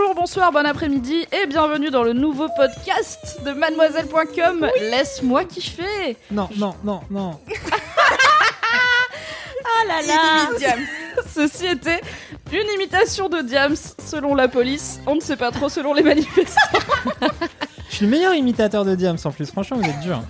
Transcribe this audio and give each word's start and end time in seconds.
Bonjour, 0.00 0.14
bonsoir, 0.14 0.52
bon 0.52 0.64
après-midi 0.64 1.26
et 1.30 1.46
bienvenue 1.46 1.90
dans 1.90 2.02
le 2.02 2.12
nouveau 2.14 2.48
podcast 2.56 3.40
de 3.44 3.52
mademoiselle.com. 3.52 4.66
Laisse-moi 4.80 5.44
kiffer. 5.44 6.16
Non, 6.30 6.48
non, 6.56 6.74
non, 6.84 7.00
non. 7.10 7.40
Ah 9.62 9.86
là 9.86 10.00
là. 10.06 10.76
Ceci 11.26 11.66
était 11.66 12.00
une 12.52 12.66
imitation 12.76 13.28
de 13.28 13.40
Diams 13.40 13.76
selon 13.98 14.34
la 14.34 14.48
police. 14.48 15.00
On 15.06 15.16
ne 15.16 15.20
sait 15.20 15.36
pas 15.36 15.50
trop 15.50 15.68
selon 15.68 15.92
les 15.94 16.02
manifestants. 16.02 16.78
Je 17.90 17.96
suis 17.96 18.04
le 18.04 18.10
meilleur 18.10 18.34
imitateur 18.34 18.84
de 18.84 18.94
Diams 18.94 19.18
en 19.24 19.30
plus. 19.30 19.50
Franchement, 19.50 19.78
vous 19.78 19.88
êtes 19.88 20.00
dur. 20.00 20.22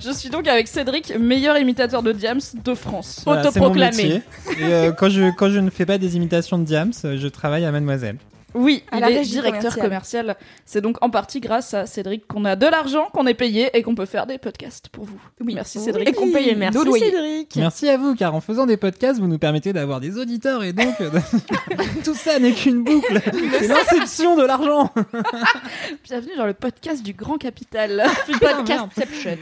Je 0.00 0.10
suis 0.10 0.30
donc 0.30 0.46
avec 0.48 0.68
Cédric, 0.68 1.16
meilleur 1.16 1.58
imitateur 1.58 2.02
de 2.02 2.12
Diams 2.12 2.40
de 2.64 2.74
France. 2.74 3.22
Voilà, 3.24 3.50
c'est 3.50 3.60
mon 3.60 3.66
Autoproclamé. 3.66 4.02
métier. 4.02 4.22
Et 4.60 4.72
euh, 4.72 4.92
quand, 4.92 5.10
je, 5.10 5.30
quand 5.30 5.50
je 5.50 5.58
ne 5.58 5.70
fais 5.70 5.86
pas 5.86 5.98
des 5.98 6.16
imitations 6.16 6.58
de 6.58 6.64
Diams, 6.64 6.92
je 7.02 7.28
travaille 7.28 7.64
à 7.64 7.72
Mademoiselle. 7.72 8.18
Oui, 8.54 8.82
À 8.90 8.96
il 8.96 9.00
la 9.00 9.10
est 9.10 9.22
directeur 9.22 9.74
commerciale. 9.74 10.24
commercial. 10.26 10.36
C'est 10.64 10.80
donc 10.80 10.96
en 11.02 11.10
partie 11.10 11.40
grâce 11.40 11.74
à 11.74 11.84
Cédric 11.84 12.26
qu'on 12.26 12.46
a 12.46 12.56
de 12.56 12.66
l'argent, 12.66 13.08
qu'on 13.12 13.26
est 13.26 13.34
payé 13.34 13.68
et 13.74 13.82
qu'on 13.82 13.94
peut 13.94 14.06
faire 14.06 14.26
des 14.26 14.38
podcasts 14.38 14.88
pour 14.88 15.04
vous. 15.04 15.20
Oui. 15.40 15.54
Merci 15.54 15.78
Cédric. 15.80 16.08
Et 16.08 16.12
qu'on 16.12 16.32
paye 16.32 16.54
merci. 16.56 16.78
Cédric. 16.98 17.56
Merci 17.56 17.88
à 17.90 17.98
vous, 17.98 18.14
car 18.14 18.34
en 18.34 18.40
faisant 18.40 18.64
des 18.64 18.78
podcasts, 18.78 19.20
vous 19.20 19.26
nous 19.28 19.38
permettez 19.38 19.74
d'avoir 19.74 20.00
des 20.00 20.16
auditeurs 20.16 20.64
et 20.64 20.72
donc 20.72 20.98
euh, 21.00 21.10
tout 22.04 22.14
ça 22.14 22.38
n'est 22.38 22.52
qu'une 22.52 22.82
boucle. 22.84 23.20
C'est 23.58 23.68
l'inception 23.68 24.34
de 24.36 24.44
l'argent. 24.44 24.92
Bienvenue 26.04 26.36
dans 26.36 26.46
le 26.46 26.54
podcast 26.54 27.02
du 27.02 27.12
Grand 27.12 27.36
Capital. 27.36 28.02
Podcastception. 28.40 29.36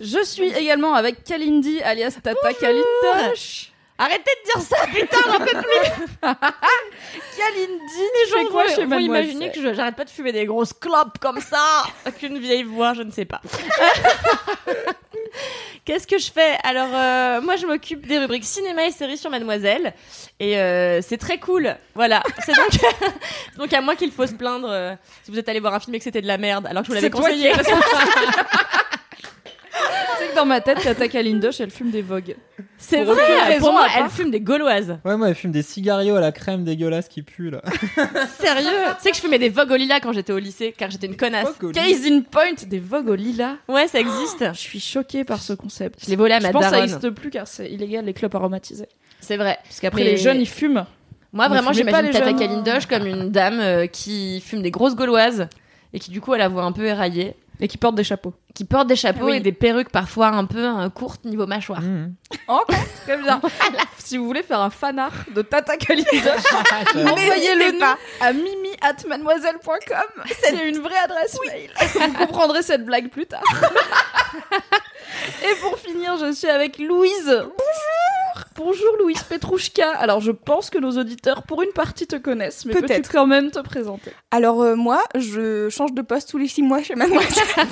Je 0.00 0.24
suis 0.24 0.48
également 0.52 0.94
avec 0.94 1.24
Kalindi 1.24 1.80
alias 1.82 2.18
Tata 2.22 2.52
Kalindosh. 2.54 3.71
Arrêtez 4.02 4.32
de 4.42 4.52
dire 4.52 4.60
ça, 4.60 4.84
putain, 4.92 5.18
j'en 5.26 5.38
peux 5.38 5.62
plus. 5.62 5.86
Fais 8.32 8.42
gens 8.42 8.50
quoi 8.50 8.66
chez 8.66 8.84
Mademoiselle 8.84 9.04
imaginer 9.04 9.52
que 9.52 9.74
j'arrête 9.74 9.94
pas 9.94 10.04
de 10.04 10.10
fumer 10.10 10.32
des 10.32 10.44
grosses 10.44 10.72
clopes 10.72 11.18
comme 11.20 11.40
ça, 11.40 11.84
avec 12.04 12.20
une 12.24 12.40
vieille 12.40 12.64
voix, 12.64 12.94
je 12.94 13.02
ne 13.02 13.12
sais 13.12 13.26
pas. 13.26 13.40
Qu'est-ce 15.84 16.08
que 16.08 16.18
je 16.18 16.32
fais? 16.32 16.56
Alors, 16.64 16.88
euh, 16.92 17.40
moi, 17.42 17.54
je 17.54 17.64
m'occupe 17.64 18.04
des 18.08 18.18
rubriques 18.18 18.44
cinéma 18.44 18.86
et 18.86 18.90
séries 18.90 19.18
sur 19.18 19.30
Mademoiselle, 19.30 19.94
et 20.40 20.58
euh, 20.58 21.00
c'est 21.00 21.18
très 21.18 21.38
cool. 21.38 21.76
Voilà, 21.94 22.24
c'est 22.44 22.56
donc, 22.56 22.70
donc 23.56 23.72
à 23.72 23.80
moi 23.80 23.94
qu'il 23.94 24.10
faut 24.10 24.26
se 24.26 24.34
plaindre 24.34 24.68
euh, 24.68 24.94
si 25.22 25.30
vous 25.30 25.38
êtes 25.38 25.48
allé 25.48 25.60
voir 25.60 25.74
un 25.74 25.80
film 25.80 25.94
et 25.94 25.98
que 25.98 26.04
c'était 26.04 26.22
de 26.22 26.26
la 26.26 26.38
merde, 26.38 26.66
alors 26.66 26.82
que 26.82 26.88
je 26.88 26.90
vous 26.90 26.96
l'avais 26.96 27.10
conseillé. 27.10 27.52
Tu 29.72 30.24
sais 30.24 30.30
que 30.30 30.36
dans 30.36 30.44
ma 30.44 30.60
tête, 30.60 30.80
Tata 30.82 31.08
Kalindosh, 31.08 31.60
elle 31.60 31.70
fume 31.70 31.90
des 31.90 32.02
vogues. 32.02 32.36
C'est 32.76 33.04
vrai, 33.04 33.44
raison 33.46 33.60
pour 33.60 33.72
moi, 33.72 33.86
elle 33.96 34.10
fume 34.10 34.30
des 34.30 34.40
gauloises. 34.40 34.98
Ouais, 35.04 35.16
moi, 35.16 35.28
elle 35.28 35.34
fume 35.34 35.52
des 35.52 35.62
cigarios 35.62 36.16
à 36.16 36.20
la 36.20 36.32
crème 36.32 36.64
dégueulasse 36.64 37.08
qui 37.08 37.22
pue 37.22 37.50
là. 37.50 37.62
Sérieux? 38.38 38.68
Tu 38.96 39.02
sais 39.02 39.10
que 39.10 39.16
je 39.16 39.20
fumais 39.22 39.38
des 39.38 39.48
vogues 39.48 39.70
au 39.70 39.76
lilas 39.76 40.00
quand 40.00 40.12
j'étais 40.12 40.32
au 40.32 40.38
lycée, 40.38 40.74
car 40.76 40.90
j'étais 40.90 41.06
une 41.06 41.16
connasse. 41.16 41.48
Case 41.72 42.06
in 42.06 42.20
point, 42.22 42.54
des 42.66 42.80
vogues 42.80 43.08
au 43.08 43.14
lilas. 43.14 43.54
Ouais, 43.68 43.88
ça 43.88 44.00
existe. 44.00 44.44
Je 44.52 44.58
suis 44.58 44.80
choquée 44.80 45.24
par 45.24 45.40
ce 45.40 45.52
concept. 45.52 46.00
Je 46.04 46.10
l'ai 46.10 46.16
volé 46.16 46.34
à 46.34 46.38
Je 46.40 46.46
ma 46.46 46.52
pense 46.52 46.64
que 46.64 46.70
ça 46.70 46.80
n'existe 46.80 47.10
plus 47.10 47.30
car 47.30 47.46
c'est 47.46 47.70
illégal 47.70 48.04
les 48.04 48.12
clubs 48.14 48.34
aromatisés. 48.34 48.88
C'est 49.20 49.36
vrai. 49.36 49.58
Parce 49.64 49.80
qu'après 49.80 50.02
Mais- 50.04 50.10
les 50.10 50.16
jeunes 50.16 50.40
ils 50.40 50.48
fument. 50.48 50.84
Moi, 51.32 51.48
vraiment, 51.48 51.72
j'imagine 51.72 52.06
les 52.06 52.12
Tata. 52.12 52.34
Kalindosh 52.34 52.86
comme 52.86 53.06
une 53.06 53.30
dame 53.30 53.58
euh, 53.60 53.86
qui 53.86 54.42
fume 54.42 54.60
des 54.60 54.70
grosses 54.70 54.94
gauloises 54.94 55.48
et 55.94 55.98
qui, 55.98 56.10
du 56.10 56.20
coup, 56.20 56.34
a 56.34 56.38
la 56.38 56.48
voix 56.48 56.64
un 56.64 56.72
peu 56.72 56.84
éraillée, 56.84 57.34
Et 57.62 57.68
qui 57.68 57.78
portent 57.78 57.94
des 57.94 58.02
chapeaux. 58.04 58.34
qui 58.54 58.64
porte 58.64 58.88
des 58.88 58.96
chapeaux 58.96 59.26
Oui. 59.26 59.36
et 59.36 59.40
des 59.40 59.52
perruques 59.52 59.90
parfois 59.90 60.26
un 60.26 60.44
peu 60.46 60.68
courtes 60.90 61.24
niveau 61.24 61.46
mâchoire. 61.46 61.80
Mmh. 61.80 62.12
Très 63.04 63.16
bien. 63.16 63.40
si 63.98 64.18
vous 64.18 64.26
voulez 64.26 64.42
faire 64.42 64.60
un 64.60 64.68
fanart 64.70 65.12
de 65.34 65.42
Tata 65.42 65.74
J'adore. 65.88 67.12
envoyez-le 67.12 67.72
nous 67.78 67.86
à 68.20 68.32
mimi 68.32 68.70
at 68.80 68.96
mademoiselle.com. 69.08 70.24
C'est 70.42 70.68
une 70.68 70.78
vraie 70.80 70.98
adresse 71.04 71.38
mail. 71.46 71.70
Vous 71.94 72.12
comprendrez 72.26 72.62
cette 72.62 72.84
blague 72.84 73.08
plus 73.10 73.26
tard. 73.26 73.44
Et 75.44 75.54
pour 75.60 75.78
finir, 75.78 76.16
je 76.18 76.32
suis 76.32 76.48
avec 76.48 76.78
Louise. 76.78 77.26
Bonjour. 77.26 78.31
Bonjour 78.56 78.96
Louise 79.00 79.22
Petrouchka. 79.22 79.90
Alors 79.96 80.20
je 80.20 80.32
pense 80.32 80.70
que 80.70 80.78
nos 80.78 80.98
auditeurs 80.98 81.42
pour 81.44 81.62
une 81.62 81.72
partie 81.72 82.06
te 82.06 82.16
connaissent, 82.16 82.64
mais 82.64 82.74
Peut-être. 82.74 83.10
quand 83.10 83.26
même 83.26 83.50
te 83.50 83.60
présenter? 83.60 84.12
Alors 84.30 84.62
euh, 84.62 84.74
moi, 84.74 85.02
je 85.14 85.68
change 85.70 85.92
de 85.92 86.02
poste 86.02 86.30
tous 86.30 86.38
les 86.38 86.48
six 86.48 86.62
mois 86.62 86.82
chez 86.82 86.94
Mademoiselle. 86.94 87.30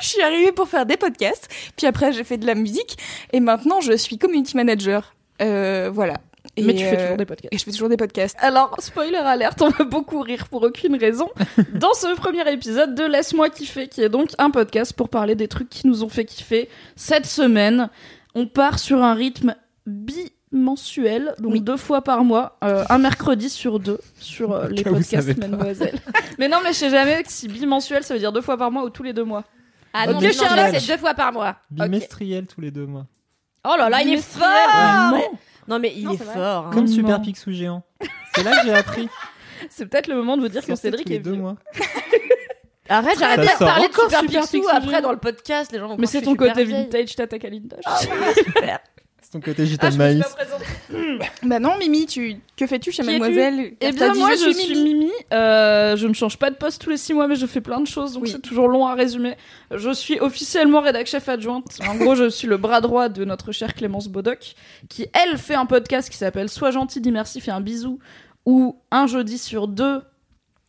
je 0.00 0.06
suis 0.06 0.22
arrivée 0.22 0.52
pour 0.52 0.68
faire 0.68 0.86
des 0.86 0.96
podcasts, 0.96 1.48
puis 1.76 1.86
après 1.86 2.12
j'ai 2.12 2.24
fait 2.24 2.38
de 2.38 2.46
la 2.46 2.54
musique, 2.54 2.98
et 3.32 3.40
maintenant 3.40 3.80
je 3.80 3.96
suis 3.96 4.18
community 4.18 4.56
manager. 4.56 5.14
Euh, 5.40 5.90
voilà. 5.92 6.18
Et, 6.56 6.62
Mais 6.62 6.74
tu 6.74 6.84
fais 6.84 6.98
euh, 6.98 7.02
toujours 7.02 7.16
des 7.16 7.24
podcasts. 7.24 7.54
Et 7.54 7.58
je 7.58 7.64
fais 7.64 7.70
toujours 7.70 7.88
des 7.88 7.96
podcasts. 7.96 8.36
Alors, 8.40 8.74
spoiler 8.78 9.16
alerte, 9.16 9.62
on 9.62 9.70
va 9.70 9.84
beaucoup 9.84 10.20
rire 10.20 10.48
pour 10.48 10.62
aucune 10.62 10.96
raison 10.96 11.30
dans 11.72 11.94
ce 11.94 12.14
premier 12.16 12.50
épisode 12.52 12.94
de 12.94 13.04
Laisse-moi 13.04 13.48
kiffer, 13.48 13.88
qui 13.88 14.02
est 14.02 14.08
donc 14.08 14.30
un 14.38 14.50
podcast 14.50 14.92
pour 14.92 15.08
parler 15.08 15.34
des 15.34 15.48
trucs 15.48 15.70
qui 15.70 15.86
nous 15.86 16.04
ont 16.04 16.08
fait 16.08 16.26
kiffer 16.26 16.68
cette 16.94 17.26
semaine. 17.26 17.88
On 18.34 18.46
part 18.46 18.78
sur 18.78 19.02
un 19.02 19.14
rythme 19.14 19.54
bimensuel, 19.86 21.34
donc 21.38 21.52
Oui. 21.52 21.60
deux 21.60 21.76
fois 21.76 22.02
par 22.02 22.24
mois, 22.24 22.58
euh, 22.64 22.84
un 22.88 22.98
mercredi 22.98 23.50
sur 23.50 23.78
deux 23.78 23.98
sur 24.18 24.52
euh, 24.52 24.68
les 24.68 24.82
podcasts. 24.84 25.36
Mademoiselle. 25.38 25.98
mais 26.38 26.48
non, 26.48 26.58
mais 26.62 26.72
je 26.72 26.78
sais 26.78 26.90
jamais 26.90 27.22
si 27.26 27.48
bimensuel 27.48 28.02
ça 28.04 28.14
veut 28.14 28.20
dire 28.20 28.32
deux 28.32 28.40
fois 28.40 28.56
par 28.56 28.70
mois 28.70 28.84
ou 28.84 28.90
tous 28.90 29.02
les 29.02 29.12
deux 29.12 29.24
mois. 29.24 29.44
Ah 29.94 30.06
non, 30.06 30.20
mais 30.20 30.32
c'est 30.32 30.86
deux 30.92 30.98
fois 30.98 31.14
par 31.14 31.32
mois. 31.32 31.56
Bimestriel 31.70 32.46
tous 32.46 32.60
les 32.62 32.70
deux 32.70 32.86
mois. 32.86 33.06
Oh 33.68 33.74
là 33.78 33.88
là, 33.90 34.02
il 34.02 34.14
est 34.14 34.22
fort 34.22 34.46
Non. 35.12 35.22
Non, 35.68 35.78
mais 35.78 35.92
il 35.96 36.04
Non, 36.04 36.12
est 36.14 36.16
fort. 36.16 36.66
hein. 36.66 36.70
Comme 36.72 36.86
non. 36.86 36.92
Super 36.92 37.22
Picsou 37.22 37.52
géant. 37.52 37.84
C'est 38.34 38.42
là 38.42 38.58
que 38.60 38.66
j'ai 38.66 38.74
appris. 38.74 39.08
C'est 39.70 39.86
peut-être 39.86 40.08
le 40.08 40.16
moment 40.16 40.36
de 40.36 40.42
vous 40.42 40.48
dire 40.48 40.66
que 40.66 40.74
Cédric 40.74 41.04
tous 41.04 41.10
les 41.10 41.16
est 41.16 41.20
deux 41.20 41.32
vieux. 41.32 41.40
mois. 41.40 41.56
Arrête, 42.92 43.18
j'arrête 43.18 43.40
de 43.40 43.58
parler 43.58 43.88
de 43.88 43.92
Super 43.94 44.20
Super 44.20 44.42
Picsou 44.42 44.58
Picsou 44.58 44.68
après 44.70 45.00
dans 45.00 45.12
le 45.12 45.18
podcast. 45.18 45.72
Les 45.72 45.78
gens 45.78 45.88
vont 45.88 45.96
Mais 45.98 46.06
c'est 46.06 46.22
ton 46.22 46.36
côté 46.36 46.64
vintage, 46.64 47.16
Tata 47.16 47.38
Kalindosh. 47.38 47.84
Super. 48.34 48.80
C'est 49.22 49.30
ton 49.30 49.40
côté 49.40 49.62
Ah, 49.62 49.64
gitan 49.64 49.90
je 49.90 49.98
me 49.98 50.10
suis 50.10 50.18
maïs. 50.18 51.26
Bah 51.44 51.58
non, 51.58 51.78
Mimi, 51.78 52.06
tu 52.06 52.36
que 52.56 52.66
fais-tu 52.66 52.92
chez 52.92 53.02
Mademoiselle 53.02 53.74
Eh 53.80 53.92
bien, 53.92 54.12
moi, 54.14 54.32
je, 54.34 54.50
suis 54.50 54.74
Mimi. 54.74 55.10
Euh, 55.32 55.96
je 55.96 56.06
ne 56.06 56.12
change 56.12 56.36
pas 56.38 56.50
de 56.50 56.56
poste 56.56 56.82
tous 56.82 56.90
les 56.90 56.96
six 56.96 57.14
mois, 57.14 57.28
mais 57.28 57.36
je 57.36 57.46
fais 57.46 57.60
plein 57.60 57.80
de 57.80 57.86
choses, 57.86 58.12
donc 58.14 58.24
Oui. 58.24 58.30
c'est 58.30 58.42
toujours 58.42 58.68
long 58.68 58.86
à 58.86 58.94
résumer. 58.94 59.36
Je 59.70 59.90
suis 59.90 60.20
officiellement 60.20 60.80
rédac 60.80 61.06
chef 61.06 61.28
adjointe. 61.28 61.78
En 61.88 61.94
gros, 61.94 62.14
je 62.14 62.28
suis 62.28 62.48
le 62.48 62.56
bras 62.58 62.80
droit 62.80 63.08
de 63.08 63.24
notre 63.24 63.52
chère 63.52 63.74
Clémence 63.74 64.08
Bodoc, 64.08 64.54
qui, 64.88 65.06
elle, 65.14 65.38
fait 65.38 65.54
un 65.54 65.66
podcast 65.66 66.10
qui 66.10 66.16
s'appelle 66.16 66.48
Sois 66.50 66.72
gentil, 66.72 67.00
dis 67.00 67.12
merci, 67.12 67.40
fais 67.40 67.52
un 67.52 67.60
bisou, 67.60 68.00
où 68.44 68.76
un 68.90 69.06
jeudi 69.06 69.38
sur 69.38 69.68
deux, 69.68 70.02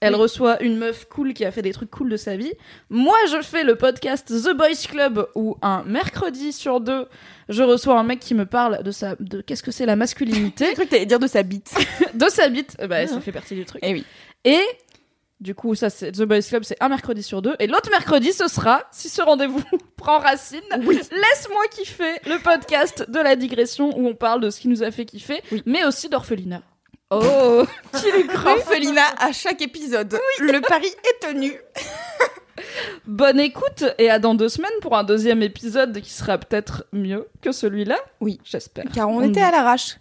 elle 0.04 0.14
Oui. 0.16 0.22
reçoit 0.22 0.62
une 0.62 0.78
meuf 0.78 1.06
cool 1.10 1.34
qui 1.34 1.46
a 1.46 1.52
fait 1.52 1.62
des 1.62 1.72
trucs 1.74 1.90
cool 1.92 2.10
de 2.10 2.18
sa 2.18 2.36
vie. 2.36 2.54
Moi, 2.90 3.16
je 3.32 3.42
fais 3.42 3.64
le 3.64 3.76
podcast 3.76 4.28
The 4.28 4.56
Boys 4.56 4.88
Club, 4.90 5.28
où 5.36 5.58
un 5.62 5.84
mercredi 5.84 6.54
sur 6.54 6.80
deux, 6.80 7.08
je 7.50 7.64
reçois 7.64 8.00
un 8.00 8.04
mec 8.04 8.20
qui 8.20 8.34
me 8.36 8.46
parle 8.46 8.84
de 8.84 8.92
sa, 8.92 9.16
de 9.20 9.42
qu'est-ce 9.42 9.64
que 9.64 9.72
c'est 9.72 9.86
la 9.86 9.96
masculinité 9.96 10.66
J'ai 10.68 10.74
cru 10.74 10.86
que 10.86 10.90
t'allais 10.92 11.06
dire 11.06 11.20
de 11.20 11.28
sa 11.28 11.44
bite. 11.44 11.74
de 12.14 12.30
sa 12.30 12.50
bite, 12.50 12.78
ben, 12.88 13.08
ça 13.08 13.20
fait 13.22 13.32
partie 13.32 13.56
du 13.56 13.66
truc. 13.66 13.82
Eh 13.86 13.94
oui. 13.94 14.06
Et 14.46 14.60
du 15.40 15.56
coup, 15.56 15.76
ça 15.76 15.90
c'est 15.90 16.12
The 16.14 16.22
Boys 16.24 16.42
Club, 16.42 16.64
c'est 16.64 16.78
un 16.82 16.88
mercredi 16.90 17.22
sur 17.22 17.42
deux. 17.42 17.56
Et 17.60 17.68
l'autre 17.68 17.90
mercredi, 17.90 18.32
ce 18.32 18.48
sera, 18.48 18.84
si 18.92 19.10
ce 19.10 19.22
rendez-vous 19.22 19.62
prend 19.98 20.20
racine, 20.20 20.62
laisse-moi 20.72 21.64
kiffer 21.72 22.14
le 22.28 22.42
podcast 22.42 23.06
de 23.10 23.20
la 23.20 23.36
digression 23.36 23.98
où 23.98 24.08
on 24.08 24.16
parle 24.16 24.40
de 24.42 24.50
ce 24.50 24.60
qui 24.62 24.68
nous 24.70 24.84
a 24.84 24.92
fait 24.92 25.06
kiffer, 25.06 25.42
mais 25.66 25.84
aussi 25.86 26.08
d'orphelinat. 26.08 26.62
Oh, 27.22 27.66
qui 28.00 28.12
l'eût 28.12 28.28
cru 28.28 28.50
Orphelinat 28.50 29.16
à 29.20 29.32
chaque 29.32 29.62
épisode. 29.62 30.18
Le 30.40 30.60
pari 30.62 30.88
est 30.88 31.26
tenu. 31.28 31.54
Bonne 33.06 33.40
écoute 33.40 33.84
et 33.98 34.10
à 34.10 34.20
dans 34.20 34.36
deux 34.36 34.50
semaines 34.50 34.72
pour 34.82 34.96
un 34.96 35.04
deuxième 35.04 35.42
épisode 35.42 36.00
qui 36.02 36.12
sera 36.12 36.38
peut-être 36.38 36.86
mieux 36.94 37.28
que 37.42 37.52
celui-là. 37.52 37.98
Oui. 38.22 38.40
j'espère. 38.44 38.86
Car 38.94 39.10
on 39.10 39.22
était 39.22 39.42
à 39.42 39.52
l'arrache. 39.52 39.98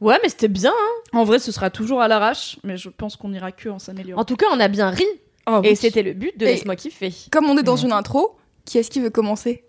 Ouais, 0.00 0.18
mais 0.22 0.28
c'était 0.28 0.48
bien. 0.48 0.70
hein. 0.72 1.18
En 1.18 1.24
vrai, 1.24 1.38
ce 1.40 1.50
sera 1.50 1.68
toujours 1.70 2.00
à 2.00 2.06
l'arrache, 2.08 2.58
mais 2.62 2.76
je 2.76 2.88
pense 2.88 3.16
qu'on 3.16 3.32
ira 3.32 3.50
que 3.50 3.68
en 3.68 3.80
s'améliorant. 3.80 4.20
En 4.22 4.24
tout 4.24 4.36
cas, 4.36 4.46
on 4.52 4.60
a 4.60 4.68
bien 4.68 4.90
ri. 4.90 5.04
Oh, 5.48 5.60
Et 5.64 5.70
oui. 5.70 5.76
c'était 5.76 6.02
le 6.04 6.12
but 6.12 6.38
de 6.38 6.44
Laisse-moi 6.46 6.76
kiffer. 6.76 7.12
Comme 7.32 7.46
on 7.50 7.58
est 7.58 7.62
dans 7.64 7.76
une 7.76 7.92
intro, 7.92 8.36
qui 8.64 8.78
est-ce 8.78 8.90
qui 8.90 9.00
veut 9.00 9.10
commencer? 9.10 9.64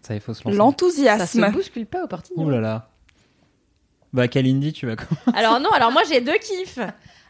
Ça, 0.00 0.14
il 0.14 0.20
faut 0.20 0.32
se 0.34 0.38
lancer. 0.38 0.44
Ça 0.44 0.52
se 0.52 0.58
L'enthousiasme. 0.58 1.50
bouscule 1.52 1.86
pas 1.86 2.02
au 2.04 2.08
parti. 2.08 2.32
Ouh 2.34 2.48
là 2.48 2.60
là. 2.60 2.88
Bah, 4.12 4.28
Kalindi, 4.28 4.72
tu 4.72 4.86
vas 4.86 4.96
comment 4.96 5.36
Alors 5.36 5.58
non, 5.60 5.70
alors 5.70 5.90
moi 5.92 6.02
j'ai 6.08 6.20
deux 6.20 6.36
kiffs. 6.38 6.78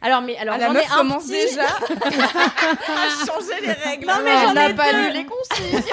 Alors 0.05 0.21
mais 0.21 0.37
alors 0.37 0.57
Ah, 0.59 0.67
j'en 0.67 0.75
ai 0.75 0.85
un 0.85 0.97
commence 0.97 1.27
petit. 1.29 1.47
déjà 1.47 1.63
à 1.67 3.27
changer 3.27 3.61
les 3.61 3.73
règles. 3.73 4.07
Non 4.07 4.15
mais 4.25 4.33
On 4.35 4.41
j'en 4.49 4.55
n'a 4.55 4.69
ai 4.71 4.75
pas 4.75 4.93
deux. 4.93 4.99
lu 4.99 5.13
les 5.13 5.25
consignes. 5.25 5.93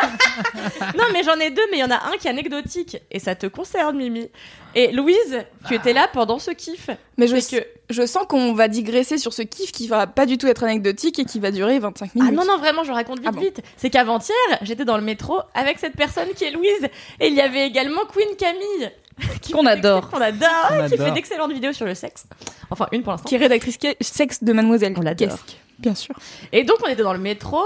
Non 0.97 1.03
mais 1.13 1.21
j'en 1.23 1.35
ai 1.35 1.51
deux, 1.51 1.61
mais 1.69 1.77
il 1.77 1.81
y 1.81 1.83
en 1.83 1.91
a 1.91 2.07
un 2.07 2.17
qui 2.19 2.25
est 2.27 2.31
anecdotique 2.31 2.97
et 3.11 3.19
ça 3.19 3.35
te 3.35 3.45
concerne 3.45 3.97
Mimi. 3.97 4.31
Et 4.73 4.91
Louise, 4.91 5.45
tu 5.67 5.75
étais 5.75 5.93
là 5.93 6.07
pendant 6.11 6.39
ce 6.39 6.49
kiff. 6.51 6.89
Mais 7.17 7.27
je, 7.27 7.35
que 7.35 7.63
je 7.91 8.05
sens 8.07 8.25
qu'on 8.27 8.53
va 8.53 8.67
digresser 8.67 9.19
sur 9.19 9.31
ce 9.33 9.43
kiff 9.43 9.71
qui 9.71 9.87
va 9.87 10.07
pas 10.07 10.25
du 10.25 10.39
tout 10.39 10.47
être 10.47 10.63
anecdotique 10.63 11.19
et 11.19 11.25
qui 11.25 11.39
va 11.39 11.51
durer 11.51 11.77
25 11.77 12.15
minutes. 12.15 12.31
ah 12.31 12.35
non 12.35 12.45
non 12.45 12.57
vraiment, 12.57 12.83
je 12.83 12.91
raconte 12.91 13.19
vite 13.19 13.27
Ah 13.29 13.31
bon. 13.31 13.41
vite. 13.41 13.61
C'est 13.77 13.91
qu'avant-hier, 13.91 14.35
j'étais 14.63 14.85
dans 14.85 14.97
le 14.97 15.03
métro 15.03 15.39
avec 15.53 15.77
cette 15.77 15.95
personne 15.95 16.29
qui 16.35 16.45
est 16.45 16.51
Louise 16.51 16.87
et 17.19 17.27
il 17.27 17.33
y 17.35 17.41
avait 17.41 17.67
également 17.67 18.01
Queen 18.11 18.35
Camille. 18.37 18.91
qui 19.41 19.51
Qu'on 19.51 19.65
adore. 19.65 20.09
Qu'on 20.09 20.21
adore. 20.21 20.47
On 20.71 20.87
Qui 20.89 20.97
fait 20.97 21.11
d'excellentes 21.11 21.51
vidéos 21.53 21.73
sur 21.73 21.85
le 21.85 21.95
sexe. 21.95 22.25
Enfin 22.69 22.87
une 22.91 23.03
pour 23.03 23.11
l'instant. 23.11 23.27
Qui 23.27 23.35
est 23.35 23.39
rédactrice 23.39 23.77
que- 23.77 23.95
sexe 24.01 24.43
de 24.43 24.53
Mademoiselle. 24.53 24.93
On 24.97 25.01
l'adore. 25.01 25.27
Qu'est-ce 25.29 25.41
que- 25.43 25.57
Bien 25.79 25.95
sûr. 25.95 26.15
Et 26.51 26.63
donc, 26.65 26.77
on 26.85 26.89
était 26.89 27.03
dans 27.03 27.13
le 27.13 27.19
métro, 27.19 27.61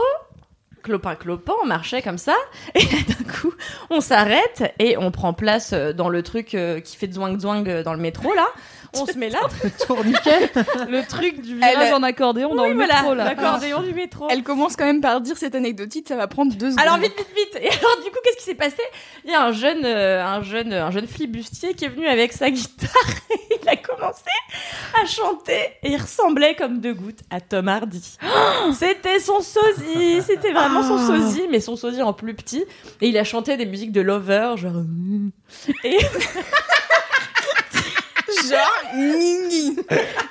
clopin 0.83 1.15
clopin, 1.15 1.53
on 1.63 1.65
marchait 1.65 2.01
comme 2.01 2.17
ça, 2.19 2.35
et 2.75 2.83
d'un 2.83 3.31
coup, 3.33 3.53
on 3.89 4.01
s'arrête 4.01 4.73
et 4.79 4.97
on 4.97 5.09
prend 5.11 5.33
place 5.33 5.71
euh, 5.73 5.93
dans 5.93 6.09
le 6.09 6.21
truc 6.23 6.53
euh, 6.53 6.79
qui 6.79 6.95
fait 6.97 7.11
zwang 7.11 7.39
zwang 7.39 7.67
euh, 7.67 7.83
dans 7.83 7.93
le 7.93 7.99
métro, 7.99 8.33
là. 8.35 8.47
On 9.01 9.05
se 9.05 9.17
met 9.17 9.29
là. 9.29 9.39
Tourniquet 9.87 10.51
Le 10.89 11.05
truc 11.07 11.41
du 11.41 11.55
virage 11.55 11.87
Elle- 11.87 11.93
en 11.93 12.03
accordéon 12.03 12.53
dans 12.53 12.63
Oui, 12.63 12.69
le 12.69 12.75
voilà, 12.75 12.95
métro 13.01 13.15
là. 13.15 13.23
l'accordéon 13.25 13.81
du 13.81 13.93
métro. 13.93 14.27
Elle 14.29 14.43
commence 14.43 14.75
quand 14.75 14.85
même 14.85 15.01
par 15.01 15.21
dire 15.21 15.37
cette 15.37 15.55
anecdotique, 15.55 16.07
ça 16.07 16.15
va 16.15 16.27
prendre 16.27 16.53
deux 16.53 16.71
secondes. 16.71 16.85
Alors 16.85 16.97
vite 16.97 17.15
vite 17.17 17.27
vite 17.35 17.55
et 17.61 17.69
alors 17.69 17.97
du 18.03 18.11
coup 18.11 18.17
qu'est-ce 18.23 18.37
qui 18.37 18.43
s'est 18.43 18.55
passé? 18.55 18.81
Il 19.25 19.31
y 19.31 19.33
a 19.33 19.43
un 19.43 19.51
jeune 19.51 19.83
euh, 19.83 20.23
un 20.23 20.41
jeune 20.41 20.73
un 20.73 20.91
jeune 20.91 21.07
flibustier 21.07 21.73
qui 21.73 21.85
est 21.85 21.89
venu 21.89 22.07
avec 22.07 22.33
sa 22.33 22.49
guitare 22.51 22.91
et 23.31 23.59
il 23.61 23.69
a 23.69 23.75
commencé 23.77 24.23
à 25.01 25.05
chanter 25.05 25.59
et 25.81 25.91
il 25.91 25.97
ressemblait 26.01 26.55
comme 26.55 26.79
deux 26.79 26.93
gouttes 26.93 27.21
à 27.29 27.41
Tom 27.41 27.67
Hardy. 27.67 28.17
C'était 28.73 29.19
son 29.19 29.41
sosie, 29.41 30.21
c'était 30.21 30.51
vraiment 30.51 30.83
son 30.83 30.97
sosie 30.97 31.47
mais 31.49 31.59
son 31.59 31.75
sosie 31.75 32.01
en 32.01 32.13
plus 32.13 32.33
petit 32.35 32.63
et 33.01 33.07
il 33.07 33.17
a 33.17 33.23
chanté 33.23 33.57
des 33.57 33.65
musiques 33.65 33.91
de 33.91 34.01
Lover 34.01 34.53
genre 34.57 34.73
mm. 34.73 35.31
et 35.83 35.97
Genre, 38.49 38.95
nini. 38.95 39.75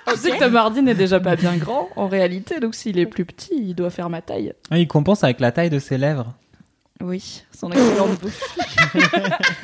Tu 0.08 0.16
sais 0.16 0.30
que 0.32 0.38
Tom 0.38 0.56
Hardy 0.56 0.82
n'est 0.82 0.94
déjà 0.94 1.20
pas 1.20 1.36
bien 1.36 1.56
grand 1.56 1.88
en 1.96 2.08
réalité, 2.08 2.60
donc 2.60 2.74
s'il 2.74 2.98
est 2.98 3.06
plus 3.06 3.24
petit, 3.24 3.52
il 3.54 3.74
doit 3.74 3.90
faire 3.90 4.08
ma 4.10 4.20
taille. 4.22 4.52
Ah, 4.70 4.78
Il 4.78 4.86
compense 4.88 5.24
avec 5.24 5.40
la 5.40 5.52
taille 5.52 5.70
de 5.70 5.78
ses 5.78 5.98
lèvres. 5.98 6.34
Oui, 7.00 7.42
son 7.58 7.70
excellente 7.72 8.20
bouche. 8.20 8.38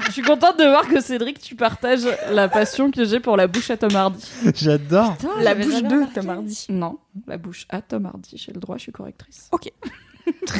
Je 0.06 0.11
suis 0.12 0.23
contente 0.23 0.59
de 0.59 0.65
voir 0.65 0.89
que 0.89 1.00
Cédric, 1.00 1.39
tu 1.41 1.55
partages 1.55 2.09
la 2.31 2.49
passion 2.49 2.91
que 2.91 3.05
j'ai 3.05 3.21
pour 3.21 3.37
la 3.37 3.47
bouche 3.47 3.71
à 3.71 3.77
Tom 3.77 3.95
Hardy. 3.95 4.25
J'adore. 4.56 5.17
Putain, 5.17 5.31
La 5.41 5.55
bouche 5.55 5.83
de 5.83 5.89
remarqué. 5.89 6.15
Tom 6.21 6.31
Hardy. 6.31 6.67
Non, 6.71 6.99
la 7.29 7.37
bouche 7.37 7.67
à 7.69 7.81
Tom 7.81 8.06
Hardy. 8.06 8.37
J'ai 8.45 8.53
le 8.53 8.59
droit, 8.61 8.77
je 8.77 8.83
suis 8.83 8.93
correctrice. 8.93 9.50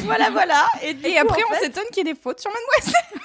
Voilà 0.07 0.31
voilà 0.31 0.65
et, 0.83 0.95
du 0.95 1.05
Et 1.05 1.13
coup, 1.13 1.19
après, 1.21 1.43
en 1.43 1.47
on 1.51 1.55
fait- 1.55 1.65
s'étonne 1.67 1.85
qu'il 1.93 2.07
y 2.07 2.11
ait 2.11 2.15
des 2.15 2.19
fautes 2.19 2.41
sur 2.41 2.51
Mademoiselle. 2.51 3.21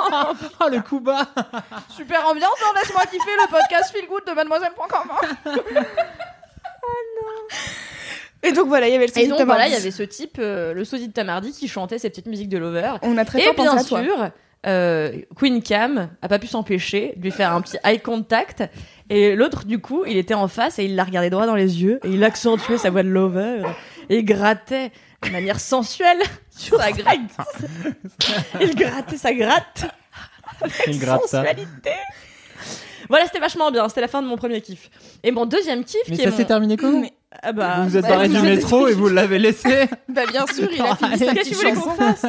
Oh, 0.60 0.68
le 0.70 0.80
coup 0.80 1.00
bas 1.00 1.26
Super 1.88 2.26
ambiance, 2.26 2.56
hein, 2.64 2.72
laisse-moi 2.76 3.02
kiffer 3.06 3.30
le 3.42 3.48
podcast 3.50 3.92
Feel 3.94 4.06
Good 4.08 4.22
de 4.26 4.32
mademoiselle.com. 4.32 5.10
hein. 5.10 5.52
Et 8.42 8.52
donc 8.52 8.68
voilà, 8.68 8.86
il 8.88 8.92
y 8.92 8.94
avait 8.96 9.06
le 9.06 9.10
et 9.10 9.14
sosie 9.14 9.28
donc 9.28 9.42
voilà, 9.42 9.66
il 9.66 9.72
y 9.72 9.76
avait 9.76 9.90
ce 9.90 10.04
type 10.04 10.36
euh, 10.38 10.72
le 10.72 10.84
sosie 10.84 11.08
de 11.08 11.12
Tom 11.12 11.28
Hardy 11.28 11.52
qui 11.52 11.66
chantait 11.66 11.98
ses 11.98 12.08
petites 12.08 12.26
musiques 12.26 12.48
de 12.48 12.56
Lover 12.58 12.92
On 13.02 13.18
a 13.18 13.24
très 13.24 13.40
Et 13.42 13.52
pensé 13.52 13.62
bien 13.62 13.76
à 13.76 13.82
toi. 13.84 14.02
sûr, 14.02 14.30
euh, 14.66 15.12
Queen 15.36 15.60
Cam 15.60 16.08
a 16.22 16.28
pas 16.28 16.38
pu 16.38 16.46
s'empêcher 16.46 17.14
de 17.16 17.22
lui 17.22 17.32
faire 17.32 17.52
un 17.52 17.60
petit 17.60 17.78
eye 17.84 18.00
contact. 18.00 18.62
Et 19.10 19.34
l'autre, 19.34 19.64
du 19.64 19.80
coup, 19.80 20.04
il 20.06 20.16
était 20.16 20.34
en 20.34 20.46
face 20.46 20.78
et 20.78 20.84
il 20.84 20.94
la 20.94 21.02
regardait 21.02 21.30
droit 21.30 21.46
dans 21.46 21.56
les 21.56 21.82
yeux 21.82 21.98
et 22.04 22.10
il 22.10 22.22
accentuait 22.22 22.78
sa 22.78 22.90
voix 22.90 23.02
de 23.02 23.08
lover 23.08 23.62
et 24.08 24.18
il 24.18 24.24
grattait 24.24 24.92
de 25.24 25.30
manière 25.30 25.58
sensuelle 25.58 26.20
sur 26.58 26.78
gratte. 26.78 27.18
il 28.60 28.74
grattait 28.74 29.16
sa 29.16 29.32
gratte 29.32 29.86
Il 30.86 30.98
gratte 30.98 31.26
ça. 31.26 31.44
sensualité. 31.44 31.90
Voilà, 33.08 33.24
c'était 33.26 33.38
vachement 33.38 33.70
bien. 33.70 33.88
C'était 33.88 34.00
la 34.02 34.08
fin 34.08 34.20
de 34.20 34.26
mon 34.26 34.36
premier 34.36 34.60
kiff. 34.60 34.90
Et 35.22 35.30
mon 35.30 35.46
deuxième 35.46 35.84
kiff, 35.84 36.00
Mais 36.08 36.16
qui 36.16 36.22
ça 36.22 36.28
est 36.28 36.32
s'est 36.32 36.42
mon... 36.42 36.48
terminé 36.48 36.76
comment 36.76 37.00
Mais- 37.00 37.12
Ah 37.42 37.52
bah, 37.52 37.76
Vous 37.78 37.90
vous 37.90 37.96
êtes 37.96 38.02
bah, 38.02 38.08
barré 38.10 38.28
vous 38.28 38.34
du 38.36 38.42
métro 38.42 38.86
et 38.88 38.92
vous 38.92 39.08
l'avez 39.08 39.38
laissé 39.38 39.86
Bah 40.08 40.22
bien 40.30 40.46
sûr, 40.46 40.68
il 40.70 40.80
a 40.82 40.94
fini 40.96 41.16
sa 41.16 41.32
Qu'est-ce 41.32 41.50
que 41.50 41.54
tu 41.54 41.54
voulais 41.54 41.72
qu'on 41.72 41.90
fasse 41.92 42.24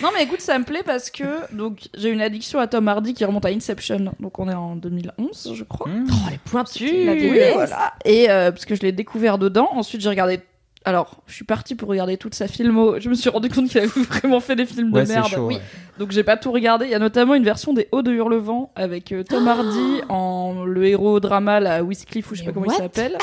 Non 0.00 0.10
mais 0.14 0.22
écoute, 0.24 0.40
ça 0.40 0.58
me 0.58 0.64
plaît 0.64 0.82
parce 0.84 1.10
que 1.10 1.24
donc 1.52 1.88
j'ai 1.94 2.10
une 2.10 2.20
addiction 2.20 2.60
à 2.60 2.66
Tom 2.68 2.86
Hardy 2.86 3.14
qui 3.14 3.24
remonte 3.24 3.46
à 3.46 3.48
Inception. 3.48 4.14
Donc 4.20 4.38
on 4.38 4.48
est 4.48 4.54
en 4.54 4.76
2011, 4.76 5.54
je 5.54 5.64
crois. 5.64 5.88
Mmh. 5.88 6.06
Oh, 6.10 6.30
les 6.30 6.38
pointus 6.38 6.90
Oui, 6.92 7.40
voilà. 7.54 7.94
Et 8.04 8.30
euh, 8.30 8.52
parce 8.52 8.64
que 8.64 8.74
je 8.76 8.82
l'ai 8.82 8.92
découvert 8.92 9.38
dedans. 9.38 9.70
Ensuite, 9.72 10.02
j'ai 10.02 10.08
regardé. 10.10 10.40
Alors, 10.84 11.20
je 11.26 11.34
suis 11.34 11.44
partie 11.44 11.74
pour 11.74 11.88
regarder 11.88 12.16
toute 12.16 12.34
sa 12.34 12.48
filmo. 12.48 12.98
Je 12.98 13.08
me 13.08 13.14
suis 13.14 13.30
rendu 13.30 13.48
compte 13.48 13.68
qu'il 13.68 13.78
avait 13.78 13.86
vraiment 14.08 14.40
fait 14.40 14.56
des 14.56 14.66
films 14.66 14.92
Ouais, 14.92 15.04
de 15.04 15.08
merde. 15.08 15.28
chaud. 15.28 15.46
Oui. 15.46 15.54
ouais. 15.56 15.60
Donc 15.98 16.10
j'ai 16.10 16.24
pas 16.24 16.36
tout 16.38 16.50
regardé. 16.50 16.86
Il 16.86 16.90
y 16.90 16.94
a 16.94 16.98
notamment 16.98 17.34
une 17.34 17.44
version 17.44 17.72
des 17.74 17.86
Hauts 17.92 18.02
de 18.02 18.10
Hurlevent 18.10 18.72
avec 18.74 19.12
euh, 19.12 19.22
Tom 19.22 19.46
Hardy 19.46 20.00
en 20.08 20.64
le 20.64 20.86
héros 20.86 21.20
drama, 21.20 21.60
la 21.60 21.84
Whistcliff 21.84 22.30
ou 22.30 22.34
je 22.34 22.40
sais 22.40 22.46
Mais 22.46 22.52
pas 22.52 22.54
comment 22.54 22.66
what? 22.66 22.74
il 22.74 22.78
s'appelle. 22.82 23.18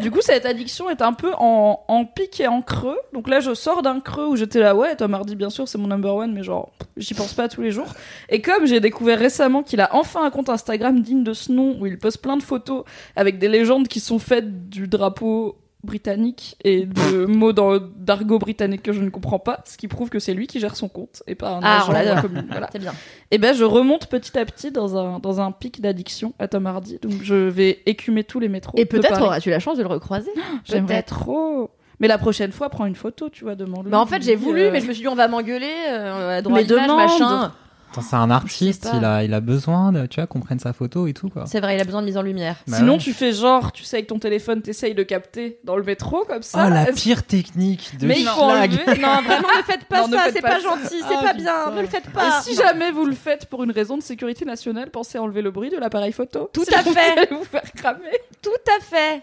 du 0.00 0.10
coup, 0.10 0.20
cette 0.22 0.46
addiction 0.46 0.88
est 0.90 1.02
un 1.02 1.12
peu 1.12 1.32
en, 1.38 1.84
en 1.86 2.04
pic 2.06 2.40
et 2.40 2.48
en 2.48 2.62
creux. 2.62 2.98
Donc 3.12 3.28
là, 3.28 3.40
je 3.40 3.54
sors 3.54 3.82
d'un 3.82 4.00
creux 4.00 4.26
où 4.26 4.36
j'étais 4.36 4.58
là, 4.58 4.74
ouais, 4.74 4.96
Tom 4.96 5.12
Hardy, 5.14 5.36
bien 5.36 5.50
sûr, 5.50 5.68
c'est 5.68 5.78
mon 5.78 5.86
number 5.86 6.14
one, 6.16 6.32
mais 6.32 6.42
genre, 6.42 6.72
j'y 6.96 7.14
pense 7.14 7.34
pas 7.34 7.46
tous 7.48 7.60
les 7.60 7.70
jours. 7.70 7.92
Et 8.30 8.40
comme 8.40 8.66
j'ai 8.66 8.80
découvert 8.80 9.18
récemment 9.18 9.62
qu'il 9.62 9.80
a 9.80 9.94
enfin 9.94 10.24
un 10.24 10.30
compte 10.30 10.48
Instagram 10.48 11.00
digne 11.00 11.22
de 11.22 11.34
ce 11.34 11.52
nom 11.52 11.76
où 11.78 11.86
il 11.86 11.98
poste 11.98 12.22
plein 12.22 12.36
de 12.38 12.42
photos 12.42 12.84
avec 13.14 13.38
des 13.38 13.48
légendes 13.48 13.86
qui 13.86 14.00
sont 14.00 14.18
faites 14.18 14.68
du 14.70 14.88
drapeau 14.88 15.58
britannique 15.84 16.56
et 16.64 16.86
de 16.86 17.26
mots 17.26 17.52
dans- 17.52 17.78
d'argot 17.78 18.38
britannique 18.38 18.82
que 18.82 18.92
je 18.92 19.00
ne 19.00 19.10
comprends 19.10 19.38
pas, 19.38 19.60
ce 19.66 19.76
qui 19.76 19.86
prouve 19.88 20.10
que 20.10 20.18
c'est 20.18 20.34
lui 20.34 20.46
qui 20.46 20.58
gère 20.60 20.76
son 20.76 20.88
compte 20.88 21.22
et 21.26 21.34
pas 21.34 21.50
un 21.50 21.60
Ah, 21.62 21.82
agent 21.82 21.92
de 21.92 22.08
la 22.14 22.22
commune. 22.22 22.46
Voilà. 22.50 22.68
C'est 22.72 22.78
bien. 22.78 22.92
Et 23.30 23.38
ben 23.38 23.54
je 23.54 23.64
remonte 23.64 24.06
petit 24.08 24.36
à 24.38 24.44
petit 24.44 24.70
dans 24.70 24.96
un, 24.96 25.18
dans 25.18 25.40
un 25.40 25.52
pic 25.52 25.80
d'addiction 25.80 26.34
à 26.38 26.48
Tom 26.48 26.66
Hardy. 26.66 26.98
Donc 27.02 27.12
je 27.22 27.34
vais 27.34 27.82
écumer 27.86 28.24
tous 28.24 28.40
les 28.40 28.48
métros. 28.48 28.76
Et 28.78 28.84
peut-être 28.86 29.20
auras-tu 29.22 29.50
la 29.50 29.60
chance 29.60 29.76
de 29.78 29.82
le 29.82 29.88
recroiser. 29.88 30.30
J'aimerais 30.64 31.02
trop. 31.02 31.70
Mais 32.00 32.08
la 32.08 32.18
prochaine 32.18 32.50
fois, 32.50 32.70
prends 32.70 32.86
une 32.86 32.96
photo, 32.96 33.28
tu 33.28 33.44
vois, 33.44 33.54
demande-lui. 33.54 33.90
Mais 33.92 33.96
en 33.96 34.04
fait, 34.06 34.20
j'ai 34.20 34.34
voulu, 34.34 34.62
euh, 34.62 34.70
mais 34.72 34.80
je 34.80 34.88
me 34.88 34.92
suis 34.92 35.02
dit, 35.02 35.08
on 35.08 35.14
va 35.14 35.28
m'engueuler, 35.28 35.70
euh, 35.88 36.38
à 36.38 36.42
droit 36.42 36.56
Mais 36.56 36.62
à 36.62 36.66
l'image, 36.66 36.86
demande. 36.88 36.98
machin. 36.98 37.52
Attends, 37.94 38.02
c'est 38.08 38.16
un 38.16 38.30
artiste, 38.30 38.88
il 38.92 39.04
a, 39.04 39.22
il 39.24 39.32
a 39.34 39.40
besoin, 39.40 39.92
de, 39.92 40.06
tu 40.06 40.20
vois, 40.20 40.26
qu'on 40.26 40.40
prenne 40.40 40.58
sa 40.58 40.72
photo 40.72 41.06
et 41.06 41.14
tout, 41.14 41.28
quoi. 41.30 41.44
C'est 41.46 41.60
vrai, 41.60 41.76
il 41.76 41.80
a 41.80 41.84
besoin 41.84 42.00
de 42.00 42.06
mise 42.06 42.16
en 42.16 42.22
lumière. 42.22 42.56
Bah 42.66 42.78
Sinon, 42.78 42.94
ouais. 42.94 42.98
tu 42.98 43.12
fais 43.12 43.32
genre, 43.32 43.70
tu 43.72 43.84
sais, 43.84 43.96
avec 43.98 44.08
ton 44.08 44.18
téléphone, 44.18 44.62
t'essayes 44.62 44.94
de 44.94 45.02
capter 45.04 45.58
dans 45.64 45.76
le 45.76 45.84
métro, 45.84 46.24
comme 46.28 46.42
ça. 46.42 46.66
Oh, 46.66 46.70
la 46.72 46.86
pire 46.86 47.22
technique 47.22 47.96
de 47.98 48.06
Mais 48.06 48.18
il 48.20 48.26
faut 48.26 48.40
enlever. 48.42 48.84
Non, 49.00 49.22
vraiment, 49.22 49.48
ne 49.56 49.62
faites 49.64 49.84
pas 49.84 50.06
Non, 50.06 50.16
ça, 50.18 50.26
c'est 50.32 50.40
pas 50.42 50.58
gentil, 50.60 51.00
c'est 51.08 51.16
Ah, 51.18 51.22
pas 51.22 51.32
bien, 51.34 51.52
putain. 51.64 51.70
ne 51.76 51.80
le 51.82 51.86
faites 51.86 52.06
Et 52.06 52.10
pas. 52.12 52.40
si 52.42 52.56
Non. 52.56 52.62
jamais 52.62 52.90
vous 52.90 53.04
le 53.06 53.14
faites 53.14 53.46
pour 53.46 53.62
une 53.62 53.70
raison 53.70 53.96
de 53.96 54.02
sécurité 54.02 54.44
nationale, 54.44 54.90
pensez 54.90 55.18
à 55.18 55.22
enlever 55.22 55.42
le 55.42 55.50
bruit 55.50 55.70
de 55.70 55.76
l'appareil 55.78 56.12
photo. 56.12 56.50
Tout 56.52 56.64
Sinon, 56.64 56.78
à 56.78 56.82
fait. 56.82 56.90
Vous 56.90 56.98
allez 57.20 57.28
vous 57.38 57.44
faire 57.44 57.72
cramer. 57.76 58.18
Tout 58.42 58.50
à 58.78 58.82
fait. 58.82 59.22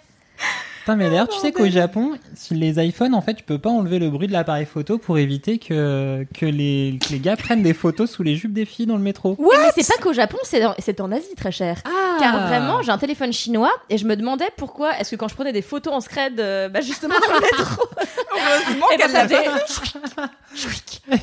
Putain, 0.82 0.96
mais 0.96 1.12
d'ailleurs, 1.12 1.28
tu 1.28 1.38
sais 1.38 1.52
qu'au 1.52 1.70
Japon, 1.70 2.14
si 2.34 2.56
les 2.56 2.84
iPhones, 2.84 3.14
en 3.14 3.22
fait, 3.22 3.36
tu 3.36 3.44
peux 3.44 3.60
pas 3.60 3.70
enlever 3.70 4.00
le 4.00 4.10
bruit 4.10 4.26
de 4.28 4.34
l'appareil 4.34 4.66
photo 4.66 4.98
pour 4.98 5.20
éviter 5.20 5.60
que, 5.60 6.26
que, 6.34 6.48
les, 6.48 6.98
que 7.00 7.12
les 7.12 7.20
gars 7.20 7.36
prennent 7.36 7.62
des 7.62 7.76
photos 7.76 8.10
sous 8.10 8.24
les 8.24 8.36
jupes 8.36 8.52
des 8.52 8.66
filles 8.66 8.88
dans 8.88 8.96
le 8.98 9.04
métro. 9.04 9.36
Oui, 9.38 9.56
mais 9.62 9.70
c'est 9.76 9.88
pas 9.88 10.02
qu'au 10.02 10.12
Japon, 10.12 10.38
c'est 10.42 10.66
en, 10.66 10.74
c'est 10.80 11.00
en 11.00 11.12
Asie, 11.12 11.36
très 11.38 11.52
cher. 11.52 11.78
Ah 11.86 12.18
Car 12.20 12.48
vraiment, 12.48 12.82
j'ai 12.82 12.90
un 12.90 12.98
téléphone 12.98 13.32
chinois 13.32 13.72
et 13.92 14.00
je 14.00 14.06
me 14.06 14.16
demandais 14.16 14.48
pourquoi 14.58 14.98
est-ce 14.98 15.12
que 15.12 15.18
quand 15.18 15.28
je 15.28 15.36
prenais 15.36 15.54
des 15.54 15.62
photos 15.62 15.94
en 15.94 16.02
scred, 16.02 16.40
euh, 16.40 16.68
bah 16.68 16.82
justement 16.82 17.14
dans 17.14 17.36
le 17.36 17.42
métro, 17.60 17.88
Heureusement 18.32 18.88
ben, 18.90 18.98
qu'elle 18.98 19.12
l'avait. 19.12 19.46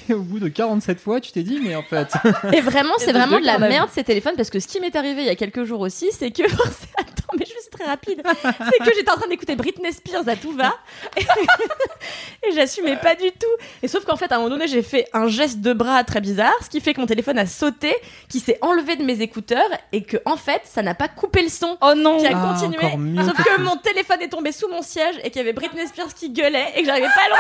Et 0.09 0.15
au 0.15 0.23
bout 0.23 0.39
de 0.39 0.49
47 0.49 1.01
fois, 1.01 1.21
tu 1.21 1.33
t'es 1.33 1.43
dit, 1.43 1.59
mais 1.61 1.75
en 1.75 1.83
fait. 1.83 2.09
Et 2.53 2.61
vraiment, 2.61 2.95
c'est 2.99 3.13
vraiment 3.13 3.41
de 3.41 3.45
la 3.45 3.59
merde 3.59 3.89
ces 3.93 4.05
téléphones 4.05 4.37
parce 4.37 4.51
que 4.51 4.61
ce 4.61 4.69
qui 4.69 4.81
m'est 4.81 4.95
arrivé 4.95 5.23
il 5.23 5.27
y 5.27 5.31
a 5.31 5.37
quelques 5.37 5.65
jours 5.65 5.81
aussi, 5.81 6.11
c'est 6.13 6.31
que 6.31 6.43
attends, 6.97 7.33
mais 7.39 7.45
je 7.45 7.51
suis 7.51 7.58
très 7.79 7.89
rapide, 7.89 8.23
c'est 8.43 8.79
que 8.85 8.95
j'étais 8.95 9.11
en 9.11 9.17
train 9.17 9.29
d'écouter 9.29 9.55
Britney 9.57 9.93
Spears 9.93 10.29
à 10.29 10.37
tout 10.37 10.53
va 10.53 10.75
et, 11.17 11.23
et 12.49 12.53
j'assumais 12.53 12.97
pas 12.97 13.15
du 13.15 13.31
tout. 13.33 13.47
Et 13.83 13.89
sauf 13.89 14.05
qu'en 14.05 14.17
fait, 14.17 14.31
à 14.33 14.37
un 14.37 14.39
moment 14.39 14.51
donné, 14.51 14.67
j'ai 14.69 14.83
fait 14.83 15.09
un 15.13 15.29
geste 15.29 15.61
de 15.61 15.73
bras 15.73 16.03
très 16.05 16.21
bizarre, 16.21 16.55
ce 16.63 16.69
qui 16.69 16.81
fait 16.81 16.95
que 16.95 17.01
mon 17.01 17.07
téléphone 17.07 17.39
a 17.39 17.47
sauté, 17.47 17.95
qui 18.29 18.41
s'est 18.41 18.59
enlevé 18.63 18.97
de 18.97 19.05
mes 19.05 19.21
écouteurs 19.21 19.69
et 19.93 20.03
que 20.03 20.17
en 20.25 20.37
fait, 20.37 20.63
ça 20.65 20.83
n'a 20.83 20.95
pas 20.95 21.09
coupé 21.09 21.43
le 21.43 21.49
son. 21.49 21.77
Oh 21.81 21.95
non 21.97 22.19
Qui 22.19 22.27
a 22.27 22.31
Ah, 22.35 22.53
continué, 22.55 22.97
mieux 22.97 23.23
sauf 23.25 23.35
que 23.43 23.61
mon 23.61 23.77
téléphone 23.77 24.23
est 24.23 24.29
tombé 24.29 24.53
sous 24.53 24.69
mon 24.69 24.83
siège 24.83 25.17
et 25.23 25.31
qu'il 25.31 25.37
y 25.37 25.45
avait 25.45 25.53
Britney 25.53 25.87
Spears 25.87 26.15
qui 26.15 26.31
gueulait 26.31 26.73
et 26.77 26.81
que 26.81 26.87
j'arrivais 26.87 27.07
pas 27.09 27.23
à 27.25 27.29
le 27.29 27.35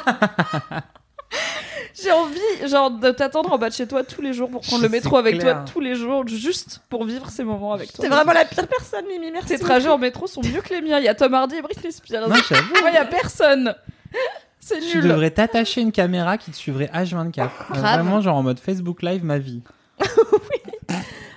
retrouver. 0.00 0.80
J'ai 2.02 2.10
envie, 2.10 2.68
genre, 2.68 2.90
de 2.90 3.10
t'attendre 3.12 3.52
en 3.52 3.58
bas 3.58 3.68
de 3.68 3.74
chez 3.74 3.86
toi 3.86 4.02
tous 4.02 4.20
les 4.20 4.32
jours 4.32 4.50
pour 4.50 4.62
prendre 4.62 4.82
le 4.82 4.88
métro 4.88 5.16
avec 5.16 5.38
clair. 5.38 5.54
toi 5.56 5.64
tous 5.72 5.80
les 5.80 5.94
jours, 5.94 6.26
juste 6.26 6.80
pour 6.88 7.04
vivre 7.04 7.30
ces 7.30 7.44
moments 7.44 7.72
avec 7.72 7.92
toi. 7.92 8.02
C'est 8.04 8.08
vraiment 8.10 8.32
la 8.32 8.44
pire 8.44 8.66
personne, 8.66 9.04
Mimi. 9.06 9.30
Merci. 9.30 9.48
Tes 9.48 9.58
trajets 9.58 9.88
en 9.88 9.98
métro 9.98 10.26
sont 10.26 10.42
mieux 10.42 10.60
que 10.60 10.74
les 10.74 10.80
miens. 10.80 10.98
Il 10.98 11.04
y 11.04 11.08
a 11.08 11.14
Tom 11.14 11.32
Hardy 11.34 11.56
et 11.56 11.62
Britney 11.62 11.92
Spears. 11.92 12.28
Non, 12.28 12.34
j'avoue. 12.48 12.74
Moi, 12.80 12.90
il 12.90 12.94
y 12.94 12.98
a 12.98 13.04
personne. 13.04 13.74
C'est 14.60 14.80
Tu 14.80 14.96
nul. 14.96 15.08
devrais 15.08 15.30
t'attacher 15.30 15.82
une 15.82 15.92
caméra 15.92 16.38
qui 16.38 16.50
te 16.50 16.56
suivrait 16.56 16.90
H24. 16.94 17.40
Euh. 17.42 17.48
Vraiment, 17.74 18.20
genre 18.22 18.36
en 18.38 18.42
mode 18.42 18.58
Facebook 18.58 19.02
Live, 19.02 19.22
ma 19.24 19.38
vie. 19.38 19.62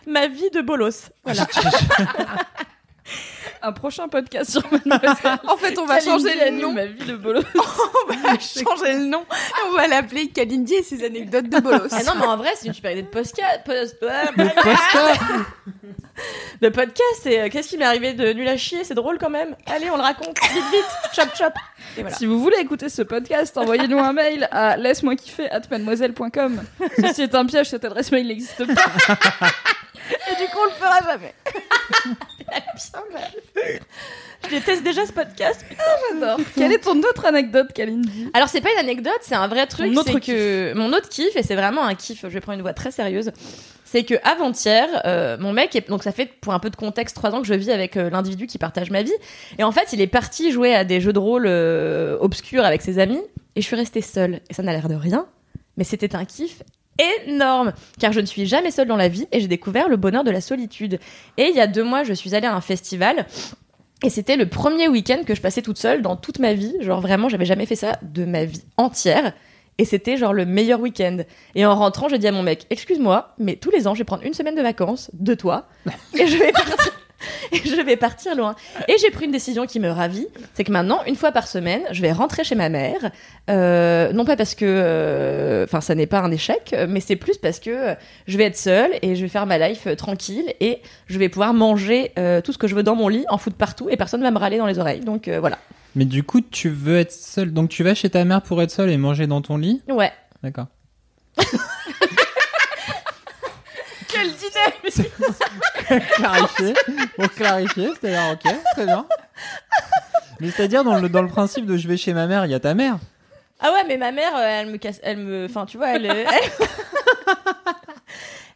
Ma 0.07 0.27
vie 0.29 0.49
de 0.51 0.61
bolos. 0.61 1.09
Voilà. 1.25 1.45
Un 3.61 3.71
prochain 3.71 4.07
podcast 4.07 4.51
sur 4.51 4.63
Mademoiselle. 4.71 5.39
En 5.47 5.57
fait, 5.57 5.77
on 5.77 5.85
va 5.85 5.99
Kalindi 5.99 6.23
changer 6.23 6.51
le 6.51 6.57
nom. 6.61 6.71
Ma 6.73 6.85
vie 6.85 7.05
de 7.05 7.15
bolos. 7.15 7.43
On 7.55 8.13
va 8.13 8.33
changer 8.39 8.93
le 8.93 9.05
nom. 9.05 9.21
Et 9.21 9.67
on 9.69 9.73
va 9.75 9.87
l'appeler 9.87 10.29
Kalindi 10.29 10.75
et 10.75 10.83
ses 10.83 11.03
anecdotes 11.03 11.49
de 11.49 11.59
bolos. 11.59 11.89
Ah 11.91 12.03
non, 12.03 12.13
mais 12.19 12.25
en 12.25 12.37
vrai, 12.37 12.51
c'est 12.55 12.67
une 12.67 12.73
super 12.73 12.91
idée 12.91 13.01
de 13.03 13.07
podcast. 13.07 13.61
post- 13.65 13.97
de 16.61 16.69
podcast, 16.69 17.19
c'est 17.21 17.41
euh, 17.41 17.49
qu'est-ce 17.49 17.69
qui 17.69 17.77
m'est 17.77 17.85
arrivé 17.85 18.13
de 18.13 18.33
nul 18.33 18.47
à 18.47 18.57
chier, 18.57 18.83
c'est 18.83 18.95
drôle 18.95 19.17
quand 19.19 19.29
même. 19.29 19.55
Allez, 19.67 19.89
on 19.91 19.97
le 19.97 20.01
raconte. 20.01 20.37
Vite, 20.53 20.63
vite. 20.71 20.85
Chop, 21.13 21.29
chop. 21.37 21.53
Et 21.97 22.01
voilà. 22.01 22.15
Si 22.15 22.25
vous 22.25 22.39
voulez 22.39 22.57
écouter 22.57 22.89
ce 22.89 23.01
podcast, 23.03 23.57
envoyez-nous 23.57 23.99
un 23.99 24.13
mail 24.13 24.47
à 24.51 24.77
laisse-moi 24.77 25.15
kiffer 25.15 25.49
at 25.51 25.61
mademoiselle.com. 25.69 26.63
Ceci 26.99 27.23
est 27.23 27.35
un 27.35 27.45
piège, 27.45 27.69
cette 27.69 27.85
adresse 27.85 28.11
mail 28.11 28.27
n'existe 28.27 28.65
pas. 28.65 28.81
Et 30.31 30.35
du 30.41 30.47
coup, 30.49 30.57
on 30.61 30.65
le 30.65 30.71
fera 30.71 30.99
jamais. 31.11 31.33
Je 34.43 34.49
déteste 34.49 34.83
déjà 34.83 35.05
ce 35.05 35.11
podcast. 35.11 35.65
J'adore. 36.11 36.39
Quelle 36.55 36.71
est 36.71 36.79
ton 36.79 36.97
autre 36.99 37.25
anecdote, 37.25 37.73
Kalindi? 37.73 38.29
Alors 38.33 38.47
c'est 38.49 38.61
pas 38.61 38.71
une 38.71 38.79
anecdote, 38.79 39.19
c'est 39.21 39.35
un 39.35 39.47
vrai 39.47 39.67
truc. 39.67 39.93
Ton 39.93 39.99
autre 39.99 40.19
que 40.19 40.73
mon 40.73 40.93
autre 40.93 41.09
kiff 41.09 41.35
et 41.35 41.43
c'est 41.43 41.55
vraiment 41.55 41.83
un 41.83 41.95
kiff. 41.95 42.21
Je 42.23 42.27
vais 42.27 42.39
prendre 42.39 42.57
une 42.57 42.61
voix 42.61 42.73
très 42.73 42.91
sérieuse. 42.91 43.31
C'est 43.83 44.03
que 44.03 44.15
avant-hier, 44.23 44.87
euh, 45.05 45.37
mon 45.39 45.53
mec, 45.53 45.75
est, 45.75 45.89
donc 45.89 46.03
ça 46.03 46.11
fait 46.11 46.25
pour 46.25 46.53
un 46.53 46.59
peu 46.59 46.69
de 46.69 46.75
contexte 46.75 47.15
trois 47.15 47.33
ans 47.33 47.41
que 47.41 47.47
je 47.47 47.53
vis 47.53 47.71
avec 47.71 47.95
euh, 47.95 48.09
l'individu 48.09 48.45
qui 48.45 48.57
partage 48.57 48.91
ma 48.91 49.01
vie. 49.01 49.13
Et 49.57 49.63
en 49.63 49.71
fait, 49.71 49.93
il 49.93 50.01
est 50.01 50.07
parti 50.07 50.51
jouer 50.51 50.75
à 50.75 50.83
des 50.83 50.99
jeux 50.99 51.13
de 51.13 51.19
rôle 51.19 51.45
euh, 51.47 52.17
obscurs 52.19 52.65
avec 52.65 52.81
ses 52.81 52.99
amis 52.99 53.21
et 53.55 53.61
je 53.61 53.65
suis 53.65 53.77
restée 53.77 54.01
seule. 54.01 54.41
Et 54.49 54.53
ça 54.53 54.61
n'a 54.61 54.73
l'air 54.73 54.89
de 54.89 54.95
rien, 54.95 55.25
mais 55.77 55.85
c'était 55.85 56.15
un 56.15 56.25
kiff 56.25 56.63
énorme 57.25 57.73
car 57.99 58.11
je 58.11 58.19
ne 58.19 58.25
suis 58.25 58.45
jamais 58.45 58.71
seule 58.71 58.87
dans 58.87 58.95
la 58.95 59.07
vie 59.07 59.27
et 59.31 59.39
j'ai 59.39 59.47
découvert 59.47 59.89
le 59.89 59.97
bonheur 59.97 60.23
de 60.23 60.31
la 60.31 60.41
solitude. 60.41 60.99
Et 61.37 61.49
il 61.49 61.55
y 61.55 61.59
a 61.59 61.67
deux 61.67 61.83
mois, 61.83 62.03
je 62.03 62.13
suis 62.13 62.35
allée 62.35 62.47
à 62.47 62.55
un 62.55 62.61
festival 62.61 63.25
et 64.03 64.09
c'était 64.09 64.37
le 64.37 64.47
premier 64.47 64.87
week-end 64.87 65.23
que 65.25 65.33
je 65.33 65.41
passais 65.41 65.61
toute 65.61 65.77
seule 65.77 66.01
dans 66.01 66.15
toute 66.15 66.39
ma 66.39 66.53
vie. 66.53 66.75
Genre 66.81 67.01
vraiment, 67.01 67.29
j'avais 67.29 67.45
jamais 67.45 67.65
fait 67.65 67.75
ça 67.75 67.97
de 68.03 68.25
ma 68.25 68.45
vie 68.45 68.63
entière. 68.77 69.33
Et 69.79 69.85
c'était 69.85 70.17
genre 70.17 70.33
le 70.33 70.45
meilleur 70.45 70.79
week-end. 70.79 71.17
Et 71.55 71.65
en 71.65 71.75
rentrant, 71.75 72.09
j'ai 72.09 72.17
dit 72.17 72.27
à 72.27 72.31
mon 72.31 72.43
mec, 72.43 72.65
excuse-moi, 72.69 73.33
mais 73.37 73.55
tous 73.55 73.69
les 73.71 73.87
ans, 73.87 73.93
je 73.93 73.99
vais 73.99 74.05
prendre 74.05 74.23
une 74.23 74.33
semaine 74.33 74.55
de 74.55 74.61
vacances 74.61 75.11
de 75.13 75.33
toi 75.33 75.67
et 76.15 76.27
je 76.27 76.37
vais 76.37 76.51
partir. 76.51 76.96
Et 77.51 77.57
je 77.57 77.81
vais 77.81 77.97
partir 77.97 78.35
loin. 78.35 78.55
Et 78.87 78.95
j'ai 78.99 79.11
pris 79.11 79.25
une 79.25 79.31
décision 79.31 79.65
qui 79.65 79.79
me 79.79 79.89
ravit, 79.89 80.27
c'est 80.53 80.63
que 80.63 80.71
maintenant, 80.71 80.99
une 81.07 81.15
fois 81.15 81.31
par 81.31 81.47
semaine, 81.47 81.81
je 81.91 82.01
vais 82.01 82.11
rentrer 82.11 82.43
chez 82.43 82.55
ma 82.55 82.69
mère. 82.69 83.11
Euh, 83.49 84.11
non 84.13 84.25
pas 84.25 84.35
parce 84.35 84.55
que, 84.55 84.65
euh, 84.65 85.63
enfin, 85.65 85.81
ça 85.81 85.95
n'est 85.95 86.07
pas 86.07 86.19
un 86.19 86.31
échec, 86.31 86.75
mais 86.87 86.99
c'est 86.99 87.15
plus 87.15 87.37
parce 87.37 87.59
que 87.59 87.69
euh, 87.69 87.95
je 88.27 88.37
vais 88.37 88.45
être 88.45 88.57
seule 88.57 88.91
et 89.01 89.15
je 89.15 89.21
vais 89.21 89.29
faire 89.29 89.45
ma 89.45 89.57
life 89.57 89.87
tranquille 89.95 90.53
et 90.59 90.81
je 91.07 91.17
vais 91.17 91.29
pouvoir 91.29 91.53
manger 91.53 92.11
tout 92.43 92.51
ce 92.51 92.57
que 92.57 92.67
je 92.67 92.75
veux 92.75 92.83
dans 92.83 92.95
mon 92.95 93.07
lit, 93.07 93.25
en 93.29 93.37
foutre 93.37 93.57
partout 93.57 93.89
et 93.89 93.97
personne 93.97 94.21
va 94.21 94.31
me 94.31 94.37
râler 94.37 94.57
dans 94.57 94.65
les 94.65 94.79
oreilles. 94.79 95.01
Donc 95.01 95.29
voilà. 95.29 95.57
Mais 95.95 96.05
du 96.05 96.23
coup, 96.23 96.41
tu 96.41 96.69
veux 96.69 96.97
être 96.97 97.11
seule. 97.11 97.51
Donc 97.51 97.69
tu 97.69 97.83
vas 97.83 97.95
chez 97.95 98.09
ta 98.09 98.23
mère 98.25 98.41
pour 98.41 98.61
être 98.61 98.71
seule 98.71 98.89
et 98.89 98.97
manger 98.97 99.27
dans 99.27 99.41
ton 99.41 99.57
lit? 99.57 99.81
Ouais. 99.87 100.11
D'accord. 100.43 100.67
Clarifier. 106.15 106.73
Pour 107.15 107.29
clarifier, 107.33 107.89
c'est-à-dire, 107.99 108.33
ok, 108.33 108.53
très 108.73 108.85
bien. 108.85 109.05
Mais 110.39 110.51
c'est-à-dire, 110.51 110.83
dans 110.83 110.99
le, 110.99 111.09
dans 111.09 111.21
le 111.21 111.27
principe 111.27 111.65
de 111.65 111.77
je 111.77 111.87
vais 111.87 111.97
chez 111.97 112.13
ma 112.13 112.27
mère, 112.27 112.45
il 112.45 112.51
y 112.51 112.55
a 112.55 112.59
ta 112.59 112.73
mère. 112.73 112.97
Ah 113.59 113.71
ouais, 113.73 113.83
mais 113.87 113.97
ma 113.97 114.11
mère, 114.11 114.35
euh, 114.35 114.61
elle 114.61 114.67
me 114.67 114.77
casse, 114.77 114.99
elle 115.01 115.17
me, 115.17 115.45
enfin, 115.45 115.65
tu 115.65 115.77
vois, 115.77 115.95
elle, 115.95 116.05
elle, 116.05 116.27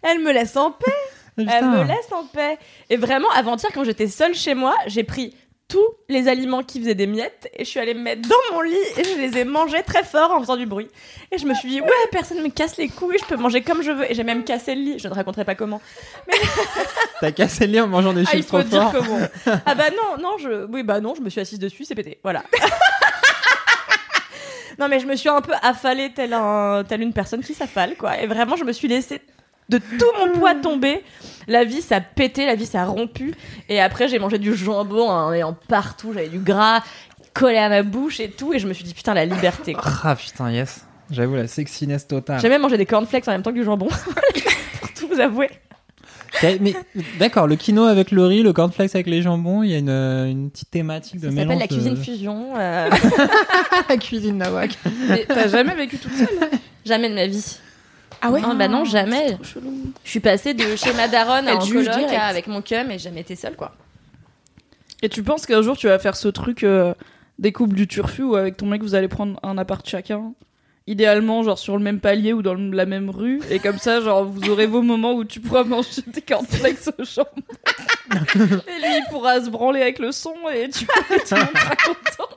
elle 0.04 0.20
me 0.20 0.32
laisse 0.32 0.56
en 0.58 0.72
paix. 0.72 0.92
Elle 1.38 1.46
Putain. 1.46 1.72
me 1.72 1.84
laisse 1.84 2.12
en 2.12 2.26
paix. 2.26 2.58
Et 2.90 2.98
vraiment, 2.98 3.30
avant-hier, 3.32 3.72
quand 3.74 3.84
j'étais 3.84 4.08
seule 4.08 4.36
chez 4.36 4.54
moi, 4.54 4.76
j'ai 4.88 5.04
pris 5.04 5.36
tous 5.72 5.86
les 6.10 6.28
aliments 6.28 6.64
qui 6.64 6.82
faisaient 6.82 6.96
des 6.96 7.08
miettes 7.08 7.50
et 7.56 7.64
je 7.64 7.70
suis 7.70 7.80
allée 7.80 7.94
me 7.94 8.02
mettre 8.02 8.28
dans 8.28 8.56
mon 8.56 8.62
lit 8.62 8.76
et 8.98 9.04
je 9.06 9.18
les 9.18 9.38
ai 9.38 9.46
mangés 9.46 9.84
très 9.84 10.04
fort 10.04 10.32
en 10.32 10.42
faisant 10.42 10.58
du 10.58 10.66
bruit. 10.66 10.90
Et 11.32 11.38
je 11.38 11.46
me 11.46 11.54
suis 11.54 11.70
dit, 11.70 11.80
ouais, 11.80 11.88
personne 12.12 12.42
me 12.42 12.50
casse 12.50 12.76
les 12.76 12.90
couilles, 12.90 13.18
je 13.18 13.26
peux 13.26 13.38
manger 13.38 13.62
comme 13.62 13.82
je 13.82 13.92
veux. 13.92 14.12
Et 14.12 14.14
j'ai 14.14 14.26
même 14.26 14.44
cassé 14.44 14.76
le 14.76 14.82
lit, 14.82 15.00
je 15.00 15.08
ne 15.08 15.14
raconterai 15.14 15.46
pas 15.46 15.56
comment. 15.56 15.82
T'as 17.22 17.32
cassé 17.32 17.68
le 17.68 17.74
lit 17.74 17.80
en 17.80 17.88
mangeant 17.88 18.12
des 18.12 18.24
Ah, 18.28 18.32
chips 18.32 18.48
trop 18.48 18.62
forts. 18.62 18.94
Ah 19.66 19.76
bah 19.76 19.90
non, 19.92 20.22
non, 20.22 20.38
je, 20.38 20.66
oui, 20.66 20.84
bah 20.84 21.00
non, 21.00 21.16
je 21.16 21.22
me 21.22 21.30
suis 21.30 21.40
assise 21.40 21.60
dessus, 21.60 21.86
c'est 21.86 21.96
pété. 21.96 22.20
Voilà. 22.22 22.44
non, 24.78 24.90
mais 24.90 25.00
je 25.00 25.06
me 25.06 25.16
suis 25.16 25.30
un 25.30 25.42
peu 25.42 25.54
affalée 25.62 26.12
telle, 26.14 26.34
un, 26.34 26.84
telle 26.88 27.02
une 27.02 27.14
personne 27.14 27.42
qui 27.42 27.54
s'affale, 27.54 27.96
quoi. 27.96 28.20
Et 28.20 28.28
vraiment, 28.28 28.58
je 28.58 28.66
me 28.66 28.74
suis 28.74 28.90
laissée 28.90 29.22
de 29.70 29.78
tout 29.78 30.06
mon 30.20 30.38
poids 30.40 30.56
tomber. 30.56 31.04
La 31.48 31.64
vie, 31.64 31.82
ça 31.82 31.98
a 31.98 32.02
pété, 32.02 32.46
la 32.46 32.56
vie, 32.56 32.66
ça 32.66 32.82
a 32.82 32.86
rompu. 32.86 33.34
Et 33.70 33.82
après, 33.82 34.08
j'ai 34.08 34.20
mangé 34.20 34.38
du 34.38 34.56
jambon 34.56 35.10
en 35.10 35.34
ayant 35.34 35.56
partout, 35.68 36.14
j'avais 36.14 36.28
du 36.30 36.40
gras 36.40 36.82
collé 37.34 37.58
à 37.58 37.70
ma 37.70 37.82
bouche 37.84 38.20
et 38.20 38.30
tout. 38.30 38.54
Et 38.54 38.60
je 38.60 38.68
me 38.68 38.74
suis 38.74 38.84
dit, 38.84 38.94
putain, 38.94 39.14
la 39.14 39.26
liberté, 39.26 39.74
quoi. 39.74 39.84
Ah 40.04 40.16
putain, 40.16 40.52
yes. 40.52 40.86
J'avoue, 41.10 41.36
la 41.36 41.48
sexiness 41.48 42.08
totale. 42.08 42.40
J'ai 42.42 42.48
même 42.50 42.62
mangé 42.62 42.78
des 42.78 42.86
cornflakes 42.86 43.28
en 43.28 43.32
même 43.32 43.42
temps 43.42 43.52
que 43.52 43.56
du 43.58 43.64
jambon. 43.66 43.88
Pour 44.82 44.94
tout 44.94 45.08
vous 45.08 45.20
avouer. 45.20 45.50
Mais 46.62 46.74
d'accord, 47.20 47.46
le 47.48 47.58
quinoa 47.58 47.90
avec 47.90 48.12
le 48.12 48.26
riz, 48.26 48.42
le 48.44 48.54
cornflakes 48.54 48.96
avec 48.96 49.08
les 49.08 49.22
jambons, 49.22 49.64
il 49.64 49.72
y 49.72 49.76
a 49.76 49.78
une, 49.80 49.90
euh, 49.90 50.26
une 50.30 50.50
petite 50.50 50.72
thématique 50.72 51.20
de 51.20 51.28
Ça 51.28 51.32
mélange. 51.36 51.54
s'appelle 51.54 51.60
la 51.60 51.68
cuisine 51.68 51.94
de- 51.96 52.00
fusion. 52.00 52.54
euh, 52.58 52.90
la 53.90 53.98
cuisine 53.98 54.38
nawak. 54.38 54.78
Mais 55.10 55.26
t'as 55.28 55.50
jamais 55.50 55.76
vécu 55.76 55.98
toute 55.98 56.14
seule? 56.14 56.30
Jamais 56.86 57.10
de 57.10 57.16
ma 57.16 57.28
vie. 57.28 57.58
Ah 58.22 58.32
ouais 58.32 58.42
Non, 58.42 58.54
bah 58.56 58.68
non, 58.68 58.86
jamais. 58.86 59.38
Je 60.04 60.10
suis 60.10 60.20
passée 60.20 60.54
de 60.54 60.76
chez 60.76 60.94
ma 60.94 61.08
daronne 61.08 61.48
à 61.48 61.52
Elle 61.52 61.58
en 61.58 61.62
juge 61.62 61.86
coloc 61.86 61.98
direct. 62.00 62.14
à 62.20 62.26
avec 62.26 62.48
mon 62.48 62.62
cum 62.62 62.92
et 62.92 63.00
jamais 63.00 63.22
été 63.22 63.36
seule, 63.36 63.56
quoi. 63.56 63.74
Et 65.02 65.10
tu 65.10 65.24
penses 65.24 65.46
qu'un 65.48 65.62
jour 65.64 65.76
tu 65.78 65.88
vas 65.88 65.98
faire 65.98 66.16
ce 66.16 66.28
truc 66.28 66.64
euh, 66.64 66.94
des 67.40 67.52
couples 67.52 67.74
du 67.76 67.88
turfu 67.88 68.22
où 68.24 68.36
avec 68.36 68.58
ton 68.58 68.68
mec 68.68 68.84
vous 68.84 68.94
allez 68.94 69.08
prendre 69.08 69.40
un 69.44 69.58
appart 69.58 69.88
chacun 69.88 70.34
Idéalement, 70.88 71.44
genre 71.44 71.60
sur 71.60 71.78
le 71.78 71.84
même 71.84 72.00
palier 72.00 72.34
ou 72.34 72.42
dans 72.42 72.56
le- 72.56 72.72
la 72.72 72.88
même 72.88 73.12
rue, 73.12 73.40
et 73.52 73.60
comme 73.60 73.78
ça, 73.78 74.02
genre 74.02 74.26
vous 74.26 74.50
aurez 74.50 74.66
vos 74.66 74.82
moments 74.82 75.14
où 75.14 75.24
tu 75.24 75.40
pourras 75.40 75.64
manger 75.64 76.02
des 76.08 76.22
cornflakes 76.22 76.88
au 76.98 77.04
jambon. 77.04 77.30
et 78.36 78.80
lui, 78.82 78.98
il 78.98 79.04
pourra 79.12 79.40
se 79.42 79.50
branler 79.52 79.82
avec 79.82 80.00
le 80.00 80.12
son 80.12 80.34
et 80.54 80.70
tu 80.70 80.86
pourras 80.86 81.24
sera 81.26 81.46
content. 81.46 82.30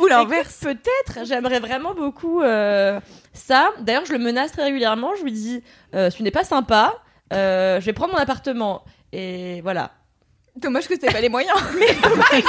Ou 0.00 0.06
l'inverse. 0.06 0.58
Peut-être, 0.60 1.26
j'aimerais 1.26 1.60
vraiment 1.60 1.94
beaucoup 1.94 2.42
euh, 2.42 3.00
ça. 3.32 3.70
D'ailleurs, 3.80 4.04
je 4.04 4.12
le 4.12 4.18
menace 4.18 4.52
très 4.52 4.64
régulièrement. 4.64 5.12
Je 5.18 5.24
lui 5.24 5.32
dis, 5.32 5.62
euh, 5.94 6.10
tu 6.10 6.22
n'es 6.22 6.30
pas 6.30 6.44
sympa, 6.44 6.96
euh, 7.32 7.80
je 7.80 7.86
vais 7.86 7.92
prendre 7.92 8.12
mon 8.12 8.18
appartement. 8.18 8.84
Et 9.12 9.60
voilà. 9.62 9.92
Dommage 10.56 10.88
que 10.88 10.94
t'aies 10.94 11.12
pas 11.12 11.20
les 11.20 11.28
moyens. 11.28 11.56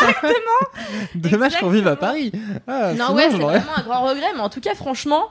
Dommage 1.16 1.58
qu'on 1.60 1.70
vive 1.70 1.88
à 1.88 1.96
Paris. 1.96 2.32
Ah, 2.68 2.94
non, 2.94 3.08
sinon, 3.08 3.16
ouais, 3.16 3.28
c'est 3.30 3.38
vraiment 3.38 3.78
un 3.78 3.84
grand 3.84 4.02
regret. 4.02 4.28
Mais 4.34 4.42
en 4.42 4.50
tout 4.50 4.62
cas, 4.62 4.74
franchement, 4.74 5.30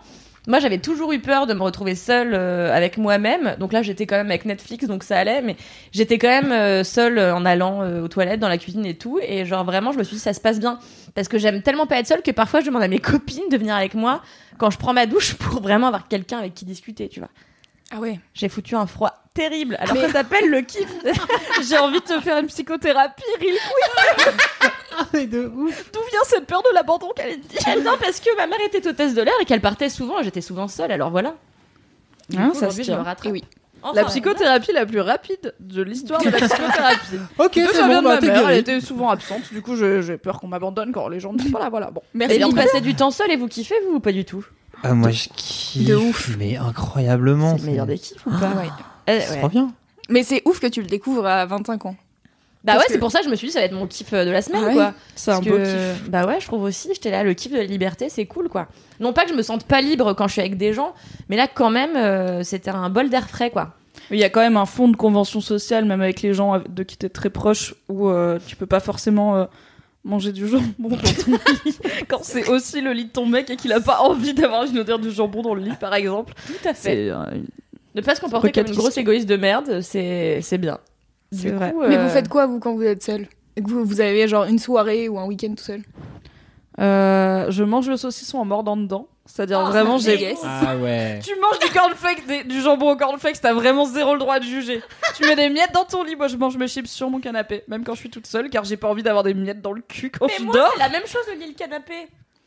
moi, 0.49 0.61
j'avais 0.61 0.79
toujours 0.79 1.13
eu 1.13 1.21
peur 1.21 1.47
de 1.47 1.53
me 1.53 1.63
retrouver 1.63 1.95
seule 1.95 2.33
euh, 2.33 2.75
avec 2.75 2.97
moi-même. 2.97 3.55
Donc 3.61 3.75
là, 3.75 3.83
j'étais 3.83 4.07
quand 4.07 4.17
même 4.17 4.31
avec 4.31 4.47
Netflix, 4.47 4.87
donc 4.87 5.05
ça 5.05 5.19
allait. 5.19 5.43
Mais 5.43 5.57
j'étais 5.93 6.17
quand 6.17 6.29
même 6.29 6.53
euh, 6.53 6.83
seule 6.85 7.19
euh, 7.19 7.35
en 7.35 7.45
allant 7.45 7.83
euh, 7.83 8.03
aux 8.03 8.09
toilettes, 8.09 8.41
dans 8.41 8.49
la 8.49 8.57
cuisine 8.57 8.87
et 8.87 8.95
tout. 8.95 9.21
Et 9.23 9.45
genre, 9.45 9.63
vraiment, 9.65 9.93
je 9.93 9.99
me 9.99 10.05
suis 10.05 10.17
dit, 10.17 10.23
ça 10.23 10.33
se 10.33 10.41
passe 10.41 10.59
bien. 10.59 10.79
Parce 11.15 11.29
que 11.29 11.37
j'aime 11.37 11.61
tellement 11.61 11.87
pas 11.87 11.99
être 11.99 12.07
seule 12.07 12.23
que 12.23 12.31
parfois, 12.31 12.61
je 12.61 12.67
demande 12.67 12.83
à 12.83 12.89
mes 12.89 12.99
copines 12.99 13.49
de 13.51 13.59
venir 13.59 13.75
avec 13.75 13.93
moi 13.93 14.23
quand 14.57 14.71
je 14.71 14.79
prends 14.79 14.95
ma 14.95 15.05
douche 15.05 15.35
pour 15.39 15.61
vraiment 15.61 15.89
avoir 15.89 16.09
quelqu'un 16.09 16.39
avec 16.39 16.55
qui 16.55 16.65
discuter, 16.65 17.11
tu 17.11 17.21
vois. 17.21 17.29
Ah 17.91 17.99
ouais. 18.01 18.19
J'ai 18.33 18.49
foutu 18.49 18.75
un 18.75 18.87
froid 18.87 19.13
terrible. 19.35 19.77
Alors 19.81 19.97
ça 19.97 20.09
s'appelle 20.11 20.49
le 20.49 20.63
kiff. 20.63 20.91
J'ai 21.69 21.77
envie 21.79 22.01
de 22.01 22.05
te 22.05 22.21
faire 22.21 22.39
une 22.39 22.47
psychothérapie, 22.47 23.23
Ril. 23.39 23.55
Ah, 24.63 24.69
mais 25.13 25.27
de 25.27 25.47
ouf. 25.47 25.91
D'où 25.93 26.01
vient 26.11 26.21
cette 26.25 26.47
peur 26.47 26.63
de 26.63 26.75
l'abandon, 26.75 27.09
Kalindi 27.15 27.47
Elle 27.67 27.83
vient 27.83 27.97
parce 28.01 28.21
que 28.21 28.35
ma 28.37 28.47
mère 28.47 28.59
était 28.67 28.87
hôtesse 28.87 29.15
de 29.15 29.23
l'air 29.23 29.35
et 29.41 29.45
qu'elle 29.45 29.61
partait 29.61 29.89
souvent 29.89 30.19
et 30.21 30.25
j'étais 30.25 30.41
souvent 30.41 30.69
seule. 30.69 30.93
Alors 30.93 31.11
voilà. 31.11 31.35
Du 32.29 32.39
Hein, 32.39 32.51
coup, 32.51 32.59
ça 32.59 32.71
se 32.71 32.83
je 32.83 32.93
me 32.93 32.97
rattrape. 32.99 33.21
Eh 33.27 33.33
oui. 33.33 33.45
Enfin, 33.83 33.95
La 33.95 34.05
psychothérapie 34.07 34.73
la 34.73 34.85
plus 34.87 35.01
rapide 35.01 35.55
de 35.61 35.83
l'histoire 35.83 36.21
de 36.21 36.29
la 36.31 36.39
psychothérapie. 36.39 37.17
Ok, 37.39 37.53
c'est 37.55 37.67
ça 37.75 37.87
vient 37.89 38.03
bon, 38.03 38.09
de 38.11 38.21
bah 38.21 38.21
ma 38.21 38.33
mère, 38.33 38.49
elle 38.51 38.59
était 38.59 38.81
souvent 38.81 39.09
absente, 39.09 39.53
du 39.53 39.63
coup 39.63 39.77
j'ai 39.77 40.19
peur 40.19 40.41
qu'on 40.41 40.49
m'abandonne 40.49 40.91
quand 40.93 41.07
les 41.09 41.21
gens 41.21 41.33
ne 41.33 41.41
sont 41.41 41.51
pas 41.51 41.61
là, 41.61 41.69
voilà. 41.71 41.91
Bon. 41.93 42.03
Merci. 42.13 42.37
Et 42.37 42.43
vous 42.43 42.53
passez 42.53 42.81
du 42.81 42.95
temps 42.97 43.13
seul 43.13 43.31
et 43.31 43.37
vous 43.37 43.47
kiffez 43.47 43.77
vous 43.89 43.97
ou 43.97 44.01
pas 44.01 44.11
du 44.13 44.25
tout? 44.25 44.45
Ah, 44.83 44.95
moi, 44.95 45.11
je 45.11 45.29
kiffe. 45.35 45.87
De 45.87 45.95
ouf. 45.95 46.37
Mais 46.39 46.57
incroyablement. 46.57 47.57
C'est 47.57 47.63
le 47.65 47.71
meilleur 47.71 47.87
des 47.87 47.99
kiffs 47.99 48.25
ou 48.27 48.31
pas? 48.31 48.51
Ah 48.55 48.59
ouais. 48.59 48.69
Eh, 49.07 49.21
C'est 49.21 49.33
ouais. 49.35 49.39
trop 49.39 49.49
bien. 49.49 49.73
Mais 50.09 50.23
c'est 50.23 50.43
ouf 50.45 50.59
que 50.61 50.67
tu 50.67 50.81
le 50.83 50.87
découvres 50.89 51.27
à 51.27 51.47
25 51.47 51.87
ans. 51.87 51.97
Bah 52.65 52.73
Parce 52.73 52.79
ouais, 52.79 52.87
que- 52.89 52.93
c'est 52.95 52.99
pour 52.99 53.11
ça 53.13 53.21
que 53.21 53.25
je 53.27 53.31
me 53.31 53.37
suis 53.37 53.47
dit 53.47 53.53
ça 53.53 53.61
va 53.61 53.67
être 53.67 53.73
mon 53.73 53.87
kiff 53.87 54.13
euh, 54.13 54.25
de 54.25 54.31
la 54.31 54.43
semaine 54.43 54.63
Ah 54.65 54.69
ouais. 54.69 54.75
quoi. 54.75 54.95
C'est 55.15 55.31
un 55.31 55.41
beau 55.41 55.51
que- 55.51 55.93
kiff. 55.95 56.09
Bah 56.11 56.27
ouais, 56.27 56.41
je 56.41 56.47
trouve 56.47 56.63
aussi, 56.65 56.89
j'étais 56.93 57.11
là, 57.11 57.23
le 57.23 57.33
kiff 57.35 57.53
de 57.53 57.57
la 57.59 57.65
liberté, 57.65 58.09
c'est 58.09 58.27
cool 58.27 58.49
quoi. 58.49 58.67
Non 59.01 59.13
pas 59.13 59.25
que 59.25 59.31
je 59.31 59.35
me 59.35 59.43
sente 59.43 59.65
pas 59.65 59.81
libre 59.81 60.13
quand 60.15 60.27
je 60.27 60.33
suis 60.33 60.41
avec 60.41 60.57
des 60.57 60.73
gens, 60.73 60.93
mais 61.29 61.37
là 61.37 61.47
quand 61.53 61.71
même, 61.71 61.97
euh, 61.97 62.43
c'était 62.43 62.71
un 62.71 62.91
bol 62.91 63.11
d'air 63.11 63.29
frais 63.29 63.51
quoi. 63.51 63.75
Il 64.11 64.19
y 64.19 64.25
a 64.25 64.31
quand 64.31 64.41
même 64.41 64.57
un 64.57 64.67
fond 64.67 64.89
de 64.89 64.97
convention 64.97 65.41
sociale, 65.41 65.85
même 65.85 66.01
avec 66.01 66.23
les 66.23 66.33
gens 66.35 66.61
de 66.69 66.83
qui 66.83 66.97
t'es 66.97 67.09
très 67.09 67.31
proche, 67.31 67.75
où 67.89 68.09
euh, 68.09 68.39
tu 68.47 68.57
peux 68.57 68.67
pas 68.67 68.81
forcément 68.81 69.37
euh, 69.37 69.45
manger 70.05 70.33
du 70.33 70.49
jambon 70.49 70.65
dans 70.79 70.97
ton 70.97 71.33
lit 71.65 71.77
quand 72.09 72.21
c'est 72.23 72.49
aussi 72.49 72.81
le 72.81 72.93
lit 72.93 73.05
de 73.07 73.11
ton 73.11 73.27
mec 73.27 73.51
et 73.51 73.57
qu'il 73.57 73.73
a 73.73 73.81
pas 73.81 74.01
envie 74.01 74.35
d'avoir 74.35 74.65
une 74.65 74.79
odeur 74.79 74.99
de 74.99 75.11
jambon 75.11 75.43
dans 75.43 75.55
le 75.55 75.63
lit, 75.63 75.75
par 75.79 75.95
exemple. 75.95 76.33
Tout 76.47 76.69
à 76.69 76.75
fait. 76.75 77.11
Euh, 77.11 77.17
Ne 77.95 78.01
pas 78.01 78.15
se 78.15 78.21
comporter 78.21 78.51
comme 78.53 78.67
une 78.67 78.75
grosse 78.75 78.97
égoïste 78.97 79.29
de 79.29 79.37
merde, 79.37 79.81
c'est 79.83 80.59
bien. 80.59 80.79
C'est 81.33 81.51
vrai. 81.51 81.73
coup, 81.73 81.83
Mais 81.87 81.97
euh, 81.97 82.03
vous 82.05 82.09
faites 82.11 82.29
quoi, 82.29 82.47
vous, 82.47 82.59
quand 82.61 82.75
vous 82.75 82.83
êtes 82.85 83.03
seul? 83.03 83.27
Vous, 83.61 83.85
vous 83.85 84.01
avez 84.01 84.29
genre 84.29 84.45
une 84.45 84.59
soirée 84.59 85.09
ou 85.09 85.19
un 85.19 85.25
week-end 85.27 85.55
tout 85.57 85.65
seul? 85.65 85.83
Euh, 86.81 87.47
je 87.51 87.65
mange 87.65 87.89
le 87.89 87.97
saucisson 87.97 88.39
en 88.39 88.45
mordant 88.45 88.77
dedans. 88.77 89.09
C'est-à-dire 89.27 89.61
Oh, 89.63 89.67
vraiment, 89.69 89.99
j'ai. 89.99 90.19
yes. 90.19 90.39
Ah 90.43 90.77
ouais. 90.77 91.19
Tu 91.25 91.33
manges 91.39 91.59
du 91.59 91.69
cornflakes, 91.71 92.27
des- 92.27 92.45
du 92.45 92.61
jambon 92.63 92.93
au 92.93 92.97
cornflakes, 92.97 93.41
t'as 93.43 93.53
vraiment 93.53 93.85
zéro 93.85 94.15
le 94.15 94.21
droit 94.21 94.39
de 94.39 94.45
juger. 94.45 94.81
tu 95.17 95.25
mets 95.27 95.37
des 95.37 95.51
miettes 95.51 95.73
dans 95.75 95.85
ton 95.85 96.03
lit, 96.03 96.17
moi 96.17 96.29
je 96.29 96.37
mange 96.37 96.57
mes 96.57 96.67
chips 96.69 96.89
sur 96.89 97.11
mon 97.11 97.21
canapé, 97.21 97.63
même 97.69 97.85
quand 97.85 97.93
je 97.95 98.01
suis 98.01 98.11
toute 98.11 98.27
seule, 98.27 98.49
car 98.49 98.65
j'ai 98.65 98.79
pas 98.79 98.89
envie 98.89 99.03
d'avoir 99.03 99.25
des 99.25 99.35
miettes 99.35 99.61
dans 99.61 99.73
le 99.73 99.83
cul 99.83 100.11
quand 100.11 100.27
Mais 100.29 100.33
je 100.39 100.45
moi, 100.45 100.55
dors. 100.55 100.71
c'est 100.73 100.79
la 100.83 100.89
même 100.89 101.07
chose 101.07 101.21
le 101.31 101.39
lit 101.39 101.49
le 101.49 101.55
canapé. 101.55 101.93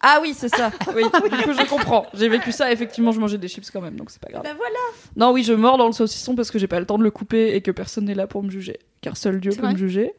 Ah 0.03 0.19
oui, 0.21 0.33
c'est 0.35 0.49
ça. 0.49 0.71
Oui, 0.95 1.03
du 1.03 1.43
coup 1.43 1.53
je 1.53 1.69
comprends. 1.69 2.05
J'ai 2.13 2.27
vécu 2.29 2.51
ça, 2.51 2.71
effectivement, 2.71 3.11
je 3.11 3.19
mangeais 3.19 3.37
des 3.37 3.47
chips 3.47 3.69
quand 3.71 3.81
même, 3.81 3.95
donc 3.95 4.09
c'est 4.11 4.21
pas 4.21 4.29
grave. 4.31 4.43
Bah 4.43 4.53
voilà. 4.55 4.79
Non, 5.15 5.31
oui, 5.31 5.43
je 5.43 5.53
mords 5.53 5.77
dans 5.77 5.87
le 5.87 5.93
saucisson 5.93 6.35
parce 6.35 6.51
que 6.51 6.59
j'ai 6.59 6.67
pas 6.67 6.79
le 6.79 6.85
temps 6.85 6.97
de 6.97 7.03
le 7.03 7.11
couper 7.11 7.55
et 7.55 7.61
que 7.61 7.71
personne 7.71 8.05
n'est 8.05 8.15
là 8.15 8.27
pour 8.27 8.43
me 8.43 8.49
juger. 8.49 8.79
Car 9.01 9.15
seul 9.17 9.39
Dieu 9.39 9.51
peut 9.51 9.67
me 9.67 9.77
juger. 9.77 10.13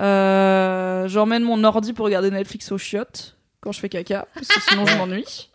Euh, 0.00 1.08
J'emmène 1.08 1.42
mon 1.42 1.62
ordi 1.64 1.92
pour 1.92 2.04
regarder 2.04 2.30
Netflix 2.30 2.70
au 2.72 2.78
chiottes 2.78 3.36
quand 3.60 3.72
je 3.72 3.80
fais 3.80 3.88
caca, 3.88 4.26
parce 4.34 4.48
que 4.48 4.60
sinon 4.60 4.86
je 4.86 4.96
m'ennuie. 4.96 5.50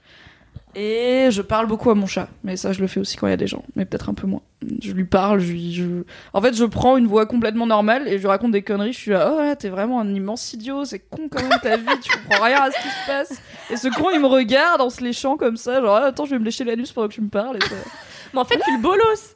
Et 0.76 1.28
je 1.32 1.42
parle 1.42 1.68
beaucoup 1.68 1.90
à 1.92 1.96
mon 1.96 2.08
chat, 2.08 2.30
mais 2.44 2.58
ça 2.58 2.74
je 2.74 2.82
le 2.82 2.88
fais 2.88 3.00
aussi 3.00 3.18
quand 3.18 3.28
il 3.28 3.32
y 3.32 3.34
a 3.34 3.38
des 3.38 3.48
gens, 3.48 3.64
mais 3.76 3.86
peut-être 3.86 4.10
un 4.10 4.14
peu 4.14 4.26
moins. 4.28 4.42
Je 4.82 4.92
lui 4.92 5.06
parle, 5.06 5.40
je 5.40 5.52
lui. 5.52 5.74
Je... 5.74 5.86
En 6.34 6.42
fait, 6.42 6.54
je 6.56 6.66
prends 6.66 6.96
une 6.98 7.08
voix 7.08 7.26
complètement 7.26 7.66
normale 7.66 8.08
et 8.08 8.18
je 8.18 8.22
lui 8.22 8.28
raconte 8.28 8.52
des 8.52 8.62
conneries. 8.62 8.94
Je 8.94 9.00
suis 9.00 9.12
là, 9.12 9.34
oh 9.36 9.40
là, 9.42 9.56
t'es 9.56 9.70
vraiment 9.70 10.00
un 10.00 10.14
immense 10.14 10.54
idiot, 10.54 10.86
c'est 10.86 11.00
con 11.00 11.28
quand 11.32 11.42
même 11.42 11.60
ta 11.64 11.78
vie, 11.78 12.00
tu 12.02 12.12
comprends 12.28 12.46
rien 12.46 12.62
à 12.64 12.72
ce 12.72 12.78
qui 12.78 12.88
se 12.90 13.08
passe. 13.08 13.42
Et 13.72 13.78
ce 13.78 13.88
con, 13.88 14.10
il 14.14 14.20
me 14.20 14.28
regarde 14.28 14.80
en 14.82 14.90
se 14.92 15.02
léchant 15.04 15.36
comme 15.38 15.58
ça, 15.58 15.82
genre, 15.82 15.96
Ah, 15.96 16.06
attends, 16.06 16.26
je 16.26 16.32
vais 16.32 16.40
me 16.40 16.46
lécher 16.46 16.64
l'anus 16.64 16.92
pendant 16.92 17.08
que 17.08 17.14
tu 17.14 17.22
me 17.22 17.30
parles. 17.30 17.58
Et 17.58 17.62
ça- 17.66 17.76
Mais 18.34 18.40
en 18.40 18.46
fait, 18.46 18.60
tu 18.64 18.72
le 18.76 18.82
bolos. 18.82 19.36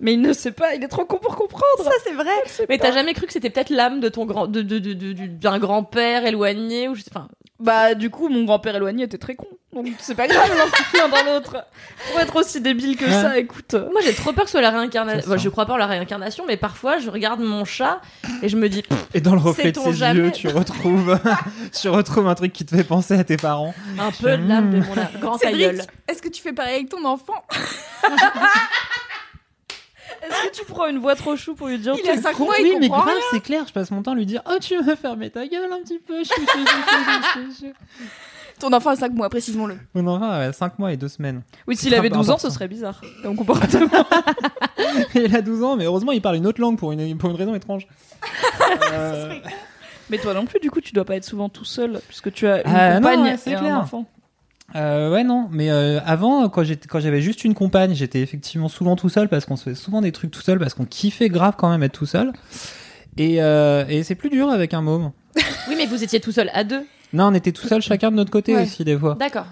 mais 0.00 0.14
il 0.14 0.20
ne 0.22 0.32
sait 0.32 0.52
pas, 0.52 0.74
il 0.74 0.82
est 0.82 0.88
trop 0.88 1.04
con 1.04 1.18
pour 1.18 1.36
comprendre. 1.36 1.84
Ça, 1.84 1.90
c'est 2.04 2.12
vrai. 2.14 2.66
Mais 2.70 2.78
t'as 2.78 2.92
jamais 2.92 3.12
cru 3.12 3.26
que 3.26 3.32
c'était 3.34 3.50
peut-être 3.50 3.70
l'âme 3.70 4.00
de 4.00 4.08
ton 4.08 4.24
grand, 4.24 4.46
de, 4.46 4.62
de, 4.62 4.78
de, 4.78 4.92
de- 4.94 5.12
du- 5.12 5.28
d'un 5.28 5.58
grand-père 5.58 6.24
éloigné 6.26 6.88
ou 6.88 6.94
je 6.94 7.02
sais, 7.02 7.10
enfin, 7.14 7.28
Bah, 7.58 7.94
du 7.94 8.10
coup, 8.10 8.28
mon 8.28 8.44
grand-père 8.44 8.76
éloigné 8.76 9.04
était 9.04 9.18
très 9.18 9.34
con. 9.34 9.46
Donc, 9.72 9.86
c'est 9.98 10.14
pas 10.14 10.26
grave, 10.26 10.50
l'un 10.94 11.08
dans 11.08 11.24
l'autre. 11.32 11.56
Pour 12.10 12.20
être 12.20 12.36
aussi 12.36 12.60
débile 12.60 12.96
que 12.96 13.04
Ouais. 13.04 13.10
ça, 13.10 13.38
écoute. 13.38 13.74
Moi, 13.74 14.00
j'ai 14.02 14.14
trop 14.14 14.32
peur 14.32 14.44
que 14.44 14.50
ce 14.50 14.52
soit 14.52 14.60
la 14.62 14.70
réincarnation. 14.70 15.30
Enfin, 15.30 15.36
je 15.38 15.48
crois 15.48 15.66
pas 15.66 15.74
en 15.74 15.76
la 15.78 15.86
réincarnation, 15.86 16.44
mais 16.46 16.56
parfois, 16.56 16.98
je 16.98 17.10
regarde 17.10 17.40
mon 17.40 17.64
chat 17.64 18.00
et 18.42 18.48
je 18.48 18.56
me 18.56 18.68
dis, 18.68 18.82
Et 19.14 19.20
dans 19.20 19.34
le 19.34 19.40
reflet 19.40 19.72
de 19.72 19.78
ses 19.78 19.92
jamais 19.92 20.20
yeux, 20.20 20.32
tu 20.32 20.48
retrouves, 20.48 21.18
tu 21.80 21.88
retrouves 21.88 22.26
un 22.26 22.34
truc 22.34 22.52
qui 22.52 22.64
te 22.64 22.74
fait 22.74 22.84
penser 22.84 23.14
à 23.18 23.24
tes 23.24 23.36
parents. 23.36 23.74
un 23.98 24.10
peu 24.12 24.36
de 24.36 24.48
l'âme 24.48 24.70
de 24.70 24.78
mon 24.80 24.94
grand 25.20 25.38
Cédric, 25.38 25.82
est-ce 26.08 26.22
que 26.22 26.28
tu 26.28 26.40
fais 26.42 26.52
pareil 26.52 26.76
avec 26.76 26.88
ton 26.88 27.04
enfant? 27.04 27.44
Est-ce 30.28 30.48
que 30.48 30.54
tu 30.56 30.64
prends 30.64 30.86
une 30.86 30.98
voix 30.98 31.14
trop 31.14 31.36
chou 31.36 31.54
pour 31.54 31.68
lui 31.68 31.78
dire 31.78 31.94
Il 31.96 32.02
tu 32.02 32.08
a 32.10 32.14
es 32.14 32.18
5 32.20 32.34
con 32.36 32.44
mois, 32.46 32.54
oui, 32.60 32.70
il 32.74 32.80
mais 32.80 32.88
comprend 32.88 33.04
grave, 33.04 33.14
rien. 33.16 33.24
c'est 33.32 33.40
clair. 33.40 33.64
Je 33.66 33.72
passe 33.72 33.90
mon 33.90 34.02
temps 34.02 34.12
à 34.12 34.14
lui 34.14 34.26
dire 34.26 34.42
Oh, 34.50 34.56
tu 34.60 34.76
veux 34.82 34.94
fermer 34.96 35.30
ta 35.30 35.46
gueule 35.46 35.70
un 35.72 35.82
petit 35.82 35.98
peu 35.98 36.22
chou, 36.24 36.32
chou, 36.40 36.46
chou, 36.46 36.64
chou, 36.66 37.22
chou, 37.32 37.66
chou. 37.66 37.72
Ton 38.58 38.72
enfant 38.72 38.90
a 38.90 38.96
5 38.96 39.12
mois, 39.12 39.28
précisons-le. 39.28 39.76
Mon 39.94 40.06
enfant 40.06 40.30
avait 40.30 40.52
5 40.52 40.78
mois 40.78 40.92
et 40.92 40.96
2 40.96 41.08
semaines. 41.08 41.42
Oui, 41.66 41.76
s'il 41.76 41.94
avait 41.94 42.08
très 42.08 42.18
12 42.18 42.30
ans, 42.30 42.38
ce 42.38 42.48
serait 42.50 42.68
bizarre. 42.68 43.00
Comme 43.22 43.36
comportement. 43.36 43.88
il 45.14 45.36
a 45.36 45.42
12 45.42 45.62
ans, 45.62 45.76
mais 45.76 45.84
heureusement, 45.84 46.12
il 46.12 46.22
parle 46.22 46.36
une 46.36 46.46
autre 46.46 46.60
langue 46.60 46.78
pour 46.78 46.92
une, 46.92 47.18
pour 47.18 47.30
une 47.30 47.36
raison 47.36 47.54
étrange. 47.54 47.86
Euh, 48.92 49.34
Mais 50.10 50.18
toi 50.18 50.32
non 50.34 50.44
plus, 50.46 50.58
du 50.60 50.70
coup, 50.70 50.80
tu 50.80 50.92
dois 50.92 51.04
pas 51.04 51.16
être 51.16 51.24
souvent 51.24 51.48
tout 51.48 51.64
seul, 51.64 52.00
puisque 52.08 52.32
tu 52.32 52.46
as 52.46 52.58
une 52.66 52.74
Ah, 52.74 52.88
non, 52.94 52.96
compagne 53.08 53.22
ouais, 53.22 53.36
c'est 53.36 53.50
et 53.50 53.54
un 53.54 53.58
clair. 53.60 53.78
enfant. 53.78 54.06
Euh, 54.76 55.10
ouais, 55.12 55.24
non, 55.24 55.48
mais 55.50 55.70
euh, 55.70 56.00
avant, 56.04 56.48
quand 56.50 56.62
j'avais 56.64 57.20
juste 57.22 57.44
une 57.44 57.54
compagne, 57.54 57.94
j'étais 57.94 58.20
effectivement 58.20 58.68
souvent 58.68 58.94
tout 58.94 59.08
seul 59.08 59.28
parce 59.28 59.46
qu'on 59.46 59.56
se 59.56 59.64
fait 59.70 59.74
souvent 59.74 60.02
des 60.02 60.12
trucs 60.12 60.30
tout 60.30 60.42
seul 60.42 60.58
parce 60.58 60.74
qu'on 60.74 60.84
kiffait 60.84 61.28
grave 61.30 61.54
quand 61.56 61.70
même 61.70 61.82
être 61.82 61.92
tout 61.92 62.06
seul. 62.06 62.32
Et, 63.16 63.42
euh, 63.42 63.84
et 63.88 64.02
c'est 64.02 64.14
plus 64.14 64.28
dur 64.28 64.50
avec 64.50 64.74
un 64.74 64.82
môme. 64.82 65.12
Oui, 65.68 65.74
mais 65.76 65.86
vous 65.86 66.04
étiez 66.04 66.20
tout 66.20 66.32
seul 66.32 66.50
à 66.52 66.62
deux. 66.64 66.82
Non, 67.12 67.26
on 67.28 67.34
était 67.34 67.52
tout 67.52 67.66
seul 67.66 67.80
chacun 67.80 68.10
de 68.10 68.16
notre 68.16 68.30
côté 68.30 68.54
Ouais. 68.54 68.62
aussi 68.64 68.84
des 68.84 68.98
fois. 68.98 69.16
D'accord. 69.18 69.46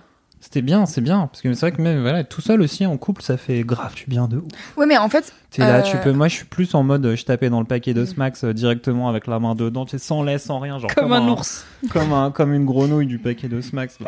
C'était 0.45 0.61
bien, 0.61 0.85
c'est 0.85 1.01
bien. 1.01 1.27
Parce 1.27 1.41
que 1.41 1.51
c'est 1.55 1.61
vrai 1.69 1.73
que 1.73 1.81
même 1.81 2.03
voilà, 2.03 2.23
tout 2.23 2.43
seul 2.43 2.61
aussi 2.61 2.85
en 2.85 2.99
couple, 2.99 3.23
ça 3.23 3.39
fait 3.39 3.63
grave 3.63 3.95
du 3.95 4.05
bien 4.07 4.29
de 4.29 4.37
ouf. 4.37 4.45
Ouais, 4.77 4.85
mais 4.85 4.99
en 4.99 5.09
fait, 5.09 5.33
T'es 5.51 5.63
là, 5.63 5.79
Euh, 5.79 5.83
tu 5.83 5.97
peux. 5.97 6.13
Moi, 6.13 6.29
je 6.29 6.35
suis 6.35 6.45
plus 6.45 6.75
en 6.75 6.83
mode, 6.83 7.15
je 7.17 7.25
tapais 7.25 7.49
dans 7.49 7.61
le 7.61 7.67
paquet 7.67 7.95
de 7.95 8.05
Smax 8.05 8.45
euh, 8.45 8.53
directement 8.53 9.09
avec 9.09 9.27
la 9.27 9.39
main 9.41 9.55
dedans, 9.55 9.87
tu 9.87 9.93
sais, 9.93 9.99
sans 9.99 10.23
lait, 10.23 10.37
sans 10.37 10.59
rien, 10.59 10.79
genre 10.79 10.95
Comme 10.95 11.15
un 11.15 11.27
ours. 11.29 11.65
comme 11.91 12.13
un, 12.13 12.31
comme 12.31 12.53
une 12.53 12.67
grenouille 12.67 13.07
du 13.07 13.19
paquet 13.19 13.49
de 13.49 13.63
Smax. 13.63 13.99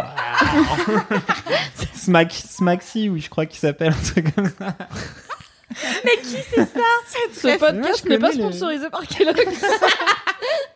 Smack, 1.95 2.33
Smaxy, 2.33 3.09
oui, 3.09 3.21
je 3.21 3.31
crois 3.31 3.47
qu'il 3.47 3.59
s'appelle 3.59 3.95
un 3.99 4.13
truc 4.13 4.35
comme 4.35 4.51
ça. 4.59 4.77
Ce 7.33 7.47
Moi, 7.47 7.59
podcast 7.59 8.03
je 8.05 8.09
n'est 8.11 8.19
pas 8.19 8.29
connais 8.31 8.43
les- 8.43 8.51
sponsorisé 8.53 8.91
par 8.91 9.07
Kellogg. 9.07 9.37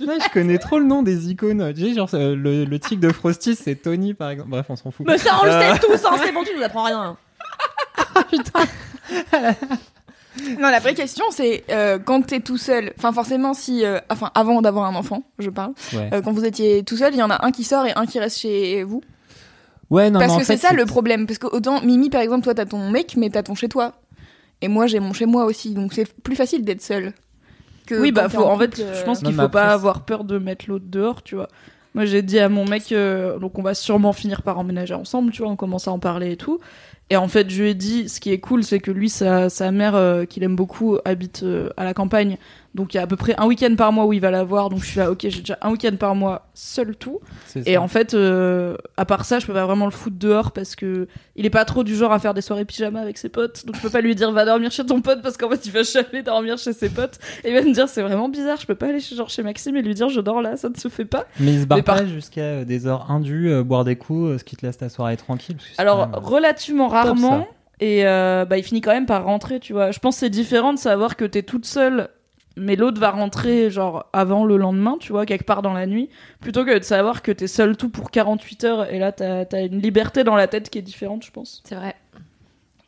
Là, 0.00 0.14
je 0.22 0.28
connais 0.32 0.58
trop 0.58 0.78
le 0.78 0.84
nom 0.84 1.02
des 1.02 1.30
icônes. 1.30 1.72
Tu 1.74 1.82
sais, 1.88 1.94
genre 1.94 2.08
euh, 2.14 2.34
le, 2.36 2.64
le 2.64 2.78
tic 2.78 3.00
de 3.00 3.10
Frosty, 3.10 3.54
c'est 3.54 3.74
Tony 3.76 4.14
par 4.14 4.30
exemple. 4.30 4.50
Bref, 4.50 4.66
on 4.68 4.76
s'en 4.76 4.90
fout. 4.90 5.06
Mais 5.06 5.18
ça, 5.18 5.38
on 5.42 5.46
le 5.46 5.52
Euh. 5.52 5.74
sait 5.74 5.78
tous, 5.80 6.04
hein, 6.06 6.16
c'est 6.22 6.32
bon, 6.32 6.42
tu 6.44 6.56
nous 6.56 6.62
apprends 6.62 6.84
rien. 6.84 7.16
non, 10.60 10.68
la 10.68 10.80
vraie 10.80 10.94
question, 10.94 11.24
c'est 11.30 11.64
euh, 11.70 11.98
quand 11.98 12.22
t'es 12.26 12.40
tout 12.40 12.58
seul, 12.58 12.92
enfin, 12.98 13.12
forcément, 13.12 13.54
si. 13.54 13.84
euh, 13.84 13.98
enfin, 14.10 14.30
avant 14.34 14.60
d'avoir 14.60 14.84
un 14.86 14.94
enfant, 14.94 15.22
je 15.38 15.48
parle. 15.50 15.72
Ouais. 15.94 16.10
euh, 16.12 16.20
quand 16.22 16.32
vous 16.32 16.44
étiez 16.44 16.82
tout 16.82 16.96
seul, 16.96 17.14
il 17.14 17.18
y 17.18 17.22
en 17.22 17.30
a 17.30 17.44
un 17.44 17.50
qui 17.52 17.64
sort 17.64 17.86
et 17.86 17.92
un 17.96 18.04
qui 18.06 18.18
reste 18.18 18.38
chez 18.38 18.82
vous. 18.82 19.02
Ouais, 19.88 20.10
non, 20.10 20.18
Parce 20.20 20.32
en 20.32 20.38
que 20.38 20.44
fait, 20.44 20.56
c'est 20.56 20.66
ça 20.68 20.72
le 20.74 20.84
problème. 20.84 21.26
Parce 21.26 21.38
que 21.38 21.46
autant, 21.46 21.80
Mimi, 21.82 22.10
par 22.10 22.20
exemple, 22.20 22.42
toi, 22.44 22.54
t'as 22.54 22.66
ton 22.66 22.90
mec, 22.90 23.14
mais 23.16 23.30
t'as 23.30 23.42
ton 23.44 23.54
chez 23.54 23.68
toi. 23.68 23.92
Et 24.60 24.68
moi, 24.68 24.86
j'ai 24.86 25.00
mon 25.00 25.12
chez 25.12 25.26
moi 25.26 25.44
aussi. 25.44 25.74
Donc, 25.74 25.92
c'est 25.92 26.12
plus 26.22 26.34
facile 26.36 26.64
d'être 26.64 26.82
seul. 26.82 27.12
Que 27.86 27.94
Oui, 28.00 28.12
bah, 28.12 28.28
faut, 28.28 28.42
en 28.42 28.58
fait, 28.58 28.70
couple, 28.70 28.82
euh, 28.82 28.94
je 28.94 29.04
pense 29.04 29.20
qu'il 29.20 29.34
faut 29.34 29.48
pas 29.48 29.72
avoir 29.72 30.04
peur 30.04 30.24
de 30.24 30.38
mettre 30.38 30.66
l'autre 30.68 30.86
dehors, 30.88 31.22
tu 31.22 31.36
vois. 31.36 31.48
Moi, 31.94 32.04
j'ai 32.04 32.20
dit 32.20 32.38
à 32.38 32.50
mon 32.50 32.66
mec, 32.66 32.92
euh, 32.92 33.38
donc 33.38 33.58
on 33.58 33.62
va 33.62 33.72
sûrement 33.72 34.12
finir 34.12 34.42
par 34.42 34.58
emménager 34.58 34.92
ensemble, 34.92 35.32
tu 35.32 35.40
vois, 35.40 35.50
on 35.50 35.56
commence 35.56 35.88
à 35.88 35.92
en 35.92 35.98
parler 35.98 36.32
et 36.32 36.36
tout. 36.36 36.60
Et 37.08 37.16
en 37.16 37.26
fait, 37.26 37.48
je 37.48 37.62
lui 37.62 37.70
ai 37.70 37.74
dit, 37.74 38.08
ce 38.10 38.20
qui 38.20 38.32
est 38.32 38.38
cool, 38.38 38.64
c'est 38.64 38.80
que 38.80 38.90
lui, 38.90 39.08
sa, 39.08 39.48
sa 39.48 39.70
mère, 39.70 39.94
euh, 39.94 40.24
qu'il 40.24 40.42
aime 40.42 40.56
beaucoup, 40.56 40.98
habite 41.06 41.42
euh, 41.42 41.70
à 41.78 41.84
la 41.84 41.94
campagne. 41.94 42.36
Donc, 42.76 42.94
il 42.94 42.98
y 42.98 43.00
a 43.00 43.02
à 43.02 43.06
peu 43.08 43.16
près 43.16 43.34
un 43.38 43.46
week-end 43.46 43.74
par 43.76 43.90
mois 43.90 44.04
où 44.06 44.12
il 44.12 44.20
va 44.20 44.30
la 44.30 44.44
voir. 44.44 44.68
Donc, 44.68 44.80
je 44.80 44.86
suis 44.86 44.98
là, 45.00 45.10
ok, 45.10 45.18
j'ai 45.22 45.40
déjà 45.40 45.58
un 45.62 45.70
week-end 45.72 45.96
par 45.98 46.14
mois, 46.14 46.46
seul 46.54 46.94
tout. 46.94 47.20
Et 47.66 47.76
en 47.78 47.88
fait, 47.88 48.14
euh, 48.14 48.76
à 48.96 49.04
part 49.04 49.24
ça, 49.24 49.38
je 49.40 49.46
peux 49.46 49.52
pas 49.52 49.64
vraiment 49.66 49.86
le 49.86 49.90
foutre 49.90 50.16
dehors 50.18 50.52
parce 50.52 50.76
que 50.76 51.08
il 51.34 51.44
est 51.46 51.50
pas 51.50 51.64
trop 51.64 51.82
du 51.84 51.94
genre 51.96 52.12
à 52.12 52.18
faire 52.18 52.34
des 52.34 52.40
soirées 52.42 52.64
pyjama 52.64 53.00
avec 53.00 53.18
ses 53.18 53.28
potes. 53.28 53.66
Donc 53.66 53.76
je 53.76 53.80
peux 53.80 53.90
pas 53.90 54.00
lui 54.00 54.14
dire 54.14 54.30
va 54.32 54.44
dormir 54.44 54.70
chez 54.70 54.84
ton 54.86 55.00
pote 55.00 55.22
parce 55.22 55.36
qu'en 55.36 55.48
fait 55.50 55.64
il 55.66 55.72
va 55.72 55.82
jamais 55.82 56.22
dormir 56.22 56.58
chez 56.58 56.72
ses 56.72 56.88
potes. 56.88 57.18
Et 57.44 57.48
il 57.50 57.54
va 57.54 57.62
me 57.62 57.72
dire 57.72 57.88
c'est 57.88 58.02
vraiment 58.02 58.28
bizarre, 58.28 58.58
je 58.60 58.66
peux 58.66 58.74
pas 58.74 58.86
aller 58.86 59.00
chez, 59.00 59.16
genre 59.16 59.28
chez 59.30 59.42
Maxime 59.42 59.76
et 59.76 59.82
lui 59.82 59.94
dire 59.94 60.08
je 60.08 60.20
dors 60.20 60.40
là, 60.42 60.56
ça 60.56 60.68
ne 60.68 60.76
se 60.76 60.88
fait 60.88 61.04
pas. 61.04 61.24
Mais 61.40 61.54
il 61.54 61.60
se 61.62 61.66
barre 61.66 61.82
par- 61.84 61.96
pas 61.98 62.06
jusqu'à 62.06 62.40
euh, 62.42 62.64
des 62.64 62.86
heures 62.86 63.10
indues, 63.10 63.50
euh, 63.50 63.62
boire 63.62 63.84
des 63.84 63.96
coups, 63.96 64.30
euh, 64.34 64.38
ce 64.38 64.44
qui 64.44 64.56
te 64.56 64.64
laisse 64.66 64.78
ta 64.78 64.88
soirée 64.88 65.16
tranquille. 65.16 65.56
parce 65.56 65.68
que 65.68 65.74
c'est 65.76 65.80
Alors 65.82 66.08
même, 66.08 66.14
relativement 66.14 66.88
rarement. 66.88 67.46
Et 67.80 68.06
euh, 68.06 68.46
bah, 68.46 68.56
il 68.56 68.62
finit 68.62 68.80
quand 68.80 68.92
même 68.92 69.04
par 69.06 69.24
rentrer, 69.24 69.60
tu 69.60 69.74
vois. 69.74 69.90
Je 69.90 69.98
pense 69.98 70.14
que 70.16 70.20
c'est 70.20 70.30
différent 70.30 70.72
de 70.72 70.78
savoir 70.78 71.14
que 71.16 71.26
t'es 71.26 71.42
toute 71.42 71.66
seule, 71.66 72.08
mais 72.56 72.76
l'autre 72.76 73.00
va 73.00 73.10
rentrer 73.10 73.70
genre 73.70 74.06
avant 74.12 74.44
le 74.44 74.56
lendemain, 74.56 74.96
tu 74.98 75.12
vois, 75.12 75.26
quelque 75.26 75.44
part 75.44 75.62
dans 75.62 75.72
la 75.74 75.86
nuit, 75.86 76.08
plutôt 76.40 76.64
que 76.64 76.78
de 76.78 76.82
savoir 76.84 77.22
que 77.22 77.32
t'es 77.32 77.46
seule 77.46 77.76
tout 77.76 77.88
pour 77.90 78.10
48 78.10 78.64
heures 78.64 78.92
et 78.92 78.98
là 78.98 79.12
t'as 79.12 79.44
as 79.52 79.60
une 79.62 79.80
liberté 79.80 80.24
dans 80.24 80.36
la 80.36 80.46
tête 80.46 80.70
qui 80.70 80.78
est 80.78 80.82
différente, 80.82 81.24
je 81.24 81.30
pense. 81.30 81.62
C'est 81.64 81.74
vrai. 81.74 81.94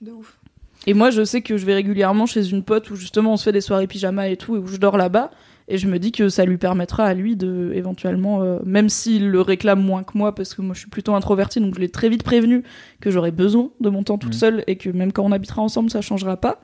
De 0.00 0.12
ouf. 0.12 0.38
Et 0.86 0.94
moi, 0.94 1.10
je 1.10 1.24
sais 1.24 1.42
que 1.42 1.56
je 1.56 1.66
vais 1.66 1.74
régulièrement 1.74 2.24
chez 2.26 2.48
une 2.50 2.62
pote 2.62 2.88
où 2.90 2.96
justement 2.96 3.32
on 3.32 3.36
se 3.36 3.42
fait 3.44 3.52
des 3.52 3.60
soirées 3.60 3.86
pyjama 3.88 4.28
et 4.28 4.36
tout, 4.36 4.54
et 4.56 4.58
où 4.58 4.66
je 4.68 4.76
dors 4.76 4.96
là-bas. 4.96 5.30
Et 5.70 5.76
je 5.76 5.86
me 5.86 5.98
dis 5.98 6.12
que 6.12 6.30
ça 6.30 6.46
lui 6.46 6.56
permettra 6.56 7.04
à 7.04 7.12
lui 7.12 7.36
de, 7.36 7.72
éventuellement, 7.74 8.42
euh, 8.42 8.58
même 8.64 8.88
s'il 8.88 9.28
le 9.28 9.42
réclame 9.42 9.82
moins 9.82 10.02
que 10.02 10.16
moi, 10.16 10.34
parce 10.34 10.54
que 10.54 10.62
moi 10.62 10.72
je 10.74 10.78
suis 10.78 10.88
plutôt 10.88 11.14
introvertie, 11.14 11.60
donc 11.60 11.74
je 11.74 11.80
l'ai 11.80 11.90
très 11.90 12.08
vite 12.08 12.22
prévenu 12.22 12.62
que 13.00 13.10
j'aurais 13.10 13.32
besoin 13.32 13.68
de 13.80 13.90
mon 13.90 14.02
temps 14.02 14.16
toute 14.16 14.32
Mhm. 14.32 14.38
seule 14.38 14.64
et 14.66 14.76
que 14.76 14.88
même 14.88 15.12
quand 15.12 15.24
on 15.24 15.32
habitera 15.32 15.60
ensemble, 15.60 15.90
ça 15.90 16.00
changera 16.00 16.38
pas. 16.38 16.60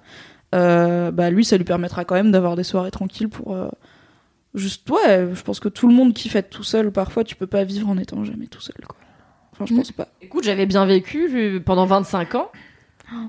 Euh, 0.54 1.10
bah 1.10 1.30
lui, 1.30 1.44
ça 1.44 1.56
lui 1.58 1.64
permettra 1.64 2.04
quand 2.04 2.14
même 2.14 2.30
d'avoir 2.32 2.56
des 2.56 2.64
soirées 2.64 2.90
tranquilles 2.90 3.28
pour. 3.28 3.54
euh, 3.54 3.68
juste, 4.54 4.88
ouais, 4.90 5.28
je 5.34 5.42
pense 5.42 5.58
que 5.60 5.68
tout 5.68 5.88
le 5.88 5.94
monde 5.94 6.14
kiffe 6.14 6.36
être 6.36 6.50
tout 6.50 6.62
seul. 6.62 6.90
Parfois, 6.92 7.24
tu 7.24 7.34
peux 7.36 7.46
pas 7.46 7.64
vivre 7.64 7.88
en 7.88 7.98
étant 7.98 8.22
jamais 8.24 8.46
tout 8.46 8.60
seul, 8.60 8.76
quoi. 8.86 8.96
Enfin, 9.52 9.66
je 9.66 9.72
Mhm. 9.72 9.78
pense 9.80 9.92
pas. 9.92 10.08
Écoute, 10.22 10.44
j'avais 10.44 10.66
bien 10.66 10.84
vécu 10.86 11.60
pendant 11.64 11.86
25 11.86 12.34
ans. 12.36 12.50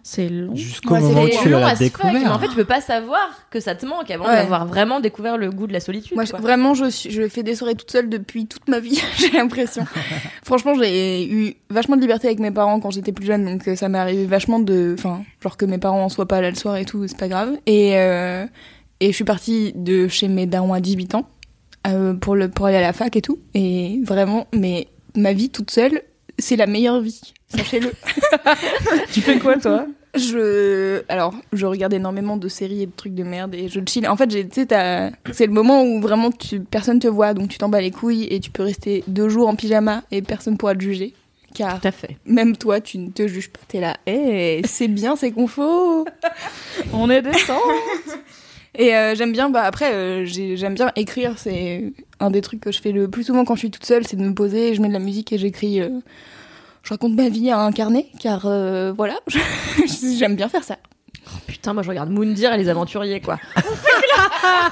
C'est 0.03 0.29
long. 0.29 0.55
Jusqu'au 0.55 0.93
Ouais, 0.93 1.01
c'est 1.01 1.07
moment 1.07 1.23
où 1.23 1.29
tu 1.29 1.49
long 1.49 1.59
l'as 1.59 1.75
découvert. 1.75 2.31
en 2.33 2.39
fait, 2.39 2.47
tu 2.47 2.55
peux 2.55 2.63
pas 2.65 2.81
savoir 2.81 3.29
que 3.51 3.59
ça 3.59 3.75
te 3.75 3.85
manque 3.85 4.09
avant 4.09 4.25
Ouais. 4.25 4.35
d'avoir 4.35 4.65
vraiment 4.65 4.99
découvert 4.99 5.37
le 5.37 5.49
goût 5.51 5.67
de 5.67 5.73
la 5.73 5.79
solitude. 5.79 6.15
Moi, 6.15 6.25
quoi. 6.25 6.39
vraiment, 6.39 6.73
je, 6.73 6.89
suis, 6.89 7.11
je 7.11 7.27
fais 7.27 7.43
des 7.43 7.55
soirées 7.55 7.75
toute 7.75 7.91
seule 7.91 8.09
depuis 8.09 8.47
toute 8.47 8.67
ma 8.67 8.79
vie, 8.79 9.01
j'ai 9.17 9.29
l'impression. 9.31 9.85
Franchement, 10.43 10.73
j'ai 10.79 11.27
eu 11.29 11.55
vachement 11.69 11.95
de 11.97 12.01
liberté 12.01 12.27
avec 12.27 12.39
mes 12.39 12.51
parents 12.51 12.79
quand 12.79 12.89
j'étais 12.91 13.11
plus 13.11 13.25
jeune, 13.25 13.45
donc 13.45 13.67
euh, 13.67 13.75
ça 13.75 13.89
m'est 13.89 13.97
arrivé 13.99 14.25
vachement 14.25 14.59
de. 14.59 14.95
Enfin, 14.97 15.23
genre 15.43 15.57
que 15.57 15.65
mes 15.65 15.77
parents 15.77 16.03
en 16.05 16.09
soient 16.09 16.27
pas 16.27 16.41
là 16.41 16.49
le 16.49 16.55
soir 16.55 16.77
et 16.77 16.85
tout, 16.85 17.05
c'est 17.07 17.17
pas 17.17 17.27
grave. 17.27 17.57
Et, 17.65 17.97
euh, 17.97 18.45
et 19.01 19.07
je 19.07 19.11
suis 19.15 19.23
partie 19.25 19.73
de 19.75 20.07
chez 20.07 20.27
mes 20.29 20.45
darons 20.45 20.73
à 20.73 20.79
18 20.79 21.15
ans. 21.15 21.27
euh, 21.87 22.13
pour, 22.15 22.35
le, 22.35 22.49
pour 22.49 22.65
aller 22.65 22.77
à 22.77 22.81
la 22.81 22.93
fac 22.93 23.15
et 23.15 23.21
tout. 23.21 23.39
Et 23.53 23.99
vraiment, 24.03 24.47
mais 24.55 24.87
ma 25.15 25.33
vie 25.33 25.49
toute 25.49 25.69
seule, 25.69 26.01
c'est 26.39 26.55
la 26.55 26.67
meilleure 26.67 27.01
vie. 27.01 27.21
Sachez-le. 27.49 27.91
Tu 29.13 29.21
fais 29.21 29.39
quoi, 29.39 29.57
toi? 29.57 29.85
Je, 30.15 31.01
alors, 31.09 31.33
je 31.53 31.65
regarde 31.65 31.93
énormément 31.93 32.37
de 32.37 32.47
séries 32.47 32.83
et 32.83 32.85
de 32.85 32.91
trucs 32.95 33.13
de 33.15 33.23
merde 33.23 33.53
et 33.53 33.67
je 33.67 33.79
chill. 33.85 34.07
En 34.07 34.15
fait, 34.15 34.31
j'ai- 34.31 34.47
tu 34.47 34.61
sais, 34.61 34.65
t'as- 34.67 35.11
c'est 35.33 35.45
le 35.45 35.51
moment 35.51 35.83
où 35.83 35.99
vraiment 36.01 36.31
tu, 36.31 36.61
personne 36.61 36.99
te 36.99 37.07
voit, 37.07 37.33
donc 37.33 37.49
tu 37.49 37.57
t'en 37.57 37.67
bats 37.69 37.81
les 37.81 37.91
couilles 37.91 38.27
et 38.31 38.39
tu 38.39 38.49
peux 38.49 38.63
rester 38.63 39.03
deux 39.07 39.27
jours 39.29 39.47
en 39.49 39.55
pyjama 39.55 40.03
et 40.11 40.21
personne 40.21 40.57
pourra 40.57 40.73
te 40.75 40.81
juger. 40.81 41.13
Car 41.53 41.79
Tout 41.79 41.87
à 41.87 41.91
fait. 41.91 42.17
même 42.25 42.55
toi, 42.57 42.81
tu 42.81 42.97
ne 42.97 43.09
te 43.09 43.27
juges 43.27 43.49
pas. 43.49 43.59
T'es 43.67 43.79
là, 43.79 43.95
eh, 44.07 44.61
c'est 44.65 44.87
bien, 44.89 45.15
c'est 45.15 45.31
confort. 45.31 46.05
On 46.93 47.09
est 47.09 47.21
décent. 47.21 47.59
Et 48.77 48.95
euh, 48.95 49.15
j'aime 49.15 49.31
bien, 49.31 49.49
bah 49.49 49.63
après, 49.63 49.93
euh, 49.93 50.25
j'ai- 50.25 50.57
j'aime 50.57 50.73
bien 50.75 50.91
écrire. 50.95 51.33
C'est 51.37 51.93
un 52.19 52.29
des 52.31 52.41
trucs 52.41 52.59
que 52.59 52.71
je 52.71 52.81
fais 52.81 52.91
le 52.91 53.07
plus 53.09 53.23
souvent 53.23 53.45
quand 53.45 53.55
je 53.55 53.59
suis 53.59 53.71
toute 53.71 53.85
seule, 53.85 54.05
c'est 54.05 54.15
de 54.17 54.21
me 54.23 54.33
poser, 54.33 54.73
je 54.75 54.81
mets 54.81 54.87
de 54.89 54.93
la 54.93 54.99
musique 54.99 55.31
et 55.33 55.37
j'écris. 55.37 55.81
euh, 55.81 55.89
je 56.83 56.89
raconte 56.91 57.13
ma 57.15 57.29
vie 57.29 57.49
à 57.49 57.57
un 57.59 57.71
carnet, 57.71 58.07
car 58.19 58.45
euh, 58.45 58.93
voilà, 58.95 59.15
j'aime 60.17 60.35
bien 60.35 60.49
faire 60.49 60.63
ça. 60.63 60.77
Putain, 61.47 61.73
moi 61.73 61.81
je 61.81 61.89
regarde 61.89 62.11
Moundir 62.11 62.53
et 62.53 62.57
les 62.57 62.69
aventuriers, 62.69 63.21
quoi. 63.21 63.39
On 63.57 63.61
fait, 63.61 64.07
cla- 64.07 64.71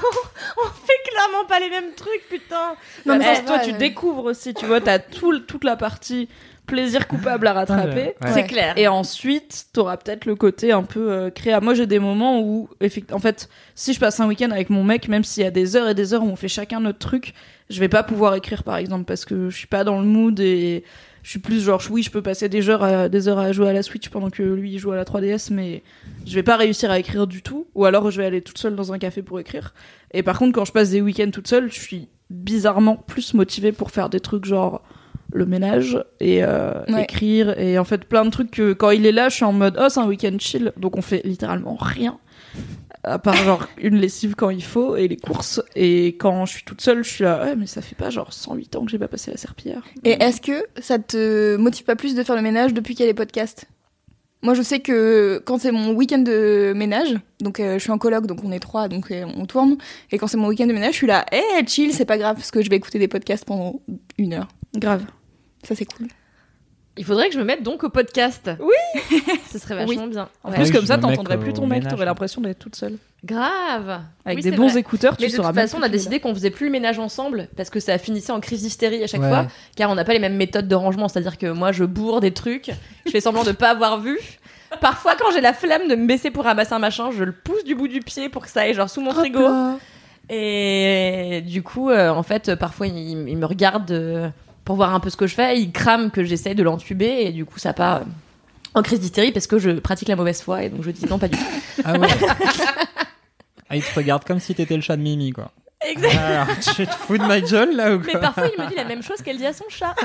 on 0.58 0.68
fait 0.68 1.10
clairement 1.10 1.44
pas 1.48 1.58
les 1.58 1.70
mêmes 1.70 1.92
trucs, 1.96 2.22
putain. 2.30 2.76
Non, 3.04 3.16
mais 3.18 3.26
Eh, 3.32 3.36
ça 3.36 3.42
toi, 3.42 3.58
tu 3.58 3.72
découvres 3.72 4.26
aussi, 4.26 4.54
tu 4.54 4.64
vois, 4.66 4.80
t'as 4.80 5.00
tout, 5.00 5.40
toute 5.40 5.64
la 5.64 5.74
partie 5.76 6.28
plaisir 6.66 7.06
coupable 7.06 7.46
à 7.46 7.52
rattraper. 7.52 8.14
Ouais. 8.22 8.32
C'est 8.32 8.44
clair. 8.44 8.74
Et 8.76 8.88
ensuite, 8.88 9.66
t'auras 9.72 9.96
peut-être 9.96 10.24
le 10.24 10.34
côté 10.34 10.72
un 10.72 10.82
peu 10.82 11.12
euh, 11.12 11.30
créa. 11.30 11.60
Moi, 11.60 11.74
j'ai 11.74 11.86
des 11.86 11.98
moments 11.98 12.40
où, 12.40 12.68
en 13.12 13.18
fait, 13.18 13.48
si 13.74 13.92
je 13.92 14.00
passe 14.00 14.20
un 14.20 14.26
week-end 14.26 14.50
avec 14.50 14.70
mon 14.70 14.84
mec, 14.84 15.08
même 15.08 15.24
s'il 15.24 15.42
y 15.42 15.46
a 15.46 15.50
des 15.50 15.76
heures 15.76 15.88
et 15.88 15.94
des 15.94 16.14
heures 16.14 16.22
où 16.22 16.28
on 16.28 16.36
fait 16.36 16.48
chacun 16.48 16.80
notre 16.80 16.98
truc, 16.98 17.34
je 17.70 17.80
vais 17.80 17.88
pas 17.88 18.02
pouvoir 18.02 18.34
écrire, 18.34 18.62
par 18.62 18.76
exemple, 18.76 19.04
parce 19.04 19.24
que 19.24 19.50
je 19.50 19.56
suis 19.56 19.66
pas 19.66 19.84
dans 19.84 20.00
le 20.00 20.06
mood 20.06 20.38
et 20.40 20.84
je 21.22 21.30
suis 21.30 21.38
plus 21.38 21.62
genre, 21.64 21.82
oui, 21.90 22.02
je 22.02 22.10
peux 22.10 22.22
passer 22.22 22.48
des 22.48 22.68
heures, 22.68 22.82
à, 22.82 23.08
des 23.08 23.28
heures 23.28 23.38
à 23.38 23.50
jouer 23.52 23.70
à 23.70 23.72
la 23.72 23.82
Switch 23.82 24.10
pendant 24.10 24.28
que 24.28 24.42
lui 24.42 24.72
il 24.72 24.78
joue 24.78 24.92
à 24.92 24.96
la 24.96 25.04
3DS, 25.04 25.52
mais 25.52 25.82
je 26.26 26.34
vais 26.34 26.42
pas 26.42 26.56
réussir 26.56 26.90
à 26.90 26.98
écrire 26.98 27.26
du 27.26 27.42
tout. 27.42 27.66
Ou 27.74 27.86
alors, 27.86 28.10
je 28.10 28.20
vais 28.20 28.26
aller 28.26 28.42
toute 28.42 28.58
seule 28.58 28.76
dans 28.76 28.92
un 28.92 28.98
café 28.98 29.22
pour 29.22 29.40
écrire. 29.40 29.74
Et 30.12 30.22
par 30.22 30.38
contre, 30.38 30.52
quand 30.52 30.66
je 30.66 30.72
passe 30.72 30.90
des 30.90 31.00
week-ends 31.00 31.30
toute 31.32 31.48
seule, 31.48 31.72
je 31.72 31.80
suis 31.80 32.08
bizarrement 32.28 32.96
plus 32.96 33.32
motivée 33.32 33.72
pour 33.72 33.90
faire 33.90 34.10
des 34.10 34.20
trucs 34.20 34.44
genre 34.44 34.82
le 35.32 35.46
ménage 35.46 36.02
et 36.20 36.44
euh, 36.44 36.72
Ouais. 36.88 37.04
écrire 37.04 37.58
et 37.58 37.78
en 37.78 37.84
fait 37.84 38.04
plein 38.04 38.24
de 38.24 38.30
trucs 38.30 38.50
que 38.50 38.72
quand 38.72 38.90
il 38.90 39.06
est 39.06 39.12
là 39.12 39.28
je 39.28 39.36
suis 39.36 39.44
en 39.44 39.52
mode 39.52 39.76
oh 39.80 39.86
c'est 39.88 40.00
un 40.00 40.06
week-end 40.06 40.36
chill 40.38 40.72
donc 40.76 40.96
on 40.96 41.02
fait 41.02 41.22
littéralement 41.24 41.76
rien 41.80 42.18
à 43.02 43.18
part 43.18 43.34
genre 43.34 43.66
une 43.78 43.96
lessive 43.96 44.34
quand 44.34 44.50
il 44.50 44.62
faut 44.62 44.96
et 44.96 45.08
les 45.08 45.16
courses 45.16 45.60
et 45.76 46.08
quand 46.18 46.46
je 46.46 46.52
suis 46.54 46.64
toute 46.64 46.80
seule 46.80 47.04
je 47.04 47.10
suis 47.10 47.24
là 47.24 47.44
ouais 47.44 47.56
mais 47.56 47.66
ça 47.66 47.82
fait 47.82 47.94
pas 47.96 48.10
genre 48.10 48.32
108 48.32 48.76
ans 48.76 48.84
que 48.84 48.90
j'ai 48.90 48.98
pas 48.98 49.08
passé 49.08 49.30
la 49.30 49.36
serpillière 49.36 49.82
Et 50.04 50.12
est-ce 50.22 50.40
que 50.40 50.64
ça 50.80 50.98
te 50.98 51.56
motive 51.56 51.84
pas 51.84 51.96
plus 51.96 52.14
de 52.14 52.22
faire 52.22 52.36
le 52.36 52.42
ménage 52.42 52.72
depuis 52.74 52.94
qu'il 52.94 53.04
y 53.04 53.08
a 53.08 53.10
les 53.10 53.14
podcasts? 53.14 53.66
Moi, 54.42 54.52
je 54.52 54.60
sais 54.60 54.80
que 54.80 55.40
quand 55.46 55.58
c'est 55.58 55.72
mon 55.72 55.92
week-end 55.94 56.18
de 56.18 56.74
ménage, 56.76 57.14
donc 57.40 57.60
euh, 57.60 57.74
je 57.74 57.78
suis 57.78 57.90
en 57.92 57.96
coloc, 57.96 58.26
donc 58.26 58.40
on 58.44 58.52
est 58.52 58.58
trois, 58.58 58.88
donc 58.88 59.10
euh, 59.10 59.24
on 59.38 59.46
tourne. 59.46 59.78
Et 60.12 60.18
quand 60.18 60.26
c'est 60.26 60.36
mon 60.36 60.48
week-end 60.48 60.66
de 60.66 60.74
ménage, 60.74 60.92
je 60.92 60.96
suis 60.98 61.06
là, 61.06 61.24
eh, 61.32 61.66
chill, 61.66 61.94
c'est 61.94 62.04
pas 62.04 62.18
grave, 62.18 62.36
parce 62.36 62.50
que 62.50 62.60
je 62.60 62.68
vais 62.68 62.76
écouter 62.76 62.98
des 62.98 63.08
podcasts 63.08 63.46
pendant 63.46 63.80
une 64.18 64.34
heure. 64.34 64.48
Grave 64.76 65.02
Ça, 65.62 65.74
c'est 65.74 65.84
cool. 65.84 66.08
Il 66.96 67.04
faudrait 67.04 67.26
que 67.26 67.34
je 67.34 67.40
me 67.40 67.44
mette 67.44 67.64
donc 67.64 67.82
au 67.82 67.88
podcast. 67.88 68.48
Oui. 68.60 69.02
Ce 69.52 69.58
serait 69.58 69.74
vachement 69.74 70.06
bien. 70.06 70.28
en 70.44 70.50
Ouais. 70.50 70.56
plus 70.56 70.70
comme 70.70 70.86
ça 70.86 70.96
t'entendrais 70.96 71.38
plus 71.40 71.52
ton 71.52 71.66
mec 71.66 71.82
t'aurais 71.82 71.98
ouais. 72.00 72.04
l'impression 72.04 72.40
d'être 72.40 72.60
toute 72.60 72.76
seule 72.76 72.98
Grave. 73.24 74.02
avec 74.24 74.36
Oui, 74.38 74.42
des 74.44 74.50
c'est 74.50 74.56
bons 74.56 74.68
vrai. 74.68 74.78
écouteurs 74.80 75.16
tu 75.16 75.24
Mais 75.24 75.28
de 75.30 75.34
sauras 75.34 75.48
toute 75.48 75.56
même 75.56 75.66
façon, 75.66 75.78
on 75.78 75.82
a 75.82 75.86
qui 75.86 75.94
est 75.94 75.96
décidé 75.96 76.20
qu'on 76.20 76.32
faisait 76.34 76.50
plus 76.50 76.66
le 76.66 76.70
ménage 76.72 77.00
ensemble 77.00 77.48
parce 77.56 77.68
que 77.70 77.80
ça 77.80 77.98
finissait 77.98 78.30
en 78.30 78.38
crise 78.38 78.62
d'hystérie 78.62 79.02
à 79.02 79.08
chaque 79.08 79.22
Ouais. 79.22 79.28
fois, 79.28 79.48
car 79.76 79.90
on 79.90 79.96
n'a 79.96 80.04
pas 80.04 80.12
les 80.12 80.18
mêmes 80.20 80.36
méthodes 80.36 80.68
de 80.68 80.74
rangement. 80.76 81.08
C'est-à-dire 81.08 81.36
que 81.36 81.46
moi, 81.50 81.72
je 81.72 81.84
bourre 81.84 82.20
des 82.20 82.32
trucs, 82.32 82.70
je 83.06 83.10
fais 83.10 83.20
semblant 83.20 83.42
de 83.42 83.52
pas 83.52 83.70
avoir 83.70 83.98
vu. 84.00 84.18
Parfois, 84.80 85.16
quand 85.18 85.32
j'ai 85.32 85.40
la 85.40 85.52
flemme 85.54 85.88
de 85.88 85.96
me 85.96 86.06
baisser 86.06 86.30
pour 86.30 86.44
ramasser 86.44 86.74
un 86.74 86.78
machin, 86.78 87.10
je 87.10 87.24
le 87.24 87.32
pousse 87.32 87.64
du 87.64 87.74
bout 87.74 87.88
du 87.88 88.00
pied 88.00 88.28
pour 88.28 88.42
que 88.42 88.48
ça 88.50 88.60
aille 88.62 88.74
genre 88.74 88.90
sous 88.90 89.00
mon 89.00 89.10
frigo. 89.12 89.48
Et 90.30 91.42
du 91.46 91.62
coup, 91.62 91.90
euh, 91.90 92.08
en 92.10 92.22
fait, 92.22 92.54
parfois, 92.54 92.86
il, 92.86 93.28
il 93.28 93.36
me 93.36 93.46
regarde 93.46 93.90
euh, 93.90 94.28
pour 94.64 94.76
voir 94.76 94.94
un 94.94 95.00
peu 95.00 95.10
ce 95.10 95.16
que 95.16 95.26
je 95.26 95.34
fais. 95.34 95.58
Il 95.58 95.72
crame 95.72 96.10
que 96.10 96.24
j'essaye 96.24 96.54
de 96.54 96.62
l'entuber 96.62 97.26
et 97.26 97.32
du 97.32 97.44
coup, 97.44 97.58
ça 97.58 97.72
part 97.72 97.96
euh, 97.96 98.04
en 98.74 98.82
crise 98.82 99.00
d'hystérie 99.00 99.32
parce 99.32 99.46
que 99.46 99.58
je 99.58 99.70
pratique 99.70 100.08
la 100.08 100.16
mauvaise 100.16 100.42
foi 100.42 100.64
et 100.64 100.68
donc 100.68 100.82
je 100.82 100.90
dis 100.90 101.06
non, 101.06 101.18
pas 101.18 101.28
du 101.28 101.36
tout. 101.36 101.44
Ah 101.84 101.98
ouais. 101.98 102.08
ah, 103.68 103.76
il 103.76 103.82
te 103.82 103.94
regarde 103.94 104.24
comme 104.24 104.40
si 104.40 104.54
t'étais 104.54 104.76
le 104.76 104.82
chat 104.82 104.96
de 104.96 105.02
Mimi, 105.02 105.32
quoi. 105.32 105.52
Exact. 105.86 106.16
Alors, 106.16 106.46
tu 106.74 106.86
te 106.86 106.94
fous 106.94 107.18
de 107.18 107.24
ma 107.24 107.40
gueule, 107.40 107.76
là, 107.76 107.94
ou 107.94 107.98
Mais 107.98 108.12
quoi 108.12 108.20
parfois, 108.20 108.48
il 108.56 108.62
me 108.62 108.68
dit 108.68 108.74
la 108.74 108.84
même 108.84 109.02
chose 109.02 109.20
qu'elle 109.20 109.36
dit 109.36 109.44
à 109.44 109.52
son 109.52 109.64
chat. 109.68 109.94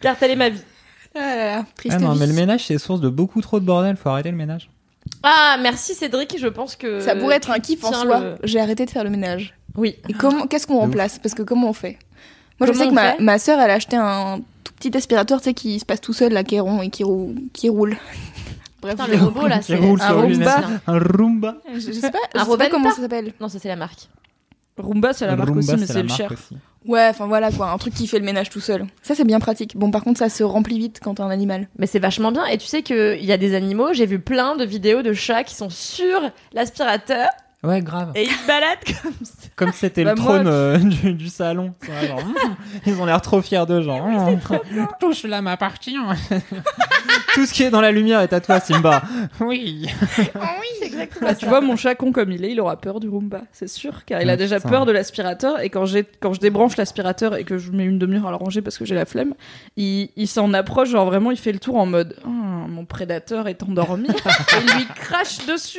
Car 0.00 0.18
telle 0.18 0.32
est 0.32 0.36
ma 0.36 0.48
vie. 0.48 0.64
Ah 1.14 1.20
là 1.20 1.46
là, 1.56 1.64
triste 1.76 1.96
Ah 1.96 2.00
non, 2.02 2.12
vie. 2.12 2.18
mais 2.18 2.26
le 2.26 2.32
ménage, 2.32 2.66
c'est 2.66 2.78
source 2.78 3.00
de 3.00 3.08
beaucoup 3.08 3.40
trop 3.40 3.60
de 3.60 3.64
bordel. 3.64 3.96
Faut 3.96 4.08
arrêter 4.08 4.32
le 4.32 4.36
ménage. 4.36 4.68
Ah, 5.24 5.56
merci 5.60 5.94
Cédric, 5.94 6.36
je 6.38 6.46
pense 6.48 6.76
que. 6.76 7.00
Ça 7.00 7.16
pourrait 7.16 7.36
être 7.36 7.50
un 7.50 7.58
kiff 7.58 7.82
en 7.84 7.92
soi. 7.92 8.20
le- 8.20 8.36
J'ai 8.44 8.60
arrêté 8.60 8.84
de 8.86 8.90
faire 8.90 9.04
le 9.04 9.10
ménage. 9.10 9.54
Oui. 9.76 9.96
Et 10.08 10.12
comment, 10.12 10.46
qu'est-ce 10.46 10.66
qu'on 10.66 10.78
remplace 10.78 11.18
Parce 11.18 11.34
que 11.34 11.42
comment 11.42 11.68
on 11.70 11.72
fait 11.72 11.98
Moi, 12.60 12.66
je 12.68 12.72
Comment 12.72 12.84
sais 12.84 12.88
que 12.90 12.94
ma, 12.94 13.16
ma 13.18 13.38
sœur, 13.38 13.58
elle 13.60 13.70
a 13.70 13.74
acheté 13.74 13.96
un 13.96 14.40
tout 14.62 14.72
petit 14.74 14.96
aspirateur, 14.96 15.40
tu 15.40 15.44
sais, 15.44 15.54
qui 15.54 15.80
se 15.80 15.84
passe 15.84 16.00
tout 16.00 16.12
seul, 16.12 16.32
là, 16.32 16.44
qui 16.44 16.54
est 16.56 16.60
rond 16.60 16.82
et 16.82 16.90
qui 16.90 17.02
roule. 17.04 17.34
Qui 17.52 17.68
roule. 17.68 17.96
Bref, 18.82 18.94
Putain, 18.96 19.06
je- 19.06 19.12
le 19.12 19.24
robot 19.24 19.46
là, 19.46 19.62
c'est 19.62 19.76
roule 19.76 19.98
un 20.00 20.44
ça. 20.44 20.60
Un 20.86 20.98
Roomba. 20.98 21.56
je, 21.72 21.80
je 21.80 21.92
sais 21.92 22.10
pas, 22.10 22.18
je 22.34 22.38
Un 22.40 22.44
sais 22.44 22.56
pas 22.58 22.68
comment 22.68 22.90
ça 22.90 23.00
s'appelle. 23.00 23.32
Non, 23.40 23.48
ça 23.48 23.58
c'est 23.58 23.68
la 23.68 23.76
marque. 23.76 24.08
Roomba 24.76 25.12
c'est 25.14 25.26
la 25.26 25.36
marque 25.36 25.48
Roomba, 25.48 25.60
aussi 25.72 25.80
mais 25.80 25.86
c'est 25.86 26.02
le 26.02 26.08
cher 26.08 26.30
aussi. 26.32 26.56
Ouais, 26.86 27.06
enfin 27.08 27.26
voilà 27.26 27.50
quoi, 27.50 27.70
un 27.70 27.78
truc 27.78 27.94
qui 27.94 28.06
fait 28.06 28.18
le 28.18 28.24
ménage 28.24 28.50
tout 28.50 28.60
seul. 28.60 28.86
Ça, 29.02 29.14
c'est 29.14 29.24
bien 29.24 29.40
pratique. 29.40 29.76
Bon, 29.76 29.90
par 29.90 30.04
contre, 30.04 30.18
ça 30.18 30.28
se 30.28 30.42
remplit 30.42 30.78
vite 30.78 31.00
quand 31.02 31.14
t'as 31.14 31.24
un 31.24 31.30
animal. 31.30 31.68
Mais 31.78 31.86
c'est 31.86 31.98
vachement 31.98 32.30
bien. 32.30 32.44
Et 32.46 32.58
tu 32.58 32.66
sais 32.66 32.82
qu'il 32.82 33.24
y 33.24 33.32
a 33.32 33.36
des 33.38 33.54
animaux, 33.54 33.92
j'ai 33.92 34.06
vu 34.06 34.18
plein 34.18 34.56
de 34.56 34.64
vidéos 34.64 35.02
de 35.02 35.12
chats 35.12 35.44
qui 35.44 35.54
sont 35.54 35.70
sur 35.70 36.20
l'aspirateur 36.52 37.28
Ouais, 37.64 37.80
grave. 37.82 38.12
et 38.14 38.24
ils 38.24 38.30
se 38.30 38.46
baladent 38.46 38.78
comme 39.02 39.12
ça. 39.22 39.48
Comme 39.56 39.72
c'était 39.72 40.04
Bah, 40.04 40.14
le 40.14 40.20
moi, 40.20 40.34
trône 40.34 40.46
euh, 40.48 40.78
du, 40.78 41.12
du 41.14 41.28
salon. 41.28 41.72
Genre, 42.06 42.20
ils 42.86 43.00
ont 43.00 43.06
l'air 43.06 43.20
trop 43.22 43.40
fiers 43.40 43.64
d'eux, 43.66 43.82
genre. 43.82 44.04
hum, 44.04 44.38
Touche 45.00 45.22
là 45.24 45.40
m'appartient. 45.42 45.96
Tout 47.34 47.46
ce 47.46 47.52
qui 47.52 47.62
est 47.64 47.70
dans 47.70 47.80
la 47.80 47.92
lumière 47.92 48.20
est 48.20 48.32
à 48.32 48.40
toi, 48.40 48.60
Simba. 48.60 49.02
Oui. 49.40 49.88
C'est 50.78 50.86
exactement 50.86 51.28
Bah, 51.28 51.34
tu 51.34 51.46
vois, 51.46 51.60
mon 51.60 51.76
chat 51.76 51.94
con 51.94 52.12
comme 52.12 52.30
il 52.32 52.44
est, 52.44 52.50
il 52.52 52.60
aura 52.60 52.76
peur 52.80 53.00
du 53.00 53.08
Roomba, 53.08 53.42
c'est 53.52 53.68
sûr, 53.68 54.04
car 54.04 54.20
il 54.22 54.28
a 54.30 54.34
Ah, 54.34 54.36
déjà 54.36 54.56
putain. 54.56 54.68
peur 54.68 54.86
de 54.86 54.92
l'aspirateur. 54.92 55.60
Et 55.60 55.70
quand, 55.70 55.84
j'ai, 55.86 56.04
quand 56.20 56.32
je 56.32 56.40
débranche 56.40 56.76
l'aspirateur 56.76 57.36
et 57.36 57.44
que 57.44 57.58
je 57.58 57.70
mets 57.72 57.84
une 57.84 57.98
demi-heure 57.98 58.26
à 58.26 58.30
le 58.30 58.36
ranger 58.36 58.60
parce 58.62 58.76
que 58.78 58.84
j'ai 58.84 58.94
la 58.94 59.04
flemme, 59.04 59.34
il, 59.76 60.10
il 60.16 60.28
s'en 60.28 60.52
approche, 60.52 60.90
genre 60.90 61.06
vraiment, 61.06 61.30
il 61.30 61.36
fait 61.38 61.52
le 61.52 61.58
tour 61.60 61.76
en 61.76 61.86
mode 61.86 62.16
Ah, 62.24 62.28
Mon 62.28 62.84
prédateur 62.84 63.46
est 63.48 63.62
endormi. 63.62 64.08
et 64.08 64.56
il 64.66 64.76
lui 64.76 64.86
crache 64.96 65.46
dessus. 65.46 65.78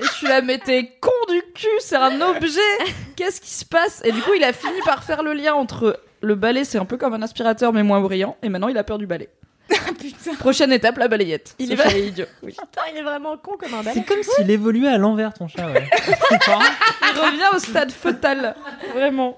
Et 0.00 0.04
je 0.04 0.10
suis 0.12 0.26
là, 0.28 0.40
mais 0.42 0.58
t'es 0.58 0.90
con 1.00 1.10
du 1.28 1.42
cul, 1.54 1.68
c'est 1.80 1.96
un 1.96 2.20
objet 2.20 2.60
Qu'est-ce 3.16 3.40
qui 3.40 3.50
se 3.50 3.64
passe 3.64 4.02
Et 4.04 4.12
du 4.12 4.20
coup, 4.22 4.32
il 4.36 4.44
a 4.44 4.52
fini 4.52 4.78
par 4.84 5.02
faire 5.04 5.22
le 5.22 5.32
lien 5.34 5.54
entre 5.54 6.00
le 6.20 6.34
balai, 6.34 6.64
c'est 6.64 6.78
un 6.78 6.84
peu 6.84 6.96
comme 6.96 7.14
un 7.14 7.22
aspirateur, 7.22 7.72
mais 7.72 7.82
moins 7.82 8.00
brillant, 8.00 8.36
et 8.42 8.48
maintenant 8.48 8.68
il 8.68 8.78
a 8.78 8.84
peur 8.84 8.98
du 8.98 9.06
balai. 9.06 9.28
Putain. 9.98 10.34
Prochaine 10.38 10.72
étape, 10.72 10.98
la 10.98 11.08
balayette. 11.08 11.54
Il 11.58 11.72
est 11.72 11.76
vrai. 11.76 12.02
idiot. 12.08 12.26
Oui. 12.42 12.50
Putain, 12.52 12.82
il 12.92 12.98
est 12.98 13.02
vraiment 13.02 13.36
con 13.38 13.52
comme 13.58 13.72
un 13.74 13.78
C'est 13.82 13.94
balai. 13.94 14.04
comme 14.06 14.22
s'il 14.22 14.50
évoluait 14.50 14.88
à 14.88 14.98
l'envers, 14.98 15.32
ton 15.32 15.48
chat, 15.48 15.66
ouais. 15.70 15.88
Il 16.30 17.18
revient 17.20 17.56
au 17.56 17.58
stade 17.58 17.90
fœtal, 17.90 18.54
vraiment. 18.94 19.36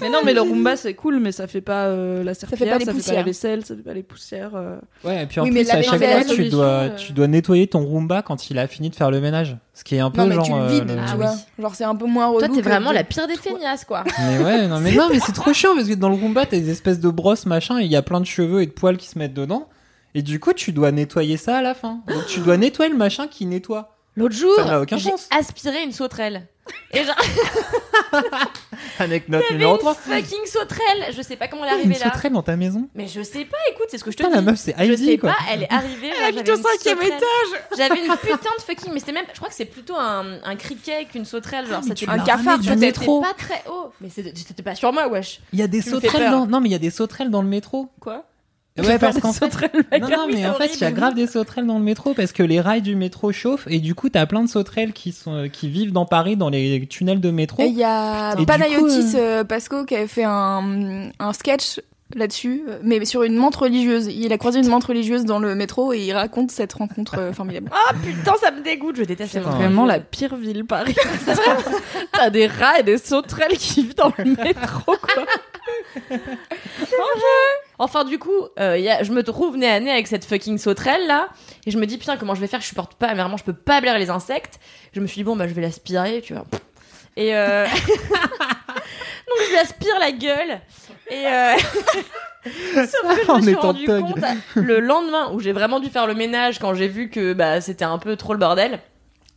Mais 0.00 0.08
non, 0.10 0.20
mais 0.24 0.34
le 0.34 0.40
Roomba 0.42 0.76
c'est 0.76 0.94
cool, 0.94 1.18
mais 1.20 1.32
ça 1.32 1.46
fait 1.46 1.60
pas 1.62 1.86
euh, 1.86 2.22
la 2.22 2.34
fait 2.34 2.40
serpillière, 2.40 2.74
pas 2.74 2.78
les 2.78 2.84
ça 2.84 2.92
fait 2.92 2.96
pas 2.96 3.02
poussières. 3.02 3.16
la 3.16 3.22
vaisselle, 3.22 3.64
ça 3.64 3.74
fait 3.74 3.82
pas 3.82 3.94
les 3.94 4.02
poussières. 4.02 4.54
euh. 4.54 4.76
Ouais, 5.04 5.22
et 5.22 5.26
puis 5.26 5.40
en 5.40 5.44
Oui, 5.44 5.50
plus, 5.50 5.70
à 5.70 5.82
chaque 5.82 5.98
fois, 6.02 6.34
tu 6.34 6.48
dois, 6.48 6.64
euh. 6.66 6.96
tu 6.96 7.12
dois 7.12 7.26
nettoyer 7.26 7.66
ton 7.66 7.80
Roomba 7.84 8.22
quand 8.22 8.50
il 8.50 8.58
a 8.58 8.66
fini 8.66 8.90
de 8.90 8.94
faire 8.96 9.10
le 9.10 9.20
ménage. 9.20 9.56
Ce 9.78 9.84
qui 9.84 9.94
est 9.94 10.00
un 10.00 10.10
peu 10.10 10.22
Non, 10.22 10.26
mais 10.28 10.34
genre. 10.36 10.44
tu 10.46 10.52
le 10.52 10.58
euh, 10.58 10.68
vides, 10.68 10.88
le- 10.88 10.94
tu 10.94 11.00
Ah 11.06 11.16
vois. 11.16 11.32
oui. 11.32 11.62
Genre, 11.62 11.74
c'est 11.74 11.84
un 11.84 11.94
peu 11.94 12.06
moins 12.06 12.28
relou. 12.28 12.38
Toi, 12.38 12.48
t'es 12.48 12.62
vraiment 12.62 12.92
la 12.92 13.04
pire 13.04 13.26
des 13.28 13.36
feignasses, 13.36 13.84
quoi. 13.84 14.04
Mais 14.18 14.38
ouais, 14.42 14.66
non, 14.68 14.80
mais 14.80 14.92
non, 14.92 15.08
mais 15.12 15.20
c'est 15.20 15.32
trop 15.32 15.52
chiant 15.52 15.74
parce 15.76 15.86
que 15.86 15.92
dans 15.94 16.08
le 16.08 16.14
Roomba, 16.14 16.46
t'as 16.46 16.56
des 16.58 16.70
espèces 16.70 16.98
de 16.98 17.10
brosses, 17.10 17.44
machin, 17.44 17.78
et 17.78 17.84
il 17.84 17.90
y 17.90 17.96
a 17.96 18.00
plein 18.00 18.20
de 18.20 18.24
cheveux 18.26 18.62
et 18.62 18.66
de 18.66 18.70
poils 18.70 18.96
qui 18.96 19.06
se 19.06 19.18
mettent 19.18 19.34
dedans. 19.34 19.68
Et 20.14 20.22
du 20.22 20.40
coup, 20.40 20.54
tu 20.54 20.72
dois 20.72 20.92
nettoyer 20.92 21.36
ça 21.36 21.58
à 21.58 21.62
la 21.62 21.74
fin. 21.74 22.00
Donc, 22.08 22.24
tu 22.26 22.40
dois 22.40 22.56
nettoyer 22.56 22.90
le 22.90 22.96
machin 22.96 23.26
qui 23.26 23.44
nettoie. 23.44 23.94
L'autre 24.16 24.34
jour, 24.34 24.54
j'ai 24.96 25.10
aspiré 25.30 25.82
une 25.84 25.92
sauterelle. 25.92 26.46
Et 26.92 27.04
genre, 27.04 27.14
Anecdote 28.98 29.44
numéro 29.50 29.72
une 29.74 29.78
3. 29.78 29.94
fucking 29.94 30.46
sauterelle. 30.46 31.12
Je 31.16 31.22
sais 31.22 31.36
pas 31.36 31.48
comment 31.48 31.64
elle 31.64 31.70
est 31.70 31.74
Une 31.74 31.90
arrivée 31.90 31.98
là. 32.04 32.12
sauterelle 32.12 32.32
dans 32.32 32.42
ta 32.42 32.56
maison 32.56 32.88
Mais 32.94 33.06
je 33.08 33.22
sais 33.22 33.44
pas, 33.44 33.56
écoute, 33.70 33.86
c'est 33.88 33.98
ce 33.98 34.04
que 34.04 34.10
je 34.10 34.16
te 34.16 34.22
dis. 34.22 34.30
la 34.30 34.40
meuf, 34.40 34.58
c'est 34.58 34.74
je 34.78 34.82
Heidi, 34.82 35.04
sais 35.06 35.18
quoi. 35.18 35.30
pas, 35.30 35.36
elle 35.50 35.62
est 35.64 35.72
arrivée. 35.72 36.10
genre, 36.10 36.24
habite 36.28 36.48
au 36.48 36.56
une 36.56 36.62
cinquième 36.62 37.02
étage. 37.02 37.20
J'avais 37.76 38.04
une 38.04 38.16
putain 38.22 38.50
de 38.58 38.62
fucking, 38.62 38.92
mais 38.92 39.00
c'était 39.00 39.12
même, 39.12 39.26
je 39.32 39.36
crois 39.36 39.48
que 39.48 39.54
c'est 39.54 39.64
plutôt 39.66 39.96
un, 39.96 40.38
un 40.42 40.56
criquet 40.56 41.06
qu'une 41.10 41.24
sauterelle, 41.24 41.66
genre 41.66 41.80
mais 41.82 41.88
c'était 41.94 42.06
tu 42.06 42.10
Un 42.10 42.18
cafard, 42.20 42.58
c'était 42.62 42.76
métro. 42.76 43.20
pas 43.20 43.34
très 43.34 43.62
haut. 43.70 43.92
Mais 44.00 44.08
c'était 44.10 44.62
pas 44.62 44.74
sur 44.74 44.92
moi, 44.92 45.08
wesh. 45.08 45.40
Il 45.52 45.58
y 45.58 45.62
a 45.62 45.66
des 45.66 45.82
sauterelles 45.82 46.30
dans... 46.30 46.46
Non, 46.46 46.60
mais 46.60 46.68
il 46.68 46.72
y 46.72 46.76
a 46.76 46.78
des 46.78 46.90
sauterelles 46.90 47.30
dans 47.30 47.42
le 47.42 47.48
métro. 47.48 47.90
Quoi? 48.00 48.24
Ouais, 48.78 48.98
parce 48.98 49.18
qu'en 49.20 49.32
fait, 49.32 49.46
non, 50.00 50.08
non, 50.08 50.26
mais 50.26 50.36
c'est 50.36 50.46
en 50.46 50.54
fait, 50.54 50.74
il 50.74 50.80
y 50.80 50.84
a 50.84 50.92
grave 50.92 51.14
des 51.14 51.26
sauterelles 51.26 51.66
dans 51.66 51.78
le 51.78 51.84
métro 51.84 52.14
parce 52.14 52.32
que 52.32 52.42
les 52.42 52.60
rails 52.60 52.82
du 52.82 52.94
métro 52.96 53.32
chauffent 53.32 53.66
et 53.68 53.78
du 53.78 53.94
coup, 53.94 54.08
t'as 54.08 54.26
plein 54.26 54.42
de 54.42 54.48
sauterelles 54.48 54.92
qui 54.92 55.12
sont 55.12 55.34
euh, 55.34 55.48
qui 55.48 55.68
vivent 55.68 55.92
dans 55.92 56.06
Paris 56.06 56.36
dans 56.36 56.50
les 56.50 56.86
tunnels 56.86 57.20
de 57.20 57.30
métro. 57.30 57.62
Et 57.62 57.66
il 57.66 57.76
y 57.76 57.84
a 57.84 58.34
Et 58.38 58.46
Panayotis 58.46 59.12
coup, 59.12 59.16
euh, 59.16 59.44
Pasco 59.44 59.84
qui 59.84 59.94
avait 59.94 60.06
fait 60.06 60.24
un, 60.24 61.10
un 61.18 61.32
sketch 61.32 61.80
là-dessus, 62.14 62.62
euh, 62.68 62.78
mais 62.82 63.04
sur 63.04 63.22
une 63.24 63.36
menthe 63.36 63.56
religieuse. 63.56 64.06
Il 64.06 64.32
a 64.32 64.38
croisé 64.38 64.60
une 64.60 64.68
menthe 64.68 64.84
religieuse 64.84 65.24
dans 65.24 65.38
le 65.38 65.54
métro 65.54 65.92
et 65.92 66.00
il 66.00 66.12
raconte 66.12 66.50
cette 66.50 66.72
rencontre 66.74 67.18
euh, 67.18 67.32
formidable. 67.32 67.70
Ah 67.72 67.92
putain, 68.02 68.34
ça 68.40 68.50
me 68.50 68.62
dégoûte, 68.62 68.96
je 68.96 69.02
déteste 69.04 69.32
C'est. 69.32 69.40
Vraiment 69.40 69.84
la 69.86 70.00
pire 70.00 70.36
ville, 70.36 70.64
Paris. 70.64 70.94
C'est 71.24 71.34
T'as 72.12 72.30
des 72.30 72.46
rats 72.46 72.78
et 72.78 72.82
des 72.82 72.98
sauterelles 72.98 73.56
qui 73.58 73.82
vivent 73.82 73.96
dans 73.96 74.12
le 74.18 74.24
métro, 74.44 74.96
quoi. 75.02 75.24
Enfin, 77.78 78.04
du 78.04 78.18
coup, 78.18 78.30
euh, 78.58 78.78
y 78.78 78.88
a- 78.88 79.02
je 79.02 79.12
me 79.12 79.22
trouve 79.22 79.56
nez 79.56 79.68
à 79.68 79.80
nez 79.80 79.90
avec 79.90 80.06
cette 80.06 80.24
fucking 80.24 80.58
sauterelle 80.58 81.06
là, 81.06 81.28
et 81.66 81.70
je 81.70 81.78
me 81.78 81.86
dis 81.86 81.98
putain, 81.98 82.16
comment 82.16 82.34
je 82.34 82.40
vais 82.40 82.46
faire? 82.46 82.60
Je 82.60 82.66
supporte 82.66 82.94
pas, 82.94 83.08
mais 83.08 83.20
vraiment, 83.20 83.36
je 83.36 83.44
peux 83.44 83.52
pas 83.52 83.80
blairer 83.80 83.98
les 83.98 84.10
insectes. 84.10 84.58
Je 84.92 85.00
me 85.00 85.06
suis 85.06 85.16
dit, 85.18 85.24
bon, 85.24 85.36
bah, 85.36 85.46
je 85.46 85.52
vais 85.54 85.62
l'aspirer, 85.62 86.22
tu 86.22 86.32
vois. 86.34 86.44
Et 87.16 87.34
euh... 87.36 87.66
donc, 87.66 89.38
je 89.44 89.50
lui 89.50 89.58
aspire 89.58 89.98
la 89.98 90.12
gueule, 90.12 90.60
et 91.10 91.26
euh... 91.26 91.52
Sauf 92.46 93.16
que 93.18 93.24
je 93.26 93.30
En 93.30 93.36
me 93.38 93.42
suis 93.42 93.54
rendu 93.56 93.86
compte 93.86 94.18
le 94.54 94.78
lendemain 94.78 95.30
où 95.32 95.40
j'ai 95.40 95.52
vraiment 95.52 95.80
dû 95.80 95.88
faire 95.90 96.06
le 96.06 96.14
ménage 96.14 96.60
quand 96.60 96.74
j'ai 96.74 96.86
vu 96.86 97.10
que 97.10 97.32
bah, 97.32 97.60
c'était 97.60 97.84
un 97.84 97.98
peu 97.98 98.14
trop 98.16 98.32
le 98.34 98.38
bordel. 98.38 98.78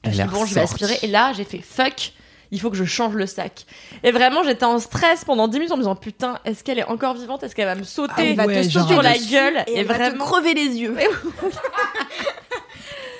Je 0.04 0.10
me 0.10 0.14
suis 0.14 0.24
dit, 0.24 0.30
bon, 0.30 0.46
je 0.46 0.54
vais 0.54 0.62
aspirer, 0.62 0.98
et 1.02 1.08
là, 1.08 1.34
j'ai 1.36 1.44
fait 1.44 1.58
fuck. 1.60 2.14
Il 2.52 2.60
faut 2.60 2.70
que 2.72 2.76
je 2.78 2.84
change 2.86 3.14
le 3.14 3.26
sac. 3.28 3.66
Et 4.04 4.12
vraiment, 4.12 4.44
j'étais 4.44 4.66
en 4.66 4.80
stress 4.80 5.24
pendant 5.24 5.48
10 5.48 5.58
minutes 5.60 5.72
en 5.72 5.78
me 5.78 5.82
disant 5.82 5.96
putain, 5.96 6.40
est-ce 6.46 6.64
qu'elle 6.64 6.80
est 6.80 6.84
encore 6.86 7.14
vivante? 7.14 7.44
Est-ce 7.44 7.54
qu'elle 7.56 7.66
va 7.68 7.76
me 7.76 7.84
sauter 7.84 8.14
Ah 8.18 8.24
Elle 8.24 8.36
va 8.36 8.46
ouais, 8.48 8.62
te 8.64 8.70
sauter 8.70 8.94
sur 8.94 9.02
la 9.04 9.14
dessus 9.14 9.32
gueule? 9.32 9.64
et, 9.68 9.72
et 9.74 9.78
elle 9.80 9.86
va 9.86 9.94
te 9.96 10.00
vraiment- 10.00 10.26
crever 10.26 10.54
les 10.56 10.78
yeux. 10.78 10.96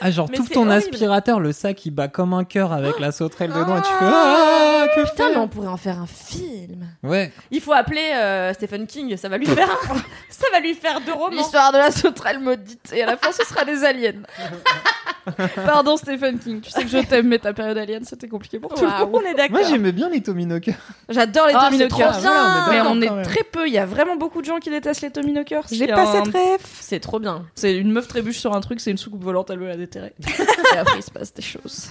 Ah, 0.02 0.12
genre, 0.12 0.30
tout 0.30 0.44
ton 0.46 0.62
horrible. 0.62 0.72
aspirateur, 0.74 1.40
le 1.40 1.52
sac, 1.52 1.86
il 1.86 1.92
bat 1.92 2.08
comme 2.08 2.34
un 2.34 2.44
cœur 2.44 2.72
avec 2.74 3.00
la 3.00 3.12
sauterelle 3.12 3.50
dedans 3.52 3.78
et 3.78 3.82
tu 3.82 3.88
fais 3.88 4.06
Ah, 4.06 4.86
que 4.96 5.10
Putain, 5.10 5.30
mais 5.30 5.38
on 5.38 5.48
pourrait 5.48 5.68
en 5.68 5.78
faire 5.78 6.00
un 6.00 6.08
film. 6.08 6.88
Ouais. 7.04 7.32
Il 7.52 7.62
faut 7.62 7.74
appeler 7.74 8.12
euh, 8.16 8.54
Stephen 8.54 8.88
King, 8.88 9.16
ça 9.18 9.30
va 9.30 9.38
lui 9.38 9.46
faire 9.46 9.70
un- 9.70 9.96
ça 10.30 10.48
va 10.52 10.60
lui 10.60 10.74
faire 10.74 11.02
deux 11.02 11.14
romans. 11.14 11.30
L'histoire 11.36 11.72
de 11.72 11.78
la 11.78 11.92
sauterelle 11.92 12.40
maudite. 12.40 12.92
Et 12.94 13.04
à 13.04 13.06
la 13.06 13.18
fin, 13.18 13.32
ce 13.32 13.44
sera 13.46 13.66
des 13.66 13.84
aliens. 13.84 14.14
Pardon, 15.66 15.96
Stephen 15.98 16.40
King. 16.40 16.60
Tu 16.62 16.72
sais 16.72 16.82
que 16.84 16.90
je 16.90 16.98
t'aime, 17.00 17.28
mais 17.28 17.38
ta 17.40 17.54
période 17.54 17.78
alien, 17.78 18.04
c'était 18.04 18.28
compliqué 18.28 18.60
pour 18.60 18.74
tout 18.74 18.84
le 18.84 18.90
Waouh, 18.90 19.06
monde. 19.12 19.22
on 19.24 19.30
est 19.30 19.34
d'accord. 19.36 19.60
Moi, 19.60 19.68
j'aimais 19.70 19.92
bien 19.92 20.10
les 20.10 20.22
Tominokers. 20.24 20.74
J'adore 21.10 21.48
les 21.48 21.54
Oh, 21.56 21.60
Tommy 21.66 21.78
c'est 21.78 21.88
trop 21.88 22.00
Knockers. 22.02 22.20
bien. 22.22 22.32
Voilà, 22.66 22.90
on 22.90 22.96
est 23.02 23.06
Mais 23.06 23.10
on 23.12 23.20
est 23.20 23.24
très 23.24 23.44
peu. 23.44 23.68
Il 23.68 23.74
y 23.74 23.78
a 23.78 23.86
vraiment 23.86 24.16
beaucoup 24.16 24.42
de 24.42 24.46
gens 24.46 24.58
qui 24.58 24.70
détestent 24.72 25.02
les 25.02 25.12
Tommy 25.12 25.32
Knockers. 25.34 25.66
J'ai 25.72 25.88
pas 25.88 26.02
un- 26.02 26.24
cette 26.24 26.34
rêve. 26.34 26.62
C'est 26.80 27.00
trop 27.00 27.20
bien. 27.20 27.46
C'est 27.54 27.76
une 27.76 27.92
meuf 27.92 28.08
trébuche 28.08 28.38
sur 28.40 28.56
un 28.56 28.62
truc, 28.62 28.80
c'est 28.80 28.92
une 28.92 28.98
soucoupe 28.98 29.24
volante, 29.24 29.50
elle 29.52 29.60
veut 29.60 29.68
la 29.68 29.78
déterrer. 29.90 30.14
Et 30.76 30.78
après, 30.78 30.98
il 31.00 31.04
se 31.04 31.12
passe 31.12 31.34
des 31.34 31.42
choses. 31.42 31.90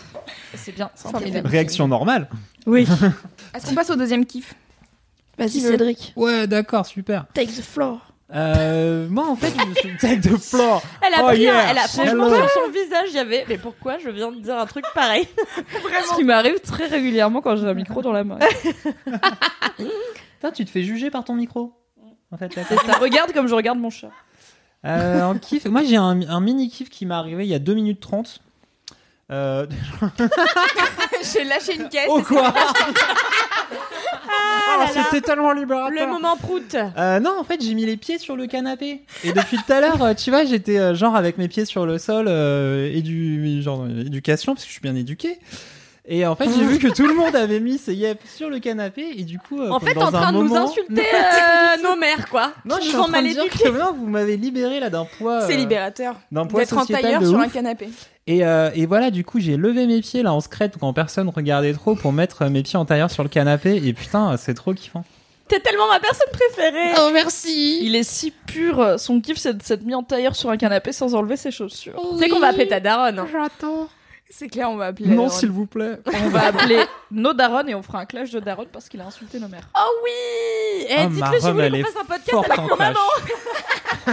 C'est 0.55 0.73
bien, 0.73 0.91
c'est 0.95 1.11
formidable. 1.11 1.49
Réaction 1.49 1.89
normale. 1.89 2.29
Oui. 2.67 2.87
Est-ce 3.55 3.67
qu'on 3.67 3.75
passe 3.75 3.91
au 3.91 3.97
deuxième 3.97 4.25
kiff? 4.27 4.55
Vas-y, 5.37 5.61
Cédric. 5.61 6.13
Ouais, 6.17 6.47
d'accord, 6.47 6.87
super. 6.87 7.27
Take 7.35 7.53
the 7.53 7.63
floor. 7.63 8.01
Euh, 8.35 9.09
moi, 9.09 9.27
en 9.29 9.37
fait, 9.37 9.53
je 9.59 9.65
me 9.67 9.75
suis 9.75 9.97
tag 10.01 10.21
de 10.21 10.37
floor. 10.37 10.83
Elle 11.01 11.15
a 11.15 11.19
Oh, 11.23 11.27
pris 11.29 11.49
un- 11.49 11.53
yeah, 11.55 11.71
elle 11.71 11.79
a 11.79 11.89
franchement 11.89 12.29
sur 12.29 12.51
son 12.51 12.71
visage, 12.71 13.09
il 13.09 13.15
y 13.15 13.19
avait 13.19 13.47
mais 13.49 13.57
pourquoi 13.57 13.99
je 13.99 14.11
viens 14.11 14.31
de 14.33 14.41
dire 14.41 14.59
un 14.59 14.67
truc 14.67 14.85
pareil? 14.95 15.27
Ce 16.11 16.17
qui 16.17 16.25
m'arrive 16.25 16.61
très 16.61 16.87
régulièrement 16.89 17.41
quand 17.41 17.57
j'ai 17.57 17.67
un 17.67 17.73
micro 17.75 18.03
dans 18.03 18.13
la 18.13 18.25
main. 18.25 18.39
Putain, 19.77 20.51
tu 20.55 20.65
te 20.65 20.71
fais 20.71 20.83
juger 20.83 21.11
par 21.11 21.25
ton 21.25 21.35
micro. 21.35 21.73
En 22.31 22.37
fait, 22.37 22.55
là. 22.55 22.63
Ça. 22.65 22.99
Regarde 22.99 23.33
comme 23.33 23.49
je 23.49 23.55
regarde 23.55 23.79
mon 23.79 23.91
chat. 23.91 24.11
Euh, 24.89 25.23
en 25.23 25.35
kiff, 25.39 25.67
moi 25.67 25.83
j'ai 25.83 25.97
un, 25.97 26.23
un 26.29 26.41
mini 26.41 26.69
kiff 26.69 26.89
qui 26.89 27.07
m'est 27.07 27.15
arrivé 27.15 27.45
il 27.45 27.51
y 27.51 27.55
a 27.55 27.59
2 27.59 27.75
minutes 27.75 28.01
30. 28.01 28.41
Euh... 29.31 29.67
J'ai 31.33 31.45
lâché 31.45 31.75
une 31.77 31.89
caisse. 31.89 32.07
Oh 32.09 32.23
quoi 32.23 32.55
Ah 34.31 34.79
là 34.79 34.85
là. 34.85 34.91
C'était 35.05 35.21
tellement 35.21 35.53
libérateur. 35.53 36.07
Le 36.07 36.11
moment 36.11 36.37
prout. 36.37 36.75
Euh, 36.75 37.21
non, 37.21 37.39
en 37.39 37.45
fait, 37.45 37.63
j'ai 37.63 37.75
mis 37.75 37.85
les 37.85 37.97
pieds 37.97 38.19
sur 38.19 38.37
le 38.37 38.47
canapé. 38.47 39.03
Et 39.25 39.33
depuis 39.33 39.59
tout 39.59 39.73
à 39.73 39.81
l'heure, 39.81 40.03
euh, 40.03 40.15
tu 40.15 40.31
vois, 40.31 40.45
j'étais 40.45 40.79
euh, 40.79 40.95
genre 40.95 41.17
avec 41.17 41.37
mes 41.37 41.49
pieds 41.49 41.65
sur 41.65 41.85
le 41.85 41.99
sol 41.99 42.29
et 42.29 43.03
du 43.03 43.61
genre 43.63 43.87
éducation 43.87 44.55
parce 44.55 44.65
que 44.65 44.69
je 44.69 44.73
suis 44.73 44.83
bien 44.83 44.95
éduqué. 44.95 45.39
Et 46.11 46.25
en 46.27 46.35
fait, 46.35 46.49
j'ai 46.57 46.65
vu 46.65 46.79
que 46.79 46.89
tout 46.89 47.07
le 47.07 47.13
monde 47.15 47.37
avait 47.37 47.61
mis 47.61 47.77
ses 47.77 47.95
yep 47.95 48.19
sur 48.35 48.49
le 48.49 48.61
canapé 48.61 49.07
et 49.19 49.25
du 49.25 49.39
coup, 49.39 49.61
euh, 49.61 49.69
En 49.69 49.79
fait, 49.79 49.93
dans 49.93 50.05
en 50.05 50.07
un 50.09 50.11
train 50.13 50.33
de 50.33 50.39
nous 50.39 50.57
insulter 50.57 51.03
euh, 51.15 51.83
nos 51.83 51.97
mères 51.97 52.31
quoi. 52.31 52.53
Non, 52.65 52.77
je 52.81 52.87
suis 52.87 52.97
en 52.97 53.01
train 53.05 53.21
de 53.21 53.27
mal 53.27 53.35
dire 53.35 53.49
que 53.51 53.69
non, 53.69 53.93
vous 53.93 54.07
m'avez 54.07 54.39
libéré 54.39 54.81
là 54.81 54.89
d'un 54.89 55.05
poids. 55.05 55.43
C'est 55.47 55.53
euh, 55.53 55.57
libérateur 55.59 56.17
D'un 56.33 56.47
poids 56.47 56.61
d'être 56.61 56.79
en 56.79 56.87
tailleur 56.87 57.21
sur 57.23 57.35
ouf. 57.35 57.45
un 57.45 57.49
canapé. 57.49 57.91
Et, 58.27 58.43
euh, 58.47 58.71
et 58.75 58.87
voilà, 58.87 59.11
du 59.11 59.23
coup, 59.23 59.39
j'ai 59.39 59.59
levé 59.59 59.87
mes 59.87 60.01
pieds 60.01 60.23
là 60.23 60.33
en 60.33 60.41
secret 60.41 60.71
quand 60.81 60.93
personne 60.95 61.29
regardait 61.29 61.75
trop 61.75 61.95
pour 61.95 62.13
mettre 62.15 62.47
mes 62.47 62.63
pieds 62.63 62.79
en 62.79 62.87
tailleur 62.87 63.11
sur 63.11 63.23
le 63.23 63.29
canapé. 63.29 63.77
Et 63.77 63.93
putain, 63.93 64.37
c'est 64.39 64.55
trop 64.55 64.73
kiffant. 64.73 65.05
T'es 65.47 65.61
tellement 65.61 65.89
ma 65.89 66.01
personne 66.01 66.29
préférée. 66.33 66.93
Oh, 67.01 67.11
merci 67.13 67.81
Il 67.83 67.97
est 67.97 68.03
si 68.03 68.31
pur. 68.31 68.99
Son 68.99 69.21
kiff, 69.21 69.37
c'est 69.37 69.57
de 69.59 69.63
s'être 69.63 69.85
mis 69.85 69.95
en 69.95 70.03
tailleur 70.03 70.35
sur 70.37 70.49
un 70.49 70.57
canapé 70.57 70.93
sans 70.93 71.15
enlever 71.15 71.37
ses 71.37 71.51
chaussures. 71.51 72.01
Tu 72.13 72.19
sais 72.19 72.29
qu'on 72.31 72.39
va 72.41 72.49
appeler 72.49 72.69
ta 72.69 72.81
daronne. 72.81 73.19
hein. 73.19 73.27
J'attends. 73.31 73.89
C'est 74.31 74.49
clair, 74.49 74.69
on 74.71 74.77
va 74.77 74.87
appeler. 74.87 75.09
Non, 75.09 75.29
s'il 75.31 75.51
vous 75.51 75.67
plaît. 75.67 75.99
On 76.13 76.29
va 76.29 76.47
appeler 76.49 76.85
nos 77.11 77.33
darons 77.33 77.67
et 77.67 77.75
on 77.75 77.83
fera 77.83 78.01
un 78.01 78.07
clash 78.07 78.31
de 78.31 78.41
darons 78.41 78.67
parce 78.71 78.89
qu'il 78.89 79.01
a 79.01 79.07
insulté 79.07 79.41
nos 79.41 79.49
mères. 79.49 79.69
Oh 79.75 79.91
oui. 80.05 80.87
Et 80.89 80.97
Oh, 81.05 81.09
dites-le 81.09 81.41
si 81.41 81.47
vous 81.47 81.53
voulez 81.55 81.71
qu'on 81.71 81.77
est 81.77 81.83
fasse 81.83 81.97
un 81.97 82.05
podcast 82.05 82.51
avec 82.51 82.61
vos 82.71 82.77
mamans. 82.77 82.99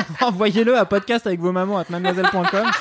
Envoyez-le 0.22 0.78
à 0.78 0.86
podcast 0.86 1.28
avec 1.28 1.40
vos 1.40 1.52
mamans 1.52 1.80
à 1.80 1.86
mademoiselle.com. 1.90 2.72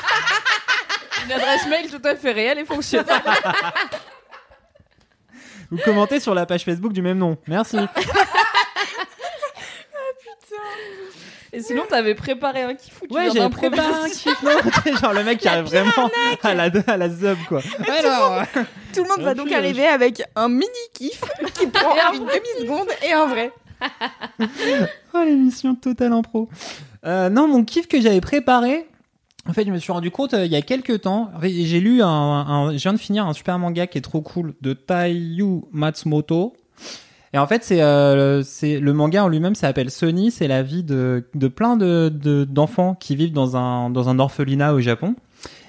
Une 1.27 1.33
adresse 1.33 1.66
mail 1.68 1.90
tout 1.90 2.03
à 2.07 2.14
fait 2.14 2.33
réelle 2.33 2.59
et 2.59 2.64
fonctionnelle. 2.64 3.23
Ou 5.73 5.77
commentez 5.79 6.20
sur 6.20 6.35
la 6.35 6.47
page 6.47 6.64
Facebook 6.64 6.92
du 6.92 7.03
même 7.03 7.18
nom. 7.18 7.37
Merci. 7.49 7.79
Et 11.54 11.62
sinon, 11.62 11.82
t'avais 11.88 12.14
préparé 12.14 12.62
un 12.62 12.74
kiff 12.74 13.00
ou 13.02 13.06
tu 13.06 13.14
Ouais, 13.14 13.30
d'improviser 13.32 13.70
préparé 13.82 14.04
un 14.04 14.08
kiff. 14.08 14.42
Non, 14.42 14.96
genre 15.00 15.12
le 15.12 15.22
mec 15.24 15.38
qui 15.38 15.48
arrive 15.48 15.64
vraiment 15.66 16.10
à 16.42 16.54
la, 16.54 16.68
à 16.88 16.96
la 16.96 17.08
zub, 17.08 17.38
quoi. 17.48 17.60
Alors, 17.98 18.42
Tout 18.92 19.02
le 19.04 19.08
monde 19.08 19.20
va 19.20 19.34
donc 19.34 19.52
euh, 19.52 19.56
arriver 19.56 19.86
avec 19.86 20.22
un 20.34 20.48
mini 20.48 20.66
kiff 20.94 21.20
qui 21.58 21.66
prend 21.72 21.94
une 22.12 22.24
demi-seconde 22.24 22.88
et 23.08 23.12
un 23.12 23.26
vrai. 23.26 23.52
oh, 25.14 25.18
l'émission 25.24 25.74
Total 25.74 26.12
Impro. 26.12 26.48
Euh, 27.06 27.28
non, 27.28 27.46
mon 27.48 27.64
kiff 27.64 27.86
que 27.86 28.00
j'avais 28.00 28.20
préparé. 28.20 28.86
En 29.48 29.52
fait, 29.52 29.64
je 29.64 29.70
me 29.70 29.78
suis 29.78 29.92
rendu 29.92 30.10
compte 30.10 30.32
euh, 30.34 30.46
il 30.46 30.52
y 30.52 30.56
a 30.56 30.62
quelques 30.62 31.02
temps. 31.02 31.30
en 31.34 31.40
J'ai 31.42 31.80
lu 31.80 32.02
un, 32.02 32.08
un- 32.08 32.72
je 32.72 32.78
viens 32.82 32.94
de 32.94 32.98
finir 32.98 33.26
un 33.26 33.32
super 33.34 33.58
manga 33.58 33.86
qui 33.86 33.98
est 33.98 34.02
trop 34.02 34.22
cool 34.22 34.54
de 34.62 34.72
Taiyu 34.72 35.62
Matsumoto. 35.70 36.54
Et 37.35 37.38
en 37.38 37.49
fait, 37.49 37.64
c'est 37.64 37.83
euh, 37.83 38.42
c'est 38.44 38.79
le 38.79 38.92
manga 38.92 39.25
en 39.25 39.29
lui-même 39.29 39.57
s'appelle 39.57 39.90
Sony. 39.90 40.31
C'est 40.31 40.47
la 40.47 40.62
vie 40.62 40.85
de, 40.85 41.25
plein 41.55 41.77
de 41.77 42.09
de- 42.09 42.44
d'enfants 42.44 42.94
qui 42.94 43.16
vivent 43.16 43.33
dans 43.33 43.57
un 43.57 43.90
dans 43.90 44.09
un 44.09 44.20
orphelinat 44.20 44.73
au 44.73 44.81
Japon. 44.81 45.16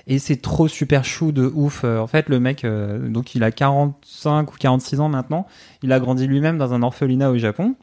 Et 0.05 0.19
c'est 0.19 0.35
trop 0.39 0.67
super 0.67 1.03
chou 1.03 1.31
de 1.31 1.51
ouf. 1.55 1.81
Euh, 1.83 1.97
En 1.97 2.05
fait, 2.05 2.29
le 2.29 2.39
mec, 2.39 2.63
euh, 2.63 3.09
donc 3.09 3.33
il 3.33 3.43
a 3.43 3.49
45 3.49 4.53
ou 4.53 4.57
46 4.59 4.99
ans 4.99 5.09
maintenant. 5.09 5.47
Il 5.81 5.91
a 5.91 5.99
grandi 5.99 6.27
lui-même 6.27 6.59
dans 6.59 6.71
un 6.75 6.83
orphelinat 6.83 7.31
au 7.31 7.37
Japon. 7.39 7.73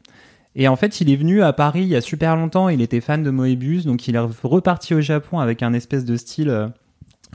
Et 0.55 0.68
en 0.68 0.77
fait, 0.77 1.01
il 1.01 1.11
est 1.11 1.16
venu 1.16 1.42
à 1.42 1.53
Paris 1.53 1.83
il 1.83 1.88
y 1.88 1.97
a 1.97 2.01
super 2.01 2.37
longtemps. 2.37 2.68
Il 2.68 2.83
était 2.83 3.01
fan 3.01 3.25
de 3.25 3.31
Moebius, 3.31 3.85
donc 3.85 4.07
il 4.07 4.14
est 4.14 4.21
reparti 4.45 4.95
au 4.95 5.01
Japon 5.01 5.40
avec 5.40 5.61
un 5.64 5.73
espèce 5.73 6.05
de 6.05 6.16
style 6.16 6.71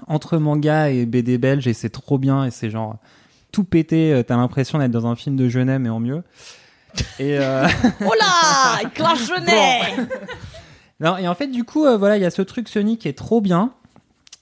entre 0.07 0.37
manga 0.37 0.89
et 0.91 1.05
BD 1.05 1.37
belge. 1.37 1.67
Et 1.67 1.73
c'est 1.73 1.89
trop 1.89 2.17
bien. 2.17 2.45
Et 2.45 2.51
c'est 2.51 2.69
genre 2.69 2.95
tout 3.51 3.63
pété. 3.63 4.13
Euh, 4.13 4.23
T'as 4.23 4.37
l'impression 4.37 4.79
d'être 4.79 4.91
dans 4.91 5.07
un 5.07 5.15
film 5.15 5.35
de 5.35 5.47
Genet, 5.49 5.79
mais 5.79 5.89
en 5.89 5.99
mieux. 5.99 6.23
Et 7.19 7.37
euh, 7.39 7.67
Oh 8.05 8.13
là, 8.19 9.15
Genet. 9.15 10.07
non, 10.99 11.17
et 11.17 11.27
en 11.27 11.35
fait, 11.35 11.47
du 11.47 11.63
coup, 11.63 11.85
euh, 11.85 11.97
voilà, 11.97 12.17
il 12.17 12.23
y 12.23 12.25
a 12.25 12.31
ce 12.31 12.41
truc 12.41 12.69
Sony 12.69 12.97
qui 12.97 13.07
est 13.07 13.17
trop 13.17 13.41
bien 13.41 13.73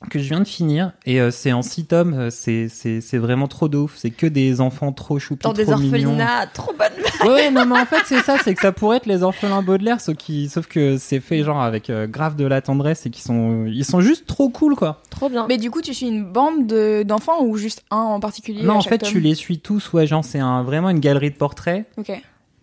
que 0.10 0.20
je 0.20 0.30
viens 0.30 0.40
de 0.40 0.48
finir 0.48 0.92
et 1.06 1.20
euh, 1.22 1.32
c'est 1.32 1.52
en 1.54 1.62
6 1.62 1.86
tomes, 1.86 2.14
euh, 2.14 2.30
c'est 2.30 2.68
c'est 2.70 3.02
c'est 3.02 3.18
vraiment 3.18 3.48
trop 3.48 3.68
de 3.68 3.78
ouf, 3.78 3.94
c'est 3.98 4.10
que 4.12 4.26
des 4.28 4.62
enfants 4.62 4.92
trop 4.92 5.20
choupis, 5.20 5.44
Dans 5.44 5.54
des 5.54 5.66
trop 5.66 5.78
mignons. 5.78 6.10
orphelinats, 6.12 6.48
trop 6.54 6.74
bonne. 6.74 7.30
Ouais, 7.32 7.50
non, 7.52 7.66
mais 7.66 7.80
en 7.80 7.86
fait, 7.86 8.02
c'est 8.06 8.20
ça, 8.22 8.38
c'est 8.44 8.54
que 8.54 8.62
ça 8.62 8.72
pourrait 8.72 8.98
être 8.98 9.06
les 9.06 9.24
orphelins 9.24 9.62
Baudelaire, 9.62 10.00
sauf, 10.02 10.16
qui, 10.16 10.48
sauf 10.50 10.68
que 10.68 10.98
c'est 10.98 11.20
fait 11.20 11.44
genre 11.44 11.62
avec 11.62 11.90
euh, 11.90 12.08
grave 12.08 12.36
de 12.36 12.46
la 12.46 12.62
tendresse 12.62 13.06
et 13.06 13.10
qui 13.10 13.22
sont, 13.22 13.66
ils 13.68 13.86
sont 13.86 14.02
juste 14.02 14.26
trop 14.28 14.50
cool, 14.50 14.76
quoi. 14.76 15.02
Trop 15.10 15.30
bien. 15.30 15.46
Mais 15.48 15.58
du 15.58 15.72
coup, 15.72 15.82
tu 15.82 15.94
suis 15.94 16.08
une 16.08 16.24
bande 16.26 16.68
de- 16.68 17.04
d'enfants 17.04 17.42
ou 17.44 17.58
juste 17.58 17.84
un 17.92 17.98
en 17.98 18.20
particulier 18.20 18.64
non, 18.64 18.76
en 18.76 18.82
fait, 18.82 19.00
tome 19.00 19.10
tu 19.10 19.20
les 19.20 19.34
suis 19.36 19.60
tous, 19.60 19.92
ouais, 19.94 20.06
genre, 20.08 20.24
c'est 20.24 20.40
un, 20.40 20.64
vraiment 20.64 20.90
une 20.90 21.00
galerie 21.00 21.32
de 21.32 21.36
portraits. 21.36 21.86
Ok. 21.98 22.12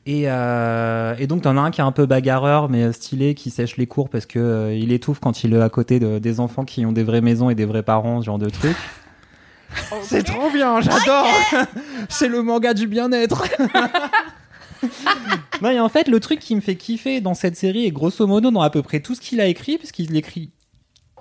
Et, 0.04 0.24
euh, 0.26 1.14
et 1.18 1.26
donc, 1.28 1.42
t'en 1.42 1.56
as 1.56 1.60
un 1.60 1.70
qui 1.70 1.80
est 1.80 1.84
un 1.84 1.92
peu 1.92 2.06
bagarreur, 2.06 2.68
mais 2.68 2.82
euh, 2.82 2.92
stylé, 2.92 3.34
qui 3.34 3.50
sèche 3.50 3.76
les 3.76 3.86
cours 3.86 4.08
parce 4.08 4.26
que 4.26 4.38
euh, 4.40 4.74
il 4.74 4.92
étouffe 4.92 5.20
quand 5.20 5.44
il 5.44 5.54
est 5.54 5.60
à 5.62 5.68
côté 5.68 6.00
de- 6.00 6.18
des 6.18 6.40
enfants 6.40 6.64
qui 6.64 6.84
ont 6.84 6.92
des 6.92 7.04
vraies 7.04 7.20
maisons 7.20 7.50
et 7.50 7.54
des 7.54 7.64
vrais 7.66 7.84
parents, 7.84 8.20
ce 8.20 8.26
genre 8.26 8.38
de 8.38 8.48
truc. 8.50 8.76
C'est 10.02 10.24
trop 10.24 10.50
bien, 10.50 10.80
j'adore. 10.80 11.26
C'est 12.08 12.28
le 12.28 12.42
manga 12.42 12.74
du 12.74 12.86
bien-être. 12.88 13.44
non, 15.62 15.70
et 15.70 15.80
en 15.80 15.88
fait, 15.88 16.08
le 16.08 16.18
truc 16.20 16.40
qui 16.40 16.56
me 16.56 16.60
fait 16.60 16.74
kiffer 16.76 17.20
dans 17.20 17.34
cette 17.34 17.56
série, 17.56 17.84
et 17.86 17.90
grosso 17.92 18.26
modo 18.26 18.50
dans 18.50 18.60
à 18.62 18.70
peu 18.70 18.82
près 18.82 19.00
tout 19.00 19.14
ce 19.14 19.20
qu'il 19.20 19.40
a 19.40 19.46
écrit, 19.46 19.78
parce 19.78 19.92
qu'il 19.92 20.14
écrit 20.16 20.50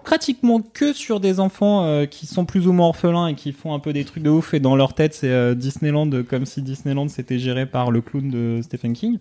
pratiquement 0.03 0.61
que 0.61 0.93
sur 0.93 1.19
des 1.19 1.39
enfants 1.39 1.85
euh, 1.85 2.05
qui 2.05 2.25
sont 2.25 2.45
plus 2.45 2.67
ou 2.67 2.73
moins 2.73 2.87
orphelins 2.87 3.27
et 3.27 3.35
qui 3.35 3.51
font 3.51 3.73
un 3.73 3.79
peu 3.79 3.93
des 3.93 4.03
trucs 4.05 4.23
de 4.23 4.29
ouf, 4.29 4.53
et 4.53 4.59
dans 4.59 4.75
leur 4.75 4.93
tête, 4.93 5.13
c'est 5.13 5.29
euh, 5.29 5.53
Disneyland 5.55 6.09
comme 6.29 6.45
si 6.45 6.61
Disneyland 6.61 7.07
c'était 7.07 7.39
géré 7.39 7.65
par 7.65 7.91
le 7.91 8.01
clown 8.01 8.29
de 8.29 8.59
Stephen 8.63 8.93
King. 8.93 9.17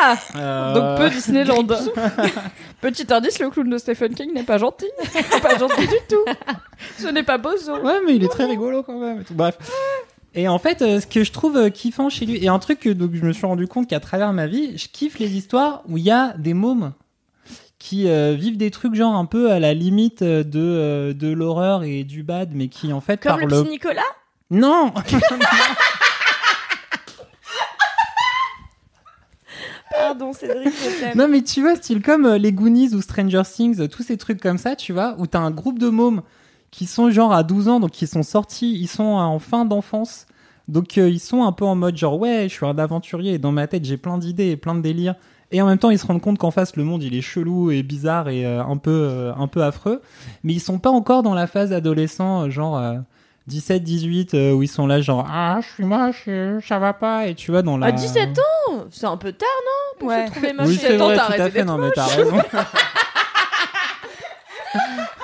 Ah 0.00 0.16
Euh, 0.36 0.74
Donc 0.74 0.98
peu 0.98 1.10
Disneyland. 1.10 1.66
Petit 2.80 3.12
indice, 3.12 3.38
le 3.38 3.50
clown 3.50 3.68
de 3.68 3.78
Stephen 3.78 4.14
King 4.14 4.32
n'est 4.34 4.42
pas 4.42 4.58
gentil. 4.58 4.86
pas 5.42 5.58
gentil 5.58 5.86
du 5.86 5.96
tout. 6.08 6.24
Ce 6.98 7.08
n'est 7.08 7.22
pas 7.22 7.38
Bozo. 7.38 7.80
Ouais, 7.82 7.98
mais 8.06 8.16
il 8.16 8.24
est 8.24 8.28
très 8.28 8.44
rigolo 8.44 8.82
quand 8.82 8.98
même. 8.98 9.20
et 9.20 9.24
tout. 9.24 9.34
Bref. 9.34 9.56
Et 10.34 10.48
en 10.48 10.58
fait, 10.58 10.80
ce 11.00 11.06
que 11.06 11.24
je 11.24 11.32
trouve 11.32 11.70
kiffant 11.70 12.10
chez 12.10 12.26
lui, 12.26 12.44
et 12.44 12.48
un 12.48 12.58
truc 12.58 12.80
que 12.80 12.90
donc, 12.90 13.14
je 13.14 13.24
me 13.24 13.32
suis 13.32 13.46
rendu 13.46 13.66
compte 13.66 13.88
qu'à 13.88 14.00
travers 14.00 14.32
ma 14.34 14.46
vie, 14.46 14.76
je 14.76 14.88
kiffe 14.88 15.18
les 15.18 15.34
histoires 15.34 15.82
où 15.88 15.96
il 15.96 16.04
y 16.04 16.10
a 16.10 16.34
des 16.36 16.52
mômes 16.52 16.92
qui 17.86 18.08
euh, 18.08 18.34
vivent 18.34 18.56
des 18.56 18.72
trucs 18.72 18.96
genre 18.96 19.14
un 19.14 19.26
peu 19.26 19.52
à 19.52 19.60
la 19.60 19.72
limite 19.72 20.22
euh, 20.22 20.42
de, 20.42 20.58
euh, 20.58 21.14
de 21.14 21.28
l'horreur 21.28 21.84
et 21.84 22.02
du 22.02 22.24
bad, 22.24 22.50
mais 22.52 22.66
qui 22.66 22.92
en 22.92 23.00
fait 23.00 23.22
Comme 23.22 23.38
le 23.38 23.46
parlent... 23.46 23.62
petit 23.62 23.70
Nicolas? 23.70 24.02
Non 24.50 24.92
Pardon, 29.92 30.32
Cédric, 30.32 30.74
je. 30.74 31.16
Non 31.16 31.28
mais 31.28 31.42
tu 31.42 31.60
vois, 31.60 31.76
style 31.76 32.02
comme 32.02 32.26
les 32.34 32.52
Goonies 32.52 32.92
ou 32.92 33.00
Stranger 33.00 33.42
Things, 33.44 33.86
tous 33.88 34.02
ces 34.02 34.16
trucs 34.16 34.40
comme 34.40 34.58
ça, 34.58 34.74
tu 34.74 34.92
vois, 34.92 35.14
où 35.18 35.28
t'as 35.28 35.38
un 35.38 35.52
groupe 35.52 35.78
de 35.78 35.88
mômes 35.88 36.22
qui 36.72 36.86
sont 36.86 37.08
genre 37.10 37.32
à 37.32 37.44
12 37.44 37.68
ans, 37.68 37.78
donc 37.78 37.92
qui 37.92 38.08
sont 38.08 38.24
sortis, 38.24 38.76
ils 38.76 38.88
sont 38.88 39.04
en 39.04 39.38
fin 39.38 39.64
d'enfance, 39.64 40.26
donc 40.66 40.98
euh, 40.98 41.08
ils 41.08 41.20
sont 41.20 41.44
un 41.44 41.52
peu 41.52 41.64
en 41.64 41.76
mode 41.76 41.96
genre 41.96 42.18
ouais, 42.18 42.48
je 42.48 42.54
suis 42.54 42.66
un 42.66 42.76
aventurier 42.78 43.34
et 43.34 43.38
dans 43.38 43.52
ma 43.52 43.68
tête 43.68 43.84
j'ai 43.84 43.96
plein 43.96 44.18
d'idées 44.18 44.50
et 44.50 44.56
plein 44.56 44.74
de 44.74 44.80
délires. 44.80 45.14
Et 45.52 45.62
en 45.62 45.66
même 45.66 45.78
temps, 45.78 45.90
ils 45.90 45.98
se 45.98 46.06
rendent 46.06 46.20
compte 46.20 46.38
qu'en 46.38 46.50
face, 46.50 46.74
le 46.76 46.82
monde, 46.84 47.02
il 47.02 47.14
est 47.14 47.20
chelou 47.20 47.70
et 47.70 47.82
bizarre 47.82 48.28
et 48.28 48.44
euh, 48.44 48.62
un 48.64 48.76
peu, 48.76 48.90
euh, 48.90 49.32
un 49.36 49.46
peu 49.46 49.62
affreux. 49.62 50.02
Mais 50.42 50.52
ils 50.54 50.60
sont 50.60 50.78
pas 50.78 50.90
encore 50.90 51.22
dans 51.22 51.34
la 51.34 51.46
phase 51.46 51.72
adolescent, 51.72 52.44
euh, 52.46 52.50
genre 52.50 52.76
euh, 52.78 52.94
17, 53.46 53.82
18, 53.84 54.34
euh, 54.34 54.52
où 54.52 54.62
ils 54.64 54.68
sont 54.68 54.88
là, 54.88 55.00
genre 55.00 55.24
ah, 55.32 55.58
je 55.62 55.68
suis 55.68 55.84
moche, 55.84 56.28
ça 56.66 56.78
va 56.80 56.92
pas. 56.94 57.28
Et 57.28 57.34
tu 57.36 57.52
vois, 57.52 57.62
dans 57.62 57.78
la. 57.78 57.86
À 57.86 57.92
17 57.92 58.38
ans? 58.38 58.84
C'est 58.90 59.06
un 59.06 59.16
peu 59.16 59.30
tard, 59.32 59.48
non? 59.64 59.98
Pour 60.00 60.08
Ouais. 60.08 60.26
se 60.26 60.32
trouver 60.32 60.52
moche 60.52 60.66
Oui, 60.66 60.78
c'est 60.80 60.96
vrai, 60.96 61.16
t'as 61.16 61.26
tout 61.36 61.42
à 61.42 61.50
fait. 61.50 61.64
Non, 61.64 61.78
mais 61.78 61.90
t'as 61.92 62.06
raison. 62.06 62.36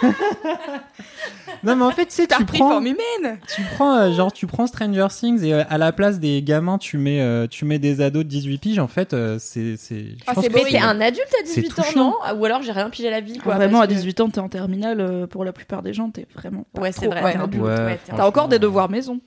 non, 1.65 1.77
mais 1.77 1.85
en 1.85 1.91
fait, 1.91 2.07
tu 2.07 2.15
sais, 2.15 2.27
T'as 2.27 2.39
tu 2.39 2.45
prends, 2.45 2.69
forme 2.71 2.87
humaine 2.87 3.39
tu 3.55 3.63
prends, 3.75 3.97
euh, 3.97 4.13
genre, 4.13 4.33
tu 4.33 4.47
prends 4.47 4.67
Stranger 4.67 5.07
Things 5.11 5.43
et 5.45 5.55
euh, 5.55 5.63
à 5.69 5.79
la 5.79 5.93
place 5.93 6.19
des 6.19 6.43
gamins, 6.43 6.79
tu 6.79 6.99
mets, 6.99 7.21
euh, 7.21 7.47
tu 7.47 7.65
mets 7.65 7.79
des 7.79 8.01
ados 8.01 8.25
de 8.25 8.29
18 8.29 8.59
piges. 8.59 8.79
En 8.79 8.89
fait, 8.89 9.15
euh, 9.15 9.37
c'est, 9.39 9.77
c'est. 9.77 10.01
je 10.01 10.15
Ah, 10.27 10.35
pense 10.35 10.45
c'est 10.45 10.51
que 10.51 10.71
t'es 10.71 10.79
un 10.79 11.01
adulte 11.01 11.27
à 11.41 11.45
C'est 11.45 11.61
18 11.63 11.79
ans, 11.79 11.83
non? 11.97 12.15
Ou 12.37 12.45
alors 12.45 12.63
j'ai 12.63 12.73
rien 12.73 12.91
pigé 12.91 13.09
à 13.09 13.13
la 13.13 13.21
vie, 13.21 13.39
quoi. 13.39 13.55
vraiment, 13.57 13.79
à 13.81 13.87
parce 13.87 13.95
que- 13.95 14.01
18 14.01 14.21
ans, 14.21 14.29
t'es 14.31 14.41
en 14.41 14.49
terminale. 14.49 15.01
euh, 15.01 15.27
pour 15.27 15.45
la 15.45 15.53
plupart 15.53 15.83
des 15.83 15.93
gens, 15.93 16.11
t'es 16.11 16.27
vraiment. 16.35 16.65
pas 16.73 16.81
Ouais, 16.83 16.93
c'est 16.93 17.07
vrai. 17.07 17.23
Ouais, 17.23 17.37
adulte, 17.37 17.63
ouais. 17.65 17.99
T'as 18.07 18.27
encore 18.27 18.49
des 18.49 18.59
devoirs 18.59 18.91
maison. 18.91 19.21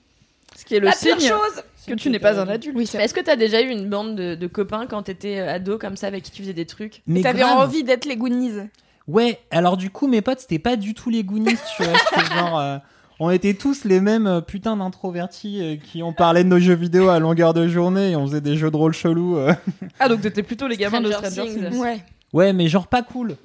Ce 0.56 0.64
qui 0.64 0.74
est 0.76 0.80
le 0.80 0.86
La 0.86 0.92
pire 0.92 1.18
signe 1.20 1.28
chose 1.28 1.62
que 1.86 1.94
tu 1.94 2.08
n'es 2.10 2.18
pas 2.18 2.40
un 2.40 2.48
adulte. 2.48 2.74
Oui, 2.76 2.86
c'est 2.86 2.98
Est-ce 2.98 3.12
que 3.14 3.20
t'as 3.20 3.36
déjà 3.36 3.60
eu 3.60 3.68
une 3.68 3.88
bande 3.88 4.16
de, 4.16 4.34
de 4.34 4.46
copains 4.46 4.86
quand 4.86 5.02
t'étais 5.02 5.38
ado 5.40 5.78
comme 5.78 5.96
ça 5.96 6.06
avec 6.06 6.24
qui 6.24 6.30
tu 6.30 6.42
faisais 6.42 6.54
des 6.54 6.64
trucs? 6.66 7.02
Mais 7.06 7.20
T'avais 7.20 7.42
envie 7.44 7.84
d'être 7.84 8.06
les 8.06 8.16
Goonies? 8.16 8.68
Ouais, 9.08 9.38
alors 9.50 9.76
du 9.76 9.90
coup, 9.90 10.06
mes 10.08 10.20
potes, 10.22 10.40
c'était 10.40 10.58
pas 10.58 10.76
du 10.76 10.92
tout 10.94 11.10
les 11.10 11.22
Goonies, 11.24 11.56
tu 11.76 11.84
vois. 11.84 11.92
C'était 12.10 12.34
genre. 12.34 12.58
euh, 12.58 12.78
on 13.18 13.30
était 13.30 13.54
tous 13.54 13.84
les 13.84 14.00
mêmes 14.00 14.26
euh, 14.26 14.40
putains 14.40 14.76
d'introvertis 14.76 15.60
euh, 15.62 15.76
qui 15.76 16.02
ont 16.02 16.12
parlé 16.12 16.44
de 16.44 16.48
nos 16.48 16.58
jeux 16.58 16.74
vidéo 16.74 17.08
à 17.08 17.18
longueur 17.18 17.54
de 17.54 17.66
journée 17.68 18.10
et 18.10 18.16
on 18.16 18.26
faisait 18.26 18.40
des 18.42 18.56
jeux 18.56 18.70
de 18.70 18.76
rôle 18.76 18.92
chelous. 18.92 19.36
euh. 19.38 19.54
Ah, 20.00 20.08
donc 20.08 20.20
t'étais 20.22 20.42
plutôt 20.42 20.66
les 20.66 20.76
gamins 20.76 21.00
de 21.00 21.10
Stranger 21.10 21.42
Things. 21.44 21.70
Things. 21.70 21.78
Ouais. 21.78 22.00
Ouais, 22.32 22.52
mais 22.52 22.68
genre 22.68 22.88
pas 22.88 23.02
cool. 23.02 23.36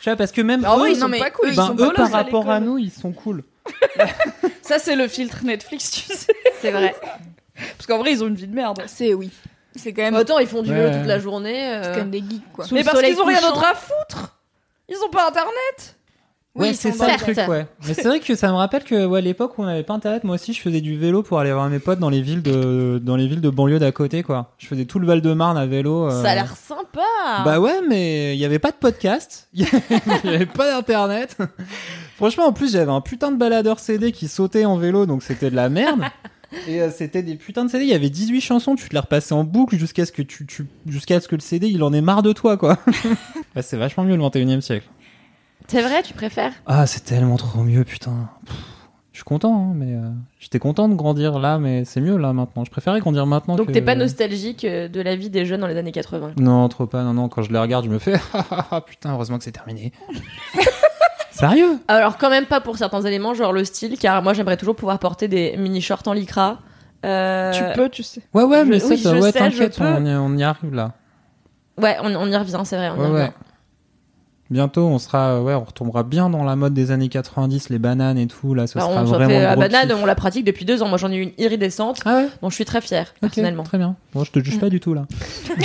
Tu 0.00 0.08
vois, 0.08 0.16
parce 0.16 0.30
que 0.32 0.40
même 0.40 0.62
Ah 0.64 0.76
eux, 0.78 0.82
oui, 0.82 0.90
ils 0.92 0.96
sont 0.98 1.08
mais 1.08 1.18
pas 1.18 1.30
cool. 1.30 1.48
eux, 1.48 1.52
Ils 1.52 1.56
ben, 1.56 1.66
sont 1.66 1.74
eux, 1.74 1.92
par 1.92 2.06
à 2.14 2.18
rapport 2.18 2.48
à 2.48 2.60
nous, 2.60 2.78
ils 2.78 2.90
sont 2.92 3.12
cool. 3.12 3.42
Ça, 4.62 4.78
c'est 4.78 4.96
le 4.96 5.08
filtre 5.08 5.38
Netflix, 5.44 5.90
tu 5.90 6.12
sais. 6.14 6.32
C'est 6.60 6.70
vrai. 6.70 6.94
Parce 7.76 7.86
qu'en 7.86 7.98
vrai, 7.98 8.12
ils 8.12 8.22
ont 8.22 8.28
une 8.28 8.34
vie 8.36 8.46
de 8.46 8.54
merde. 8.54 8.80
C'est 8.86 9.12
oui. 9.14 9.30
C'est 9.74 9.92
quand 9.92 10.02
même, 10.02 10.14
Attends, 10.14 10.38
ils 10.38 10.46
font 10.46 10.62
du 10.62 10.72
vélo 10.72 10.88
Ouais. 10.88 10.98
toute 10.98 11.06
la 11.06 11.18
journée. 11.18 11.70
euh, 11.74 11.82
c'est 11.82 11.90
quand 11.90 11.96
même 11.98 12.10
des 12.10 12.20
geeks, 12.20 12.52
quoi. 12.52 12.64
Sous 12.64 12.74
Mais 12.74 12.84
parce 12.84 13.02
qu'ils 13.02 13.20
ont 13.20 13.24
rien 13.24 13.40
d'autre 13.40 13.64
à 13.64 13.74
foutre. 13.74 14.37
Ils 14.88 14.96
ont 15.06 15.10
pas 15.10 15.28
internet. 15.28 15.96
Oui, 16.54 16.68
ouais, 16.68 16.74
c'est 16.74 16.90
ça 16.90 17.06
le 17.12 17.18
truc, 17.18 17.36
ouais. 17.46 17.66
Mais 17.86 17.94
c'est 17.94 18.08
vrai 18.08 18.18
que 18.18 18.34
ça 18.34 18.48
me 18.48 18.54
rappelle 18.54 18.82
que 18.82 19.06
ouais, 19.06 19.18
à 19.18 19.22
l'époque 19.22 19.56
où 19.58 19.62
on 19.62 19.66
n'avait 19.66 19.84
pas 19.84 19.94
internet, 19.94 20.24
moi 20.24 20.34
aussi 20.34 20.52
je 20.54 20.60
faisais 20.60 20.80
du 20.80 20.98
vélo 20.98 21.22
pour 21.22 21.38
aller 21.38 21.52
voir 21.52 21.68
mes 21.68 21.78
potes 21.78 22.00
dans 22.00 22.08
les 22.10 22.20
villes 22.20 22.42
de 22.42 22.98
dans 23.00 23.14
les 23.14 23.28
villes 23.28 23.42
de 23.42 23.50
banlieue 23.50 23.78
d'à 23.78 23.92
côté 23.92 24.24
quoi. 24.24 24.54
Je 24.58 24.66
faisais 24.66 24.84
tout 24.84 24.98
le 24.98 25.06
Val-de-Marne 25.06 25.56
à 25.56 25.66
vélo. 25.66 26.08
euh. 26.10 26.22
Ça 26.22 26.30
a 26.30 26.34
l'air 26.34 26.56
sympa. 26.56 27.02
Bah 27.44 27.60
ouais, 27.60 27.80
mais 27.88 28.34
il 28.34 28.40
y 28.40 28.44
avait 28.44 28.58
pas 28.58 28.72
de 28.72 28.76
podcast, 28.76 29.48
il 29.52 29.66
y 30.24 30.34
avait 30.34 30.46
pas 30.46 30.68
d'internet. 30.72 31.36
Franchement, 32.16 32.46
en 32.46 32.52
plus, 32.52 32.72
j'avais 32.72 32.90
un 32.90 33.02
putain 33.02 33.30
de 33.30 33.36
baladeur 33.36 33.78
CD 33.78 34.10
qui 34.10 34.26
sautait 34.26 34.64
en 34.64 34.76
vélo, 34.78 35.06
donc 35.06 35.22
c'était 35.22 35.50
de 35.50 35.56
la 35.56 35.68
merde. 35.68 36.00
Et 36.66 36.80
euh, 36.80 36.90
c'était 36.90 37.22
des 37.22 37.34
putains 37.34 37.64
de 37.64 37.70
CD, 37.70 37.84
il 37.84 37.90
y 37.90 37.94
avait 37.94 38.08
18 38.10 38.40
chansons, 38.40 38.74
tu 38.74 38.88
te 38.88 38.94
les 38.94 38.98
repassais 39.00 39.34
en 39.34 39.44
boucle 39.44 39.76
jusqu'à 39.76 40.06
ce 40.06 40.12
que 40.12 40.22
tu, 40.22 40.46
tu 40.46 40.66
jusqu'à 40.86 41.20
ce 41.20 41.28
que 41.28 41.34
le 41.36 41.40
CD, 41.42 41.68
il 41.68 41.82
en 41.82 41.92
ait 41.92 42.00
marre 42.00 42.22
de 42.22 42.32
toi 42.32 42.56
quoi. 42.56 42.78
C'est 43.60 43.76
vachement 43.76 44.04
mieux 44.04 44.16
le 44.16 44.22
21e 44.22 44.60
siècle. 44.60 44.88
C'est 45.66 45.82
vrai, 45.82 46.02
tu 46.02 46.14
préfères? 46.14 46.52
Ah, 46.64 46.86
c'est 46.86 47.04
tellement 47.04 47.36
trop 47.36 47.62
mieux, 47.62 47.84
putain. 47.84 48.30
Pff, 48.46 48.56
Je 49.12 49.18
suis 49.18 49.24
content, 49.24 49.54
hein, 49.54 49.72
mais 49.76 49.92
euh, 49.92 50.08
j'étais 50.38 50.58
content 50.58 50.88
de 50.88 50.94
grandir 50.94 51.38
là, 51.38 51.58
mais 51.58 51.84
c'est 51.84 52.00
mieux 52.00 52.16
là 52.16 52.32
maintenant. 52.32 52.64
Je 52.64 52.70
préférais 52.70 53.00
grandir 53.00 53.26
maintenant. 53.26 53.56
Donc 53.56 53.66
que- 53.66 53.72
t'es 53.72 53.82
pas 53.82 53.94
nostalgique 53.94 54.64
euh, 54.64 54.88
de 54.88 55.02
la 55.02 55.14
vie 55.16 55.28
des 55.28 55.44
jeunes 55.44 55.60
dans 55.60 55.66
les 55.66 55.76
années 55.76 55.92
80 55.92 56.32
Non, 56.38 56.66
trop 56.70 56.86
pas. 56.86 57.02
Non, 57.02 57.12
non. 57.12 57.28
Quand 57.28 57.42
je 57.42 57.52
les 57.52 57.58
regarde, 57.58 57.84
je 57.84 57.90
me 57.90 57.98
fais 57.98 58.14
ah, 58.32 58.46
ah, 58.50 58.66
ah, 58.70 58.80
putain, 58.80 59.12
heureusement 59.12 59.36
que 59.36 59.44
c'est 59.44 59.52
terminé. 59.52 59.92
Sérieux 61.38 61.78
Alors 61.88 62.18
quand 62.18 62.30
même 62.30 62.46
pas 62.46 62.60
pour 62.60 62.76
certains 62.78 63.02
éléments, 63.02 63.34
genre 63.34 63.52
le 63.52 63.64
style, 63.64 63.96
car 63.98 64.22
moi 64.22 64.32
j'aimerais 64.34 64.56
toujours 64.56 64.76
pouvoir 64.76 64.98
porter 64.98 65.28
des 65.28 65.56
mini 65.56 65.80
shorts 65.80 66.02
en 66.06 66.12
lycra. 66.12 66.58
Euh, 67.06 67.52
Tu 67.52 67.62
peux, 67.74 67.88
tu 67.88 68.02
sais. 68.02 68.22
Ouais, 68.34 68.42
ouais, 68.42 68.64
Je- 68.64 68.70
mais 68.70 68.78
ça, 68.80 68.88
oui, 68.88 68.98
ça- 68.98 69.14
je 69.16 69.20
ouais, 69.22 69.32
t'inquiète, 69.32 69.76
je 69.78 69.84
on, 69.84 70.04
y- 70.04 70.14
on 70.16 70.36
y 70.36 70.42
arrive 70.42 70.74
là. 70.74 70.92
Ouais, 71.80 71.96
on, 72.02 72.14
on 72.16 72.26
y 72.26 72.36
revient, 72.36 72.60
c'est 72.64 72.76
vrai. 72.76 72.90
On 72.90 72.96
y 72.96 72.98
Ouais, 72.98 73.06
revient. 73.06 73.22
ouais. 73.22 73.32
Bientôt, 74.50 74.86
on 74.86 74.98
sera, 74.98 75.42
ouais, 75.42 75.52
on 75.54 75.62
retombera 75.64 76.02
bien 76.02 76.30
dans 76.30 76.42
la 76.42 76.56
mode 76.56 76.72
des 76.72 76.90
années 76.90 77.10
90, 77.10 77.68
les 77.68 77.78
bananes 77.78 78.16
et 78.16 78.26
tout. 78.26 78.54
Là, 78.54 78.66
ce 78.66 78.74
Bah, 78.74 78.80
sera 78.80 79.02
on 79.02 79.04
vraiment. 79.04 79.28
fait 79.28 79.42
la 79.42 79.52
gros 79.52 79.60
banane, 79.60 79.88
kiff. 79.90 79.96
on 80.02 80.06
la 80.06 80.14
pratique 80.14 80.44
depuis 80.46 80.64
deux 80.64 80.82
ans. 80.82 80.88
Moi 80.88 80.96
j'en 80.98 81.10
ai 81.12 81.16
eu 81.16 81.22
une 81.22 81.32
iridescente, 81.36 82.00
Ah 82.06 82.16
ouais. 82.16 82.28
dont 82.42 82.48
je 82.48 82.54
suis 82.54 82.64
très 82.64 82.80
fière 82.80 83.12
personnellement. 83.20 83.62
très 83.62 83.76
bien. 83.78 83.94
Bon, 84.14 84.24
je 84.24 84.32
te 84.32 84.40
juge 84.40 84.58
pas 84.58 84.70
du 84.70 84.80
tout 84.80 84.94
là. 84.94 85.04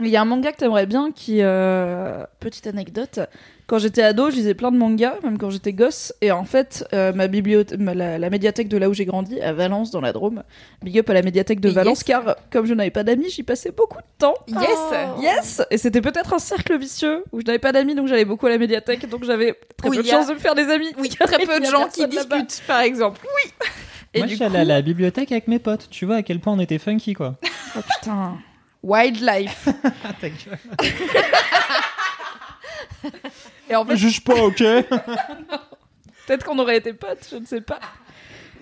Il 0.00 0.08
y 0.08 0.16
a 0.16 0.22
un 0.22 0.24
manga 0.24 0.52
que 0.52 0.56
t'aimerais 0.58 0.86
bien 0.86 1.10
qui. 1.12 1.38
euh, 1.42 2.24
Petite 2.40 2.66
anecdote. 2.66 3.20
Quand 3.66 3.78
j'étais 3.78 4.02
ado, 4.02 4.30
je 4.30 4.34
lisais 4.36 4.54
plein 4.54 4.72
de 4.72 4.76
mangas, 4.76 5.14
même 5.22 5.38
quand 5.38 5.50
j'étais 5.50 5.72
gosse. 5.72 6.12
Et 6.22 6.32
en 6.32 6.42
fait, 6.44 6.84
euh, 6.92 7.12
ma 7.12 7.28
bibliothèque, 7.28 7.78
la, 7.80 8.18
la 8.18 8.30
médiathèque 8.30 8.66
de 8.68 8.76
là 8.76 8.88
où 8.88 8.94
j'ai 8.94 9.04
grandi, 9.04 9.40
à 9.40 9.52
Valence, 9.52 9.92
dans 9.92 10.00
la 10.00 10.12
Drôme, 10.12 10.42
big 10.82 10.98
up 10.98 11.08
à 11.08 11.12
la 11.14 11.22
médiathèque 11.22 11.60
de 11.60 11.68
Yes. 11.68 11.74
Valence, 11.76 12.02
car 12.02 12.34
comme 12.50 12.66
je 12.66 12.74
n'avais 12.74 12.90
pas 12.90 13.04
d'amis, 13.04 13.30
j'y 13.30 13.44
passais 13.44 13.70
beaucoup 13.70 13.98
de 13.98 14.04
temps. 14.18 14.34
Yes 14.48 14.58
Oh. 14.92 15.20
Yes 15.22 15.62
Et 15.70 15.78
c'était 15.78 16.00
peut-être 16.00 16.34
un 16.34 16.40
cercle 16.40 16.76
vicieux 16.78 17.22
où 17.30 17.40
je 17.40 17.46
n'avais 17.46 17.60
pas 17.60 17.70
d'amis, 17.70 17.94
donc 17.94 18.08
j'allais 18.08 18.24
beaucoup 18.24 18.46
à 18.46 18.50
la 18.50 18.58
médiathèque, 18.58 19.08
donc 19.08 19.22
j'avais 19.22 19.54
très 19.76 19.88
peu 19.90 19.96
de 19.96 20.00
a- 20.00 20.10
chance 20.10 20.26
de 20.26 20.34
me 20.34 20.38
faire 20.40 20.56
des 20.56 20.68
amis. 20.68 20.92
Oui, 20.98 21.08
très 21.10 21.38
peu 21.46 21.60
de 21.60 21.66
a 21.66 21.70
gens 21.70 21.86
qui 21.86 22.04
discutent, 22.08 22.62
par 22.66 22.80
exemple. 22.80 23.20
Et 24.14 24.18
Moi, 24.18 24.26
je 24.26 24.34
suis 24.34 24.42
allé 24.44 24.56
à 24.58 24.64
la 24.64 24.82
bibliothèque 24.82 25.30
avec 25.30 25.46
mes 25.46 25.60
potes. 25.60 25.86
Tu 25.90 26.06
vois 26.06 26.16
à 26.16 26.22
quel 26.24 26.40
point 26.40 26.52
on 26.54 26.58
était 26.58 26.78
funky 26.78 27.12
quoi. 27.14 27.36
Oh 27.76 27.80
putain 28.00 28.36
Wildlife 28.82 29.68
Et 33.68 33.76
en 33.76 33.84
fait, 33.84 33.96
Juge 33.96 34.22
pas, 34.24 34.34
ok. 34.34 34.58
Peut-être 36.26 36.44
qu'on 36.44 36.58
aurait 36.58 36.76
été 36.78 36.92
potes, 36.92 37.26
je 37.30 37.36
ne 37.36 37.46
sais 37.46 37.60
pas. 37.60 37.80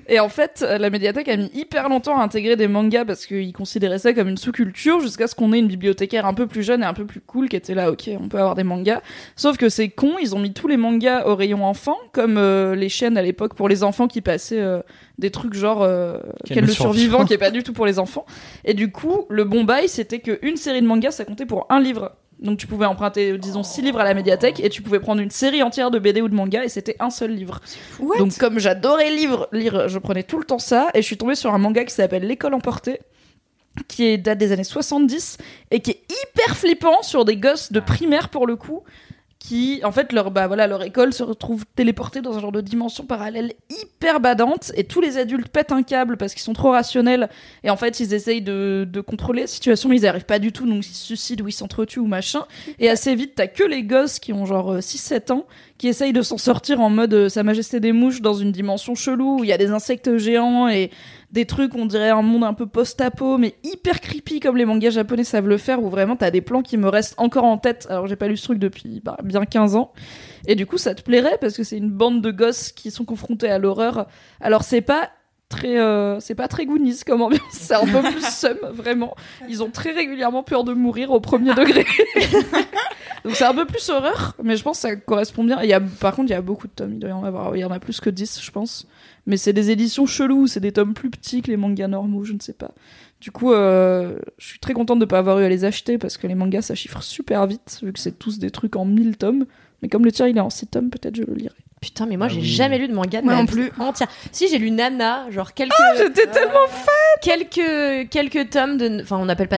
Et 0.09 0.21
en 0.21 0.29
fait, 0.29 0.64
euh, 0.66 0.79
la 0.79 0.90
médiathèque 0.90 1.29
a 1.29 1.37
mis 1.37 1.51
hyper 1.55 1.88
longtemps 1.88 2.18
à 2.18 2.23
intégrer 2.23 2.57
des 2.57 2.68
mangas 2.68 3.05
parce 3.05 3.27
qu'ils 3.27 3.53
considéraient 3.53 3.99
ça 3.99 4.12
comme 4.14 4.29
une 4.29 4.38
sous-culture 4.38 5.01
jusqu'à 5.01 5.27
ce 5.27 5.35
qu'on 5.35 5.53
ait 5.53 5.59
une 5.59 5.68
bibliothécaire 5.68 6.27
un 6.27 6.35
peu 6.35 6.47
plus 6.47 6.62
jeune 6.62 6.83
et 6.83 6.87
un 6.87 6.94
peu 6.94 7.05
plus 7.05 7.21
cool 7.21 7.49
qui 7.49 7.57
était 7.57 7.75
là, 7.75 7.90
ok, 7.90 8.11
on 8.21 8.29
peut 8.29 8.38
avoir 8.38 8.55
des 8.55 8.64
mangas. 8.64 9.03
Sauf 9.37 9.57
que 9.57 9.68
c'est 9.68 9.88
con, 9.90 10.16
ils 10.21 10.35
ont 10.35 10.38
mis 10.38 10.53
tous 10.53 10.68
les 10.68 10.77
mangas 10.77 11.27
au 11.27 11.37
rayon 11.37 11.64
enfant, 11.64 11.99
comme 12.12 12.38
euh, 12.38 12.75
les 12.75 12.88
chaînes 12.88 13.18
à 13.18 13.23
l'époque 13.23 13.55
pour 13.55 13.68
les 13.68 13.85
enfants 13.85 14.09
qui 14.09 14.21
passaient 14.21 14.61
euh, 14.61 14.81
des 15.18 15.31
trucs 15.31 15.55
genre 15.55 15.83
euh, 15.83 16.18
Quel 16.44 16.57
Quel 16.57 16.64
le 16.66 16.73
survivant. 16.73 17.25
qui 17.25 17.35
est 17.35 17.38
pas 17.38 17.51
du 17.51 17.62
tout 17.62 17.73
pour 17.73 17.87
les 17.87 17.99
enfants. 17.99 18.25
Et 18.65 18.75
du 18.75 18.90
coup, 18.90 19.27
le 19.29 19.44
bon 19.44 19.65
bail, 19.65 19.88
c'était 19.88 20.21
qu'une 20.21 20.56
série 20.56 20.81
de 20.81 20.87
mangas, 20.87 21.13
ça 21.13 21.25
comptait 21.25 21.46
pour 21.46 21.67
un 21.69 21.81
livre. 21.81 22.13
Donc 22.40 22.58
tu 22.58 22.66
pouvais 22.66 22.86
emprunter, 22.86 23.36
disons, 23.36 23.62
six 23.62 23.82
livres 23.82 24.00
à 24.00 24.04
la 24.04 24.14
médiathèque 24.14 24.60
et 24.60 24.68
tu 24.68 24.82
pouvais 24.82 25.00
prendre 25.00 25.20
une 25.20 25.30
série 25.30 25.62
entière 25.62 25.90
de 25.90 25.98
BD 25.98 26.22
ou 26.22 26.28
de 26.28 26.34
manga 26.34 26.64
et 26.64 26.68
c'était 26.68 26.96
un 27.00 27.10
seul 27.10 27.32
livre. 27.32 27.60
What? 27.98 28.18
Donc 28.18 28.36
comme 28.38 28.58
j'adorais 28.58 29.10
lire, 29.10 29.46
lire, 29.52 29.88
je 29.88 29.98
prenais 29.98 30.22
tout 30.22 30.38
le 30.38 30.44
temps 30.44 30.58
ça 30.58 30.88
et 30.94 31.02
je 31.02 31.06
suis 31.06 31.16
tombée 31.16 31.34
sur 31.34 31.52
un 31.52 31.58
manga 31.58 31.84
qui 31.84 31.94
s'appelle 31.94 32.26
L'école 32.26 32.54
emportée 32.54 33.00
qui 33.86 34.06
est 34.06 34.18
date 34.18 34.38
des 34.38 34.52
années 34.52 34.64
70 34.64 35.38
et 35.70 35.80
qui 35.80 35.92
est 35.92 36.02
hyper 36.10 36.56
flippant 36.56 37.02
sur 37.02 37.24
des 37.24 37.36
gosses 37.36 37.70
de 37.70 37.80
primaire 37.80 38.28
pour 38.28 38.46
le 38.46 38.56
coup 38.56 38.82
qui, 39.38 39.80
en 39.84 39.92
fait, 39.92 40.12
leur, 40.12 40.30
bah, 40.30 40.48
voilà, 40.48 40.66
leur 40.66 40.82
école 40.82 41.12
se 41.12 41.22
retrouve 41.22 41.64
téléportée 41.76 42.20
dans 42.20 42.36
un 42.36 42.40
genre 42.40 42.52
de 42.52 42.60
dimension 42.60 43.04
parallèle 43.04 43.52
hyper 43.70 44.18
badante, 44.20 44.72
et 44.74 44.84
tous 44.84 45.00
les 45.00 45.16
adultes 45.16 45.48
pètent 45.48 45.70
un 45.70 45.82
câble 45.82 46.16
parce 46.16 46.34
qu'ils 46.34 46.42
sont 46.42 46.54
trop 46.54 46.72
rationnels, 46.72 47.28
et 47.62 47.70
en 47.70 47.76
fait, 47.76 48.00
ils 48.00 48.14
essayent 48.14 48.42
de, 48.42 48.86
de 48.90 49.00
contrôler 49.00 49.42
la 49.42 49.46
situation, 49.46 49.88
mais 49.88 49.96
ils 49.96 50.06
arrivent 50.06 50.24
pas 50.24 50.40
du 50.40 50.50
tout, 50.50 50.66
donc 50.66 50.84
ils 50.84 50.92
se 50.92 51.06
suicident 51.06 51.44
ou 51.44 51.48
ils 51.48 51.52
s'entretuent 51.52 52.00
ou 52.00 52.06
machin, 52.06 52.46
et 52.80 52.90
assez 52.90 53.14
vite, 53.14 53.34
t'as 53.36 53.46
que 53.46 53.62
les 53.62 53.84
gosses 53.84 54.18
qui 54.18 54.32
ont 54.32 54.44
genre 54.44 54.72
euh, 54.72 54.80
6-7 54.80 55.32
ans, 55.32 55.46
qui 55.78 55.86
essayent 55.86 56.12
de 56.12 56.22
s'en 56.22 56.38
sortir 56.38 56.80
en 56.80 56.90
mode 56.90 57.14
euh, 57.14 57.28
Sa 57.28 57.44
Majesté 57.44 57.78
des 57.78 57.92
Mouches 57.92 58.20
dans 58.20 58.34
une 58.34 58.50
dimension 58.50 58.96
chelou, 58.96 59.38
où 59.38 59.44
il 59.44 59.50
y 59.50 59.52
a 59.52 59.58
des 59.58 59.70
insectes 59.70 60.16
géants 60.16 60.68
et 60.68 60.90
des 61.31 61.44
trucs, 61.44 61.74
on 61.74 61.85
dirait 61.85 62.08
un 62.08 62.22
monde 62.22 62.44
un 62.44 62.54
peu 62.54 62.66
post-apo, 62.66 63.37
mais 63.37 63.54
hyper 63.62 64.00
creepy 64.00 64.40
comme 64.40 64.56
les 64.56 64.64
mangas 64.64 64.90
japonais 64.90 65.24
savent 65.24 65.48
le 65.48 65.58
faire, 65.58 65.83
où 65.83 65.90
vraiment 65.90 66.16
t'as 66.16 66.31
des 66.31 66.40
plans 66.40 66.62
qui 66.62 66.79
me 66.79 66.88
restent 66.88 67.14
encore 67.18 67.44
en 67.44 67.58
tête. 67.58 67.87
Alors 67.90 68.06
j'ai 68.06 68.16
pas 68.16 68.29
lu 68.29 68.37
ce 68.37 68.44
truc 68.44 68.58
depuis 68.58 69.00
bah, 69.04 69.18
bien 69.22 69.44
15 69.44 69.76
ans. 69.76 69.92
Et 70.46 70.54
du 70.54 70.64
coup, 70.64 70.79
ça 70.79 70.94
te 70.94 71.02
plairait 71.02 71.37
parce 71.38 71.54
que 71.54 71.64
c'est 71.64 71.76
une 71.76 71.90
bande 71.90 72.22
de 72.22 72.31
gosses 72.31 72.72
qui 72.72 72.90
sont 72.90 73.04
confrontés 73.04 73.48
à 73.48 73.58
l'horreur. 73.58 74.06
Alors 74.40 74.62
c'est 74.62 74.81
pas 74.81 75.10
très 75.48 75.79
euh, 75.79 76.20
c'est 76.20 76.35
pas 76.35 76.48
très 76.48 76.66
Goonies 76.66 77.00
comme 77.06 77.22
ambiance 77.22 77.40
c'est 77.52 77.74
un 77.74 77.87
peu 77.87 78.02
plus 78.02 78.22
sum 78.31 78.58
vraiment 78.70 79.16
ils 79.48 79.62
ont 79.62 79.70
très 79.70 79.92
régulièrement 79.92 80.42
peur 80.42 80.62
de 80.62 80.74
mourir 80.74 81.10
au 81.10 81.20
premier 81.20 81.54
degré 81.54 81.87
donc 83.24 83.35
c'est 83.35 83.46
un 83.46 83.54
peu 83.54 83.64
plus 83.64 83.88
horreur 83.88 84.37
mais 84.42 84.58
je 84.58 84.62
pense 84.62 84.83
que 84.83 84.88
ça 84.88 84.96
correspond 84.96 85.44
bien 85.44 85.62
il 85.62 85.70
y 85.70 85.72
a 85.72 85.81
par 85.81 86.14
contre 86.14 86.29
il 86.29 86.33
y 86.33 86.37
a 86.37 86.42
beaucoup 86.42 86.66
de 86.66 86.72
tomes 86.72 86.92
il 86.92 86.98
doit 86.98 87.08
y 87.08 87.14
en 87.14 87.24
avoir 87.24 87.56
il 87.56 87.60
y 87.60 87.64
en 87.64 87.70
a 87.70 87.81
plus 87.81 87.98
que 87.98 88.10
10 88.10 88.40
je 88.42 88.50
pense 88.50 88.87
mais 89.29 89.37
c'est 89.37 89.52
des 89.52 89.70
éditions 89.70 90.06
cheloues 90.06 90.48
c'est 90.48 90.58
des 90.60 90.72
tomes 90.72 90.94
plus 90.94 91.10
petits 91.10 91.42
que 91.42 91.50
les 91.52 91.56
mangas 91.56 91.87
normaux 91.87 92.24
je 92.24 92.33
ne 92.33 92.40
sais 92.40 92.52
pas 92.54 92.72
du 93.20 93.31
coup 93.31 93.52
euh, 93.52 94.18
je 94.38 94.46
suis 94.46 94.58
très 94.58 94.72
contente 94.74 94.98
de 94.98 95.04
pas 95.04 95.18
avoir 95.18 95.38
eu 95.38 95.44
à 95.44 95.48
les 95.48 95.64
acheter 95.64 95.98
parce 95.98 96.16
que 96.16 96.26
les 96.26 96.35
mangas 96.35 96.62
ça 96.62 96.74
chiffre 96.74 97.02
super 97.02 97.46
vite 97.46 97.79
vu 97.83 97.92
que 97.92 97.98
c'est 98.00 98.18
tous 98.18 98.38
des 98.40 98.50
trucs 98.50 98.74
en 98.74 98.85
1000 98.85 99.16
tomes 99.16 99.46
mais 99.83 99.88
comme 99.88 100.04
le 100.04 100.10
tien 100.10 100.26
il 100.26 100.37
est 100.37 100.40
en 100.40 100.50
6 100.50 100.66
tomes 100.66 100.90
peut-être 100.90 101.14
je 101.16 101.22
le 101.22 101.35
lirai 101.35 101.54
Putain, 101.81 102.06
mais 102.06 102.16
moi 102.16 102.26
Ah 102.29 102.33
j'ai 102.35 102.40
oui. 102.40 102.44
jamais 102.46 102.76
lu 102.79 102.88
de 102.88 102.92
manga 102.92 103.20
de 103.20 103.24
Moi 103.24 103.35
ma 103.35 103.38
non 103.42 103.44
vie 103.46 103.52
plus. 103.52 103.72
entière. 103.79 104.08
Si 104.33 104.48
j'ai 104.48 104.58
lu 104.58 104.72
Nana, 104.72 105.31
genre 105.31 105.54
quelques 105.54 105.72
j'étais 105.96 106.26
tellement 106.26 106.66
quelques 107.22 108.10
quelques 108.10 108.50
tomes 108.50 108.76
de 108.79 109.02
enfin 109.02 109.16
on 109.20 109.29
appelle 109.29 109.46
pas 109.46 109.58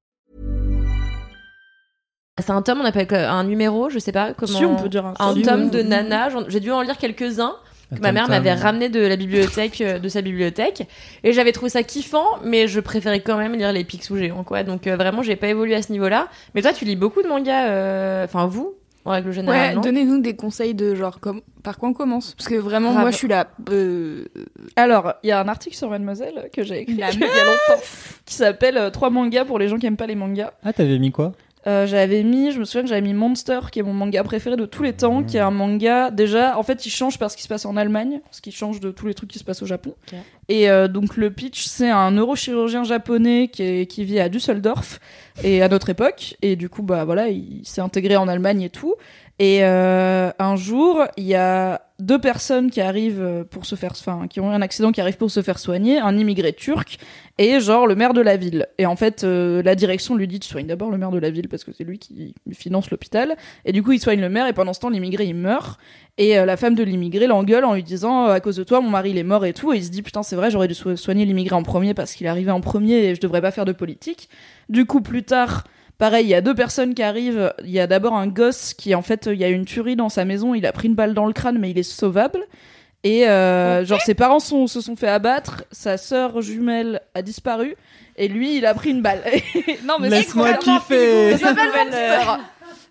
C'est 2.41 2.51
un 2.51 2.61
tome, 2.61 2.81
on 2.81 2.85
appelle 2.85 3.07
un 3.13 3.43
numéro, 3.43 3.89
je 3.89 3.99
sais 3.99 4.11
pas 4.11 4.33
comment. 4.33 4.57
Si, 4.57 4.65
on 4.65 4.75
peut 4.75 4.89
dire 4.89 5.05
un 5.05 5.13
un 5.19 5.33
tome. 5.41 5.69
de 5.69 5.81
Nana, 5.81 6.29
j'ai 6.47 6.59
dû 6.59 6.71
en 6.71 6.81
lire 6.81 6.97
quelques-uns. 6.97 7.55
que 7.93 7.99
ma 7.99 8.11
mère 8.11 8.29
m'avait 8.29 8.53
ramené 8.53 8.89
de 8.89 9.01
la 9.01 9.17
bibliothèque 9.17 9.81
euh, 9.81 9.99
de 9.99 10.07
sa 10.07 10.21
bibliothèque. 10.21 10.87
Et 11.23 11.33
j'avais 11.33 11.51
trouvé 11.51 11.69
ça 11.69 11.83
kiffant 11.83 12.39
mais 12.43 12.67
je 12.67 12.79
préférais 12.79 13.19
quand 13.19 13.37
même 13.37 13.53
lire 13.53 13.73
les 13.73 13.83
Picsou 13.83 14.15
géants 14.15 14.43
quoi. 14.43 14.63
Donc 14.63 14.87
euh, 14.87 14.95
vraiment 14.95 15.23
j'ai 15.23 15.35
pas 15.35 15.47
évolué 15.47 15.75
à 15.75 15.81
ce 15.81 15.91
niveau-là. 15.91 16.29
Mais 16.55 16.61
toi 16.61 16.71
tu 16.71 16.85
lis 16.85 16.95
beaucoup 16.95 17.21
de 17.21 17.27
mangas 17.27 17.67
euh, 17.67 18.23
enfin 18.23 18.45
vous 18.45 18.75
en 19.05 19.11
règle 19.11 19.31
générale 19.31 19.77
Ouais, 19.77 19.83
donnez-nous 19.83 20.21
des 20.21 20.35
conseils 20.35 20.73
de 20.73 20.95
genre 20.95 21.19
comme 21.19 21.41
par 21.63 21.77
quoi 21.77 21.89
on 21.89 21.93
commence? 21.93 22.33
Parce 22.35 22.47
que 22.47 22.55
vraiment 22.55 22.91
moi 22.91 23.11
je 23.11 23.17
suis 23.17 23.27
là 23.27 23.47
euh, 23.71 24.25
Alors, 24.75 25.13
il 25.23 25.27
y 25.27 25.31
a 25.31 25.39
un 25.39 25.47
article 25.47 25.75
sur 25.75 25.89
Mademoiselle 25.89 26.49
que 26.53 26.63
j'ai 26.63 26.81
écrit 26.81 26.93
il 26.97 26.99
y 26.99 27.03
a 27.03 27.11
longtemps 27.11 27.81
qui 28.25 28.35
s'appelle 28.35 28.77
euh, 28.77 28.89
Trois 28.89 29.09
mangas 29.09 29.45
pour 29.45 29.59
les 29.59 29.67
gens 29.67 29.77
qui 29.77 29.85
aiment 29.85 29.97
pas 29.97 30.07
les 30.07 30.15
mangas. 30.15 30.51
Ah, 30.63 30.73
t'avais 30.73 30.99
mis 30.99 31.11
quoi? 31.11 31.33
Euh, 31.67 31.85
j'avais 31.85 32.23
mis, 32.23 32.51
je 32.51 32.59
me 32.59 32.65
souviens 32.65 32.81
que 32.81 32.87
j'avais 32.89 33.01
mis 33.01 33.13
Monster, 33.13 33.59
qui 33.71 33.77
est 33.79 33.83
mon 33.83 33.93
manga 33.93 34.23
préféré 34.23 34.55
de 34.55 34.65
tous 34.65 34.81
les 34.81 34.93
temps, 34.93 35.21
qui 35.23 35.37
est 35.37 35.41
un 35.41 35.51
manga 35.51 36.09
déjà, 36.09 36.57
en 36.57 36.63
fait, 36.63 36.85
il 36.85 36.89
change 36.89 37.19
parce 37.19 37.35
qu'il 37.35 37.43
se 37.43 37.47
passe 37.47 37.65
en 37.65 37.77
Allemagne, 37.77 38.19
parce 38.25 38.41
qu'il 38.41 38.51
change 38.53 38.79
de 38.79 38.89
tous 38.89 39.05
les 39.05 39.13
trucs 39.13 39.29
qui 39.29 39.37
se 39.37 39.43
passent 39.43 39.61
au 39.61 39.67
Japon. 39.67 39.93
Et 40.49 40.69
euh, 40.71 40.87
donc 40.87 41.17
le 41.17 41.29
pitch, 41.29 41.65
c'est 41.65 41.89
un 41.91 42.09
neurochirurgien 42.11 42.83
japonais 42.83 43.47
qui, 43.47 43.61
est- 43.63 43.85
qui 43.85 44.03
vit 44.05 44.19
à 44.19 44.27
Düsseldorf 44.27 44.99
et 45.43 45.61
à 45.61 45.69
notre 45.69 45.89
époque, 45.89 46.35
et 46.41 46.55
du 46.55 46.67
coup, 46.67 46.81
bah 46.81 47.05
voilà, 47.05 47.29
il 47.29 47.61
s'est 47.63 47.81
intégré 47.81 48.15
en 48.17 48.27
Allemagne 48.27 48.63
et 48.63 48.69
tout. 48.69 48.95
Et 49.43 49.61
euh, 49.63 50.29
un 50.37 50.55
jour, 50.55 51.03
il 51.17 51.23
y 51.23 51.33
a 51.33 51.81
deux 51.97 52.21
personnes 52.21 52.69
qui 52.69 52.79
arrivent 52.79 53.23
euh, 53.23 53.43
pour 53.43 53.65
se 53.65 53.73
faire, 53.73 53.93
qui 54.29 54.39
ont 54.39 54.51
un 54.51 54.61
accident, 54.61 54.91
qui 54.91 55.01
arrivent 55.01 55.17
pour 55.17 55.31
se 55.31 55.41
faire 55.41 55.57
soigner, 55.57 55.97
un 55.97 56.15
immigré 56.15 56.53
turc 56.53 56.99
et 57.39 57.59
genre 57.59 57.87
le 57.87 57.95
maire 57.95 58.13
de 58.13 58.21
la 58.21 58.37
ville. 58.37 58.67
Et 58.77 58.85
en 58.85 58.95
fait, 58.95 59.23
euh, 59.23 59.63
la 59.63 59.73
direction 59.73 60.13
lui 60.13 60.27
dit 60.27 60.37
de 60.37 60.43
soigner 60.43 60.67
d'abord 60.67 60.91
le 60.91 60.99
maire 60.99 61.09
de 61.09 61.17
la 61.17 61.31
ville 61.31 61.49
parce 61.49 61.63
que 61.63 61.71
c'est 61.75 61.83
lui 61.83 61.97
qui 61.97 62.35
finance 62.53 62.91
l'hôpital. 62.91 63.35
Et 63.65 63.71
du 63.71 63.81
coup, 63.81 63.93
il 63.93 63.99
soigne 63.99 64.21
le 64.21 64.29
maire 64.29 64.45
et 64.45 64.53
pendant 64.53 64.73
ce 64.73 64.79
temps, 64.79 64.89
l'immigré 64.91 65.25
il 65.25 65.33
meurt. 65.33 65.79
Et 66.19 66.35
la 66.35 66.55
femme 66.55 66.75
de 66.75 66.83
l'immigré 66.83 67.25
l'engueule 67.25 67.65
en 67.65 67.73
lui 67.73 67.81
disant 67.81 68.25
à 68.25 68.39
cause 68.41 68.57
de 68.57 68.63
toi, 68.63 68.79
mon 68.79 68.91
mari 68.91 69.09
il 69.09 69.17
est 69.17 69.23
mort 69.23 69.43
et 69.43 69.53
tout. 69.53 69.73
Et 69.73 69.77
il 69.77 69.83
se 69.83 69.89
dit 69.89 70.03
putain, 70.03 70.21
c'est 70.21 70.35
vrai, 70.35 70.51
j'aurais 70.51 70.67
dû 70.67 70.75
so- 70.75 70.95
soigner 70.95 71.25
l'immigré 71.25 71.55
en 71.55 71.63
premier 71.63 71.95
parce 71.95 72.13
qu'il 72.13 72.27
arrivé 72.27 72.51
en 72.51 72.61
premier 72.61 73.05
et 73.05 73.15
je 73.15 73.21
devrais 73.21 73.41
pas 73.41 73.49
faire 73.49 73.65
de 73.65 73.71
politique. 73.71 74.29
Du 74.69 74.85
coup, 74.85 75.01
plus 75.01 75.23
tard. 75.23 75.63
Pareil, 76.01 76.25
il 76.25 76.29
y 76.29 76.33
a 76.33 76.41
deux 76.41 76.55
personnes 76.55 76.95
qui 76.95 77.03
arrivent. 77.03 77.53
Il 77.63 77.69
y 77.69 77.79
a 77.79 77.85
d'abord 77.85 78.15
un 78.15 78.25
gosse 78.25 78.73
qui, 78.73 78.95
en 78.95 79.03
fait, 79.03 79.29
il 79.31 79.37
y 79.37 79.43
a 79.43 79.49
une 79.49 79.65
tuerie 79.65 79.95
dans 79.95 80.09
sa 80.09 80.25
maison. 80.25 80.55
Il 80.55 80.65
a 80.65 80.71
pris 80.71 80.87
une 80.87 80.95
balle 80.95 81.13
dans 81.13 81.27
le 81.27 81.31
crâne, 81.31 81.59
mais 81.59 81.69
il 81.69 81.77
est 81.77 81.83
sauvable. 81.83 82.39
Et 83.03 83.29
euh, 83.29 83.85
genre 83.85 84.01
ses 84.01 84.15
parents 84.15 84.39
sont, 84.39 84.65
se 84.65 84.81
sont 84.81 84.95
fait 84.95 85.07
abattre, 85.07 85.63
sa 85.71 85.97
sœur 85.97 86.41
jumelle 86.41 87.01
a 87.13 87.21
disparu 87.21 87.75
et 88.15 88.27
lui 88.27 88.57
il 88.57 88.65
a 88.65 88.73
pris 88.73 88.89
une 88.89 89.03
balle. 89.03 89.21
non 89.85 89.97
mais 89.99 90.09
c'est 90.09 90.17
Laisse-moi 90.17 90.53
kiffer. 90.53 91.37
ça 91.37 91.49
s'appelle. 91.49 91.93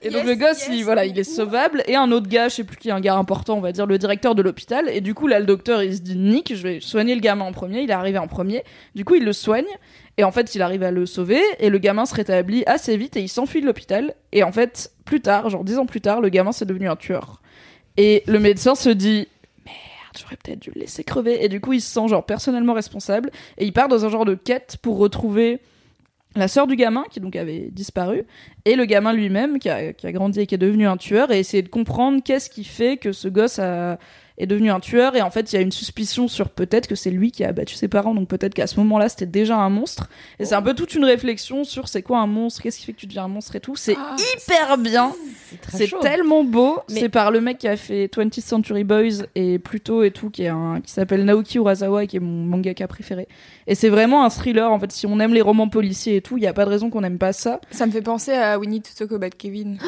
Et 0.03 0.11
donc 0.11 0.25
le 0.25 0.35
gosse, 0.35 0.69
il, 0.69 0.83
voilà, 0.83 1.05
il 1.05 1.19
est 1.19 1.25
sauvable. 1.25 1.83
Et 1.87 1.95
un 1.95 2.11
autre 2.11 2.29
gars, 2.29 2.49
je 2.49 2.55
sais 2.57 2.65
plus 2.65 2.77
qui, 2.77 2.89
est 2.89 2.93
un 2.93 3.01
gars 3.01 3.17
important, 3.17 3.59
on 3.59 3.61
va 3.61 3.73
dire 3.73 3.87
le 3.87 3.99
directeur 3.99 4.35
de 4.35 4.43
l'hôpital. 4.43 4.89
Et 4.89 5.01
du 5.01 5.15
coup 5.15 5.27
là, 5.27 5.39
le 5.41 5.47
docteur, 5.47 5.83
il 5.83 5.95
se 5.95 6.01
dit 6.01 6.17
Nick, 6.17 6.55
je 6.55 6.63
vais 6.63 6.81
soigner 6.81 7.15
le 7.15 7.21
gamin 7.21 7.45
en 7.45 7.53
premier. 7.53 7.83
Il 7.83 7.91
est 7.91 7.95
arrivé 7.95 8.19
en 8.19 8.29
premier. 8.29 8.65
Du 8.95 9.05
coup, 9.05 9.17
il 9.17 9.25
le 9.25 9.33
soigne. 9.33 9.67
Et 10.21 10.25
en 10.25 10.33
fait, 10.33 10.55
il 10.55 10.61
arrive 10.61 10.83
à 10.83 10.91
le 10.91 11.07
sauver. 11.07 11.41
Et 11.61 11.71
le 11.71 11.79
gamin 11.79 12.05
se 12.05 12.15
rétablit 12.15 12.63
assez 12.67 12.95
vite 12.99 13.17
et 13.17 13.23
il 13.23 13.29
s'enfuit 13.29 13.63
de 13.63 13.67
l'hôpital. 13.67 14.15
Et 14.33 14.43
en 14.43 14.53
fait, 14.53 14.93
plus 15.07 15.23
tard, 15.23 15.49
genre 15.49 15.65
dix 15.65 15.79
ans 15.79 15.87
plus 15.87 16.03
tard, 16.03 16.21
le 16.21 16.29
gamin 16.29 16.53
c'est 16.53 16.67
devenu 16.67 16.91
un 16.91 16.97
tueur. 16.97 17.41
Et 17.97 18.23
le 18.27 18.39
médecin 18.39 18.75
se 18.75 18.91
dit 18.91 19.29
merde, 19.65 20.19
j'aurais 20.21 20.37
peut-être 20.37 20.59
dû 20.59 20.73
le 20.75 20.81
laisser 20.83 21.05
crever. 21.05 21.43
Et 21.43 21.49
du 21.49 21.63
coup, 21.63 21.73
il 21.73 21.81
se 21.81 21.91
sent 21.91 22.07
genre 22.09 22.27
personnellement 22.27 22.75
responsable. 22.75 23.31
Et 23.57 23.65
il 23.65 23.73
part 23.73 23.89
dans 23.89 24.05
un 24.05 24.11
genre 24.11 24.27
de 24.27 24.35
quête 24.35 24.77
pour 24.83 24.99
retrouver 24.99 25.61
la 26.37 26.49
sœur 26.49 26.67
du 26.67 26.77
gamin, 26.77 27.05
qui 27.11 27.19
donc 27.19 27.35
avait 27.35 27.71
disparu, 27.73 28.25
et 28.67 28.77
le 28.77 28.85
gamin 28.85 29.15
lui-même, 29.15 29.59
qui 29.59 29.69
a, 29.71 29.93
qui 29.95 30.07
a 30.07 30.13
grandi 30.13 30.41
et 30.41 30.47
qui 30.47 30.55
est 30.55 30.59
devenu 30.59 30.87
un 30.87 30.97
tueur, 30.99 31.33
et 31.33 31.39
essayer 31.41 31.63
de 31.63 31.69
comprendre 31.69 32.23
qu'est-ce 32.23 32.49
qui 32.51 32.63
fait 32.63 32.99
que 32.99 33.11
ce 33.11 33.27
gosse 33.27 33.59
a- 33.59 33.99
est 34.43 34.47
devenu 34.47 34.71
un 34.71 34.81
tueur. 34.81 35.15
Et 35.17 35.23
en 35.23 35.31
fait, 35.31 35.53
il 35.53 35.57
y 35.57 35.59
a 35.59 35.63
une 35.63 35.73
suspicion 35.73 36.29
sur 36.29 36.49
peut-être 36.49 36.87
que 36.87 36.95
c'est 36.95 37.11
lui 37.11 37.31
qui 37.31 37.45
a 37.45 37.49
abattu 37.49 37.75
ses 37.75 37.89
parents, 37.89 38.15
donc 38.15 38.29
peut-être 38.29 38.55
qu'à 38.55 38.67
ce 38.67 38.77
moment-là, 38.81 39.09
c'était 39.09 39.27
déjà 39.27 39.57
un 39.57 39.71
monstre. 39.71 40.09
Et 40.39 40.45
c'est 40.45 40.55
un 40.55 40.63
peu 40.63 40.75
toute 40.75 40.95
une 40.95 41.05
réflexion 41.05 41.65
sur 41.65 41.89
c'est 41.89 42.03
quoi 42.03 42.19
un 42.21 42.27
monstre, 42.27 42.63
qu'est-ce 42.63 42.79
qui 42.79 42.87
fait 42.87 42.93
que 42.93 42.99
tu 43.01 43.07
deviens 43.07 43.25
un 43.25 43.29
monstre 43.29 43.57
et 43.57 43.61
tout. 43.61 43.77
C'est 43.77 43.97
Ah, 43.99 44.17
hyper 44.37 44.79
bien. 44.79 45.13
C'est 45.69 45.91
tellement 46.01 46.45
beau. 46.45 46.79
Mais- 46.91 47.01
C'est 47.01 47.09
par 47.09 47.31
le 47.31 47.41
mec 47.41 47.59
qui 47.59 47.69
a 47.69 47.77
fait 47.77 48.09
20th 48.09 48.41
Century 48.41 48.85
Boys 48.85 49.25
et 49.35 49.59
Pluto 49.59 50.03
et 50.03 50.11
tout, 50.11 50.31
qui 50.31 50.45
est 50.45 50.49
un, 50.49 50.81
qui 50.81 50.93
s'appelle 50.93 51.25
Naoki 51.25 51.59
Urasawa 51.59 52.05
et 52.05 52.07
qui 52.07 52.17
est 52.17 52.21
mon 52.21 52.45
mangaka 52.47 52.87
préféré. 52.87 53.27
Et 53.67 53.75
c'est 53.75 53.89
vraiment 53.89 54.25
un 54.25 54.31
thriller. 54.31 54.71
En 54.71 54.79
fait, 54.79 54.93
si 54.93 55.07
on 55.07 55.19
aime 55.21 55.35
les 55.35 55.43
romans 55.43 55.69
policiers 55.69 56.17
et 56.17 56.21
tout, 56.23 56.37
il 56.37 56.43
y 56.45 56.47
a 56.47 56.53
pas 56.53 56.65
de 56.65 56.71
raison 56.71 56.89
qu'on 56.91 57.01
n'aime 57.01 57.19
pas 57.19 57.33
ça. 57.33 57.61
ça 57.71 57.87
me 57.87 57.93
fait 57.93 58.03
penser 58.03 58.33
à 58.33 58.59
We 58.59 58.69
Need 58.69 58.83
to 58.85 58.91
Talk 58.97 59.13
About 59.13 59.37
Kevin 59.37 59.79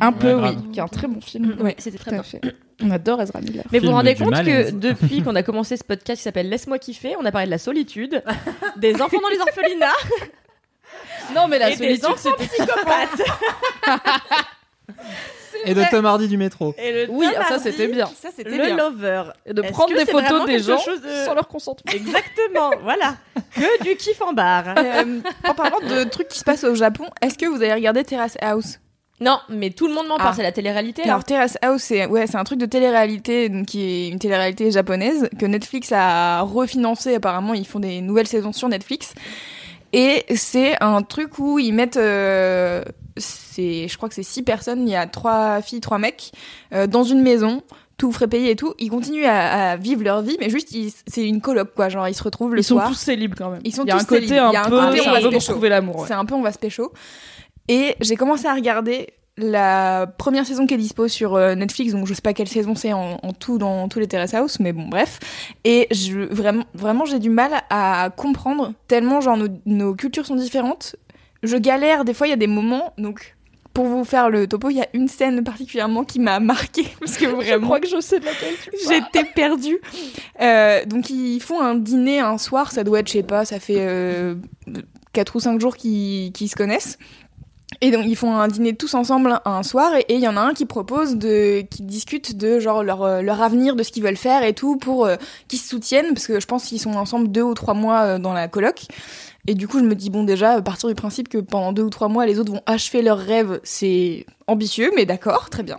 Un 0.00 0.12
peu, 0.12 0.34
oui, 0.34 0.56
qui 0.72 0.78
est 0.78 0.82
un 0.82 0.88
très 0.88 1.08
bon 1.08 1.20
film. 1.20 1.56
Ouais, 1.60 1.74
c'était 1.78 1.98
très 1.98 2.12
bien. 2.12 2.22
fait. 2.22 2.40
On 2.82 2.90
adore 2.90 3.20
Ezra 3.22 3.40
Miller. 3.40 3.64
Mais 3.72 3.78
vous 3.80 3.86
vous 3.86 3.92
rendez 3.92 4.14
compte 4.14 4.34
que 4.44 4.70
depuis 4.70 5.22
qu'on 5.22 5.34
a 5.34 5.42
commencé 5.42 5.76
ce 5.76 5.84
podcast 5.84 6.18
qui 6.18 6.22
s'appelle 6.22 6.48
Laisse-moi 6.48 6.78
kiffer, 6.78 7.16
on 7.20 7.24
a 7.24 7.32
parlé 7.32 7.46
de 7.46 7.50
la 7.50 7.58
solitude, 7.58 8.22
des 8.76 9.00
enfants 9.02 9.20
dans 9.20 9.28
les 9.28 9.40
orphelinats 9.40 9.92
Non, 11.34 11.48
mais 11.48 11.58
la 11.58 11.70
et 11.70 11.76
des 11.76 11.96
solitude, 11.96 12.04
enfants 12.06 12.30
c'était 12.38 12.46
psychopathes. 12.46 13.22
Et 15.64 15.74
de 15.74 15.82
Tom 15.90 16.06
Hardy 16.06 16.28
du 16.28 16.36
métro. 16.36 16.72
Et 16.78 16.92
le 17.06 17.10
Oui, 17.10 17.26
Tom 17.26 17.42
ça, 17.42 17.54
Hardy, 17.54 17.64
c'était 17.64 17.88
bien. 17.88 18.06
ça 18.06 18.28
c'était 18.34 18.48
Le 18.50 18.56
bien 18.64 18.76
lover. 18.76 19.24
Et 19.44 19.52
de 19.52 19.62
prendre 19.62 19.92
des 19.92 20.06
photos 20.06 20.46
des 20.46 20.60
gens 20.60 20.78
chose 20.78 21.00
de- 21.02 21.24
sans 21.24 21.34
leur 21.34 21.48
consentement. 21.48 21.92
Exactement, 21.92 22.70
voilà. 22.82 23.16
Que 23.54 23.82
du 23.82 23.96
kiff 23.96 24.20
en 24.22 24.32
bar. 24.32 24.64
Euh, 24.78 25.18
en 25.48 25.54
parlant 25.54 25.80
de 25.80 26.04
trucs 26.04 26.28
qui 26.28 26.38
se 26.38 26.44
passent 26.44 26.62
au 26.64 26.76
Japon, 26.76 27.06
est-ce 27.20 27.36
que 27.36 27.46
vous 27.46 27.56
avez 27.56 27.74
regardé 27.74 28.04
Terrace 28.04 28.36
House? 28.40 28.78
Non, 29.20 29.38
mais 29.48 29.70
tout 29.70 29.88
le 29.88 29.94
monde 29.94 30.06
m'en 30.06 30.16
parle, 30.16 30.30
Ah. 30.32 30.36
c'est 30.36 30.42
la 30.42 30.52
télé-réalité. 30.52 31.02
Alors 31.02 31.24
Terrace 31.24 31.58
House, 31.62 31.82
c'est 31.82 32.06
ouais, 32.06 32.26
c'est 32.26 32.36
un 32.36 32.44
truc 32.44 32.58
de 32.58 32.66
télé-réalité 32.66 33.48
donc, 33.48 33.66
qui 33.66 33.82
est 33.82 34.08
une 34.08 34.18
télé-réalité 34.18 34.70
japonaise 34.70 35.28
que 35.38 35.46
Netflix 35.46 35.90
a 35.92 36.42
refinancé. 36.42 37.14
Apparemment, 37.16 37.54
ils 37.54 37.66
font 37.66 37.80
des 37.80 38.00
nouvelles 38.00 38.28
saisons 38.28 38.52
sur 38.52 38.68
Netflix. 38.68 39.14
Et 39.92 40.24
c'est 40.34 40.76
un 40.82 41.02
truc 41.02 41.38
où 41.38 41.58
ils 41.58 41.72
mettent 41.72 41.96
euh, 41.96 42.82
c'est, 43.16 43.88
je 43.88 43.96
crois 43.96 44.08
que 44.08 44.14
c'est 44.14 44.22
six 44.22 44.42
personnes. 44.42 44.86
Il 44.86 44.90
y 44.92 44.96
a 44.96 45.06
trois 45.06 45.62
filles, 45.62 45.80
trois 45.80 45.98
mecs 45.98 46.30
euh, 46.74 46.86
dans 46.86 47.02
une 47.04 47.22
maison. 47.22 47.62
Tout 47.96 48.12
frais 48.12 48.28
payé 48.28 48.52
et 48.52 48.54
tout. 48.54 48.74
Ils 48.78 48.90
continuent 48.90 49.24
à, 49.26 49.72
à 49.72 49.76
vivre 49.76 50.04
leur 50.04 50.22
vie, 50.22 50.36
mais 50.38 50.50
juste, 50.50 50.70
ils- 50.70 50.92
c'est 51.08 51.26
une 51.26 51.40
coloc, 51.40 51.74
quoi. 51.74 51.88
Genre, 51.88 52.06
ils 52.06 52.14
se 52.14 52.22
retrouvent 52.22 52.54
le 52.54 52.60
Ils 52.60 52.64
sont 52.64 52.76
soir. 52.76 52.86
tous 52.86 52.94
célibes 52.94 53.34
quand 53.36 53.50
même. 53.50 53.60
Ils 53.64 53.74
sont 53.74 53.82
Il 53.82 53.88
y 53.88 53.90
a 53.90 53.94
tous 53.96 54.02
un 54.02 54.04
côté 54.04 54.20
célibes. 54.28 54.42
un 54.44 54.50
Il 54.50 54.52
y 54.52 54.56
a 54.56 54.64
un 54.64 54.68
peu, 54.68 54.76
on 54.78 54.82
on 54.84 54.90
va 55.10 55.20
se 55.20 55.26
retrouver 55.48 55.68
l'amour. 55.68 55.96
ouais. 55.96 56.04
C'est 56.06 56.14
un 56.14 56.24
peu 56.24 56.34
on 56.36 56.42
va 56.42 56.52
se 56.52 56.58
pécho. 56.60 56.92
Et 57.68 57.94
j'ai 58.00 58.16
commencé 58.16 58.46
à 58.46 58.54
regarder 58.54 59.08
la 59.38 60.06
première 60.18 60.44
saison 60.44 60.66
qui 60.66 60.74
est 60.74 60.78
dispo 60.78 61.06
sur 61.06 61.36
euh, 61.36 61.54
Netflix, 61.54 61.92
donc 61.92 62.06
je 62.06 62.14
sais 62.14 62.22
pas 62.22 62.34
quelle 62.34 62.48
saison 62.48 62.74
c'est 62.74 62.92
en, 62.92 63.20
en 63.22 63.32
tout 63.32 63.58
dans 63.58 63.88
tous 63.88 64.00
les 64.00 64.08
Terrace 64.08 64.34
House, 64.34 64.58
mais 64.58 64.72
bon 64.72 64.88
bref. 64.88 65.20
Et 65.64 65.86
je, 65.92 66.20
vraiment, 66.34 66.64
vraiment 66.74 67.04
j'ai 67.04 67.20
du 67.20 67.30
mal 67.30 67.52
à 67.70 68.10
comprendre 68.16 68.72
tellement 68.88 69.20
genre 69.20 69.36
nos, 69.36 69.48
nos 69.64 69.94
cultures 69.94 70.26
sont 70.26 70.34
différentes. 70.34 70.96
Je 71.44 71.56
galère 71.56 72.04
des 72.04 72.14
fois, 72.14 72.26
il 72.26 72.30
y 72.30 72.34
a 72.34 72.36
des 72.36 72.48
moments, 72.48 72.92
donc 72.98 73.36
pour 73.78 73.86
vous 73.86 74.02
faire 74.02 74.28
le 74.28 74.48
topo, 74.48 74.70
il 74.70 74.78
y 74.78 74.82
a 74.82 74.88
une 74.92 75.06
scène 75.06 75.44
particulièrement 75.44 76.02
qui 76.02 76.18
m'a 76.18 76.40
marquée 76.40 76.88
parce 77.00 77.16
que 77.16 77.26
Je 77.26 77.30
vraiment 77.30 77.66
crois 77.66 77.78
que 77.78 77.86
je 77.86 78.00
sais 78.00 78.18
de 78.18 78.24
laquelle. 78.24 78.54
J'étais 78.88 79.24
perdue. 79.36 79.78
Euh, 80.40 80.84
donc 80.84 81.10
ils 81.10 81.38
font 81.38 81.60
un 81.60 81.76
dîner 81.76 82.18
un 82.18 82.38
soir, 82.38 82.72
ça 82.72 82.82
doit 82.82 82.98
être, 82.98 83.06
je 83.06 83.12
sais 83.12 83.22
pas, 83.22 83.44
ça 83.44 83.60
fait 83.60 83.78
euh, 83.78 84.34
4 85.12 85.36
ou 85.36 85.38
5 85.38 85.60
jours 85.60 85.76
qu'ils 85.76 86.32
qu'ils 86.32 86.48
se 86.48 86.56
connaissent. 86.56 86.98
Et 87.80 87.92
donc 87.92 88.04
ils 88.06 88.16
font 88.16 88.34
un 88.34 88.48
dîner 88.48 88.74
tous 88.74 88.94
ensemble 88.94 89.40
un 89.44 89.62
soir 89.62 89.94
et 89.94 90.04
il 90.08 90.20
y 90.20 90.26
en 90.26 90.36
a 90.36 90.40
un 90.40 90.52
qui 90.52 90.66
propose 90.66 91.16
de 91.16 91.60
qui 91.70 91.82
discute 91.82 92.36
de 92.36 92.58
genre 92.58 92.82
leur 92.82 93.02
euh, 93.02 93.22
leur 93.22 93.40
avenir 93.40 93.76
de 93.76 93.84
ce 93.84 93.92
qu'ils 93.92 94.02
veulent 94.02 94.16
faire 94.16 94.42
et 94.42 94.52
tout 94.52 94.76
pour 94.76 95.06
euh, 95.06 95.16
qu'ils 95.46 95.60
se 95.60 95.68
soutiennent 95.68 96.12
parce 96.12 96.26
que 96.26 96.40
je 96.40 96.46
pense 96.46 96.64
qu'ils 96.64 96.80
sont 96.80 96.94
ensemble 96.94 97.28
deux 97.28 97.42
ou 97.42 97.54
trois 97.54 97.74
mois 97.74 98.00
euh, 98.00 98.18
dans 98.18 98.32
la 98.32 98.48
coloc 98.48 98.86
et 99.48 99.54
du 99.54 99.66
coup 99.66 99.78
je 99.78 99.84
me 99.84 99.94
dis 99.94 100.10
bon 100.10 100.22
déjà 100.24 100.52
à 100.52 100.62
partir 100.62 100.88
du 100.90 100.94
principe 100.94 101.28
que 101.28 101.38
pendant 101.38 101.72
deux 101.72 101.82
ou 101.82 101.90
trois 101.90 102.08
mois 102.08 102.26
les 102.26 102.38
autres 102.38 102.52
vont 102.52 102.60
achever 102.66 103.00
leurs 103.02 103.18
rêves 103.18 103.60
c'est 103.64 104.26
ambitieux 104.46 104.90
mais 104.94 105.06
d'accord 105.06 105.48
très 105.50 105.62
bien 105.62 105.78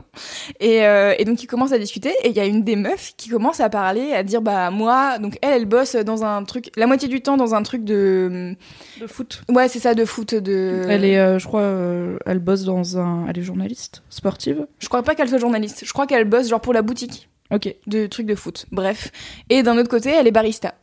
et, 0.59 0.86
euh, 0.86 1.13
et 1.20 1.24
donc 1.26 1.43
ils 1.43 1.47
commencent 1.47 1.72
à 1.72 1.78
discuter 1.78 2.09
et 2.24 2.30
il 2.30 2.36
y 2.36 2.39
a 2.39 2.45
une 2.45 2.63
des 2.63 2.76
meufs 2.76 3.13
qui 3.15 3.30
commence 3.30 3.59
à 3.59 3.70
parler 3.70 4.11
à 4.13 4.24
dire 4.24 4.41
bah 4.41 4.72
moi 4.72 5.20
donc 5.20 5.38
elle 5.43 5.53
elle 5.53 5.65
bosse 5.65 5.95
dans 5.95 6.24
un 6.24 6.43
truc 6.43 6.72
la 6.78 6.88
moitié 6.88 7.07
du 7.07 7.22
temps 7.22 7.38
dans 7.38 7.53
un 7.53 7.61
truc 7.63 7.84
de 7.84 8.55
De 8.99 9.07
foot. 9.07 9.43
ouais 9.49 9.67
c'est 9.67 9.80
ça 9.80 9.93
de 9.93 10.03
foot 10.05 10.34
de 10.34 10.84
Elle 10.88 11.05
est, 11.05 11.20
euh, 11.20 11.38
je 11.38 11.45
crois, 11.45 11.61
euh, 11.61 12.17
elle 12.26 12.39
bosse 12.39 12.63
dans 12.63 12.97
un. 12.97 13.26
Elle 13.28 13.38
est 13.39 13.43
journaliste 13.43 14.01
sportive. 14.09 14.65
je 14.80 14.88
crois 14.88 15.03
pas 15.03 15.13
qu'elle 15.15 15.30
soit 15.30 15.38
journaliste 15.38 15.84
je 15.86 15.93
crois 15.93 16.07
qu'elle 16.07 16.26
bosse 16.26 16.47
genre 16.49 16.61
pour 16.61 16.74
la 16.74 16.82
boutique 16.82 17.30
Ok. 17.51 17.76
de 17.88 18.07
trucs 18.07 18.26
de 18.28 18.36
foot 18.36 18.65
bref 18.72 19.11
et 19.49 19.61
d'un 19.63 19.78
autre 19.78 19.89
côté 19.89 20.09
elle 20.11 20.28
est 20.28 20.32
barista 20.32 20.76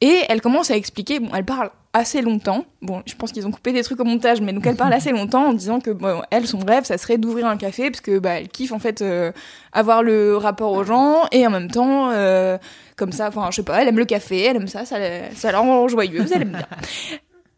et 0.00 0.20
elle 0.28 0.40
commence 0.40 0.70
à 0.70 0.76
expliquer 0.76 1.20
bon 1.20 1.28
elle 1.34 1.44
parle 1.44 1.70
assez 1.94 2.20
longtemps. 2.20 2.66
Bon 2.82 3.02
je 3.06 3.14
pense 3.14 3.32
qu'ils 3.32 3.46
ont 3.46 3.50
coupé 3.50 3.72
des 3.72 3.82
trucs 3.82 3.98
au 4.00 4.04
montage 4.04 4.42
mais 4.42 4.52
donc 4.52 4.66
elle 4.66 4.76
parle 4.76 4.92
assez 4.92 5.10
longtemps 5.10 5.46
en 5.46 5.52
disant 5.54 5.80
que 5.80 5.90
bon, 5.90 6.20
elle 6.30 6.46
son 6.46 6.58
rêve 6.58 6.84
ça 6.84 6.98
serait 6.98 7.16
d'ouvrir 7.16 7.46
un 7.46 7.56
café 7.56 7.90
parce 7.90 8.02
que 8.02 8.18
bah 8.18 8.40
elle 8.40 8.48
kiffe 8.48 8.72
en 8.72 8.78
fait 8.78 9.00
euh, 9.00 9.32
avoir 9.72 10.02
le 10.02 10.36
rapport 10.36 10.72
aux 10.72 10.84
gens 10.84 11.22
et 11.32 11.46
en 11.46 11.50
même 11.50 11.70
temps 11.70 12.10
euh, 12.10 12.58
comme 12.96 13.12
ça 13.12 13.28
enfin 13.28 13.48
je 13.50 13.56
sais 13.56 13.62
pas 13.62 13.80
elle 13.80 13.88
aime 13.88 13.98
le 13.98 14.04
café 14.04 14.42
elle 14.42 14.56
aime 14.56 14.68
ça 14.68 14.84
ça, 14.84 14.96
ça 15.34 15.52
la 15.52 15.58
rend 15.58 15.88
joyeuse 15.88 16.32
elle 16.32 16.42
aime 16.42 16.52
bien. 16.52 16.66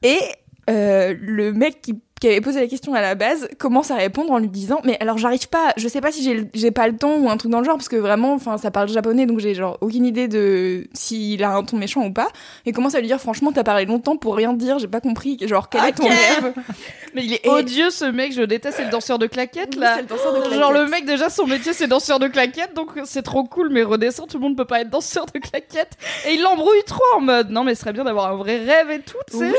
Et 0.03 0.21
euh, 0.69 1.15
le 1.21 1.53
mec 1.53 1.81
qui, 1.81 2.01
qui 2.21 2.29
avait 2.29 2.41
posé 2.41 2.61
la 2.61 2.67
question 2.67 2.95
à 2.95 3.03
la 3.03 3.15
base 3.15 3.47
commence 3.59 3.91
à 3.91 3.97
répondre 3.97 4.33
en 4.33 4.39
lui 4.39 4.49
disant 4.49 4.81
mais 4.85 4.97
alors 5.01 5.19
j'arrive 5.19 5.49
pas 5.51 5.75
je 5.77 5.87
sais 5.87 6.01
pas 6.01 6.11
si 6.11 6.47
j'ai 6.55 6.71
pas 6.71 6.89
le 6.89 6.97
temps 6.97 7.15
ou 7.19 7.29
un 7.29 7.37
truc 7.37 7.51
dans 7.53 7.59
le 7.59 7.65
genre 7.67 7.77
parce 7.77 7.91
que 7.91 7.97
vraiment 7.97 8.33
enfin 8.33 8.57
ça 8.57 8.71
parle 8.71 8.89
japonais 8.89 9.27
donc 9.27 9.39
j'ai 9.39 9.53
genre 9.55 9.77
aucune 9.83 10.07
idée 10.07 10.27
de 10.27 10.87
s'il 10.95 11.45
a 11.45 11.51
un 11.55 11.63
ton 11.63 11.77
méchant 11.77 12.07
ou 12.07 12.13
pas 12.15 12.29
et 12.65 12.73
commence 12.73 12.95
à 12.95 13.01
lui 13.01 13.07
dire 13.07 13.21
franchement 13.21 13.53
t'as 13.53 13.65
parlé 13.65 13.85
longtemps 13.85 14.17
pour 14.17 14.35
rien 14.35 14.55
dire 14.55 14.79
j'ai 14.79 14.89
pas 14.89 15.01
compris 15.03 15.37
genre 15.43 15.69
quel 15.69 15.85
est 15.85 15.93
ton 15.93 16.09
rêve 16.09 16.55
Mais 17.15 17.25
il 17.25 17.33
est 17.35 17.45
Et- 17.47 17.49
odieux 17.51 17.89
ce 17.91 18.05
mec, 18.05 18.33
je 18.35 18.43
déteste, 18.43 18.77
c'est 18.77 18.85
le 18.85 18.91
danseur 18.91 19.19
de 19.19 19.27
claquettes 19.27 19.75
Oui, 19.75 19.81
là. 19.81 19.95
c'est 19.97 20.03
le 20.03 20.09
danseur 20.09 20.33
de 20.33 20.37
Genre 20.51 20.51
claquettes. 20.71 20.75
le 20.85 20.87
mec 20.91 21.05
déjà 21.07 21.29
son 21.31 21.47
métier 21.47 21.73
c'est 21.75 21.87
danseur 21.87 22.19
de 22.19 22.29
claquettes 22.29 22.75
donc 22.75 22.91
c'est 23.05 23.23
trop 23.23 23.45
cool 23.45 23.69
mais 23.71 23.83
redescend 23.83 24.27
tout 24.29 24.39
le 24.39 24.43
monde 24.43 24.57
peut 24.57 24.65
pas 24.65 24.81
être 24.81 24.91
danseur 24.91 25.27
de 25.27 25.39
claquettes 25.39 25.93
et 26.27 26.33
il 26.35 26.43
l'embrouille 26.43 26.83
trop 26.87 27.03
en 27.17 27.21
mode 27.21 27.51
non 27.51 27.63
mais 27.65 27.75
ce 27.75 27.83
serait 27.83 27.93
bien 27.93 28.05
d'avoir 28.05 28.33
un 28.33 28.37
vrai 28.37 28.57
rêve 28.59 28.91
et 28.91 29.01
tout 29.01 29.17
tu 29.31 29.37
sais. 29.39 29.45
Oui. 29.51 29.55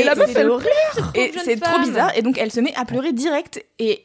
Et 0.00 0.04
la 0.04 0.14
meuf, 0.14 0.30
c'est 0.32 0.40
elle 0.40 0.50
horrible. 0.50 0.70
et 1.14 1.32
c'est 1.44 1.56
trop 1.60 1.78
bizarre. 1.80 2.16
Et 2.16 2.22
donc 2.22 2.38
elle 2.38 2.50
se 2.52 2.60
met 2.60 2.74
à 2.76 2.84
pleurer 2.84 3.12
direct. 3.12 3.64
Et 3.78 4.02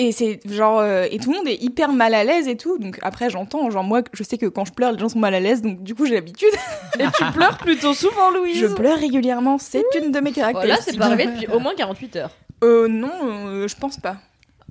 et 0.00 0.12
c'est 0.12 0.38
genre 0.48 0.78
euh, 0.78 1.06
et 1.10 1.18
tout 1.18 1.32
le 1.32 1.38
monde 1.38 1.48
est 1.48 1.60
hyper 1.60 1.92
mal 1.92 2.14
à 2.14 2.22
l'aise 2.22 2.46
et 2.46 2.56
tout. 2.56 2.78
Donc 2.78 2.98
après 3.02 3.30
j'entends 3.30 3.68
genre 3.70 3.82
moi 3.82 4.02
je 4.12 4.22
sais 4.22 4.38
que 4.38 4.46
quand 4.46 4.64
je 4.64 4.72
pleure 4.72 4.92
les 4.92 4.98
gens 4.98 5.08
sont 5.08 5.18
mal 5.18 5.34
à 5.34 5.40
l'aise. 5.40 5.60
Donc 5.62 5.82
du 5.82 5.94
coup 5.94 6.06
j'ai 6.06 6.14
l'habitude. 6.14 6.52
Et 7.00 7.04
tu 7.16 7.24
pleures 7.32 7.58
plutôt 7.58 7.94
souvent 7.94 8.30
Louise. 8.30 8.58
je 8.60 8.66
pleure 8.66 8.98
régulièrement. 8.98 9.58
C'est 9.58 9.82
une 10.00 10.12
de 10.12 10.20
mes 10.20 10.30
Voilà, 10.30 10.52
caractéristiques. 10.52 10.92
c'est 10.94 10.98
pas 10.98 11.06
arrivé 11.06 11.26
depuis 11.32 11.46
au 11.48 11.58
moins 11.58 11.74
48 11.76 12.16
heures. 12.16 12.30
euh 12.64 12.86
non 12.88 13.10
euh, 13.24 13.66
je 13.68 13.74
pense 13.76 13.96
pas. 13.98 14.16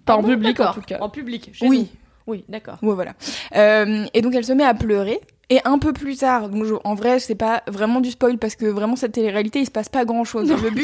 Pas 0.05 0.13
Ah 0.13 0.17
en 0.17 0.21
bon, 0.21 0.29
public 0.29 0.59
en 0.61 0.73
tout 0.73 0.81
cas. 0.81 0.97
En 1.01 1.09
public, 1.09 1.49
chez 1.53 1.67
oui. 1.67 1.79
nous. 1.79 1.87
Oui, 2.33 2.45
d'accord. 2.49 2.77
ouais 2.81 2.93
voilà. 2.95 3.13
Euh, 3.55 4.05
et 4.13 4.21
donc 4.21 4.33
elle 4.35 4.45
se 4.45 4.53
met 4.53 4.63
à 4.65 4.73
pleurer 4.73 5.19
et 5.49 5.59
un 5.65 5.79
peu 5.79 5.93
plus 5.93 6.17
tard 6.17 6.49
donc 6.49 6.65
je- 6.65 6.73
en 6.83 6.93
vrai 6.95 7.19
c'est 7.19 7.35
pas 7.35 7.63
vraiment 7.67 8.01
du 8.01 8.11
spoil 8.11 8.37
parce 8.37 8.55
que 8.55 8.65
vraiment 8.65 8.95
cette 8.95 9.13
télé-réalité 9.13 9.59
il 9.59 9.65
se 9.65 9.71
passe 9.71 9.89
pas 9.89 10.03
grand 10.05 10.23
chose 10.25 10.49
le 10.61 10.69
but 10.71 10.83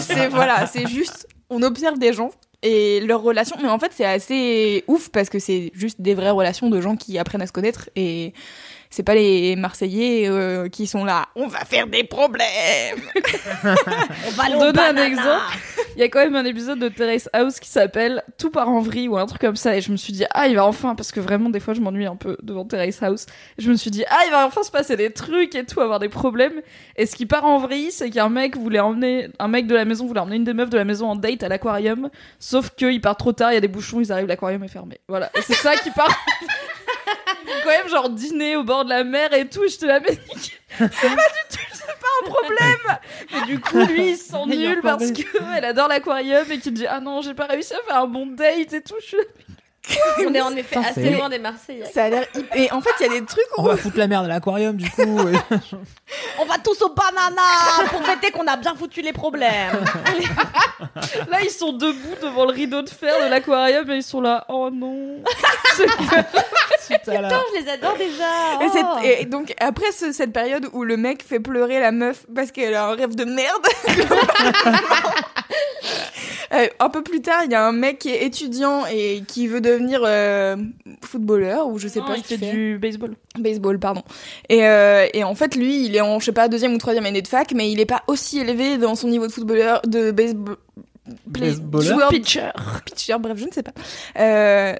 c'est 0.00 0.28
voilà, 0.28 0.66
c'est 0.66 0.86
juste 0.86 1.28
on 1.50 1.62
observe 1.62 1.98
des 1.98 2.12
gens 2.12 2.30
et 2.66 3.00
leurs 3.00 3.20
relations. 3.20 3.56
Mais 3.60 3.68
en 3.68 3.78
fait 3.78 3.92
c'est 3.94 4.06
assez 4.06 4.84
ouf 4.88 5.10
parce 5.10 5.28
que 5.28 5.38
c'est 5.38 5.70
juste 5.74 6.00
des 6.00 6.14
vraies 6.14 6.30
relations 6.30 6.70
de 6.70 6.80
gens 6.80 6.96
qui 6.96 7.18
apprennent 7.18 7.42
à 7.42 7.46
se 7.46 7.52
connaître 7.52 7.90
et 7.94 8.32
c'est 8.94 9.02
pas 9.02 9.16
les 9.16 9.56
Marseillais 9.56 10.28
euh, 10.28 10.68
qui 10.68 10.86
sont 10.86 11.04
là 11.04 11.26
on 11.34 11.48
va 11.48 11.64
faire 11.64 11.88
des 11.88 12.04
problèmes. 12.04 12.46
On 13.64 14.30
va 14.30 14.44
Pour 14.44 14.60
donner 14.60 14.80
un 14.80 14.96
exemple, 14.96 15.42
il 15.96 16.00
y 16.00 16.02
a 16.04 16.08
quand 16.08 16.20
même 16.20 16.36
un 16.36 16.44
épisode 16.44 16.78
de 16.78 16.88
Terrace 16.88 17.28
House 17.32 17.58
qui 17.58 17.68
s'appelle 17.68 18.22
Tout 18.38 18.50
part 18.50 18.68
en 18.68 18.80
vrille 18.80 19.08
ou 19.08 19.16
un 19.16 19.26
truc 19.26 19.40
comme 19.40 19.56
ça 19.56 19.76
et 19.76 19.80
je 19.80 19.90
me 19.90 19.96
suis 19.96 20.12
dit 20.12 20.24
ah 20.30 20.46
il 20.46 20.54
va 20.54 20.64
enfin 20.64 20.94
parce 20.94 21.10
que 21.10 21.18
vraiment 21.18 21.50
des 21.50 21.58
fois 21.58 21.74
je 21.74 21.80
m'ennuie 21.80 22.06
un 22.06 22.14
peu 22.14 22.36
devant 22.42 22.64
Terrace 22.64 23.02
House. 23.02 23.26
Je 23.58 23.68
me 23.68 23.76
suis 23.76 23.90
dit 23.90 24.04
ah 24.08 24.20
il 24.26 24.30
va 24.30 24.46
enfin 24.46 24.62
se 24.62 24.70
passer 24.70 24.96
des 24.96 25.10
trucs 25.10 25.56
et 25.56 25.64
tout 25.64 25.80
avoir 25.80 25.98
des 25.98 26.08
problèmes 26.08 26.62
et 26.96 27.06
ce 27.06 27.16
qui 27.16 27.26
part 27.26 27.44
en 27.44 27.58
vrille 27.58 27.90
c'est 27.90 28.10
qu'un 28.10 28.28
mec 28.28 28.56
voulait 28.56 28.80
emmener 28.80 29.28
un 29.40 29.48
mec 29.48 29.66
de 29.66 29.74
la 29.74 29.84
maison 29.84 30.06
voulait 30.06 30.20
emmener 30.20 30.36
une 30.36 30.44
des 30.44 30.54
meufs 30.54 30.70
de 30.70 30.78
la 30.78 30.84
maison 30.84 31.08
en 31.08 31.16
date 31.16 31.42
à 31.42 31.48
l'aquarium 31.48 32.10
sauf 32.38 32.70
qu'il 32.70 33.00
part 33.00 33.16
trop 33.16 33.32
tard 33.32 33.50
il 33.50 33.54
y 33.54 33.58
a 33.58 33.60
des 33.60 33.68
bouchons 33.68 34.00
ils 34.00 34.12
arrivent 34.12 34.28
l'aquarium 34.28 34.62
est 34.62 34.68
fermé. 34.68 35.00
Voilà 35.08 35.30
et 35.36 35.42
c'est 35.42 35.54
ça 35.54 35.76
qui 35.76 35.90
part. 35.90 36.08
Quand 37.64 37.70
même 37.70 37.88
genre 37.88 38.10
dîner 38.10 38.56
au 38.56 38.62
bord 38.62 38.84
de 38.84 38.90
la 38.90 39.02
mer 39.04 39.32
et 39.32 39.48
tout 39.48 39.64
et 39.64 39.68
je 39.68 39.78
te 39.78 39.86
la 39.86 39.98
mets. 40.00 40.18
C'est 40.78 40.88
pas 40.88 40.88
du 41.08 41.56
tout 41.56 41.58
c'est 41.72 41.98
pas 42.00 42.06
un 42.22 42.30
problème. 42.30 42.98
Et 43.36 43.46
du 43.46 43.60
coup, 43.60 43.78
lui, 43.84 44.10
il 44.12 44.16
se 44.16 44.24
sent 44.30 44.46
nul 44.46 44.80
parce 44.82 45.10
des- 45.12 45.22
que 45.24 45.38
elle 45.56 45.64
adore 45.66 45.88
l'aquarium 45.88 46.50
et 46.50 46.58
qu'il 46.58 46.72
dit 46.72 46.86
Ah 46.86 47.00
non, 47.00 47.20
j'ai 47.20 47.34
pas 47.34 47.44
réussi 47.46 47.74
à 47.74 47.78
faire 47.86 48.00
un 48.02 48.06
bon 48.06 48.26
date 48.26 48.72
et 48.72 48.80
tout. 48.80 48.94
Je 49.00 49.06
suis 49.06 49.16
là, 49.18 49.22
On 50.26 50.32
est 50.34 50.40
en 50.40 50.52
effet 50.56 50.76
Putain, 50.76 50.88
assez 50.88 51.02
c'est- 51.02 51.10
loin 51.10 51.28
des 51.28 51.38
Marseillais. 51.38 51.84
Ça 51.92 52.04
a 52.04 52.08
l'air 52.08 52.24
hyper- 52.34 52.56
et 52.58 52.72
en 52.72 52.80
fait 52.80 52.90
il 53.00 53.06
y 53.06 53.10
a 53.16 53.20
des 53.20 53.26
trucs 53.26 53.44
On 53.58 53.64
où 53.64 53.66
va 53.66 53.76
foutre 53.76 53.98
la 53.98 54.06
merde 54.06 54.24
à 54.24 54.28
l'aquarium 54.28 54.76
du 54.76 54.88
coup. 54.90 55.02
et- 55.28 55.56
On 56.40 56.44
va 56.46 56.58
tous 56.58 56.80
au 56.82 56.88
banana 56.94 57.86
pour 57.90 58.02
fêter 58.04 58.30
qu'on 58.30 58.46
a 58.46 58.56
bien 58.56 58.74
foutu 58.74 59.02
les 59.02 59.12
problèmes. 59.12 59.84
Là, 61.30 61.38
ils 61.42 61.50
sont 61.50 61.72
debout 61.72 62.14
devant 62.22 62.44
le 62.46 62.52
rideau 62.52 62.82
de 62.82 62.88
fer 62.88 63.14
de 63.24 63.28
l'aquarium 63.30 63.88
et 63.90 63.96
ils 63.96 64.02
sont 64.02 64.20
là 64.20 64.44
Oh 64.48 64.70
non. 64.72 65.22
C'est 66.80 66.98
Putain, 66.98 67.20
là. 67.22 67.28
Je 67.56 67.62
les 67.62 67.68
adore 67.70 67.96
déjà. 67.96 68.24
Et, 68.60 68.66
Oh. 68.66 68.98
c'est- 69.02 69.22
et 69.22 69.24
donc 69.26 69.54
après 69.60 69.90
ce- 69.92 70.12
cette 70.12 70.32
période 70.32 70.68
où 70.72 70.84
le 70.84 70.96
mec 70.96 71.22
fait 71.26 71.40
pleurer 71.40 71.80
la 71.80 71.92
meuf 71.92 72.24
parce 72.34 72.52
qu'elle 72.52 72.74
a 72.74 72.86
un 72.86 72.94
rêve 72.94 73.14
de 73.14 73.24
merde. 73.24 73.66
Euh, 76.52 76.66
un 76.80 76.88
peu 76.90 77.02
plus 77.02 77.20
tard, 77.22 77.42
il 77.44 77.52
y 77.52 77.54
a 77.54 77.66
un 77.66 77.72
mec 77.72 78.00
qui 78.00 78.10
est 78.10 78.24
étudiant 78.24 78.84
et 78.86 79.22
qui 79.26 79.46
veut 79.46 79.60
devenir 79.60 80.00
euh, 80.04 80.56
footballeur 81.02 81.68
ou 81.68 81.78
je 81.78 81.88
sais 81.88 82.00
Non, 82.00 82.06
pas 82.06 82.16
il 82.16 82.22
fait 82.24 82.36
fait. 82.38 82.50
du 82.52 82.78
baseball. 82.78 83.14
Baseball, 83.38 83.78
pardon. 83.78 84.02
Et, 84.48 84.66
euh, 84.66 85.06
et 85.14 85.24
en 85.24 85.34
fait, 85.34 85.56
lui, 85.56 85.86
il 85.86 85.96
est 85.96 86.00
en, 86.00 86.20
je 86.20 86.26
sais 86.26 86.32
pas, 86.32 86.48
deuxième 86.48 86.74
ou 86.74 86.78
troisième 86.78 87.06
année 87.06 87.22
de 87.22 87.28
fac, 87.28 87.52
mais 87.54 87.70
il 87.70 87.80
est 87.80 87.86
pas 87.86 88.02
aussi 88.06 88.38
élevé 88.38 88.76
dans 88.78 88.94
son 88.94 89.08
niveau 89.08 89.26
de 89.26 89.32
footballeur, 89.32 89.80
de 89.86 90.10
baseball. 90.10 90.56
Play- 91.32 91.52
joueur 91.80 92.08
Pitcher. 92.08 92.48
pitcher, 92.84 93.14
bref, 93.18 93.36
je 93.38 93.44
ne 93.46 93.50
sais 93.52 93.62
pas. 93.62 93.72
Euh, 94.18 94.74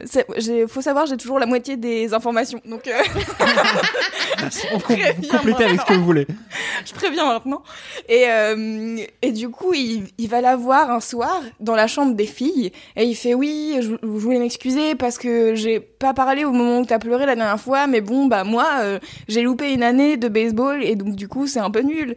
faut 0.68 0.80
savoir, 0.80 1.06
j'ai 1.06 1.16
toujours 1.16 1.38
la 1.38 1.46
moitié 1.46 1.76
des 1.76 2.14
informations, 2.14 2.60
donc 2.64 2.86
euh, 2.88 2.92
On 4.72 4.78
com- 4.80 4.96
complétez 5.30 5.64
avec 5.64 5.80
ce 5.80 5.86
que 5.86 5.92
vous 5.94 6.04
voulez. 6.04 6.26
je 6.84 6.92
préviens 6.92 7.26
maintenant. 7.26 7.62
Et, 8.08 8.24
euh, 8.28 8.96
et 9.22 9.32
du 9.32 9.48
coup, 9.48 9.72
il, 9.74 10.08
il 10.18 10.28
va 10.28 10.40
la 10.40 10.56
voir 10.56 10.90
un 10.90 11.00
soir 11.00 11.42
dans 11.60 11.74
la 11.74 11.86
chambre 11.86 12.14
des 12.14 12.26
filles 12.26 12.72
et 12.96 13.04
il 13.04 13.14
fait 13.14 13.34
oui, 13.34 13.76
je, 13.80 13.90
je 14.02 14.06
voulais 14.06 14.38
m'excuser 14.38 14.94
parce 14.94 15.18
que 15.18 15.54
j'ai 15.54 15.80
pas 15.80 16.14
parlé 16.14 16.44
au 16.44 16.52
moment 16.52 16.80
où 16.80 16.86
t'as 16.86 16.98
pleuré 16.98 17.26
la 17.26 17.36
dernière 17.36 17.60
fois, 17.60 17.86
mais 17.86 18.00
bon, 18.00 18.26
bah 18.26 18.44
moi, 18.44 18.66
euh, 18.80 18.98
j'ai 19.28 19.42
loupé 19.42 19.72
une 19.72 19.82
année 19.82 20.16
de 20.16 20.28
baseball 20.28 20.82
et 20.82 20.96
donc 20.96 21.14
du 21.16 21.28
coup, 21.28 21.46
c'est 21.46 21.60
un 21.60 21.70
peu 21.70 21.80
nul. 21.80 22.16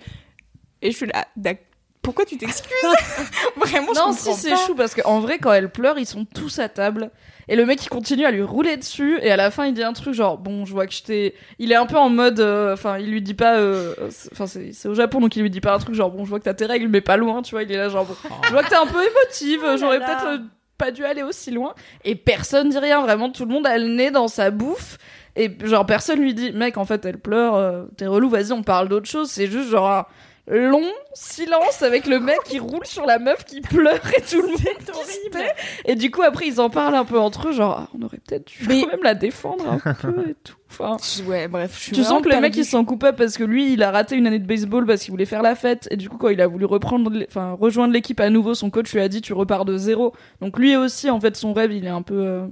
Et 0.82 0.92
je 0.92 0.98
suis 0.98 1.08
là, 1.08 1.26
d'ac- 1.36 1.64
pourquoi 2.08 2.24
tu 2.24 2.38
t'excuses 2.38 2.72
Vraiment, 3.58 3.88
je 3.94 4.00
Non, 4.00 4.06
comprends 4.08 4.14
si 4.14 4.34
c'est 4.34 4.50
pas. 4.52 4.56
chou 4.66 4.76
parce 4.76 4.96
qu'en 4.96 5.20
vrai, 5.20 5.40
quand 5.40 5.52
elle 5.52 5.70
pleure, 5.70 5.98
ils 6.00 6.06
sont 6.06 6.24
tous 6.24 6.60
à 6.60 6.70
table. 6.70 7.12
Et 7.50 7.56
le 7.58 7.66
mec, 7.66 7.84
il 7.84 7.90
continue 7.90 8.26
à 8.26 8.32
lui 8.32 8.42
rouler 8.44 8.78
dessus. 8.78 9.20
Et 9.22 9.30
à 9.32 9.36
la 9.36 9.52
fin, 9.52 9.66
il 9.66 9.74
dit 9.74 9.84
un 9.84 9.92
truc 9.94 10.14
genre, 10.14 10.38
bon, 10.38 10.66
je 10.66 10.72
vois 10.72 10.88
que 10.88 10.94
je 10.94 11.04
t'ai. 11.04 11.36
Il 11.60 11.72
est 11.72 11.76
un 11.76 11.86
peu 11.86 11.98
en 11.98 12.10
mode. 12.10 12.40
euh, 12.40 12.74
Enfin, 12.74 12.98
il 12.98 13.12
lui 13.12 13.22
dit 13.22 13.34
pas. 13.34 13.58
euh, 13.58 13.94
c'est- 14.10 14.30
Enfin, 14.32 14.46
c'est 14.48 14.88
au 14.88 14.94
Japon, 14.94 15.20
donc 15.20 15.36
il 15.36 15.42
lui 15.42 15.50
dit 15.50 15.60
pas 15.62 15.74
un 15.74 15.80
truc 15.80 15.96
genre, 15.96 16.12
bon, 16.12 16.24
je 16.24 16.30
vois 16.30 16.40
que 16.40 16.46
t'as 16.46 16.54
tes 16.54 16.66
règles, 16.66 16.88
mais 16.88 17.02
pas 17.02 17.18
loin, 17.18 17.42
tu 17.42 17.52
vois. 17.52 17.64
Il 17.64 17.72
est 17.72 17.78
là, 17.78 17.90
genre, 17.90 18.06
bon, 18.06 18.16
je 18.46 18.52
vois 18.52 18.64
que 18.64 18.70
t'es 18.70 18.76
un 18.76 18.86
peu 18.88 19.02
émotive. 19.02 19.62
Oh 19.66 19.78
J'aurais 19.78 20.00
là. 20.00 20.06
peut-être 20.06 20.26
euh, 20.28 20.38
pas 20.78 20.92
dû 20.92 21.04
aller 21.06 21.24
aussi 21.24 21.52
loin. 21.52 21.74
Et 22.06 22.16
personne 22.16 22.70
dit 22.70 22.80
rien. 22.80 23.02
Vraiment, 23.02 23.30
tout 23.30 23.46
le 23.46 23.54
monde 23.54 23.68
a 23.68 23.78
le 23.78 23.88
nez 23.88 24.12
dans 24.12 24.28
sa 24.28 24.50
bouffe. 24.52 24.98
Et 25.36 25.56
genre, 25.64 25.86
personne 25.86 26.20
lui 26.20 26.34
dit, 26.34 26.52
mec, 26.52 26.78
en 26.78 26.86
fait, 26.86 27.06
elle 27.06 27.20
pleure. 27.20 27.56
euh, 27.56 27.84
T'es 27.96 28.08
relou, 28.08 28.28
vas-y, 28.30 28.52
on 28.54 28.64
parle 28.64 28.88
d'autre 28.90 29.08
chose. 29.10 29.30
C'est 29.30 29.48
juste 29.48 29.70
genre. 29.70 29.90
un 29.90 30.06
long 30.48 30.84
silence 31.14 31.82
avec 31.82 32.06
le 32.08 32.20
mec 32.20 32.38
qui 32.46 32.60
roule 32.60 32.86
sur 32.86 33.06
la 33.06 33.20
meuf 33.20 33.44
qui 33.46 33.60
pleure 33.62 34.00
et 34.18 34.22
tout 34.22 34.42
le 34.42 34.48
monde 34.48 34.58
qui 34.58 35.12
se 35.14 35.30
tait. 35.30 35.52
Et 35.86 35.96
du 35.96 36.10
coup, 36.12 36.22
après, 36.22 36.48
ils 36.48 36.62
en 36.62 36.70
parlent 36.70 36.96
un 36.96 37.04
peu 37.06 37.20
entre 37.20 37.50
eux, 37.50 37.52
genre, 37.52 37.76
ah, 37.82 37.90
on 38.00 38.06
aurait 38.06 38.18
peut-être 38.26 38.48
dû 38.48 38.66
Mais- 38.68 38.82
quand 38.84 38.88
même 38.92 39.04
la 39.04 39.14
défendre 39.14 39.66
un 39.86 39.94
peu 39.94 40.30
et 40.30 40.36
tout. 40.44 40.56
Enfin, 40.70 40.98
Ouais, 41.28 41.48
bref, 41.48 41.74
je 41.78 41.84
suis 41.84 41.92
tu 41.92 42.04
sens 42.04 42.22
que 42.22 42.30
le 42.30 42.40
mec, 42.40 42.56
il 42.56 42.64
se 42.66 42.72
sent 42.72 42.86
coupable 42.86 43.18
parce 43.18 43.38
que 43.38 43.44
lui, 43.44 43.74
il 43.74 43.84
a 43.84 43.92
raté 43.92 44.16
une 44.16 44.28
année 44.28 44.40
de 44.40 44.48
baseball 44.48 44.86
parce 44.86 45.02
qu'il 45.04 45.12
voulait 45.12 45.26
faire 45.26 45.42
la 45.42 45.56
fête. 45.56 45.88
Et 45.92 45.98
du 45.98 46.08
coup, 46.10 46.18
quand 46.18 46.30
il 46.30 46.40
a 46.42 46.48
voulu 46.48 46.66
reprendre, 46.66 47.12
enfin, 47.28 47.58
rejoindre 47.60 47.94
l'équipe 47.94 48.20
à 48.20 48.30
nouveau, 48.30 48.54
son 48.54 48.70
coach 48.70 48.94
lui 48.94 49.02
a 49.02 49.08
dit, 49.10 49.22
tu 49.22 49.34
repars 49.34 49.66
de 49.66 49.76
zéro. 49.78 50.14
Donc 50.42 50.58
lui 50.60 50.76
aussi, 50.78 51.10
en 51.10 51.20
fait, 51.20 51.36
son 51.36 51.54
rêve, 51.54 51.72
il 51.74 51.86
est 51.86 51.90
un 51.90 52.02
peu. 52.04 52.16
euh, 52.16 52.46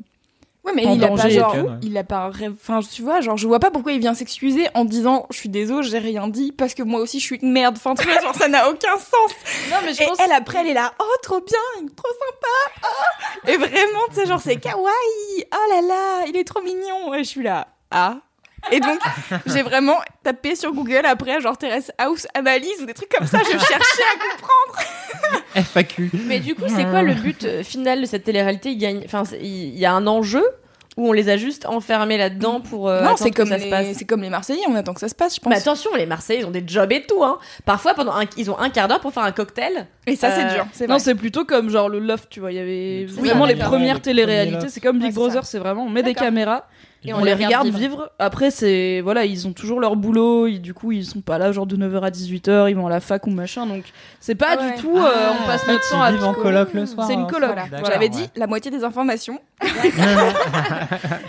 Ouais, 0.66 0.72
mais 0.74 0.84
il 0.84 1.04
a 1.04 1.10
pas 1.10 1.30
genre, 1.30 1.52
Ken, 1.52 1.62
ouais. 1.66 1.72
il 1.84 1.96
a 1.98 2.04
pas. 2.04 2.32
Enfin, 2.54 2.80
tu 2.82 3.04
vois, 3.04 3.22
genre, 3.22 3.38
je 3.38 3.46
vois 3.48 3.60
pas 3.60 3.70
pourquoi 3.70 3.92
il 3.92 4.00
vient 4.00 4.16
s'excuser 4.16 4.68
en 4.74 4.84
disant, 4.84 5.28
je 5.30 5.38
suis 5.38 5.50
désolé, 5.50 5.88
j'ai 5.88 6.00
rien 6.00 6.28
dit 6.28 6.52
parce 6.52 6.74
que 6.74 6.82
moi 6.82 7.00
aussi 7.02 7.20
je 7.20 7.26
suis 7.26 7.36
une 7.38 7.52
merde. 7.52 7.76
Enfin, 7.78 7.94
tu 7.94 8.08
vois, 8.08 8.20
genre, 8.20 8.34
ça 8.34 8.48
n'a 8.48 8.68
aucun 8.70 8.98
sens. 8.98 9.32
Non, 9.70 9.78
mais 9.86 9.94
je 9.94 10.02
Et 10.02 10.08
pense. 10.08 10.20
elle 10.20 10.32
après, 10.32 10.62
elle 10.62 10.68
est 10.68 10.74
là, 10.74 10.92
oh 11.00 11.16
trop 11.22 11.40
bien, 11.40 11.60
il 11.82 11.86
est 11.86 11.96
trop 11.96 12.10
sympa. 12.10 12.82
ah. 12.84 13.50
Et 13.52 13.58
vraiment, 13.58 14.00
tu 14.10 14.16
sais, 14.16 14.26
genre, 14.26 14.42
c'est 14.42 14.56
kawaii. 14.56 15.46
Oh 15.54 15.72
là 15.74 15.82
là, 15.82 16.26
il 16.28 16.36
est 16.36 16.44
trop 16.46 16.62
mignon. 16.64 17.14
Et 17.14 17.20
je 17.20 17.30
suis 17.30 17.44
là, 17.44 17.68
ah. 17.92 18.16
Et 18.72 18.80
donc, 18.80 19.00
j'ai 19.46 19.62
vraiment 19.62 19.98
tapé 20.24 20.56
sur 20.56 20.74
Google 20.74 21.06
après, 21.06 21.40
genre 21.40 21.56
Terrace 21.56 21.92
House 22.00 22.26
analyse 22.34 22.82
ou 22.82 22.88
des 22.88 22.96
trucs 22.96 23.10
comme 23.10 23.28
ça. 23.28 23.38
Je 23.44 23.52
cherchais 23.52 24.04
à 24.16 24.32
comprendre. 24.32 25.44
FAQ. 25.56 26.12
Mais 26.28 26.40
du 26.40 26.54
coup, 26.56 26.64
c'est 26.68 26.86
quoi 26.86 27.02
le 27.02 27.14
but 27.14 27.44
euh, 27.46 27.64
final 27.64 28.02
de 28.02 28.06
cette 28.06 28.24
télé-réalité? 28.24 28.72
Il 28.72 29.02
enfin, 29.06 29.24
c'est- 29.26 29.40
il 29.42 29.78
y 29.78 29.86
a 29.86 29.94
un 29.94 30.06
enjeu 30.08 30.44
où 30.98 31.10
on 31.10 31.12
les 31.12 31.28
a 31.30 31.36
juste 31.36 31.66
enfermés 31.66 32.18
là-dedans 32.18 32.62
pour. 32.62 32.88
euh, 32.88 33.00
non, 33.00 33.06
attendre 33.08 33.20
c'est 33.20 33.32
que 33.32 33.36
comme 33.38 33.50
ça 33.50 33.60
se 33.60 33.66
les, 33.66 33.70
passe. 33.70 33.88
c'est 33.98 34.06
comme 34.06 34.22
les 34.22 34.30
Marseillais. 34.30 34.62
On 34.70 34.76
attend 34.76 34.94
que 34.94 35.02
ça 35.02 35.10
se 35.10 35.16
passe, 35.16 35.36
je 35.36 35.42
pense. 35.42 35.52
Mais 35.52 35.58
attention, 35.58 35.90
les 35.98 36.06
Marseillais, 36.06 36.40
ils 36.42 36.46
ont 36.46 36.52
des 36.52 36.64
jobs 36.66 36.90
et 36.94 37.02
tout. 37.06 37.22
Hein. 37.24 37.38
Parfois, 37.66 37.94
pendant 37.96 38.14
un- 38.14 38.24
ils 38.38 38.50
ont 38.50 38.58
un 38.58 38.70
quart 38.70 38.88
d'heure 38.88 39.02
pour 39.02 39.12
faire 39.14 39.24
un 39.24 39.34
cocktail. 39.34 39.88
Et 40.08 40.16
ça, 40.16 40.32
c'est 40.32 40.46
Euh, 40.46 40.54
dur. 40.56 40.68
C'est 40.72 40.88
Non, 40.88 40.96
vrai. 40.96 41.00
c'est 41.04 41.16
plutôt 41.16 41.44
comme 41.44 41.70
genre 41.70 41.90
le 41.90 42.00
loft, 42.00 42.28
tu 42.30 42.40
vois. 42.40 42.52
Il 42.54 42.56
y 42.56 42.60
avait 42.60 43.06
vraiment 43.10 43.46
les 43.46 43.56
premières 43.56 43.96
les 43.96 44.02
téléréalités. 44.02 44.70
C'est 44.70 44.80
comme 44.80 44.98
Big 45.00 45.08
Ouais, 45.08 45.12
c'est 45.12 45.20
Brother, 45.20 45.46
c'est 45.46 45.60
vraiment 45.60 45.84
on 45.84 45.90
met 45.90 46.02
des 46.02 46.14
D'accord. 46.14 46.28
caméras 46.28 46.68
Et 47.08 47.14
on, 47.14 47.20
on 47.20 47.24
les 47.24 47.34
regarde 47.34 47.68
vivre. 47.68 48.12
Après, 48.20 48.52
c'est 48.52 49.02
voilà, 49.02 49.26
ils 49.26 49.48
ont 49.48 49.54
toujours 49.54 49.80
leur 49.80 49.96
boulot. 49.96 50.48
Ils, 50.48 50.60
du 50.62 50.74
coup, 50.74 50.92
ils 50.92 51.06
sont 51.06 51.22
pas 51.22 51.38
là 51.38 51.52
genre 51.52 51.66
de 51.68 51.76
9h 51.78 52.02
à 52.02 52.10
18h. 52.10 52.70
Ils 52.70 52.76
vont 52.76 52.88
à 52.88 52.90
la 52.90 53.00
fac 53.00 53.26
ou 53.28 53.30
machin. 53.30 53.66
Donc, 53.66 53.84
c'est 54.20 54.36
pas 54.36 54.56
Ah 54.58 54.62
ouais. 54.62 54.76
du 54.76 54.82
tout. 54.82 54.98
euh, 54.98 55.32
on 55.42 55.46
passe 55.48 55.68
en 55.68 55.72
notre 55.74 55.90
temps 55.90 56.02
à 56.02 56.12
vivent 56.12 56.24
en 56.26 56.34
coloc 56.34 56.74
le 56.74 56.86
soir. 56.86 57.08
C'est 57.08 57.14
une 57.14 57.22
hein. 57.22 57.28
coloc. 57.30 57.52
Voilà. 57.54 57.84
J'avais 57.86 58.06
ouais. 58.06 58.10
dit 58.10 58.30
la 58.36 58.48
moitié 58.48 58.72
des 58.72 58.84
informations. 58.84 59.40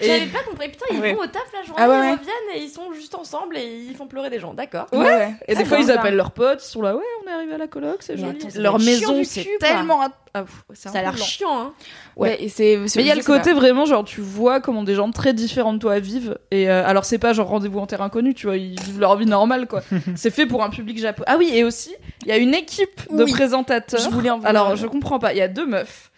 Et- 0.01 0.07
J'avais 0.07 0.27
pas 0.27 0.39
compris. 0.49 0.69
Putain, 0.69 0.87
ils 0.93 1.01
Ouais. 1.01 1.13
vont 1.15 1.21
au 1.23 1.27
taf 1.27 1.43
la 1.53 1.63
journée, 1.63 1.83
Ah 1.83 1.89
ouais, 1.89 1.97
ils 2.09 2.19
reviennent 2.19 2.57
et 2.57 2.61
ils 2.63 2.69
sont 2.69 2.93
juste 2.93 3.15
ensemble 3.15 3.57
et 3.57 3.65
ils 3.89 3.95
font 3.97 4.07
pleurer 4.07 4.31
des 4.31 4.39
gens. 4.41 4.55
D'accord. 4.55 4.87
Ouais. 4.93 4.99
ouais. 4.99 5.35
Et 5.49 5.55
des 5.55 5.63
Ah, 5.63 5.65
fois, 5.65 5.79
ils 5.79 5.91
appellent 5.91 6.17
leurs 6.17 6.31
potes, 6.33 6.63
ils 6.65 6.69
sont 6.71 6.83
là, 6.83 6.95
ouais, 6.97 7.03
on 7.25 7.31
est 7.31 7.33
arrivé 7.35 7.55
à 7.55 7.59
la 7.59 7.67
coloc, 7.67 7.99
c'est 8.01 8.17
joli. 8.17 8.39
Leur 8.57 8.79
maison, 8.79 9.23
c'est 9.25 9.47
tellement. 9.61 10.01
Ah, 10.45 10.73
Ça 10.75 10.91
a 10.91 11.03
l'air 11.03 11.17
chiant. 11.17 11.61
Hein. 11.61 11.73
Ouais, 12.17 12.43
et 12.43 12.49
c'est. 12.49 12.77
Mais 12.97 13.03
il 13.03 13.07
y 13.07 13.11
a 13.11 13.15
le 13.15 13.23
côté 13.23 13.53
vraiment, 13.53 13.85
genre, 13.87 14.05
tu 14.05 14.21
vois 14.21 14.61
comment 14.61 14.83
des 14.83 14.95
gens 14.95 15.11
très 15.11 15.33
différents 15.33 15.73
de 15.73 15.79
toi 15.79 15.99
vivent. 15.99 16.39
Et 16.51 16.69
euh, 16.71 16.87
alors, 16.87 17.05
c'est 17.05 17.19
pas 17.19 17.33
genre 17.33 17.49
rendez-vous 17.49 17.79
en 17.79 17.87
terre 17.87 18.03
inconnue, 18.03 18.35
tu 18.35 18.47
vois, 18.47 18.57
ils 18.57 18.79
vivent 18.81 19.01
leur 19.01 19.17
vie 19.17 19.27
normale, 19.27 19.67
quoi. 19.67 19.81
c'est 20.17 20.31
fait 20.31 20.47
pour 20.47 20.63
un 20.63 20.71
public 20.71 20.99
japonais. 20.99 21.27
Ah 21.29 21.37
oui, 21.39 21.51
et 21.53 21.65
aussi, 21.65 21.95
il 22.23 22.29
y 22.29 22.33
a 22.33 22.37
une 22.37 22.55
équipe 22.55 23.01
de 23.11 23.25
Oui. 23.25 23.33
présentateurs. 23.33 24.01
Je 24.01 24.09
voulais 24.11 24.31
en. 24.31 24.41
Alors, 24.43 24.77
je 24.77 24.87
comprends 24.87 25.19
pas, 25.19 25.33
il 25.33 25.39
y 25.39 25.43
a 25.43 25.49
deux 25.49 25.67
meufs. 25.67 26.11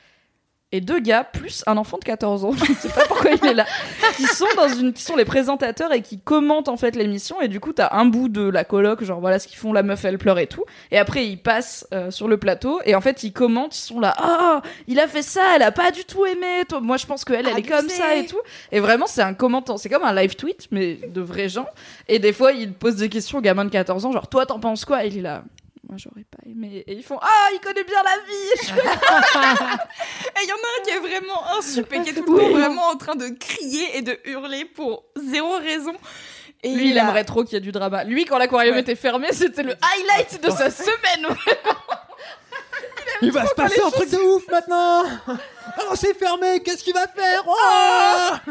Et 0.71 0.83
deux 0.83 1.01
gars, 1.01 1.25
plus 1.25 1.65
un 1.67 1.79
enfant 1.79 1.97
de 1.97 2.05
14 2.05 2.45
ans, 2.45 2.53
je 2.65 2.73
ne 2.73 2.77
sais 2.77 2.91
pas 2.91 3.07
pourquoi 3.07 3.31
il 3.31 3.43
est 3.43 3.55
là, 3.55 3.65
qui 4.17 4.25
sont 4.25 4.45
dans 4.55 4.69
une, 4.69 4.93
qui 4.93 5.03
sont 5.03 5.17
les 5.17 5.25
présentateurs 5.25 5.95
et 5.95 6.03
qui 6.03 6.19
commentent 6.21 6.69
en 6.69 6.77
fait 6.77 6.95
l'émission. 6.95 7.41
Et 7.41 7.49
du 7.49 7.59
coup, 7.59 7.73
t'as 7.73 7.97
un 7.97 8.05
bout 8.05 8.29
de 8.29 8.43
la 8.43 8.65
coloc, 8.65 9.03
genre 9.03 9.19
voilà 9.19 9.39
ce 9.39 9.49
qu'ils 9.49 9.57
font, 9.57 9.73
la 9.73 9.83
meuf 9.83 10.05
elle 10.05 10.19
pleure 10.19 10.39
et 10.39 10.47
tout. 10.47 10.65
Et 10.91 10.99
après, 10.99 11.27
ils 11.27 11.39
passent 11.39 11.87
euh, 11.95 12.11
sur 12.11 12.29
le 12.29 12.37
plateau 12.37 12.81
et 12.85 12.95
en 12.95 13.01
fait, 13.01 13.23
ils 13.23 13.33
commentent, 13.33 13.79
ils 13.79 13.83
sont 13.83 13.99
là, 13.99 14.15
ah, 14.19 14.61
il 14.87 15.01
a 15.01 15.09
fait 15.09 15.23
ça, 15.23 15.57
elle 15.57 15.63
a 15.63 15.73
pas 15.73 15.91
du 15.91 16.05
tout 16.05 16.27
aimé. 16.27 16.65
Toi, 16.69 16.81
moi, 16.81 16.99
je 16.99 17.07
pense 17.07 17.25
qu'elle, 17.25 17.47
elle 17.47 17.47
est 17.47 17.53
Abusé. 17.53 17.69
comme 17.71 17.89
ça 17.89 18.15
et 18.17 18.27
tout. 18.27 18.41
Et 18.71 18.81
vraiment, 18.81 19.07
c'est 19.07 19.23
un 19.23 19.33
commentant, 19.33 19.79
c'est 19.79 19.89
comme 19.89 20.05
un 20.05 20.15
live 20.15 20.37
tweet, 20.37 20.69
mais 20.71 20.97
de 20.97 21.23
vrais 21.23 21.49
gens. 21.49 21.67
Et 22.09 22.19
des 22.19 22.35
fois, 22.35 22.53
ils 22.53 22.75
posent 22.75 22.97
des 22.97 23.09
questions 23.09 23.39
aux 23.39 23.43
gamins 23.43 23.65
de 23.65 23.71
14 23.71 24.05
ans, 24.05 24.13
genre, 24.13 24.29
toi, 24.29 24.45
t'en 24.45 24.61
penses 24.61 24.85
quoi? 24.85 25.07
Et 25.07 25.09
il 25.09 25.19
est 25.19 25.23
là. 25.23 25.45
Moi, 25.89 25.97
j'aurais 25.99 26.25
pas 26.31 26.39
aimé. 26.47 26.85
Et 26.87 26.93
ils 26.93 27.03
font 27.03 27.19
Ah, 27.23 27.49
il 27.55 27.61
connaît 27.61 27.85
bien 27.85 28.03
la 28.03 28.19
vie 28.27 28.79
Et 30.37 30.43
il 30.45 30.49
y 30.49 30.53
en 30.53 30.57
a 30.57 30.59
un 30.59 30.83
qui 30.85 30.91
est 30.91 30.99
vraiment 30.99 31.57
un 31.57 31.63
super, 31.63 32.03
qui 32.03 32.11
est 32.11 32.15
tout 32.15 32.31
le 32.35 32.41
temps 32.43 32.51
vraiment 32.51 32.89
en 32.89 32.97
train 32.97 33.17
de 33.17 33.29
crier 33.29 33.97
et 33.97 34.03
de 34.03 34.19
hurler 34.27 34.65
pour 34.67 35.05
zéro 35.17 35.57
raison. 35.57 35.95
Et 36.63 36.75
Lui, 36.75 36.91
il 36.91 36.99
a- 36.99 37.05
aimerait 37.05 37.25
trop 37.25 37.43
qu'il 37.45 37.55
y 37.55 37.57
ait 37.57 37.61
du 37.61 37.73
drama. 37.73 38.05
Lui, 38.05 38.25
quand 38.27 38.37
l'aquarium 38.37 38.75
Ouais. 38.75 38.81
était 38.83 38.97
fermé, 38.97 39.29
c'était 39.33 39.63
le 39.63 39.75
highlight 39.81 40.43
de 40.45 40.51
sa 40.51 40.71
semaine. 40.71 41.27
Il 43.23 43.33
va 43.33 43.47
se 43.47 43.55
passer 43.55 43.81
un 43.81 43.91
truc 43.91 44.11
de 44.11 44.17
ouf 44.19 44.47
maintenant 44.49 45.03
Oh, 45.91 45.95
c'est 45.97 46.15
fermé, 46.15 46.61
qu'est-ce 46.63 46.85
qu'il 46.85 46.95
va 46.95 47.07
faire 47.09 47.43
Oh 47.47 48.51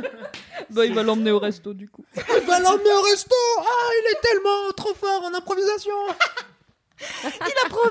bah, 0.70 0.86
il 0.86 0.94
va 0.94 1.04
l'emmener 1.04 1.32
au 1.32 1.40
resto, 1.40 1.74
du 1.74 1.88
coup. 1.90 2.04
Il 2.16 2.46
va 2.46 2.60
l'emmener 2.60 2.92
au 2.92 3.02
resto 3.02 3.36
Ah, 3.60 3.90
il 4.02 4.12
est 4.12 4.20
tellement 4.22 4.72
trop 4.76 4.94
fort 4.94 5.24
en 5.24 5.34
improvisation 5.34 5.94
Il 6.10 6.57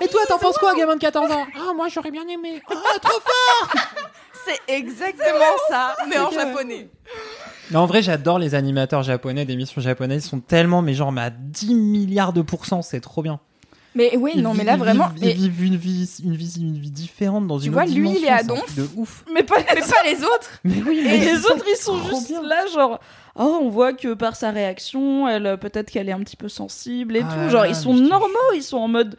Et 0.00 0.08
toi, 0.08 0.20
t'en 0.28 0.38
penses 0.38 0.58
quoi, 0.58 0.74
gamin 0.74 0.96
de 0.96 1.00
14 1.00 1.30
ans? 1.30 1.46
Ah, 1.56 1.72
moi, 1.74 1.88
j'aurais 1.88 2.10
bien 2.10 2.26
aimé 2.26 2.60
Ah, 2.68 2.98
trop 3.00 3.20
fort 3.20 3.72
C'est 4.44 4.60
exactement 4.72 5.56
ça, 5.68 5.94
mais 6.08 6.18
en 6.18 6.30
japonais. 6.30 6.88
Non, 7.70 7.80
en 7.80 7.86
vrai, 7.86 8.02
j'adore 8.02 8.38
les 8.38 8.54
animateurs 8.54 9.02
japonais 9.02 9.44
d'émissions 9.44 9.80
japonaises. 9.80 10.24
Ils 10.24 10.28
sont 10.28 10.40
tellement, 10.40 10.82
mais 10.82 10.94
genre, 10.94 11.10
mais 11.12 11.22
à 11.22 11.30
10 11.30 11.74
milliards 11.74 12.32
de 12.32 12.42
pourcents, 12.42 12.82
c'est 12.82 13.00
trop 13.00 13.22
bien. 13.22 13.40
Mais 13.96 14.16
oui, 14.16 14.32
Ils 14.36 14.42
non, 14.42 14.52
mais 14.54 14.62
là 14.64 14.74
ils 14.74 14.78
vraiment. 14.78 15.08
vivent- 15.08 15.22
mais- 15.24 15.30
Ils 15.32 15.50
vivent 15.50 15.64
une 15.64 15.76
vie, 15.76 16.08
une 16.22 16.36
vie, 16.36 16.54
une 16.60 16.76
vie 16.78 16.90
différente 16.90 17.46
dans 17.46 17.58
Tu 17.58 17.66
une 17.66 17.72
vois, 17.72 17.84
autre 17.84 17.94
lui, 17.94 18.10
il 18.18 18.24
est 18.24 18.28
à 18.28 18.42
donf. 18.42 18.76
de 18.76 18.86
ouf. 18.96 19.24
Mais 19.32 19.42
pas 19.42 19.56
mais 19.74 19.80
pas 19.80 20.02
les 20.04 20.22
autres. 20.22 20.50
Mais 20.64 20.82
oui, 20.86 20.98
Et 20.98 21.18
les 21.18 21.26
ils 21.32 21.38
autres, 21.46 21.64
ils 21.66 21.76
sont 21.76 21.98
juste 22.04 22.28
bien. 22.28 22.42
là, 22.42 22.66
genre, 22.72 23.00
oh, 23.36 23.58
on 23.62 23.70
voit 23.70 23.94
que 23.94 24.12
par 24.14 24.36
sa 24.36 24.50
réaction, 24.50 25.26
elle, 25.26 25.46
euh, 25.46 25.56
peut-être 25.56 25.90
qu'elle 25.90 26.08
est 26.08 26.12
un 26.12 26.20
petit 26.20 26.36
peu 26.36 26.48
sensible 26.50 27.16
et 27.16 27.22
Ah 27.24 27.34
tout. 27.44 27.50
Genre, 27.50 27.64
ils 27.66 27.74
sont 27.74 27.94
normaux, 27.94 28.28
ils 28.54 28.62
sont 28.62 28.76
en 28.78 28.88
mode 28.88 29.16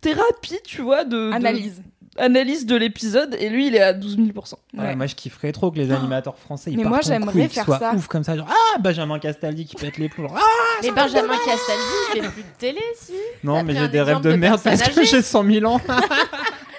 thérapie, 0.00 0.58
tu 0.64 0.80
vois, 0.82 1.04
de, 1.04 1.30
de- 1.32 1.70
Analyse. 2.18 2.66
de 2.66 2.76
l'épisode. 2.76 3.36
Et 3.38 3.48
lui, 3.48 3.68
il 3.68 3.74
est 3.76 3.80
à 3.82 3.92
12 3.92 4.16
000 4.16 4.28
Ouais, 4.28 4.80
Ouais. 4.80 4.96
Moi, 4.96 5.06
je 5.06 5.14
kifferais 5.14 5.52
trop 5.52 5.70
que 5.70 5.76
les 5.78 5.90
animateurs 5.92 6.36
français 6.38 6.70
ils 6.70 6.76
Mais 6.76 6.82
partent 6.82 6.90
moi, 6.90 6.98
en 6.98 7.02
j'aimerais 7.02 7.48
faire 7.48 7.64
soient 7.64 7.78
ça. 7.78 7.94
ouf 7.94 8.06
comme 8.08 8.24
ça. 8.24 8.36
Genre, 8.36 8.48
ah, 8.50 8.78
Benjamin 8.78 9.18
Castaldi 9.18 9.64
qui 9.64 9.76
pète 9.76 9.96
les 9.98 10.08
plombs. 10.08 10.28
genre, 10.28 10.38
Ah, 10.38 10.80
Mais 10.82 10.90
Benjamin 10.90 11.36
Castaldi, 11.44 11.82
il 12.14 12.22
fait 12.22 12.28
plus 12.28 12.42
de 12.42 12.48
télé, 12.58 12.80
si. 12.96 13.12
non, 13.44 13.54
T'as 13.54 13.62
mais 13.62 13.72
pris 13.72 13.78
j'ai 13.80 13.84
un 13.84 13.88
des 13.88 13.98
rêves 14.00 14.08
exemple 14.08 14.26
de 14.26 14.32
de 14.32 14.36
merde 14.36 14.60
parce 14.62 14.82
que 14.82 15.04
j'ai 15.04 15.22
100 15.22 15.44
000 15.44 15.64
ans. 15.66 15.80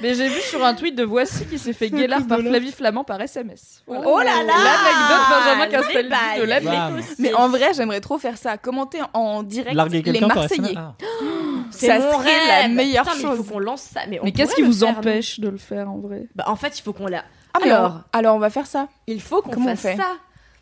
Mais 0.02 0.14
j'ai 0.16 0.28
vu 0.30 0.39
sur 0.41 0.64
un 0.64 0.74
tweet 0.74 0.95
de 0.95 1.04
Voici 1.04 1.45
qui 1.45 1.60
s'est 1.60 1.74
fait 1.74 1.89
guélard 1.89 2.26
par 2.28 2.39
Flavie 2.39 2.72
Flamand 2.72 3.04
par 3.04 3.22
SMS. 3.22 3.84
Voilà. 3.88 4.04
Oh 4.08 4.18
là 4.20 4.43
là 4.43 4.54
L'anecdote 4.64 5.28
Benjamin 5.30 5.68
Castaldi 5.68 6.39
de 6.39 6.43
la 6.43 6.60
dossiers. 6.60 7.16
Mais 7.20 7.34
en 7.34 7.49
vrai, 7.49 7.74
j'aimerais 7.74 8.02
trop 8.02 8.18
faire 8.18 8.38
ça. 8.38 8.58
Commenter 8.58 8.99
en 9.14 9.43
direct 9.43 9.76
Larguer 9.76 10.02
les 10.02 10.22
Marseillais. 10.22 10.74
Ah. 10.76 10.93
C'est 11.72 11.88
ça 11.88 11.99
mon 11.99 12.12
serait 12.20 12.47
la 12.47 12.56
rêve. 12.64 12.72
meilleure 12.72 13.04
Putain, 13.06 13.16
mais 13.18 13.22
Il 13.24 13.28
chose. 13.28 13.38
faut 13.45 13.54
qu'on 13.54 13.60
lance 13.60 13.82
ça. 13.82 14.02
Mais, 14.10 14.32
qu'est-ce 14.34 14.56
qui 14.56 14.62
vous 14.62 14.74
faire, 14.80 14.97
empêche 14.97 15.39
de 15.39 15.47
le 15.49 15.58
faire 15.58 15.89
en 15.89 15.97
vrai? 15.99 16.28
Bah, 16.36 16.43
en 16.47 16.56
fait, 16.56 16.78
il 16.78 16.82
faut 16.82 16.91
qu'on 16.93 17.08
la. 17.08 17.24
Ah, 17.54 17.60
Alors, 17.64 18.02
on- 18.14 18.18
alors 18.18 18.36
on 18.36 18.39
va 18.39 18.49
faire 18.49 18.66
ça. 18.68 18.88
il 19.08 19.22
faut 19.22 19.41
qu'on 19.41 19.52
Comment 19.52 19.68
on 19.68 19.76
fasse 19.76 19.82
fait? 19.82 19.95
ça. 19.97 20.08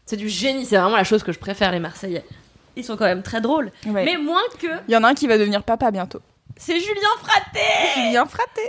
C'est 0.06 0.18
du 0.18 0.30
génie. 0.30 0.66
C'est 0.66 0.78
vraiment 0.78 0.96
la 0.98 1.04
chose 1.04 1.24
que 1.24 1.32
je 1.32 1.40
préfère, 1.40 1.72
les 1.72 1.80
Marseillais. 1.80 2.26
Ils 2.76 2.84
sont 2.84 2.96
quand 2.98 3.06
même 3.06 3.24
très 3.24 3.42
drôles. 3.42 3.72
Ouais. 3.88 4.06
Mais 4.06 4.18
moins 4.18 4.42
que. 4.60 4.68
Il 4.88 4.94
y 4.94 4.98
en 4.98 5.04
a 5.04 5.08
un 5.10 5.14
qui 5.16 5.28
va 5.28 5.38
devenir 5.38 5.64
papa 5.64 5.92
bientôt. 5.92 6.20
C'est 6.58 6.80
Julien 6.80 7.10
Fraté 7.22 7.60
Julien 7.96 8.26
Fraté. 8.26 8.62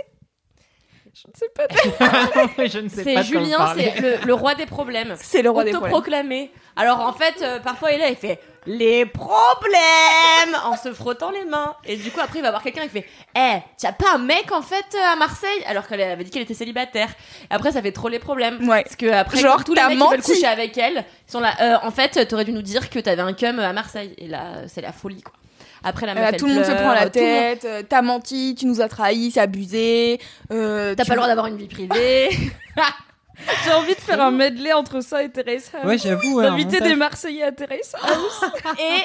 Je 1.23 1.27
ne 1.27 1.33
sais 1.35 1.49
pas. 1.53 1.67
je 2.67 2.79
ne 2.79 2.89
sais 2.89 3.03
C'est 3.03 3.13
pas 3.13 3.21
Julien, 3.21 3.43
comment 3.57 3.57
parler. 3.65 3.91
c'est 3.95 4.01
le, 4.01 4.17
le 4.25 4.33
roi 4.33 4.55
des 4.55 4.65
problèmes. 4.65 5.15
C'est 5.21 5.41
le 5.43 5.49
roi 5.51 5.63
des 5.63 5.71
problèmes. 5.71 5.93
Autoproclamé. 5.93 6.51
Alors 6.75 6.99
en 7.01 7.13
fait, 7.13 7.35
euh, 7.41 7.59
parfois 7.59 7.91
il 7.91 7.95
est 7.95 7.99
là, 7.99 8.09
il 8.09 8.15
fait 8.15 8.39
les 8.65 9.05
problèmes 9.05 10.55
en 10.65 10.77
se 10.77 10.93
frottant 10.93 11.31
les 11.31 11.45
mains. 11.45 11.75
Et 11.85 11.95
du 11.97 12.11
coup 12.11 12.19
après 12.21 12.39
il 12.39 12.41
va 12.41 12.49
voir 12.51 12.63
quelqu'un 12.63 12.83
qui 12.83 12.89
fait 12.89 13.05
Eh, 13.35 13.57
t'as 13.79 13.91
pas 13.91 14.15
un 14.15 14.17
mec 14.19 14.51
en 14.51 14.61
fait 14.61 14.85
euh, 14.95 15.13
à 15.13 15.15
Marseille? 15.15 15.63
Alors 15.67 15.87
qu'elle 15.87 16.01
avait 16.01 16.23
dit 16.23 16.31
qu'elle 16.31 16.41
était 16.43 16.53
célibataire. 16.53 17.09
Et 17.49 17.53
après 17.53 17.71
ça 17.71 17.81
fait 17.81 17.91
trop 17.91 18.07
les 18.07 18.19
problèmes. 18.19 18.67
Ouais. 18.67 18.83
Parce 18.83 18.95
que 18.95 19.11
après 19.11 19.37
Genre, 19.39 19.63
tous 19.63 19.73
les 19.73 19.81
mecs 19.81 19.91
qui 19.91 19.97
veulent 19.97 20.17
menti. 20.17 20.31
coucher 20.33 20.47
avec 20.47 20.77
elle, 20.77 21.05
ils 21.27 21.31
sont 21.31 21.39
là. 21.39 21.53
Euh, 21.61 21.77
en 21.83 21.91
fait, 21.91 22.25
t'aurais 22.27 22.45
dû 22.45 22.51
nous 22.51 22.61
dire 22.61 22.89
que 22.89 22.99
t'avais 22.99 23.21
un 23.21 23.33
cum 23.33 23.59
à 23.59 23.73
Marseille. 23.73 24.13
Et 24.17 24.27
là, 24.27 24.67
c'est 24.67 24.81
la 24.81 24.91
folie 24.91 25.21
quoi. 25.21 25.33
Après 25.83 26.05
la 26.05 26.13
meuf, 26.13 26.23
Euh, 26.23 26.29
elle 26.33 26.37
tout 26.39 26.47
le 26.47 26.53
monde 26.53 26.65
se 26.65 26.71
prend 26.71 26.93
la 26.93 27.01
monde- 27.01 27.11
tête, 27.11 27.65
euh, 27.65 27.81
t'as 27.87 28.01
menti, 28.01 28.55
tu 28.57 28.65
nous 28.67 28.81
as 28.81 28.87
trahis, 28.87 29.31
c'est 29.31 29.39
abusé. 29.39 30.19
euh, 30.51 30.93
T'as 30.95 31.03
tu- 31.03 31.07
pas 31.09 31.15
le 31.15 31.19
droit 31.19 31.27
d'avoir 31.27 31.47
une 31.47 31.57
vie 31.57 31.67
privée. 31.67 32.29
J'ai 33.65 33.71
envie 33.73 33.95
de 33.95 33.99
faire 34.01 34.21
un 34.21 34.29
medley 34.31 34.71
entre 34.73 35.01
ça 35.01 35.23
et 35.23 35.29
Terrace 35.29 35.71
House. 35.73 35.83
Ouais, 35.85 35.97
j'avoue. 35.97 36.41
D'inviter 36.41 36.79
des 36.79 36.95
Marseillais 36.95 37.43
à 37.43 37.51
Terrace 37.51 37.95
House. 37.95 38.45
et 38.79 39.01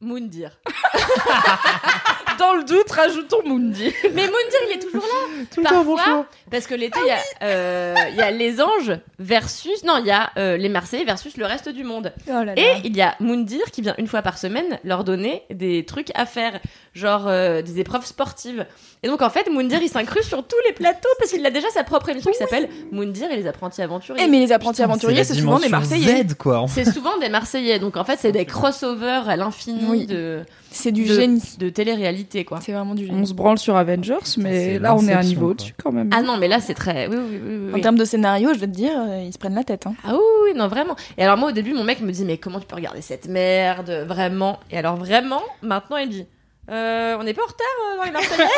Moundir. 0.00 0.50
Dans 2.38 2.52
le 2.52 2.64
doute, 2.64 2.90
rajoutons 2.90 3.42
Mundi. 3.46 3.90
Mais 4.12 4.26
Moundir, 4.26 4.60
il 4.68 4.72
est 4.76 4.78
toujours 4.78 5.00
là. 5.00 5.44
Tout 5.54 5.60
le 5.60 5.66
temps, 5.66 5.74
Parfois, 5.76 6.02
bonjour. 6.06 6.24
Parce 6.50 6.66
que 6.66 6.74
l'été, 6.74 6.98
il 7.02 7.08
y, 7.08 7.10
a, 7.10 7.18
euh, 7.42 7.94
il 8.10 8.16
y 8.16 8.20
a 8.20 8.30
les 8.30 8.60
anges 8.60 8.92
versus. 9.18 9.84
Non, 9.84 9.96
il 9.98 10.06
y 10.06 10.10
a 10.10 10.30
euh, 10.36 10.58
les 10.58 10.68
Marseillais 10.68 11.04
versus 11.04 11.38
le 11.38 11.46
reste 11.46 11.70
du 11.70 11.82
monde. 11.82 12.12
Oh 12.28 12.32
là 12.32 12.44
là. 12.44 12.54
Et 12.56 12.82
il 12.84 12.94
y 12.94 13.00
a 13.00 13.14
Moundir 13.20 13.70
qui 13.72 13.80
vient 13.80 13.94
une 13.96 14.06
fois 14.06 14.20
par 14.20 14.36
semaine 14.36 14.78
leur 14.84 15.02
donner 15.02 15.44
des 15.48 15.86
trucs 15.86 16.10
à 16.14 16.26
faire, 16.26 16.60
genre 16.92 17.26
euh, 17.26 17.62
des 17.62 17.80
épreuves 17.80 18.04
sportives. 18.04 18.66
Et 19.02 19.08
donc 19.08 19.22
en 19.22 19.30
fait, 19.30 19.48
Moundir 19.50 19.80
il 19.82 19.88
s'incruste 19.88 20.28
sur 20.28 20.46
tous 20.46 20.56
les 20.66 20.72
plateaux 20.74 21.08
parce 21.18 21.30
qu'il 21.30 21.44
a 21.46 21.50
déjà 21.50 21.70
sa 21.70 21.84
propre 21.84 22.10
émission 22.10 22.30
qui 22.32 22.38
s'appelle 22.38 22.68
Moundir 22.92 23.30
et 23.30 23.36
les 23.36 23.46
apprentis 23.46 23.80
aventuriers. 23.80 24.22
Eh, 24.24 24.28
mais 24.28 24.40
les 24.40 24.52
apprentis 24.52 24.82
Putain, 24.82 24.90
aventuriers, 24.90 25.24
c'est 25.24 25.34
souvent 25.34 25.58
des 25.58 25.68
Marseillais. 25.70 26.26
C'est 26.68 26.84
souvent 26.84 27.16
des 27.18 27.30
Marseillais, 27.30 27.78
donc 27.78 27.96
en 27.96 28.04
fait 28.04 28.18
c'est 28.20 28.32
des 28.32 28.44
crossovers 28.44 29.28
à 29.28 29.36
l'infini 29.36 29.85
Oui. 29.90 30.06
de, 30.06 30.42
C'est 30.70 30.92
du 30.92 31.04
de, 31.04 31.14
génie. 31.14 31.42
de 31.58 31.68
télé-réalité 31.68 32.44
quoi. 32.44 32.60
C'est 32.60 32.72
vraiment 32.72 32.94
du 32.94 33.06
génie. 33.06 33.18
On 33.20 33.24
se 33.26 33.34
branle 33.34 33.58
sur 33.58 33.76
Avengers, 33.76 34.18
mais 34.38 34.78
là 34.78 34.94
on 34.94 35.06
est 35.06 35.12
à 35.12 35.20
un 35.20 35.22
niveau 35.22 35.42
quoi. 35.46 35.50
au-dessus 35.52 35.74
quand 35.82 35.92
même. 35.92 36.10
Ah 36.12 36.22
non 36.22 36.36
mais 36.38 36.48
là 36.48 36.60
c'est 36.60 36.74
très... 36.74 37.06
Oui, 37.08 37.16
oui, 37.16 37.40
oui, 37.42 37.56
oui, 37.72 37.74
En 37.74 37.80
termes 37.80 37.96
de 37.98 38.04
scénario, 38.04 38.52
je 38.54 38.58
vais 38.58 38.66
te 38.66 38.72
dire, 38.72 38.92
euh, 38.96 39.22
ils 39.26 39.32
se 39.32 39.38
prennent 39.38 39.54
la 39.54 39.64
tête. 39.64 39.86
Hein. 39.86 39.94
Ah 40.04 40.12
oui, 40.14 40.20
oui, 40.44 40.50
non, 40.56 40.68
vraiment. 40.68 40.96
Et 41.18 41.24
alors, 41.24 41.36
moi, 41.36 41.48
au 41.50 41.52
début, 41.52 41.72
mon 41.74 41.84
mec 41.84 42.00
me 42.00 42.10
dit, 42.12 42.24
mais 42.24 42.38
comment 42.38 42.60
tu 42.60 42.66
peux 42.66 42.76
regarder 42.76 43.00
cette 43.00 43.28
merde, 43.28 44.04
vraiment? 44.06 44.58
Et 44.70 44.78
alors, 44.78 44.96
vraiment, 44.96 45.40
maintenant, 45.62 45.96
il 45.96 46.06
me 46.08 46.12
dit, 46.12 46.26
euh, 46.68 47.16
on 47.18 47.22
n'est 47.22 47.34
pas 47.34 47.42
en 47.42 47.46
retard 47.46 47.66
euh, 47.92 47.96
dans 47.98 48.04
les 48.04 48.10
Marseillais 48.10 48.48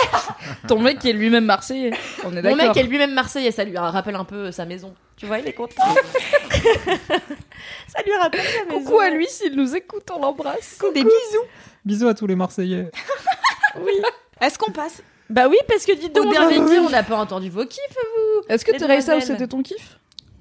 Ton 0.66 0.78
mec 0.80 0.98
qui 0.98 1.10
est 1.10 1.12
lui-même 1.12 1.44
Marseillais. 1.44 1.90
On 2.24 2.32
est 2.36 2.42
Mon 2.42 2.56
d'accord. 2.56 2.74
mec 2.74 2.76
est 2.76 2.82
lui-même 2.88 3.12
Marseillais, 3.12 3.50
ça 3.50 3.64
lui 3.64 3.76
rappelle 3.76 4.14
un 4.16 4.24
peu 4.24 4.50
sa 4.52 4.64
maison. 4.64 4.94
Tu 5.16 5.26
vois, 5.26 5.38
il 5.40 5.48
est 5.48 5.52
content. 5.52 5.82
ça 7.88 8.02
lui 8.04 8.12
rappelle 8.20 8.40
sa 8.40 8.64
maison. 8.64 8.78
Coucou 8.84 9.00
à 9.00 9.10
lui 9.10 9.26
s'il 9.28 9.54
nous 9.56 9.74
écoute, 9.76 10.08
on 10.14 10.20
l'embrasse. 10.20 10.78
Des 10.94 11.02
bisous. 11.02 11.44
Bisous 11.84 12.08
à 12.08 12.14
tous 12.14 12.26
les 12.26 12.36
Marseillais. 12.36 12.90
Oui. 13.80 13.92
Est-ce 14.40 14.58
qu'on 14.58 14.72
passe? 14.72 15.02
Bah 15.28 15.46
oui, 15.48 15.56
parce 15.68 15.84
que 15.84 15.92
dites 15.92 16.14
donc, 16.14 16.32
dernier- 16.32 16.58
on 16.58 16.88
n'a 16.88 17.02
pas 17.02 17.16
entendu 17.16 17.50
vos 17.50 17.66
kiffs, 17.66 17.80
vous. 17.94 18.42
Est-ce 18.48 18.64
que 18.64 18.72
House 18.72 18.80
demoiselles. 18.80 19.22
c'était 19.22 19.46
ton 19.46 19.62
kiff? 19.62 19.98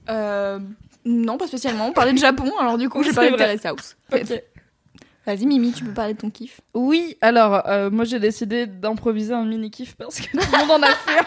Euh, 0.10 0.60
Non, 1.04 1.38
pas 1.38 1.46
spécialement. 1.46 1.88
On 1.88 1.92
parlait 1.92 2.14
de 2.14 2.18
Japon, 2.18 2.52
alors 2.58 2.78
du 2.78 2.88
coup, 2.90 3.04
j'ai 3.04 3.12
parlé 3.12 3.32
de. 3.32 3.36
Terrace 3.36 3.66
House. 3.66 3.98
Ok. 4.14 4.42
Vas-y, 5.28 5.46
Mimi, 5.46 5.74
tu 5.74 5.84
peux 5.84 5.92
parler 5.92 6.14
de 6.14 6.20
ton 6.20 6.30
kiff. 6.30 6.62
Oui, 6.74 7.18
alors 7.20 7.68
euh, 7.68 7.90
moi 7.90 8.06
j'ai 8.06 8.18
décidé 8.18 8.66
d'improviser 8.66 9.34
un 9.34 9.44
mini 9.44 9.70
kiff 9.70 9.96
parce 9.96 10.22
que 10.22 10.32
tout 10.32 10.38
le 10.38 10.58
monde 10.58 10.72
en 10.72 10.88
a 10.88 10.92
fait. 10.92 11.20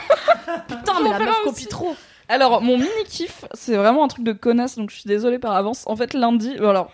Putain, 0.68 1.02
mais 1.02 1.10
la 1.10 1.18
meuf 1.18 1.42
copie 1.44 1.66
trop. 1.66 1.94
Alors 2.26 2.62
mon 2.62 2.78
mini 2.78 3.04
kiff, 3.06 3.44
c'est 3.52 3.76
vraiment 3.76 4.02
un 4.02 4.08
truc 4.08 4.24
de 4.24 4.32
connasse, 4.32 4.76
donc 4.76 4.88
je 4.88 5.00
suis 5.00 5.08
désolée 5.08 5.38
par 5.38 5.52
avance. 5.54 5.82
En 5.86 5.96
fait 5.96 6.14
lundi, 6.14 6.56
alors 6.56 6.90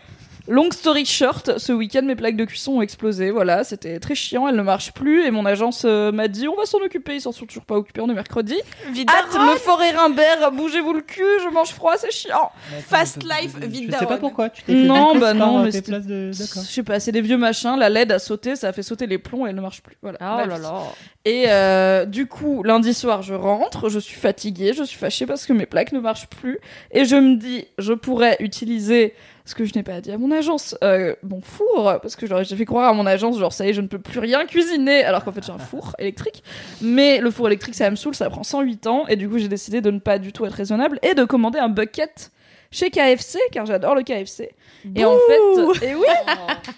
long 0.48 0.70
story 0.70 1.04
short, 1.04 1.58
ce 1.58 1.72
week-end 1.72 2.02
mes 2.02 2.16
plaques 2.16 2.36
de 2.36 2.44
cuisson 2.44 2.72
ont 2.72 2.82
explosé. 2.82 3.30
Voilà, 3.30 3.64
c'était 3.64 3.98
très 3.98 4.14
chiant, 4.14 4.48
elles 4.48 4.56
ne 4.56 4.62
marchent 4.62 4.92
plus 4.92 5.24
et 5.24 5.30
mon 5.30 5.44
agence 5.46 5.82
euh, 5.84 6.12
m'a 6.12 6.28
dit 6.28 6.48
on 6.48 6.56
va 6.56 6.66
s'en 6.66 6.78
occuper. 6.78 7.14
Ils 7.16 7.20
s'en 7.20 7.32
sont 7.32 7.46
toujours 7.46 7.64
pas 7.64 7.76
occupés, 7.76 8.00
on 8.00 8.08
est 8.10 8.14
mercredi. 8.14 8.54
Hâte, 8.86 9.34
le 9.34 9.56
forêt 9.58 9.90
Rimbert, 9.90 10.50
bougez-vous 10.52 10.92
le 10.92 11.00
cul, 11.02 11.22
je 11.44 11.48
mange 11.52 11.70
froid, 11.70 11.94
c'est 11.96 12.10
chiant. 12.12 12.50
Fast 12.86 13.22
life, 13.22 13.54
Je 13.60 13.66
vite 13.66 13.94
sais 13.96 14.06
pas 14.06 14.18
pourquoi. 14.18 14.50
Tu 14.50 14.62
t'es 14.62 14.72
fait 14.72 14.82
Non, 14.86 15.16
bah 15.18 15.34
non, 15.34 15.60
euh, 15.60 15.64
mais 15.64 15.72
c'était- 15.72 15.92
de. 16.00 16.32
Je 16.32 16.38
D'accord. 16.38 16.62
sais 16.62 16.82
pas, 16.82 17.00
c'est 17.00 17.12
des 17.12 17.20
vieux 17.20 17.38
machins. 17.38 17.76
La 17.78 17.88
LED 17.88 18.12
a 18.12 18.18
sauté, 18.18 18.56
ça 18.56 18.68
a 18.68 18.72
fait 18.72 18.82
sauter 18.82 19.06
les 19.06 19.18
plombs 19.18 19.46
et 19.46 19.50
elle 19.50 19.56
ne 19.56 19.60
marche 19.60 19.82
plus. 19.82 19.96
Voilà. 20.02 20.18
Oh 20.20 20.36
Ma 20.36 20.46
là 20.46 20.56
vie. 20.56 20.62
là. 20.62 20.82
Et 21.24 21.44
euh, 21.48 22.04
du 22.04 22.26
coup, 22.26 22.62
lundi 22.62 22.94
soir, 22.94 23.22
je 23.22 23.34
rentre, 23.34 23.88
je 23.88 23.98
suis 23.98 24.18
fatiguée, 24.20 24.72
je 24.74 24.84
suis 24.84 24.98
fâchée 24.98 25.26
parce 25.26 25.44
que 25.46 25.52
mes 25.52 25.66
plaques 25.66 25.92
ne 25.92 25.98
marchent 26.00 26.28
plus. 26.28 26.58
Et 26.92 27.04
je 27.04 27.16
me 27.16 27.36
dis, 27.36 27.66
je 27.78 27.92
pourrais 27.94 28.36
utiliser 28.40 29.14
ce 29.46 29.54
que 29.54 29.64
je 29.64 29.72
n'ai 29.74 29.82
pas 29.82 30.00
dit 30.00 30.10
à 30.10 30.18
mon 30.18 30.30
agence, 30.32 30.76
euh, 30.82 31.14
mon 31.22 31.40
four, 31.40 31.98
parce 32.02 32.16
que 32.16 32.26
j'ai 32.26 32.56
fait 32.56 32.64
croire 32.64 32.90
à 32.90 32.92
mon 32.92 33.06
agence, 33.06 33.38
genre 33.38 33.52
ça 33.52 33.64
y 33.64 33.70
est, 33.70 33.72
je 33.72 33.80
ne 33.80 33.86
peux 33.86 34.00
plus 34.00 34.18
rien 34.18 34.44
cuisiner, 34.44 35.04
alors 35.04 35.24
qu'en 35.24 35.32
fait 35.32 35.44
j'ai 35.44 35.52
un 35.52 35.58
four 35.70 35.94
électrique. 35.98 36.42
Mais 36.82 37.18
le 37.18 37.30
four 37.30 37.46
électrique, 37.46 37.76
ça 37.76 37.88
me 37.88 37.96
saoule, 37.96 38.14
ça 38.14 38.28
prend 38.28 38.42
108 38.42 38.86
ans, 38.88 39.06
et 39.06 39.16
du 39.16 39.28
coup 39.28 39.38
j'ai 39.38 39.48
décidé 39.48 39.80
de 39.80 39.90
ne 39.90 40.00
pas 40.00 40.18
du 40.18 40.32
tout 40.32 40.44
être 40.44 40.52
raisonnable 40.52 40.98
et 41.02 41.14
de 41.14 41.24
commander 41.24 41.60
un 41.60 41.68
bucket 41.68 42.32
chez 42.72 42.90
KFC, 42.90 43.38
car 43.52 43.64
j'adore 43.66 43.94
le 43.94 44.02
KFC. 44.02 44.50
Et 44.94 45.04
en 45.04 45.16
fait, 45.16 45.86
et 45.86 45.94
oui, 45.94 46.06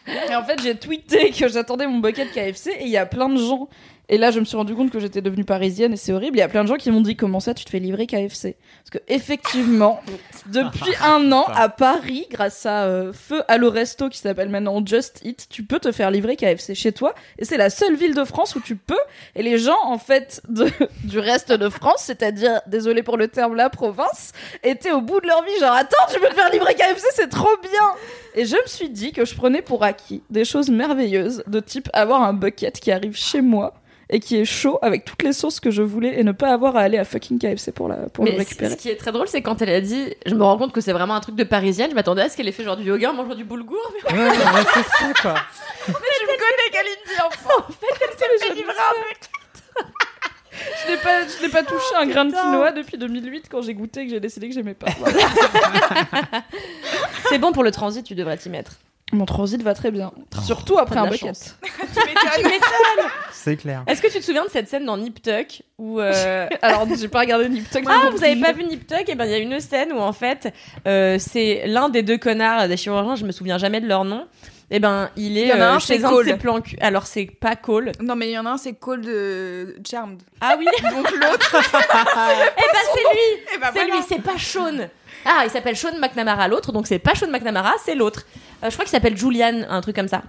et 0.31 0.35
en 0.35 0.45
fait, 0.45 0.61
j'ai 0.63 0.75
tweeté 0.75 1.31
que 1.31 1.49
j'attendais 1.49 1.87
mon 1.87 1.99
bucket 1.99 2.31
KFC 2.31 2.71
et 2.71 2.85
il 2.85 2.91
y 2.91 2.97
a 2.97 3.07
plein 3.07 3.29
de 3.29 3.39
gens. 3.39 3.69
Et 4.09 4.17
là, 4.17 4.31
je 4.31 4.41
me 4.41 4.45
suis 4.45 4.57
rendu 4.57 4.75
compte 4.75 4.91
que 4.91 5.01
j'étais 5.01 5.21
devenue 5.21 5.45
parisienne 5.45 5.93
et 5.93 5.97
c'est 5.97 6.13
horrible. 6.13 6.37
Il 6.39 6.41
y 6.41 6.43
a 6.43 6.49
plein 6.49 6.63
de 6.63 6.69
gens 6.69 6.77
qui 6.77 6.91
m'ont 6.91 7.01
dit 7.01 7.15
comment 7.15 7.41
ça, 7.41 7.53
tu 7.53 7.65
te 7.65 7.71
fais 7.71 7.79
livrer 7.79 8.07
KFC 8.07 8.57
Parce 8.83 8.91
que 8.91 8.99
effectivement, 9.09 10.01
depuis 10.47 10.95
un 11.03 11.31
an 11.33 11.45
à 11.55 11.69
Paris, 11.69 12.27
grâce 12.31 12.65
à 12.65 12.85
euh, 12.85 13.13
Feu 13.13 13.43
Allo 13.49 13.71
Resto 13.71 14.09
qui 14.09 14.19
s'appelle 14.19 14.49
maintenant 14.49 14.85
Just 14.85 15.21
Eat, 15.25 15.47
tu 15.51 15.63
peux 15.63 15.79
te 15.79 15.93
faire 15.93 16.11
livrer 16.11 16.37
KFC 16.37 16.75
chez 16.75 16.93
toi. 16.93 17.15
Et 17.39 17.45
c'est 17.45 17.59
la 17.59 17.69
seule 17.69 17.97
ville 17.97 18.15
de 18.15 18.25
France 18.25 18.57
où 18.57 18.61
tu 18.61 18.77
peux. 18.77 18.99
Et 19.35 19.43
les 19.43 19.59
gens, 19.59 19.79
en 19.85 19.99
fait, 19.99 20.41
de, 20.49 20.69
du 21.05 21.19
reste 21.19 21.53
de 21.53 21.69
France, 21.69 22.03
c'est-à-dire, 22.05 22.63
désolé 22.67 23.03
pour 23.03 23.19
le 23.19 23.29
terme, 23.29 23.55
la 23.55 23.69
province, 23.69 24.33
étaient 24.63 24.93
au 24.93 25.03
bout 25.03 25.21
de 25.21 25.27
leur 25.27 25.43
vie. 25.43 25.59
Genre, 25.61 25.73
attends, 25.73 25.97
tu 26.11 26.19
peux 26.19 26.29
te 26.29 26.35
faire 26.35 26.51
livrer 26.51 26.75
KFC, 26.75 27.07
c'est 27.15 27.29
trop 27.29 27.57
bien 27.63 27.89
et 28.35 28.45
je 28.45 28.55
me 28.55 28.67
suis 28.67 28.89
dit 28.89 29.11
que 29.11 29.25
je 29.25 29.35
prenais 29.35 29.63
pour 29.63 29.83
acquis 29.83 30.23
des 30.31 30.45
choses 30.45 30.71
merveilleuses, 30.71 31.43
de 31.49 31.59
type 31.59 31.89
avoir 31.93 32.23
un 32.23 32.33
bucket 32.35 32.79
qui 32.79 32.93
arrive 32.93 33.17
chez 33.17 33.41
moi 33.41 33.75
et 34.11 34.21
qui 34.21 34.37
est 34.37 34.45
chaud 34.45 34.79
avec 34.83 35.05
toutes 35.05 35.23
les 35.23 35.33
sauces 35.33 35.61
que 35.61 35.71
je 35.71 35.83
voulais 35.83 36.19
et 36.19 36.25
ne 36.25 36.33
pas 36.33 36.53
avoir 36.53 36.77
à 36.77 36.81
aller 36.81 36.97
à 36.99 37.05
fucking 37.05 37.39
KFC 37.39 37.73
pour, 37.73 37.89
la, 37.89 37.97
pour 38.09 38.25
le 38.25 38.31
Mais 38.33 38.39
récupérer. 38.39 38.71
ce 38.73 38.77
qui 38.77 38.89
est 38.89 38.97
très 38.97 39.13
drôle, 39.13 39.29
c'est 39.29 39.43
quand 39.43 39.61
elle 39.61 39.69
a 39.71 39.81
dit, 39.83 40.15
je 40.25 40.35
me 40.35 40.43
rends 40.45 40.57
compte 40.57 40.73
que 40.73 40.81
c'est 40.81 40.93
vraiment 40.93 41.15
un 41.15 41.21
truc 41.21 41.37
de 41.37 41.45
parisienne. 41.45 41.91
Je 41.91 41.95
m'attendais 41.95 42.23
à 42.23 42.29
ce 42.29 42.37
qu'elle 42.37 42.49
ait 42.49 42.53
fait 42.53 42.65
genre 42.65 42.77
du 42.79 42.85
yoga 42.85 43.11
en 43.11 43.15
mangeant 43.15 43.35
du 43.35 43.45
boulgour. 43.45 43.79
Mais 44.05 44.13
Ouais, 44.13 44.19
ouais, 44.19 44.29
ouais, 44.31 44.65
c'est 44.75 44.83
ça, 44.83 45.13
quoi. 45.21 45.35
tu 45.87 45.93
me 45.93 45.97
connais, 45.97 46.71
Kalindi, 46.73 47.21
enfin 47.27 47.51
En 47.69 47.73
fait, 47.73 47.87
elle 48.01 48.19
s'est 48.19 48.47
fait 48.47 48.55
livrer 48.55 48.73
un 48.73 49.03
bucket 49.03 49.31
Je 50.87 50.91
n'ai 50.93 50.97
pas, 50.99 51.27
je 51.27 51.43
n'ai 51.43 51.49
pas 51.51 51.63
touché 51.63 51.95
un 51.99 52.07
grain 52.07 52.25
de 52.25 52.33
quinoa 52.33 52.73
depuis 52.73 52.97
2008 52.99 53.49
quand 53.51 53.61
j'ai 53.63 53.75
goûté 53.75 54.01
et 54.01 54.05
que 54.07 54.11
j'ai 54.11 54.21
décidé 54.21 54.49
que 54.49 54.55
j'aimais 54.55 54.75
pas. 54.75 54.87
Voilà. 54.99 55.19
c'est 57.29 57.39
bon 57.39 57.53
pour 57.53 57.63
le 57.63 57.71
transit, 57.71 58.05
tu 58.05 58.15
devrais 58.15 58.37
t'y 58.39 58.49
mettre. 58.49 58.73
Mon 59.13 59.25
transit 59.25 59.63
va 59.63 59.75
très 59.75 59.91
bien. 59.91 60.13
Surtout 60.45 60.79
après 60.79 60.99
un 60.99 61.09
bucket. 61.09 61.57
Tu 61.95 62.45
m'étonnes. 62.45 63.07
C'est 63.33 63.57
clair. 63.57 63.83
Est-ce 63.87 64.03
que 64.03 64.09
tu 64.09 64.19
te 64.19 64.25
souviens 64.25 64.45
de 64.45 64.51
cette 64.51 64.69
scène 64.69 64.85
dans 64.85 64.97
Nip 64.99 65.23
Tuck 65.23 65.63
où 65.79 66.01
euh, 66.01 66.47
Alors, 66.63 66.87
j'ai 66.95 67.09
pas 67.09 67.21
regardé 67.21 67.49
Nip 67.49 67.69
Tuck. 67.71 67.85
Ah, 67.89 68.11
vous 68.13 68.23
avez 68.23 68.37
pas 68.37 68.53
vu 68.53 68.65
Nip 68.65 68.87
Tuck? 68.87 69.09
Et 69.09 69.15
ben, 69.15 69.25
il 69.25 69.31
y 69.31 69.35
a 69.35 69.39
une 69.39 69.61
scène 69.61 69.93
où 69.93 69.99
en 69.99 70.13
fait, 70.13 70.53
euh, 70.87 71.17
c'est 71.19 71.63
l'un 71.67 71.89
des 71.89 72.03
deux 72.03 72.19
connards 72.19 72.69
des 72.69 72.77
chirurgiens, 72.77 73.17
je 73.17 73.25
me 73.25 73.33
souviens 73.33 73.57
jamais 73.59 73.81
de 73.81 73.87
leur 73.89 74.05
nom. 74.05 74.27
Et 74.71 74.81
ben, 74.81 75.09
il 75.17 75.39
est 75.39 75.43
Il 75.45 75.49
y 75.49 75.53
en 75.55 75.61
a 75.61 75.65
euh, 75.65 75.73
un, 75.77 75.79
chez 75.79 75.99
c'est 75.99 76.05
un 76.05 76.11
de 76.11 76.15
Cole. 76.15 76.27
ses 76.27 76.37
plans 76.37 76.61
cul. 76.61 76.77
Alors, 76.83 77.07
c'est 77.07 77.25
pas 77.25 77.57
Cole. 77.57 77.93
Non, 78.03 78.17
mais 78.17 78.29
il 78.29 78.33
y 78.33 78.39
en 78.39 78.45
a 78.45 78.51
un, 78.51 78.59
c'est 78.59 78.75
Cole 78.75 79.01
de 79.01 79.77
Charmed. 79.89 80.21
Ah 80.43 80.57
oui 80.59 80.67
Donc 80.83 81.11
l'autre, 81.11 81.57
Eh 81.57 82.73
ben, 82.73 82.81
c'est 82.95 83.01
lui 83.01 83.43
eh 83.55 83.59
ben 83.59 83.67
C'est 83.73 83.79
voilà. 83.81 83.95
lui, 83.95 84.03
c'est 84.07 84.23
pas 84.23 84.37
Sean. 84.39 84.89
Ah, 85.31 85.43
il 85.45 85.51
s'appelle 85.51 85.77
Sean 85.77 85.99
McNamara, 86.01 86.49
l'autre, 86.49 86.73
donc 86.73 86.87
c'est 86.87 86.99
pas 86.99 87.15
Sean 87.15 87.29
McNamara, 87.29 87.75
c'est 87.85 87.95
l'autre. 87.95 88.25
Euh, 88.65 88.71
je 88.71 88.73
crois 88.73 88.87
qu'il 88.87 88.93
s'appelle 88.93 89.15
Julian, 89.15 89.61
un 89.69 89.83
truc 89.83 89.95
comme 89.95 90.09
ça. 90.09 90.23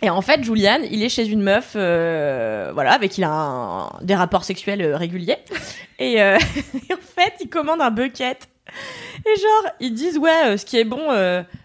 Et 0.00 0.10
en 0.10 0.22
fait, 0.22 0.44
Julian, 0.44 0.78
il 0.88 1.02
est 1.02 1.08
chez 1.08 1.26
une 1.26 1.42
meuf, 1.42 1.72
euh, 1.74 2.70
voilà, 2.72 2.92
avec 2.92 3.10
qui 3.10 3.20
il 3.20 3.24
a 3.24 3.90
des 4.00 4.14
rapports 4.14 4.44
sexuels 4.44 4.80
euh, 4.80 4.96
réguliers. 4.96 5.38
Et, 5.98 6.22
en 6.22 6.38
fait, 6.38 7.34
il 7.40 7.48
commande 7.50 7.80
un 7.80 7.90
bucket. 7.90 8.48
Et 9.26 9.40
genre, 9.40 9.72
ils 9.80 9.92
disent, 9.92 10.18
ouais, 10.18 10.56
ce 10.56 10.64
qui 10.64 10.78
est 10.78 10.84
bon 10.84 11.08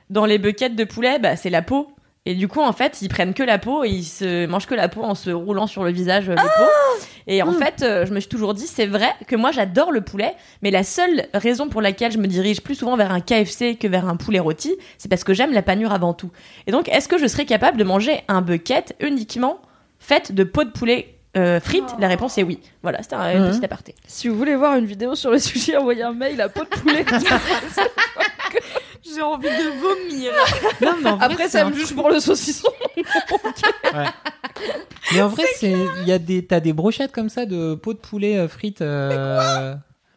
dans 0.10 0.26
les 0.26 0.40
buckets 0.40 0.76
de 0.76 0.84
poulet, 0.86 1.20
bah, 1.20 1.36
c'est 1.36 1.52
la 1.52 1.62
peau. 1.62 1.94
Et 2.26 2.36
du 2.36 2.48
coup, 2.48 2.62
en 2.62 2.72
fait, 2.72 3.02
ils 3.02 3.10
prennent 3.10 3.34
que 3.34 3.44
la 3.44 3.58
peau 3.60 3.84
et 3.84 3.90
ils 3.90 4.06
se 4.06 4.46
mangent 4.46 4.66
que 4.66 4.76
la 4.76 4.88
peau 4.88 5.04
en 5.04 5.14
se 5.14 5.30
roulant 5.30 5.68
sur 5.68 5.84
le 5.84 5.92
visage 5.92 6.30
euh, 6.30 6.36
le 6.36 6.38
pot. 6.38 7.04
Et 7.28 7.42
en 7.44 7.52
fait, 7.52 7.82
euh, 7.84 8.06
je 8.06 8.14
me 8.14 8.20
suis 8.22 8.30
toujours 8.30 8.54
dit, 8.54 8.66
c'est 8.66 8.86
vrai 8.86 9.10
que 9.28 9.36
moi, 9.36 9.52
j'adore 9.52 9.92
le 9.92 10.00
poulet, 10.02 10.34
mais 10.62 10.72
la 10.72 10.84
seule 10.84 11.26
raison 11.34 11.68
pour 11.68 11.82
laquelle 11.82 12.14
je 12.14 12.18
me 12.18 12.28
dirige 12.28 12.62
plus 12.62 12.76
souvent 12.76 12.96
vers 12.96 13.12
un 13.12 13.20
KFC 13.20 13.76
que 13.76 13.88
vers 13.90 14.08
un 14.08 14.16
poulet 14.16 14.40
rôti, 14.40 14.74
c'est 14.98 15.10
parce 15.10 15.26
que 15.26 15.34
j'aime 15.34 15.52
la 15.52 15.62
panure 15.62 15.92
avant 15.92 16.14
tout. 16.14 16.32
Et 16.66 16.72
donc, 16.72 16.88
est-ce 16.88 17.10
que 17.10 17.18
je 17.18 17.28
serais 17.28 17.46
capable 17.46 17.78
de 17.78 17.84
manger 17.84 18.22
un 18.30 18.42
bucket 18.42 18.96
uniquement 19.02 19.60
fait 20.00 20.32
de 20.32 20.46
peau 20.46 20.64
de 20.64 20.72
poulet 20.72 21.16
euh, 21.36 21.60
frites? 21.60 21.94
La 22.00 22.08
réponse 22.08 22.38
est 22.38 22.44
oui. 22.44 22.60
Voilà, 22.84 23.04
c'était 23.04 23.16
un 23.16 23.38
Mhm. 23.40 23.52
petit 23.52 23.66
aparté. 23.66 23.96
Si 24.08 24.30
vous 24.30 24.38
voulez 24.38 24.56
voir 24.56 24.76
une 24.78 24.86
vidéo 24.86 25.16
sur 25.16 25.32
le 25.32 25.40
sujet, 25.40 25.76
envoyez 25.76 26.04
un 26.04 26.14
mail 26.14 26.40
à 26.40 26.48
pot 26.48 26.64
de 26.64 26.70
poulet. 26.80 27.04
J'ai 29.04 29.22
envie 29.22 29.48
de 29.50 29.80
vomir. 29.80 30.32
Non, 30.82 30.96
mais 31.02 31.10
en 31.10 31.18
vrai, 31.18 31.26
Après, 31.26 31.44
c'est 31.46 31.50
ça 31.60 31.66
un 31.66 31.70
me 31.70 31.76
juge 31.76 31.94
pour 31.94 32.10
le 32.10 32.20
saucisson. 32.20 32.70
Mais 35.14 35.22
en 35.22 35.28
vrai, 35.28 35.44
c'est 35.58 35.74
il 36.02 36.08
y 36.08 36.12
a 36.12 36.20
des 36.20 36.46
t'as 36.46 36.60
des 36.60 36.74
brochettes 36.74 37.12
comme 37.12 37.30
ça 37.30 37.46
de 37.46 37.76
peau 37.76 37.94
de 37.94 37.98
poulet 38.00 38.38
euh, 38.38 38.48
frites. 38.48 38.82
euh, 38.82 39.76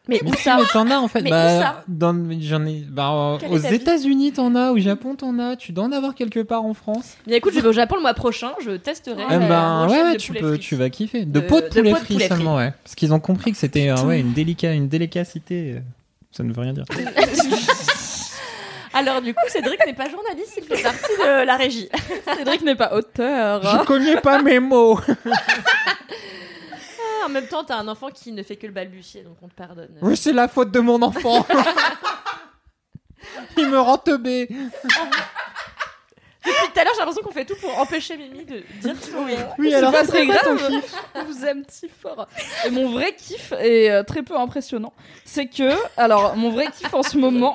Mais 0.09 0.21
Mais 0.23 0.31
où 0.31 0.35
si, 0.37 0.43
ça 0.45 0.57
mais 0.57 0.63
t'en 0.73 0.89
as 0.91 0.99
en 0.99 1.09
fait. 1.09 1.23
Mais 1.23 1.31
où 1.31 1.33
bah, 1.33 1.61
ça 1.61 1.85
dans, 1.89 2.15
j'en 2.41 2.65
ai. 2.65 2.85
Bah, 2.89 3.39
euh, 3.43 3.49
aux 3.49 3.59
est 3.59 3.63
ta 3.63 3.69
vie 3.71 3.75
États-Unis, 3.77 4.33
t'en 4.33 4.55
as. 4.55 4.71
Au 4.71 4.79
Japon, 4.79 5.17
t'en 5.17 5.39
as. 5.41 5.57
Tu 5.57 5.73
dois 5.73 5.85
en 5.85 5.93
avoir 5.93 6.15
quelque 6.15 6.41
part 6.41 6.65
en 6.65 6.75
France. 6.75 7.17
Bien 7.27 7.37
écoute, 7.39 7.53
je 7.55 7.61
vais 7.61 7.69
au 7.69 7.73
Japon 7.73 7.97
le 7.97 8.03
mois 8.03 8.15
prochain, 8.15 8.53
je 8.65 8.71
testerai. 8.73 9.23
Eh 9.29 9.33
la 9.33 9.39
ben, 9.41 9.87
brochette 9.87 10.05
ouais, 10.05 10.13
de 10.15 10.19
tu 10.19 10.27
poulet 10.29 10.41
peux, 10.41 10.51
frit. 10.53 10.59
tu 10.61 10.77
vas 10.77 10.91
kiffer. 10.91 11.25
De- 11.25 11.41
De, 11.41 11.47
pot 11.47 11.61
de 11.61 11.67
de 11.67 11.71
poulet 11.71 11.91
pot 11.93 11.99
de 11.99 12.05
frit 12.05 12.15
poulet 12.15 12.29
seulement, 12.29 12.57
ouais. 12.57 12.73
Parce 12.85 12.95
qu'ils 12.95 13.13
ont 13.13 13.21
compris 13.21 13.51
que 13.53 13.59
c'était 13.59 13.89
euh, 13.91 14.01
ouais, 14.05 14.21
une, 14.21 14.33
délica, 14.33 14.73
une 14.73 14.89
délicacité. 14.89 15.73
euh, 15.77 15.81
Ça 16.31 16.45
ne 16.45 16.53
veut 16.53 16.61
rien 16.63 16.73
dire. 16.73 16.85
Alors 18.97 19.21
du 19.21 19.35
coup, 19.35 19.45
Cédric 19.49 19.85
n'est 19.85 19.93
pas 19.93 20.09
journaliste, 20.09 20.55
il 20.57 20.65
fait 20.65 20.83
partie 20.83 21.13
de 21.19 21.45
la 21.45 21.57
régie. 21.57 21.91
Cédric 22.35 22.63
n'est 22.63 22.77
pas 22.77 22.95
auteur. 22.95 23.85
connais 23.85 24.19
pas 24.23 24.41
mes 24.41 24.59
mots. 24.59 24.99
Ah, 25.27 27.27
en 27.27 27.29
même 27.29 27.47
temps, 27.47 27.63
t'as 27.63 27.77
un 27.77 27.89
enfant 27.89 28.09
qui 28.09 28.33
ne 28.33 28.43
fait 28.43 28.57
que 28.57 28.67
le 28.67 28.73
balbutier, 28.73 29.23
donc 29.23 29.37
on 29.43 29.49
te 29.49 29.55
pardonne. 29.55 29.99
Oui, 30.01 30.17
c'est 30.17 30.33
la 30.33 30.49
faute 30.49 30.71
de 30.71 30.81
mon 30.81 31.03
enfant. 31.03 31.47
Il 33.59 33.69
me 33.69 33.79
rend 33.79 33.99
teubé. 33.99 34.49
Depuis 36.47 36.73
tout 36.73 36.81
à 36.81 36.85
l'heure, 36.85 36.93
j'ai 36.95 37.01
l'impression 37.01 37.23
qu'on 37.23 37.33
fait 37.33 37.45
tout 37.45 37.57
pour 37.57 37.77
empêcher 37.79 38.17
Mimi 38.17 38.45
de 38.45 38.63
dire 38.81 38.95
oui. 39.19 39.35
Oui, 39.59 39.71
C'est 39.71 39.77
alors 39.77 39.93
pas 39.93 40.05
c'est 40.05 40.13
très 40.13 40.27
grave. 40.27 40.71
kiff 40.71 40.95
Je 41.17 41.21
vous 41.21 41.45
aime 41.45 41.65
si 41.69 41.89
fort. 41.89 42.29
Et 42.65 42.71
mon 42.71 42.91
vrai 42.93 43.15
kiff 43.15 43.53
est 43.59 43.91
euh, 43.91 44.03
très 44.05 44.23
peu 44.23 44.39
impressionnant. 44.39 44.95
C'est 45.25 45.49
que, 45.49 45.73
alors, 45.99 46.37
mon 46.37 46.51
vrai 46.51 46.69
kiff 46.71 46.95
en 46.95 47.03
ce 47.03 47.19
moment, 47.19 47.55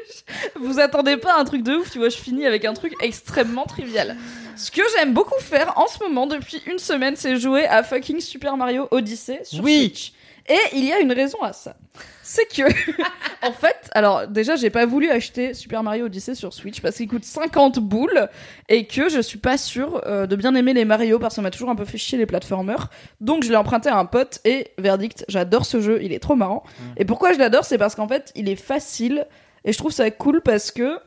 vous 0.60 0.80
attendez 0.80 1.16
pas 1.16 1.38
un 1.38 1.44
truc 1.44 1.62
de 1.62 1.74
ouf, 1.76 1.90
tu 1.90 1.98
vois, 1.98 2.08
je 2.08 2.16
finis 2.16 2.46
avec 2.46 2.64
un 2.64 2.74
truc 2.74 2.92
extrêmement 3.00 3.64
trivial. 3.64 4.16
Ce 4.56 4.70
que 4.70 4.82
j'aime 4.96 5.12
beaucoup 5.12 5.38
faire 5.40 5.74
en 5.76 5.86
ce 5.86 6.02
moment, 6.02 6.26
depuis 6.26 6.62
une 6.66 6.78
semaine, 6.78 7.14
c'est 7.16 7.36
jouer 7.36 7.66
à 7.66 7.82
fucking 7.82 8.20
Super 8.20 8.56
Mario 8.56 8.88
Odyssey 8.90 9.40
sur 9.44 9.62
Oui. 9.64 9.80
Switch. 9.80 10.12
Et 10.48 10.76
il 10.76 10.84
y 10.84 10.92
a 10.92 11.00
une 11.00 11.12
raison 11.12 11.42
à 11.42 11.52
ça. 11.52 11.74
C'est 12.22 12.46
que, 12.46 12.62
en 13.42 13.50
fait, 13.52 13.90
alors 13.92 14.28
déjà, 14.28 14.54
j'ai 14.54 14.70
pas 14.70 14.86
voulu 14.86 15.10
acheter 15.10 15.54
Super 15.54 15.82
Mario 15.82 16.06
Odyssey 16.06 16.36
sur 16.36 16.52
Switch 16.52 16.80
parce 16.80 16.96
qu'il 16.96 17.08
coûte 17.08 17.24
50 17.24 17.80
boules 17.80 18.28
et 18.68 18.86
que 18.86 19.08
je 19.08 19.20
suis 19.20 19.38
pas 19.38 19.58
sûre 19.58 20.00
euh, 20.06 20.26
de 20.26 20.36
bien 20.36 20.54
aimer 20.54 20.72
les 20.72 20.84
Mario 20.84 21.18
parce 21.18 21.34
que 21.34 21.36
ça 21.36 21.42
m'a 21.42 21.50
toujours 21.50 21.70
un 21.70 21.74
peu 21.74 21.84
fait 21.84 21.98
chier 21.98 22.16
les 22.16 22.26
platformers. 22.26 22.90
Donc 23.20 23.42
je 23.42 23.50
l'ai 23.50 23.56
emprunté 23.56 23.88
à 23.88 23.96
un 23.96 24.04
pote 24.04 24.38
et 24.44 24.68
verdict, 24.78 25.24
j'adore 25.28 25.66
ce 25.66 25.80
jeu, 25.80 25.98
il 26.02 26.12
est 26.12 26.20
trop 26.20 26.36
marrant. 26.36 26.62
Et 26.96 27.04
pourquoi 27.04 27.32
je 27.32 27.38
l'adore, 27.40 27.64
c'est 27.64 27.78
parce 27.78 27.96
qu'en 27.96 28.06
fait, 28.06 28.30
il 28.36 28.48
est 28.48 28.56
facile 28.56 29.26
et 29.66 29.72
je 29.72 29.78
trouve 29.78 29.92
ça 29.92 30.10
cool 30.10 30.40
parce 30.40 30.70
que 30.70 30.98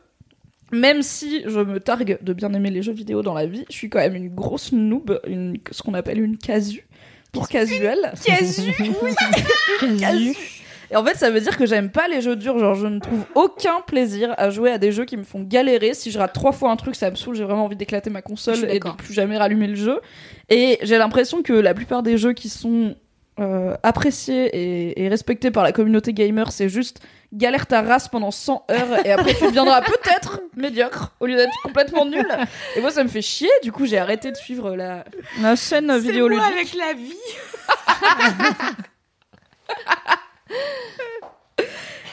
même 0.72 1.02
si 1.02 1.42
je 1.48 1.60
me 1.60 1.80
targue 1.80 2.20
de 2.22 2.34
bien 2.34 2.54
aimer 2.54 2.70
les 2.70 2.84
jeux 2.84 2.94
vidéo 2.94 3.24
dans 3.24 3.34
la 3.34 3.48
vie, 3.48 3.66
je 3.70 3.74
suis 3.74 3.90
quand 3.90 4.00
même 4.00 4.16
une 4.16 4.30
grosse 4.30 4.72
noob, 4.72 5.20
une, 5.26 5.58
ce 5.72 5.82
qu'on 5.82 5.96
appelle 5.96 6.22
une 6.22 6.38
casu 6.38 6.88
pour 7.32 7.48
casual. 7.48 8.14
Casu 8.24 8.74
oui. 8.80 8.92
Casu. 10.00 10.36
Et 10.92 10.96
en 10.96 11.06
fait, 11.06 11.16
ça 11.16 11.30
veut 11.30 11.40
dire 11.40 11.56
que 11.56 11.66
j'aime 11.68 11.92
pas 11.92 12.08
les 12.08 12.22
jeux 12.22 12.36
durs. 12.36 12.58
Genre, 12.58 12.74
je 12.74 12.88
ne 12.88 13.00
trouve 13.00 13.24
aucun 13.36 13.82
plaisir 13.86 14.34
à 14.38 14.50
jouer 14.50 14.72
à 14.72 14.80
des 14.80 14.92
jeux 14.92 15.06
qui 15.06 15.18
me 15.18 15.24
font 15.24 15.42
galérer. 15.42 15.94
Si 15.94 16.10
je 16.10 16.18
rate 16.18 16.34
trois 16.34 16.52
fois 16.52 16.72
un 16.72 16.76
truc, 16.76 16.96
ça 16.96 17.12
me 17.12 17.16
saoule. 17.16 17.36
J'ai 17.36 17.44
vraiment 17.44 17.66
envie 17.66 17.76
d'éclater 17.76 18.10
ma 18.10 18.24
console 18.24 18.58
et 18.58 18.62
de 18.62 18.74
d'accord. 18.74 18.98
plus 18.98 19.14
jamais 19.14 19.38
rallumer 19.38 19.68
le 19.68 19.76
jeu. 19.76 20.00
Et 20.50 20.80
j'ai 20.82 20.98
l'impression 20.98 21.44
que 21.44 21.54
la 21.54 21.76
plupart 21.76 22.02
des 22.02 22.18
jeux 22.18 22.34
qui 22.34 22.50
sont 22.50 22.96
euh, 23.40 23.76
appréciés 23.84 24.46
et, 24.54 25.04
et 25.04 25.10
respectés 25.10 25.52
par 25.52 25.64
la 25.64 25.72
communauté 25.72 26.14
gamer, 26.14 26.52
c'est 26.52 26.70
juste 26.70 27.00
galère 27.32 27.68
ta 27.68 27.82
race 27.82 28.08
pendant 28.08 28.32
100 28.32 28.66
heures 28.72 29.06
et 29.06 29.12
après 29.12 29.36
tu 29.36 29.46
deviendras 29.46 29.82
peut-être 29.82 30.42
médiocre 30.56 31.14
au 31.20 31.26
lieu 31.26 31.36
d'être 31.36 31.56
complètement 31.64 32.06
nul. 32.06 32.28
Et 32.76 32.82
moi, 32.82 32.92
ça 32.92 33.04
me 33.04 33.10
fait 33.10 33.22
chier. 33.22 33.50
Du 33.64 33.72
coup, 33.72 33.86
j'ai 33.86 33.98
arrêté 34.00 34.32
de 34.32 34.38
suivre 34.38 34.76
la, 34.76 35.06
la 35.42 35.56
chaîne 35.56 35.96
vidéoludique. 35.98 36.44
avec 36.46 36.74
la 36.74 36.94
vie. 36.94 37.14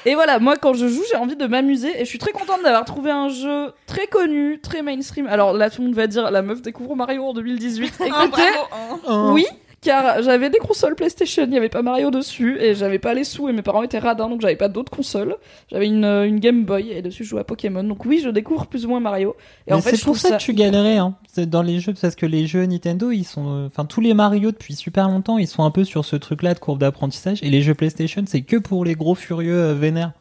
Et 0.07 0.15
voilà, 0.15 0.39
moi 0.39 0.57
quand 0.57 0.73
je 0.73 0.87
joue, 0.87 1.03
j'ai 1.11 1.17
envie 1.17 1.35
de 1.35 1.47
m'amuser 1.47 2.01
et 2.01 2.05
je 2.05 2.09
suis 2.09 2.21
très 2.21 2.31
contente 2.31 2.63
d'avoir 2.63 2.85
trouvé 2.85 3.11
un 3.11 3.29
jeu 3.29 3.73
très 3.87 4.07
connu, 4.07 4.61
très 4.61 4.81
mainstream. 4.81 5.27
Alors 5.27 5.53
là, 5.53 5.69
tout 5.69 5.81
le 5.81 5.89
monde 5.89 5.97
va 5.97 6.07
dire 6.07 6.31
la 6.31 6.43
meuf 6.43 6.63
découvre 6.63 6.95
Mario 6.95 7.25
en 7.25 7.33
2018. 7.33 7.95
Écoutez, 8.07 8.11
bravo, 8.31 9.01
hein. 9.09 9.33
oui, 9.33 9.47
car 9.87 10.21
j'avais 10.23 10.51
des 10.51 10.59
consoles 10.59 10.97
PlayStation, 10.97 11.45
il 11.45 11.51
n'y 11.51 11.57
avait 11.57 11.69
pas 11.69 11.83
Mario 11.83 12.11
dessus 12.11 12.59
et 12.61 12.75
j'avais 12.75 12.99
pas 12.99 13.15
les 13.15 13.23
sous 13.23 13.49
et 13.49 13.53
mes 13.53 13.63
parents 13.63 13.85
étaient 13.85 14.01
radins 14.01 14.29
donc 14.29 14.41
j'avais 14.41 14.57
pas 14.57 14.69
d'autres 14.69 14.91
consoles. 14.91 15.37
J'avais 15.71 15.87
une, 15.87 16.05
euh, 16.05 16.27
une 16.27 16.41
Game 16.41 16.65
Boy 16.65 16.91
et 16.91 17.03
dessus 17.03 17.23
je 17.23 17.31
jouais 17.31 17.43
à 17.43 17.45
Pokémon. 17.45 17.85
Donc 17.85 18.05
oui, 18.05 18.21
je 18.23 18.29
découvre 18.29 18.67
plus 18.67 18.85
ou 18.85 18.89
moins 18.89 19.01
Mario. 19.01 19.37
Et 19.67 19.71
Mais 19.71 19.77
en 19.77 19.81
fait, 19.81 19.95
c'est 19.95 20.05
pour 20.05 20.17
ça, 20.17 20.39
que 20.39 20.43
tu 20.43 20.55
galérais 20.55 20.97
hein. 20.97 21.15
C'est 21.33 21.49
dans 21.49 21.63
les 21.63 21.79
jeux 21.79 21.95
parce 22.01 22.17
que 22.17 22.27
les 22.27 22.47
jeux 22.47 22.65
Nintendo 22.65 23.13
ils 23.13 23.25
sont 23.25 23.49
euh, 23.49 23.67
enfin 23.67 23.85
tous 23.85 24.01
les 24.01 24.13
Mario 24.13 24.51
depuis 24.51 24.75
super 24.75 25.09
longtemps 25.09 25.39
ils 25.39 25.47
sont 25.47 25.63
un 25.63 25.71
peu 25.71 25.85
sur 25.85 26.05
ce 26.05 26.17
truc 26.17 26.43
là 26.43 26.55
de 26.55 26.59
courbe 26.59 26.81
d'apprentissage 26.81 27.43
et 27.43 27.51
les 27.51 27.63
jeux 27.63 27.75
PlayStation 27.75 28.25
c'est 28.27 28.43
que 28.43 28.57
pour 28.57 28.85
les 28.85 28.95
gros 28.95 29.15
furieux 29.15 29.61
euh, 29.61 29.75
vénères. 29.75 30.13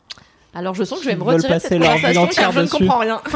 Alors 0.53 0.76
je 0.76 0.84
sens 0.84 0.99
que 0.99 1.05
je 1.05 1.09
vais 1.09 1.16
me 1.16 1.24
retirer 1.24 1.47
de 1.47 1.53
passer 1.53 1.68
cette 1.70 1.80
leur 1.80 1.95
vie 1.95 2.01
conversation 2.01 2.22
entière 2.22 2.43
car 2.43 2.51
je 2.51 2.59
ne 2.59 2.68
comprends 2.68 2.99
rien. 2.99 3.22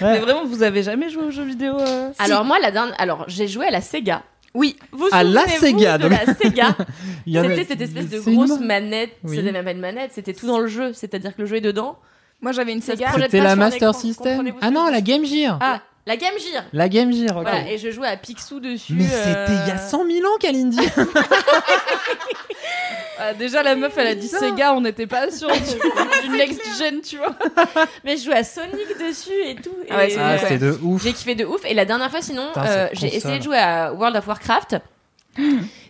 Mais 0.00 0.18
vraiment, 0.18 0.44
vous 0.44 0.62
avez 0.62 0.82
jamais 0.82 1.08
joué 1.08 1.24
aux 1.24 1.30
jeux 1.30 1.44
vidéo 1.44 1.78
euh, 1.78 2.10
Alors 2.18 2.44
moi, 2.44 2.58
la 2.58 2.70
dernière, 2.70 2.94
alors 2.98 3.24
j'ai 3.28 3.48
joué 3.48 3.66
à 3.66 3.70
la 3.70 3.80
Sega. 3.80 4.22
Oui. 4.54 4.76
Vous 4.92 5.08
À 5.12 5.24
la 5.24 5.46
souvenez-vous 5.48 5.78
Sega, 5.78 5.98
de 5.98 6.08
donc. 6.08 6.12
la 6.12 6.34
Sega 6.34 6.76
C'était 7.26 7.64
cette 7.64 7.80
espèce 7.80 8.08
de 8.08 8.30
une- 8.30 8.36
grosse 8.46 8.60
manette. 8.60 9.10
Oui. 9.24 9.36
C'était 9.36 9.50
même 9.52 9.64
pas 9.64 9.72
une 9.72 9.80
manette, 9.80 10.12
c'était 10.14 10.32
tout 10.32 10.46
dans 10.46 10.58
le 10.60 10.68
jeu. 10.68 10.92
C'est-à-dire 10.92 11.34
que 11.34 11.42
le 11.42 11.46
jeu 11.46 11.56
est 11.56 11.60
dedans. 11.60 11.98
Moi, 12.40 12.52
j'avais 12.52 12.72
une 12.72 12.80
Sega. 12.82 13.10
C'était 13.20 13.40
la 13.40 13.56
Master 13.56 13.94
System. 13.94 14.52
Ah 14.60 14.70
non, 14.70 14.88
la 14.90 15.00
Game 15.00 15.24
Gear. 15.24 15.58
Ah, 15.60 15.80
la 16.06 16.16
Game 16.16 16.34
Gear. 16.38 16.64
La 16.72 16.88
Game 16.88 17.12
Gear, 17.12 17.36
ok. 17.36 17.42
Voilà, 17.42 17.70
et 17.70 17.78
je 17.78 17.90
jouais 17.90 18.08
à 18.08 18.16
Picsou 18.16 18.60
dessus. 18.60 18.94
Mais 18.94 19.04
euh, 19.04 19.24
c'était 19.24 19.62
il 19.62 19.68
y 19.68 19.70
a 19.70 19.78
100 19.78 20.06
000 20.06 20.26
ans, 20.26 20.36
Kalindi. 20.38 20.78
ah, 23.18 23.32
Déjà, 23.34 23.62
la 23.62 23.74
meuf, 23.74 23.96
elle 23.96 24.08
a 24.08 24.14
dit 24.14 24.28
Sega, 24.28 24.74
on 24.74 24.80
n'était 24.80 25.06
pas 25.06 25.30
sur 25.30 25.48
du- 25.50 25.58
du 26.28 26.36
next 26.36 26.60
gen, 26.78 27.00
tu 27.00 27.16
vois. 27.16 27.34
Mais 28.04 28.16
je 28.16 28.24
jouais 28.24 28.36
à 28.36 28.44
Sonic 28.44 28.98
dessus 29.00 29.30
et 29.44 29.54
tout. 29.56 29.70
Ah 29.90 29.96
ouais, 29.98 30.12
et, 30.12 30.16
Ah, 30.18 30.32
euh, 30.32 30.38
c'était 30.40 30.58
de 30.58 30.78
ouf. 30.82 31.02
J'ai 31.02 31.12
kiffé 31.12 31.34
de 31.34 31.44
ouf. 31.44 31.64
Et 31.64 31.74
la 31.74 31.84
dernière 31.84 32.10
fois, 32.10 32.22
sinon, 32.22 32.48
euh, 32.56 32.88
j'ai 32.92 33.14
essayé 33.14 33.38
de 33.38 33.44
jouer 33.44 33.58
à 33.58 33.92
World 33.92 34.16
of 34.16 34.26
Warcraft. 34.26 34.76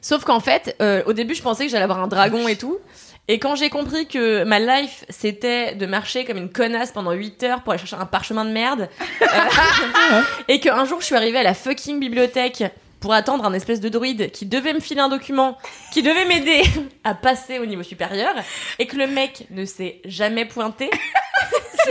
Sauf 0.01 0.25
qu'en 0.25 0.41
fait, 0.41 0.77
euh, 0.81 1.03
au 1.07 1.12
début, 1.12 1.35
je 1.35 1.43
pensais 1.43 1.67
que 1.67 1.71
j'allais 1.71 1.85
avoir 1.85 2.03
un 2.03 2.09
dragon 2.09 2.47
et 2.49 2.57
tout. 2.57 2.79
Et 3.27 3.39
quand 3.39 3.55
j'ai 3.57 3.70
compris 3.70 4.07
que 4.07 4.45
ma 4.45 4.59
life, 4.61 5.05
c'était 5.09 5.75
de 5.75 5.87
marcher 5.87 6.25
comme 6.27 6.37
une 6.37 6.53
connasse 6.53 6.93
pendant 6.93 7.12
8 7.12 7.43
heures 7.45 7.62
pour 7.62 7.72
aller 7.72 7.81
chercher 7.81 7.97
un 7.97 8.05
parchemin 8.05 8.45
de 8.45 8.51
merde, 8.51 8.89
euh, 9.22 10.20
et 10.49 10.61
qu'un 10.61 10.85
jour, 10.85 11.01
je 11.01 11.07
suis 11.07 11.14
arrivée 11.14 11.39
à 11.39 11.43
la 11.43 11.55
fucking 11.55 11.99
bibliothèque 12.01 12.64
pour 13.01 13.14
attendre 13.14 13.45
un 13.47 13.53
espèce 13.55 13.81
de 13.81 13.89
druide 13.89 14.31
qui 14.31 14.45
devait 14.47 14.72
me 14.75 14.81
filer 14.81 15.01
un 15.01 15.09
document, 15.09 15.57
qui 15.93 16.03
devait 16.03 16.27
m'aider 16.27 16.62
à 17.05 17.14
passer 17.14 17.59
au 17.59 17.66
niveau 17.66 17.83
supérieur, 17.83 18.35
et 18.79 18.87
que 18.87 18.97
le 18.97 19.07
mec 19.07 19.47
ne 19.51 19.64
s'est 19.64 20.01
jamais 20.05 20.45
pointé. 20.45 20.91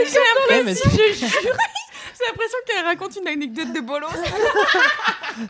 Mais 0.64 0.74
c'est- 0.74 0.90
Je 0.90 0.96
jure. 1.26 1.28
J'ai 2.16 2.26
l'impression 2.30 2.58
qu'elle 2.66 2.84
raconte 2.84 3.16
une 3.20 3.28
anecdote 3.28 3.72
de 3.72 3.80
bolos. 3.80 4.06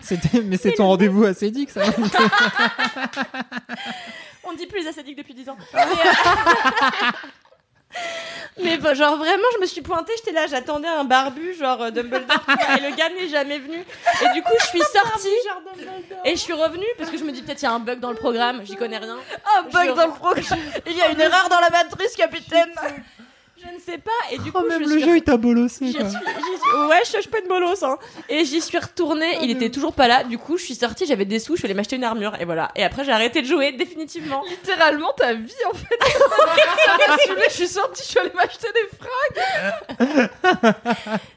c'était- 0.03 0.41
mais 0.43 0.57
c'est 0.57 0.73
ton 0.73 0.87
rendez-vous 0.89 1.25
assez 1.25 1.51
dick, 1.51 1.71
ça. 1.71 1.83
On 4.47 4.53
dit 4.53 4.67
plus 4.67 4.81
les 4.81 4.89
ascétiques 4.89 5.17
depuis 5.17 5.35
10 5.35 5.49
ans. 5.49 5.57
Mais, 8.59 8.75
euh, 8.75 8.79
bah, 8.83 8.95
genre 8.95 9.17
vraiment, 9.17 9.45
je 9.55 9.61
me 9.61 9.67
suis 9.67 9.83
pointée, 9.83 10.13
j'étais 10.17 10.33
là, 10.33 10.47
j'attendais 10.47 10.89
un 10.89 11.05
barbu, 11.05 11.55
genre 11.55 11.83
euh, 11.83 11.91
Dumbledore, 11.91 12.45
et 12.77 12.81
le 12.81 12.95
gars 12.97 13.09
n'est 13.11 13.29
jamais 13.29 13.59
venu. 13.59 13.79
Et 13.79 14.29
du 14.35 14.43
coup, 14.43 14.53
je 14.61 14.67
suis 14.67 14.81
sortie 14.81 15.29
et 16.25 16.31
je 16.31 16.41
suis 16.41 16.53
revenue 16.53 16.87
parce 16.99 17.11
que 17.11 17.19
je 17.19 17.25
me 17.25 17.33
dis 17.33 17.43
peut-être 17.43 17.63
il 17.63 17.65
y 17.65 17.69
a 17.69 17.73
un 17.73 17.81
bug 17.81 18.01
dans 18.01 18.11
le 18.11 18.17
programme, 18.17 18.63
j'y 18.65 18.77
connais 18.77 18.99
rien. 18.99 19.19
Un 19.59 19.63
bug 19.63 19.95
dans 19.95 20.07
le 20.07 20.13
programme. 20.13 20.59
Il 20.87 20.97
y 20.97 21.03
a 21.03 21.11
une 21.11 21.21
erreur 21.21 21.49
dans 21.49 21.61
la 21.61 21.71
matrice, 21.71 22.15
capitaine. 22.17 22.73
Je 23.67 23.75
ne 23.75 23.81
sais 23.81 23.99
pas. 23.99 24.11
Et 24.33 24.39
du 24.39 24.51
Oh, 24.55 24.59
coup, 24.61 24.69
même 24.69 24.83
je 24.85 24.89
le 24.89 24.99
suis 24.99 25.05
jeu, 25.09 25.17
il 25.17 25.23
t'a 25.23 25.37
bolossé, 25.37 25.93
quoi. 25.93 26.09
suis- 26.09 26.19
Ouais, 26.89 27.01
je 27.05 27.21
suis 27.21 27.31
pas 27.31 27.41
de 27.41 27.49
bolos, 27.49 27.83
hein. 27.83 27.99
Et 28.29 28.45
j'y 28.45 28.61
suis 28.61 28.79
retournée, 28.79 29.39
il 29.43 29.51
était 29.51 29.71
toujours 29.71 29.93
pas 29.95 30.07
là. 30.09 30.25
Du 30.25 30.39
coup, 30.39 30.57
je 30.59 30.65
suis 30.65 30.75
sortie, 30.75 31.07
j'avais 31.07 31.25
des 31.25 31.39
sous, 31.39 31.55
je 31.55 31.59
suis 31.61 31.67
allée 31.67 31.75
m'acheter 31.75 31.97
une 31.97 32.05
armure, 32.05 32.35
et 32.41 32.45
voilà. 32.45 32.71
Et 32.77 32.85
après, 32.85 33.05
j'ai 33.05 33.13
arrêté 33.13 33.41
de 33.43 33.47
jouer, 33.47 33.73
définitivement. 33.73 34.43
Littéralement 34.51 35.13
ta 35.17 35.33
vie 35.35 35.53
en 35.71 35.75
fait. 35.75 35.99
Je 37.49 37.53
suis 37.55 37.69
sortie, 37.69 38.03
je 38.03 38.09
suis 38.09 38.19
allée 38.19 38.33
m'acheter 38.35 38.67
des 38.73 38.89
fringues. 38.97 40.29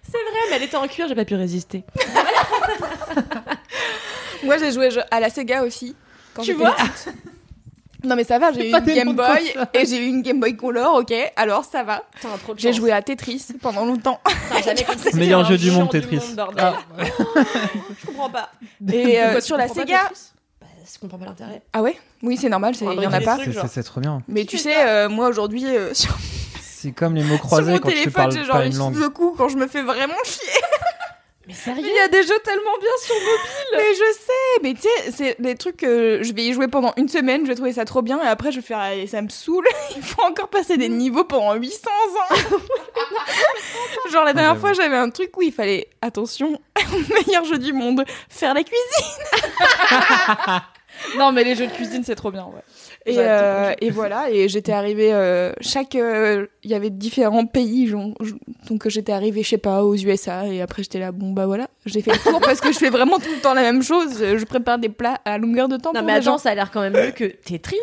C'est 0.04 0.18
vrai, 0.18 0.42
mais 0.50 0.56
elle 0.56 0.64
était 0.64 0.78
en 0.78 0.88
cuir, 0.88 1.08
j'ai 1.08 1.16
pas 1.16 1.26
pu 1.26 1.36
résister. 1.36 1.84
Moi, 4.44 4.58
j'ai 4.58 4.72
joué 4.72 4.90
à 5.12 5.20
la 5.20 5.30
Sega 5.30 5.64
aussi. 5.64 5.96
Quand 6.34 6.42
Tu 6.44 6.54
vois 6.54 6.72
petite. 6.72 7.10
Non 8.08 8.16
mais 8.16 8.24
ça 8.24 8.40
va, 8.40 8.54
j'ai 8.54 8.70
eu 8.70 8.72
pas 8.72 8.80
une 8.80 8.86
Game 8.86 9.14
Boy 9.14 9.54
et 9.74 9.86
j'ai 9.86 9.98
eu 9.98 10.08
une 10.08 10.22
Game 10.22 10.40
Boy 10.40 10.56
Color, 10.56 10.96
ok, 10.96 11.14
alors 11.36 11.66
ça 11.66 11.84
va. 11.84 12.04
J'ai 12.56 12.72
joué 12.72 12.92
à 12.94 13.02
Tetris 13.02 13.48
pendant 13.62 13.86
longtemps. 13.86 14.20
Compris 14.88 15.14
Meilleur 15.14 15.44
jeu 15.46 15.58
du 15.58 15.72
monde, 15.72 15.90
Tetris. 15.90 16.22
Ah. 16.58 16.76
Je 18.02 18.06
comprends 18.08 18.30
pas. 18.30 18.50
Et 18.92 19.20
euh, 19.22 19.42
sur 19.42 19.58
la 19.58 19.68
Sega... 19.68 20.10
Bah, 20.62 20.68
je 20.92 21.00
comprends 21.00 21.18
pas 21.18 21.26
l'intérêt. 21.26 21.62
Ah 21.74 21.82
ouais? 21.82 21.98
Oui, 22.24 22.38
c'est 22.38 22.50
normal, 22.50 22.74
il 22.80 23.02
y 23.04 23.08
en 23.08 23.12
a 23.12 23.20
pas. 23.22 23.38
C'est- 23.68 23.84
trop 23.84 24.00
bien. 24.00 24.22
Mais 24.30 24.46
tu 24.46 24.58
sais, 24.58 24.88
euh, 24.88 25.10
moi 25.10 25.28
aujourd'hui, 25.28 25.66
euh, 25.66 25.94
sur, 25.94 26.18
C'est 26.62 26.92
comme 26.92 27.16
les 27.16 27.24
mots 27.24 27.36
sur 27.36 27.44
croisés 27.46 27.74
mon 27.74 27.80
quand 27.80 27.90
tu 27.90 27.96
téléphone, 27.96 28.14
parles 28.14 28.36
pas 28.36 28.44
genre 28.44 28.62
une 28.62 28.78
langue. 28.78 29.02
de 29.02 29.08
coups 29.08 29.38
quand 29.38 29.50
je 29.50 29.58
me 29.58 29.68
fais 29.68 29.82
vraiment 29.84 30.14
chier. 30.24 30.48
Mais 31.48 31.54
sérieux 31.54 31.86
Il 31.88 31.96
y 31.96 32.00
a 32.00 32.10
des 32.10 32.24
jeux 32.24 32.40
tellement 32.44 32.78
bien 32.80 32.90
sur 33.02 33.16
mobile. 33.16 33.72
Mais 33.72 33.94
je 33.94 34.14
sais, 34.20 34.62
mais 34.64 34.74
tu 34.74 34.82
sais, 34.82 35.12
c'est 35.12 35.42
des 35.42 35.56
trucs 35.56 35.78
que 35.78 36.20
je 36.22 36.34
vais 36.34 36.44
y 36.44 36.54
jouer 36.54 36.68
pendant 36.68 36.94
une 36.98 37.08
semaine, 37.08 37.44
je 37.44 37.48
vais 37.48 37.56
trouver 37.56 37.72
ça 37.74 37.86
trop 37.86 38.02
bien, 38.02 38.22
et 38.22 38.28
après 38.28 38.52
je 38.52 38.58
vais 38.58 38.66
faire, 38.66 38.80
allez, 38.80 39.08
ça 39.08 39.22
me 39.22 39.30
saule, 39.30 39.66
il 39.96 40.04
faut 40.04 40.24
encore 40.24 40.50
passer 40.50 40.76
des 40.78 40.90
niveaux 40.90 41.24
pendant 41.24 41.54
800 41.54 41.90
ans. 41.90 42.36
Genre 44.12 44.26
la 44.26 44.34
dernière 44.34 44.52
j'avoue. 44.56 44.60
fois, 44.60 44.74
j'avais 44.74 44.98
un 44.98 45.10
truc 45.10 45.36
où 45.38 45.42
il 45.42 45.54
fallait, 45.54 45.88
attention, 46.02 46.60
meilleur 47.26 47.46
jeu 47.46 47.58
du 47.58 47.72
monde, 47.72 48.04
faire 48.30 48.54
la 48.54 48.64
cuisine. 48.64 49.24
Non, 51.18 51.32
mais 51.32 51.44
les 51.44 51.56
jeux 51.56 51.68
de 51.68 51.72
cuisine, 51.72 52.04
c'est 52.04 52.16
trop 52.16 52.32
bien, 52.32 52.46
ouais. 52.46 52.62
Et, 53.08 53.16
euh, 53.20 53.72
et 53.80 53.90
voilà, 53.90 54.30
et 54.30 54.50
j'étais 54.50 54.74
arrivée, 54.74 55.14
euh, 55.14 55.54
chaque, 55.62 55.96
euh, 55.96 56.46
il 56.64 56.72
y 56.72 56.74
avait 56.74 56.90
différents 56.90 57.46
pays, 57.46 57.88
genre, 57.88 58.10
donc 58.70 58.86
j'étais 58.90 59.14
arrivée, 59.14 59.44
je 59.44 59.48
sais 59.50 59.58
pas, 59.58 59.86
aux 59.86 59.96
USA, 59.96 60.46
et 60.46 60.62
après 60.62 60.84
j'étais 60.84 61.00
là, 61.00 61.14
bon 61.14 61.32
bah 61.32 61.46
voilà, 61.46 61.70
j'ai 61.86 62.02
fait 62.02 62.12
le 62.12 62.20
tour 62.20 62.42
parce 62.42 62.60
que 62.60 62.74
je 62.74 62.78
fais 62.78 62.90
vraiment 62.90 63.18
tout 63.18 63.32
le 63.34 63.40
temps 63.40 63.54
la 63.54 63.62
même 63.62 63.82
chose, 63.82 64.18
je 64.20 64.44
prépare 64.44 64.78
des 64.78 64.90
plats 64.90 65.22
à 65.24 65.38
longueur 65.38 65.70
de 65.70 65.78
temps 65.78 65.94
Non 65.94 66.02
pour 66.02 66.08
mais 66.08 66.14
attends, 66.16 66.24
gens. 66.34 66.38
ça 66.38 66.50
a 66.50 66.56
l'air 66.56 66.70
quand 66.70 66.82
même 66.82 66.92
mieux 66.94 67.12
que 67.12 67.24
Tetris. 67.24 67.78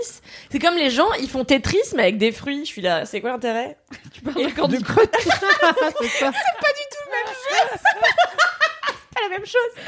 C'est 0.50 0.58
comme 0.58 0.76
les 0.76 0.90
gens, 0.90 1.10
ils 1.18 1.30
font 1.30 1.44
Tetris 1.44 1.78
mais 1.96 2.02
avec 2.02 2.18
des 2.18 2.30
fruits. 2.30 2.66
Je 2.66 2.70
suis 2.70 2.82
là, 2.82 3.06
c'est 3.06 3.22
quoi 3.22 3.30
l'intérêt? 3.30 3.78
Tu 4.12 4.20
parles 4.20 4.44
de 4.44 4.50
Candy 4.50 4.82
Crush. 4.82 5.06
c'est 6.00 6.08
ça. 6.08 6.32
Pas 9.14 9.20
la 9.22 9.28
même 9.30 9.46
chose. 9.46 9.84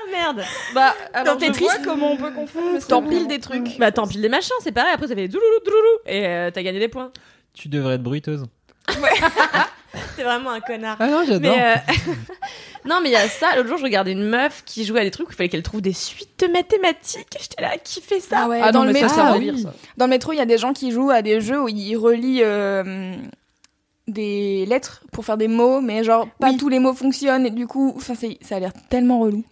Ah 0.00 0.10
merde. 0.10 0.44
Bah, 0.74 0.94
alors 1.12 1.38
je 1.40 1.46
Tetris, 1.46 1.64
vois 1.64 1.74
comment 1.84 2.12
on 2.12 2.16
peut 2.16 2.30
confondre. 2.32 2.78
T'empiles 2.86 3.26
des 3.26 3.38
trucs. 3.40 3.78
Bah 3.78 3.90
tant 3.92 4.06
pis 4.06 4.18
les 4.18 4.28
machins, 4.28 4.52
c'est 4.62 4.72
pareil. 4.72 4.92
Après 4.94 5.08
ça 5.08 5.14
fait 5.14 5.28
douloulou 5.28 5.58
douloulou 5.64 5.98
et 6.06 6.26
euh, 6.26 6.50
t'as 6.52 6.62
gagné 6.62 6.78
des 6.78 6.88
points. 6.88 7.10
Tu 7.54 7.68
devrais 7.68 7.94
être 7.94 8.02
bruiteuse. 8.02 8.44
T'es 10.16 10.22
vraiment 10.22 10.50
un 10.50 10.60
connard. 10.60 10.96
Ah 11.00 11.06
non, 11.08 11.22
j'adore. 11.26 11.40
Mais 11.56 11.76
euh, 11.76 11.92
non, 12.84 13.00
mais 13.02 13.08
il 13.08 13.12
y 13.12 13.16
a 13.16 13.26
ça. 13.28 13.56
L'autre 13.56 13.68
jour, 13.68 13.78
je 13.78 13.84
regardais 13.84 14.12
une 14.12 14.24
meuf 14.28 14.62
qui 14.64 14.84
jouait 14.84 15.00
à 15.00 15.04
des 15.04 15.10
trucs 15.10 15.28
où 15.28 15.32
il 15.32 15.34
fallait 15.36 15.48
qu'elle 15.48 15.62
trouve 15.62 15.80
des 15.80 15.92
suites 15.94 16.44
mathématiques. 16.52 17.36
Et 17.36 17.42
J'étais 17.42 17.62
là, 17.62 17.70
qui 17.82 18.00
fait 18.00 18.20
ça 18.20 18.40
Ah 18.44 18.48
ouais, 18.48 18.60
Ah 18.62 18.70
dans 18.70 18.84
le 18.84 18.92
métro, 18.92 19.08
ça, 19.08 19.14
ça 19.14 19.32
Ah 19.34 19.38
oui. 19.38 19.62
ça. 19.62 19.72
Dans 19.96 20.04
le 20.06 20.10
métro, 20.10 20.32
il 20.32 20.36
y 20.36 20.40
a 20.40 20.46
des 20.46 20.58
gens 20.58 20.72
qui 20.72 20.90
jouent 20.92 21.10
à 21.10 21.22
des 21.22 21.40
jeux 21.40 21.60
où 21.62 21.68
ils 21.68 21.96
relient 21.96 22.42
euh, 22.44 23.14
des 24.08 24.66
lettres 24.66 25.02
pour 25.12 25.24
faire 25.24 25.36
des 25.38 25.48
mots, 25.48 25.80
mais 25.80 26.04
genre 26.04 26.28
pas 26.38 26.50
Oui. 26.50 26.56
tous 26.58 26.68
les 26.68 26.78
mots 26.80 26.94
fonctionnent 26.94 27.46
et 27.46 27.50
du 27.50 27.66
coup, 27.66 27.94
enfin, 27.96 28.14
c'est- 28.14 28.38
ça 28.42 28.56
a 28.56 28.60
l'air 28.60 28.72
tellement 28.90 29.20
relou. 29.20 29.42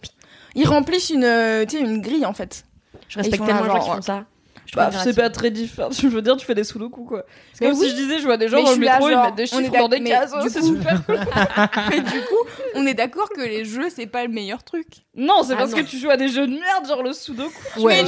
Ils 0.57 0.67
remplissent 0.67 1.09
une, 1.11 1.23
euh, 1.23 1.63
tu 1.65 1.77
sais, 1.77 1.83
une 1.83 2.01
grille 2.01 2.25
en 2.25 2.33
fait. 2.33 2.65
Je 3.07 3.19
respecte 3.19 3.45
tellement 3.45 3.63
les 3.63 3.69
gens 3.69 3.79
qui 3.79 3.89
font 3.89 4.01
ça. 4.01 4.25
Je 4.65 4.75
Bah, 4.75 4.87
trouve 4.87 5.01
c'est 5.01 5.13
pas 5.13 5.29
très 5.29 5.49
différent. 5.49 5.89
Je 5.97 6.07
veux 6.09 6.21
dire, 6.21 6.35
tu 6.35 6.45
fais 6.45 6.53
des 6.53 6.65
sudoku, 6.65 7.05
quoi. 7.05 7.23
C'est 7.53 7.63
Mais 7.63 7.71
comme 7.71 7.79
oui. 7.79 7.85
si 7.85 7.91
je 7.95 8.01
disais, 8.01 8.19
je 8.19 8.25
vois 8.25 8.35
des 8.35 8.49
gens 8.49 8.57
Mais 8.57 8.63
dans 8.63 8.71
je 8.71 8.75
le 8.75 8.81
suis 8.81 8.85
là, 8.85 8.93
métro, 8.95 9.07
ils 9.09 9.13
genre, 9.13 9.25
mettent 9.25 9.35
des 9.35 9.43
on 9.53 9.59
est 9.59 9.63
chiffres 9.63 9.77
dans 9.77 9.87
des 9.87 9.99
d'ac- 9.99 10.07
cases. 10.09 10.31
mais 10.35 10.43
du 10.43 10.49
C'est 10.49 10.59
coup- 10.59 10.65
super 10.75 11.05
cool. 11.05 11.19
Mais 11.89 11.99
du 12.01 12.19
coup, 12.19 12.49
on 12.75 12.85
est 12.85 12.93
d'accord 12.93 13.29
que 13.29 13.39
les 13.39 13.63
jeux, 13.63 13.87
c'est 13.89 14.07
pas 14.07 14.25
le 14.25 14.29
meilleur 14.29 14.63
truc. 14.65 14.87
Non, 15.15 15.43
c'est 15.43 15.53
Ah 15.53 15.57
parce 15.57 15.71
non. 15.71 15.77
que 15.77 15.83
tu 15.83 15.97
joues 15.97 16.09
à 16.09 16.17
des 16.17 16.27
jeux 16.27 16.47
de 16.47 16.51
merde, 16.51 16.85
genre 16.85 17.01
le 17.01 17.13
sudoku. 17.13 17.53
Mais 17.85 18.03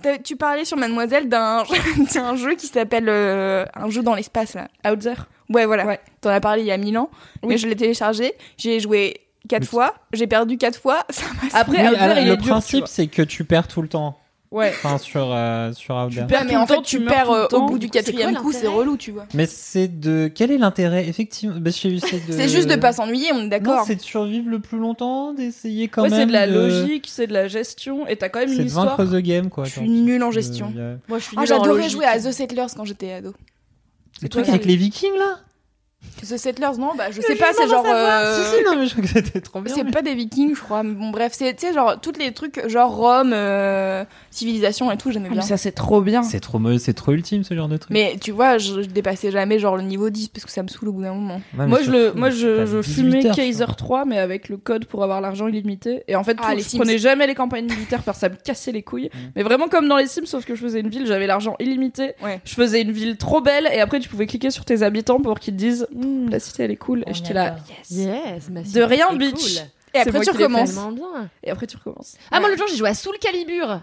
t'as- 0.00 0.16
tu 0.16 0.36
parlais 0.36 0.64
sur 0.64 0.78
Mademoiselle 0.78 1.28
d'un 1.28 1.64
d'un 2.14 2.36
jeu 2.36 2.54
qui 2.54 2.68
s'appelle 2.68 3.08
euh, 3.10 3.66
un 3.74 3.90
jeu 3.90 4.02
dans 4.02 4.14
l'espace 4.14 4.54
là. 4.54 4.68
Out 4.90 5.00
there. 5.00 5.16
Ouais, 5.50 5.66
voilà. 5.66 5.84
Ouais. 5.84 6.00
T'en 6.22 6.30
as 6.30 6.40
parlé 6.40 6.62
il 6.62 6.68
y 6.68 6.72
a 6.72 6.78
mille 6.78 6.96
ans. 6.96 7.10
Oui. 7.42 7.50
Mais 7.50 7.58
je 7.58 7.66
l'ai 7.68 7.76
téléchargé. 7.76 8.32
J'ai 8.56 8.80
joué 8.80 9.20
quatre 9.48 9.66
fois. 9.66 9.94
J'ai 10.12 10.26
perdu 10.26 10.56
quatre 10.58 10.78
fois. 10.80 11.04
Ça 11.10 11.24
Après, 11.54 11.86
Oui, 11.88 11.94
il 12.22 12.26
le 12.28 12.32
est 12.32 12.36
principe, 12.38 12.86
c'est 12.88 13.06
que 13.06 13.22
tu 13.22 13.44
perds 13.44 13.68
tout 13.68 13.82
le 13.82 13.88
temps. 13.88 14.18
Ouais. 14.50 14.70
Enfin, 14.70 14.96
sur, 14.96 15.28
euh, 15.30 15.74
sur 15.74 15.94
Out 15.94 16.10
There. 16.14 16.26
perds 16.26 16.40
Ouais, 16.40 16.46
mais 16.48 16.56
en 16.56 16.66
fait, 16.66 16.80
tu 16.82 17.04
perds 17.04 17.30
euh, 17.30 17.46
au 17.52 17.66
bout 17.66 17.78
du 17.78 17.88
c'est 17.92 18.02
quatrième 18.02 18.34
coup, 18.36 18.50
c'est 18.50 18.66
relou, 18.66 18.96
tu 18.96 19.10
vois. 19.10 19.26
Mais 19.34 19.44
c'est 19.44 19.88
de. 19.88 20.32
Quel 20.34 20.50
est 20.50 20.56
l'intérêt, 20.56 21.06
effectivement? 21.06 21.56
Bah, 21.60 21.70
c'est 21.70 21.98
c'est 21.98 22.26
de... 22.26 22.32
C'est 22.32 22.48
juste 22.48 22.66
de 22.66 22.76
pas 22.76 22.94
s'ennuyer, 22.94 23.30
on 23.34 23.42
est 23.42 23.48
d'accord. 23.48 23.84
c'est 23.86 23.96
de 23.96 24.00
survivre 24.00 24.48
le 24.48 24.58
plus 24.58 24.78
longtemps, 24.78 25.34
d'essayer 25.34 25.88
quand 25.88 26.04
Ouais, 26.04 26.08
même. 26.08 26.20
c'est 26.20 26.26
de 26.28 26.32
la 26.32 26.46
de- 26.46 26.54
logique, 26.54 27.08
c'est 27.10 27.26
de 27.26 27.34
la 27.34 27.46
gestion, 27.46 28.06
et 28.06 28.16
t'as 28.16 28.30
quand 28.30 28.38
même 28.38 28.48
C'est 28.48 28.54
une 28.56 28.62
de 28.62 28.66
histoire. 28.68 28.96
vaincre 28.96 29.12
the 29.12 29.16
game, 29.20 29.50
quoi. 29.50 29.64
Je 29.64 29.70
suis 29.72 29.86
nulle 29.90 30.22
en 30.22 30.30
gestion. 30.30 30.68
a- 30.78 30.96
Moi, 31.10 31.18
je 31.18 31.24
suis 31.24 31.36
Ah, 31.38 31.44
j'adorais 31.44 31.90
jouer 31.90 32.06
à 32.06 32.18
The 32.18 32.32
Settlers 32.32 32.68
quand 32.74 32.86
j'étais 32.86 33.12
ado. 33.12 33.34
Le 34.22 34.30
toi 34.30 34.40
truc 34.42 34.54
avec 34.54 34.64
les 34.64 34.76
vikings, 34.76 35.14
là? 35.18 35.40
The 36.20 36.36
Settlers, 36.36 36.78
non, 36.78 36.92
bah 36.96 37.10
je 37.12 37.20
sais 37.20 37.36
pas, 37.36 37.52
c'est 37.56 37.68
genre. 37.68 37.84
euh, 37.86 38.36
Si, 38.50 38.56
si, 38.58 38.64
non, 38.64 38.76
mais 38.76 38.86
je 38.86 38.92
crois 38.92 39.02
que 39.04 39.08
c'était 39.10 39.40
trop 39.40 39.60
bien. 39.60 39.72
C'est 39.74 39.84
mais- 39.84 39.90
pas 39.92 40.02
des 40.02 40.14
vikings, 40.14 40.54
je 40.54 40.60
crois. 40.60 40.82
Mais 40.82 40.94
bon, 40.94 41.10
bref, 41.10 41.32
c'est, 41.34 41.54
tu 41.54 41.66
sais, 41.66 41.72
genre, 41.72 42.00
tous 42.00 42.12
les 42.18 42.32
trucs, 42.32 42.68
genre 42.68 42.94
Rome, 42.94 43.32
euh, 43.32 44.04
civilisation 44.30 44.90
et 44.90 44.96
tout, 44.96 45.10
j'aimais 45.12 45.28
Ah, 45.30 45.34
bien. 45.34 45.42
mais 45.42 45.46
ça, 45.48 45.56
c'est 45.56 45.72
trop 45.72 46.00
bien. 46.00 46.22
C'est 46.24 46.40
trop, 46.40 46.60
c'est 46.78 46.92
trop 46.92 47.12
ultime, 47.12 47.44
ce 47.44 47.54
genre 47.54 47.68
de 47.68 47.76
truc. 47.76 47.90
Mais 47.92 48.16
tu 48.20 48.32
vois, 48.32 48.58
je, 48.58 48.82
je 48.82 48.88
dépassais 48.88 49.30
jamais 49.30 49.58
genre 49.60 49.76
le 49.76 49.82
niveau 49.82 50.10
10 50.10 50.28
parce 50.28 50.44
que 50.44 50.50
ça 50.50 50.62
me 50.62 50.68
saoule 50.68 50.88
au 50.88 50.92
bout 50.92 51.02
d'un 51.02 51.14
moment. 51.14 51.40
Ouais, 51.56 51.66
Moi, 51.66 51.82
je, 51.82 51.90
le, 51.90 52.12
moi, 52.14 52.30
je, 52.30 52.58
passes 52.58 52.70
je 52.70 52.78
18 52.80 52.94
fumais 52.94 53.26
heures, 53.26 53.34
Kaiser 53.36 53.64
quoi. 53.66 53.74
3, 53.74 54.04
mais 54.04 54.18
avec 54.18 54.48
le 54.48 54.56
code 54.56 54.86
pour 54.86 55.02
avoir 55.04 55.20
l'argent 55.20 55.46
illimité. 55.46 56.02
Et 56.08 56.16
en 56.16 56.24
fait, 56.24 56.36
Ah, 56.40 56.50
tout- 56.50 56.56
les 56.56 56.62
je 56.62 56.68
Sims. 56.68 56.78
prenais 56.78 56.98
jamais 56.98 57.26
les 57.28 57.34
campagnes 57.34 57.66
militaires 57.66 58.02
parce 58.02 58.18
que 58.18 58.20
ça 58.22 58.28
me 58.28 58.36
cassait 58.36 58.72
les 58.72 58.82
couilles. 58.82 59.10
Mm. 59.12 59.18
Mais 59.36 59.42
vraiment 59.44 59.68
comme 59.68 59.86
dans 59.88 59.96
les 59.96 60.06
Sims, 60.06 60.26
sauf 60.26 60.44
que 60.44 60.54
je 60.56 60.60
faisais 60.62 60.80
une 60.80 60.88
ville, 60.88 61.06
j'avais 61.06 61.26
l'argent 61.26 61.54
illimité. 61.60 62.12
Ouais. 62.24 62.40
Je 62.44 62.54
faisais 62.54 62.82
une 62.82 62.92
ville 62.92 63.16
trop 63.16 63.40
belle, 63.40 63.68
et 63.72 63.80
après, 63.80 64.00
tu 64.00 64.08
pouvais 64.08 64.26
cliquer 64.26 64.50
sur 64.50 64.64
tes 64.64 64.82
habitants 64.82 65.20
pour 65.20 65.38
qu'ils 65.38 65.54
te 65.54 65.58
disent 65.58 65.86
Hmm, 65.94 66.28
la 66.30 66.38
cité, 66.40 66.64
elle 66.64 66.70
est 66.70 66.76
cool. 66.76 67.02
et 67.06 67.14
j'étais 67.14 67.34
là, 67.34 67.56
yes. 67.68 67.90
Yes, 67.90 68.50
ma 68.50 68.62
De 68.62 68.82
rien, 68.82 69.12
bitch. 69.14 69.32
cool. 69.34 69.62
Et 69.94 69.98
après 70.00 70.20
tu 70.20 70.30
recommences. 70.30 70.74
Bien. 70.74 71.28
Et 71.42 71.50
après, 71.50 71.66
tu 71.66 71.76
recommences. 71.76 72.16
Ah, 72.30 72.40
moi, 72.40 72.48
l'autre 72.50 72.58
jour, 72.60 72.68
j'ai 72.70 72.76
joué 72.76 72.88
à 72.90 72.94
Soul 72.94 73.16
Calibur. 73.20 73.80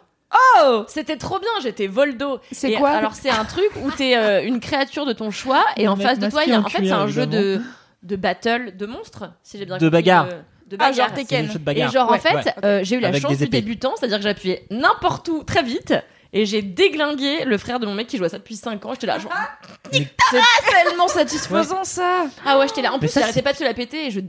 Oh 0.58 0.84
C'était 0.88 1.18
trop 1.18 1.40
bien, 1.40 1.50
j'étais 1.64 1.88
Voldo. 1.88 2.40
C'est 2.52 2.72
Et 2.72 2.76
quoi? 2.76 2.90
Alors, 2.92 3.14
c'est 3.16 3.30
un 3.30 3.46
truc 3.46 3.70
où 3.84 3.90
t'es 3.92 4.16
euh, 4.18 4.44
une 4.46 4.60
créature 4.60 5.06
de 5.06 5.14
ton 5.14 5.32
choix 5.32 5.64
et 5.78 5.88
en 5.88 5.96
face 5.96 6.20
de 6.20 6.30
toi, 6.30 6.44
il 6.46 6.50
y 6.50 6.54
a. 6.54 6.60
En 6.60 6.64
fait, 6.70 6.86
c'est 6.86 6.92
un 6.92 7.08
jeu 7.08 7.26
de, 7.26 7.62
de 8.04 8.16
battle 8.16 8.76
de 8.78 8.86
monstres, 8.86 9.32
si 9.44 9.58
j'ai 9.58 9.66
bien 9.66 9.76
De 9.78 9.80
compris. 9.86 9.92
bagarre. 9.92 10.26
euh, 10.28 10.42
De 10.68 10.76
Ah, 10.80 10.90
bagarre. 10.90 10.94
genre 10.94 11.08
C'est 11.16 11.22
Tekken. 11.26 11.46
le 11.48 11.52
jeu 11.52 11.54
de 11.54 11.60
Et 11.60 11.66
bagarre. 11.66 11.92
genre, 11.92 12.12
en 12.12 12.18
fait, 12.20 12.34
ouais. 12.36 12.44
euh, 12.66 12.80
j'ai 12.84 12.96
eu 12.98 13.00
la 13.00 13.08
Avec 13.10 13.22
chance 13.22 13.38
du 13.38 13.48
débutant, 13.48 13.94
c'est-à-dire 13.98 14.18
que 14.18 14.24
j'appuyais 14.24 14.66
n'importe 14.72 15.28
où 15.30 15.44
très 15.44 15.64
vite. 15.64 15.94
Et 16.36 16.46
j'ai 16.46 16.62
déglingué 16.62 17.46
le 17.46 17.58
frère 17.58 17.80
de 17.80 17.86
mon 17.86 17.94
mec 17.94 18.08
qui 18.08 18.18
jouait 18.18 18.26
à 18.26 18.30
ça 18.30 18.38
depuis 18.38 18.58
5 18.58 18.86
ans. 18.86 18.94
J'étais 18.94 19.08
là, 19.08 19.18
genre, 19.20 19.32
C'est 19.92 20.06
tellement 20.70 21.08
satisfaisant, 21.08 21.86
ça 21.86 22.26
ah 22.46 22.60
ouais, 22.60 22.68
j'étais 22.68 22.82
là. 22.82 22.92
En 22.92 23.00
Mais 23.00 23.08
plus, 23.08 23.18
arrêtait 23.18 23.42
pas 23.42 23.54
de 23.54 23.58
se 23.58 23.64
la 23.64 23.74
péter. 23.74 24.08
Et 24.08 24.12
je... 24.12 24.20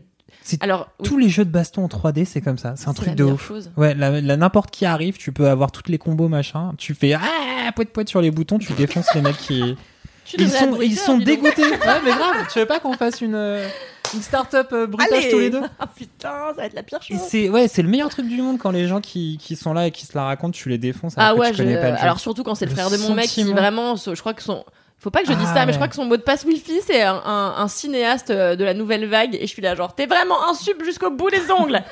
C'est 0.40 0.62
Alors, 0.62 0.88
oui, 1.00 1.08
Tous 1.08 1.18
les 1.18 1.28
jeux 1.28 1.44
de 1.44 1.50
baston 1.50 1.82
en 1.84 1.88
3D, 1.88 2.24
c'est 2.24 2.40
comme 2.40 2.58
ça. 2.58 2.74
C'est 2.76 2.86
un 2.86 2.94
truc 2.94 3.08
la 3.08 3.14
de 3.16 3.24
ouf. 3.24 3.48
chose. 3.48 3.72
Ouais, 3.76 3.92
là, 3.94 4.20
là, 4.20 4.36
n'importe 4.36 4.70
qui 4.70 4.86
arrive, 4.86 5.16
tu 5.16 5.32
peux 5.32 5.48
avoir 5.48 5.72
toutes 5.72 5.88
les 5.88 5.98
combos 5.98 6.28
machin. 6.28 6.74
Tu 6.78 6.94
fais 6.94 7.12
ah 7.14 7.72
poète 7.74 7.92
poète 7.92 8.08
sur 8.08 8.20
les 8.20 8.30
boutons, 8.30 8.60
tu 8.60 8.72
défonces 8.74 9.12
les 9.16 9.22
mecs 9.22 9.38
qui. 9.38 9.76
Tu 10.26 10.36
Ils 10.40 10.50
sont, 10.50 11.18
ils 11.20 11.24
dégoûtés. 11.24 11.62
Ouais, 11.70 12.00
mais 12.04 12.10
grave. 12.12 12.46
Tu 12.52 12.58
veux 12.58 12.66
pas 12.66 12.80
qu'on 12.80 12.92
fasse 12.94 13.20
une 13.20 13.34
euh, 13.34 13.66
une 14.14 14.22
start-up 14.22 14.68
euh, 14.72 14.86
bruitage 14.86 15.18
Allez. 15.18 15.30
tous 15.30 15.38
les 15.38 15.50
deux 15.50 15.62
Ah 15.78 15.86
putain, 15.96 16.30
ça 16.48 16.52
va 16.56 16.66
être 16.66 16.74
la 16.74 16.82
pire 16.82 17.02
chose. 17.02 17.16
c'est 17.28 17.48
ouais, 17.48 17.68
c'est 17.68 17.82
le 17.82 17.88
meilleur 17.88 18.08
truc 18.08 18.26
du 18.28 18.40
monde 18.42 18.58
quand 18.58 18.70
les 18.70 18.86
gens 18.88 19.00
qui, 19.00 19.38
qui 19.40 19.56
sont 19.56 19.72
là 19.72 19.86
et 19.86 19.90
qui 19.90 20.06
se 20.06 20.16
la 20.16 20.24
racontent, 20.24 20.52
tu 20.52 20.68
les 20.68 20.78
défonces. 20.78 21.14
Ah 21.16 21.34
ouais, 21.34 21.52
je- 21.52 21.58
pas 21.58 21.64
le 21.64 21.96
jeu. 21.96 22.02
alors 22.02 22.20
surtout 22.20 22.42
quand 22.42 22.54
c'est 22.54 22.66
le, 22.66 22.70
Le 22.70 22.76
frère 22.76 22.90
de 22.90 22.96
mon 22.98 23.14
mec 23.14 23.26
qui 23.28 23.44
vraiment, 23.44 23.96
je 23.96 24.18
crois 24.20 24.34
que 24.34 24.42
son, 24.42 24.64
faut 24.98 25.10
pas 25.10 25.20
que 25.22 25.28
je 25.28 25.32
dise 25.34 25.46
Ah 25.50 25.54
ça, 25.54 25.60
mais 25.60 25.66
ouais. 25.66 25.72
je 25.72 25.76
crois 25.78 25.88
que 25.88 25.94
son 25.94 26.04
mot 26.06 26.16
de 26.16 26.22
passe 26.22 26.44
wifi 26.44 26.80
c'est 26.84 27.02
un, 27.02 27.14
un- 27.24 27.54
un 27.58 27.68
cinéaste 27.68 28.30
euh, 28.30 28.56
de 28.56 28.64
la 28.64 28.74
nouvelle 28.74 29.06
vague 29.06 29.34
et 29.36 29.42
je 29.42 29.46
suis 29.46 29.62
là 29.62 29.74
genre 29.74 29.94
t'es 29.94 30.06
vraiment 30.06 30.48
un 30.48 30.54
sub 30.54 30.82
jusqu'au 30.82 31.10
bout 31.10 31.30
des 31.30 31.50
ongles. 31.50 31.82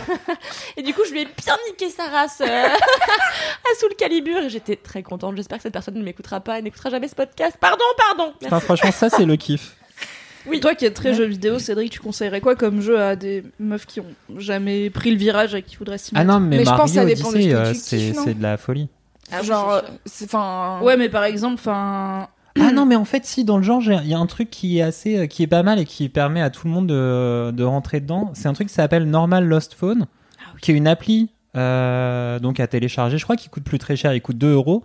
et 0.76 0.82
du 0.82 0.92
coup 0.94 1.02
je 1.06 1.12
lui 1.12 1.20
ai 1.22 1.24
bien 1.26 1.56
niqué 1.68 1.88
sa 1.90 2.04
race 2.04 2.40
euh, 2.40 2.46
à 2.68 3.78
sous 3.78 3.88
le 3.88 3.94
calibre 3.94 4.30
et 4.38 4.48
j'étais 4.48 4.76
très 4.76 5.02
contente. 5.02 5.36
J'espère 5.36 5.58
que 5.58 5.62
cette 5.62 5.72
personne 5.72 5.94
ne 5.94 6.02
m'écoutera 6.02 6.40
pas 6.40 6.58
et 6.58 6.62
n'écoutera 6.62 6.90
jamais 6.90 7.08
ce 7.08 7.14
podcast. 7.14 7.56
Pardon, 7.60 7.84
pardon. 8.16 8.32
Franchement, 8.60 8.92
ça 8.92 9.10
c'est 9.10 9.24
le 9.26 9.36
kiff. 9.36 9.76
Oui, 10.46 10.58
toi 10.58 10.74
qui 10.74 10.86
es 10.86 10.90
très 10.90 11.12
jeu 11.12 11.26
vidéo, 11.26 11.58
Cédric, 11.58 11.92
tu 11.92 12.00
conseillerais 12.00 12.40
quoi 12.40 12.56
comme 12.56 12.80
jeu 12.80 12.98
à 12.98 13.14
des 13.14 13.44
meufs 13.58 13.84
qui 13.84 14.00
ont 14.00 14.14
jamais 14.38 14.88
pris 14.88 15.10
le 15.10 15.18
virage 15.18 15.54
et 15.54 15.62
qui 15.62 15.76
voudraient 15.76 15.98
s'y 15.98 16.12
Ah 16.14 16.20
mettre 16.24 16.32
non, 16.32 16.40
mais, 16.40 16.56
Mais 16.56 16.64
je 16.64 16.70
Mario 16.70 16.80
pense 16.82 16.90
que 16.92 16.96
ça 16.96 17.04
dépend 17.04 17.30
de 17.32 17.40
ce 17.42 17.46
que 17.48 17.54
euh, 17.54 17.72
tu 17.72 17.78
c'est 17.78 17.96
kiffes, 17.98 18.16
non 18.16 18.22
c'est 18.24 18.34
de 18.34 18.42
la 18.42 18.56
folie. 18.56 18.88
Ah 19.32 19.42
genre, 19.42 19.82
c'est 19.82 19.92
euh, 19.92 19.96
c'est 20.06 20.24
enfin. 20.26 20.80
Ouais, 20.82 20.96
mais 20.96 21.08
par 21.08 21.24
exemple, 21.24 21.54
enfin. 21.54 22.28
Ah 22.58 22.72
non, 22.72 22.84
mais 22.84 22.96
en 22.96 23.04
fait, 23.04 23.24
si, 23.24 23.44
dans 23.44 23.56
le 23.56 23.62
genre, 23.62 23.80
il 23.82 24.08
y 24.08 24.14
a 24.14 24.18
un 24.18 24.26
truc 24.26 24.50
qui 24.50 24.78
est 24.78 24.82
assez, 24.82 25.18
euh, 25.18 25.26
qui 25.26 25.42
est 25.42 25.46
pas 25.46 25.62
mal 25.62 25.78
et 25.78 25.84
qui 25.84 26.08
permet 26.08 26.42
à 26.42 26.50
tout 26.50 26.66
le 26.66 26.72
monde 26.72 26.88
de, 26.88 27.52
de 27.52 27.64
rentrer 27.64 28.00
dedans. 28.00 28.30
C'est 28.34 28.48
un 28.48 28.52
truc 28.52 28.68
qui 28.68 28.74
s'appelle 28.74 29.04
Normal 29.04 29.44
Lost 29.46 29.74
Phone, 29.74 30.06
qui 30.60 30.72
est 30.72 30.74
une 30.74 30.88
appli 30.88 31.30
euh, 31.56 32.38
donc 32.38 32.60
à 32.60 32.66
télécharger. 32.66 33.18
Je 33.18 33.24
crois 33.24 33.36
qu'il 33.36 33.50
coûte 33.50 33.64
plus 33.64 33.78
très 33.78 33.96
cher, 33.96 34.12
il 34.14 34.20
coûte 34.20 34.38
2 34.38 34.52
euros. 34.52 34.82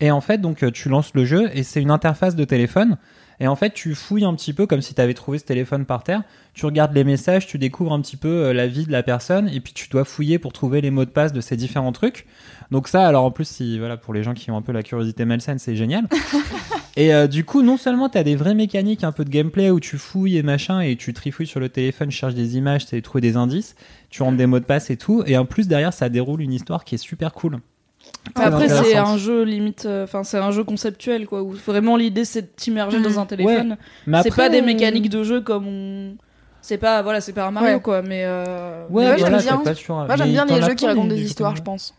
Et 0.00 0.10
en 0.10 0.20
fait, 0.20 0.38
donc, 0.38 0.64
tu 0.72 0.88
lances 0.88 1.12
le 1.14 1.24
jeu 1.24 1.50
et 1.54 1.62
c'est 1.62 1.82
une 1.82 1.90
interface 1.90 2.34
de 2.34 2.44
téléphone. 2.44 2.96
Et 3.40 3.48
en 3.48 3.56
fait, 3.56 3.72
tu 3.74 3.94
fouilles 3.94 4.24
un 4.24 4.34
petit 4.34 4.52
peu 4.52 4.66
comme 4.66 4.82
si 4.82 4.94
tu 4.94 5.00
avais 5.00 5.14
trouvé 5.14 5.38
ce 5.38 5.44
téléphone 5.44 5.84
par 5.84 6.04
terre. 6.04 6.22
Tu 6.54 6.66
regardes 6.66 6.94
les 6.94 7.04
messages, 7.04 7.46
tu 7.46 7.58
découvres 7.58 7.92
un 7.92 8.00
petit 8.00 8.16
peu 8.16 8.28
euh, 8.28 8.52
la 8.52 8.66
vie 8.66 8.84
de 8.84 8.92
la 8.92 9.02
personne 9.02 9.48
et 9.48 9.60
puis 9.60 9.72
tu 9.72 9.88
dois 9.88 10.04
fouiller 10.04 10.38
pour 10.38 10.52
trouver 10.52 10.80
les 10.80 10.90
mots 10.90 11.04
de 11.04 11.10
passe 11.10 11.32
de 11.32 11.40
ces 11.40 11.56
différents 11.56 11.92
trucs. 11.92 12.26
Donc 12.70 12.88
ça, 12.88 13.06
alors 13.06 13.24
en 13.24 13.30
plus, 13.30 13.46
si 13.46 13.78
voilà, 13.78 13.96
pour 13.96 14.14
les 14.14 14.22
gens 14.22 14.34
qui 14.34 14.50
ont 14.50 14.56
un 14.56 14.62
peu 14.62 14.72
la 14.72 14.82
curiosité 14.82 15.24
malsaine, 15.24 15.58
c'est 15.58 15.76
génial. 15.76 16.08
et 16.96 17.14
euh, 17.14 17.26
du 17.26 17.44
coup, 17.44 17.62
non 17.62 17.76
seulement 17.76 18.08
tu 18.08 18.18
as 18.18 18.24
des 18.24 18.36
vraies 18.36 18.54
mécaniques, 18.54 19.04
un 19.04 19.12
peu 19.12 19.24
de 19.24 19.30
gameplay 19.30 19.70
où 19.70 19.80
tu 19.80 19.98
fouilles 19.98 20.36
et 20.36 20.42
machin 20.42 20.80
et 20.80 20.96
tu 20.96 21.12
trifouilles 21.12 21.46
sur 21.46 21.60
le 21.60 21.68
téléphone, 21.68 22.08
tu 22.08 22.16
cherches 22.16 22.34
des 22.34 22.56
images, 22.56 22.86
tu 22.86 23.00
trouver 23.02 23.22
des 23.22 23.36
indices, 23.36 23.74
tu 24.10 24.22
rentres 24.22 24.36
des 24.36 24.46
mots 24.46 24.60
de 24.60 24.64
passe 24.64 24.90
et 24.90 24.96
tout. 24.96 25.22
Et 25.26 25.36
en 25.36 25.46
plus 25.46 25.68
derrière, 25.68 25.92
ça 25.92 26.08
déroule 26.08 26.42
une 26.42 26.52
histoire 26.52 26.84
qui 26.84 26.94
est 26.94 26.98
super 26.98 27.32
cool. 27.32 27.60
Après, 28.34 28.68
c'est 28.68 28.96
un 28.96 29.16
jeu 29.16 29.42
limite. 29.42 29.84
euh, 29.86 30.04
Enfin, 30.04 30.22
c'est 30.24 30.38
un 30.38 30.50
jeu 30.52 30.64
conceptuel, 30.64 31.26
quoi. 31.26 31.42
Où 31.42 31.52
vraiment 31.52 31.96
l'idée, 31.96 32.24
c'est 32.24 32.42
de 32.42 32.46
t'immerger 32.56 32.98
Mm. 32.98 33.02
dans 33.02 33.18
un 33.20 33.26
téléphone. 33.26 33.76
Mais 34.06 34.22
C'est 34.22 34.34
pas 34.34 34.48
des 34.48 34.62
mécaniques 34.62 35.08
de 35.10 35.22
jeu 35.22 35.40
comme 35.40 35.66
on. 35.66 36.14
C'est 36.64 36.78
pas, 36.78 37.02
voilà, 37.02 37.20
c'est 37.20 37.32
pas 37.32 37.46
un 37.46 37.50
Mario 37.50 37.74
Ouais. 37.74 37.80
quoi, 37.80 38.02
mais 38.02 38.22
euh, 38.24 38.86
Ouais, 38.88 39.04
Ouais, 39.10 39.18
j'aime 39.18 39.36
bien. 39.36 39.56
pas 39.58 39.72
Moi, 39.72 40.16
j'aime 40.16 40.26
mais 40.26 40.32
bien 40.32 40.44
les 40.44 40.62
jeux 40.62 40.74
qui 40.74 40.86
racontent 40.86 41.08
des- 41.08 41.20
histoires, 41.20 41.56
je 41.56 41.62
pense. 41.62 41.92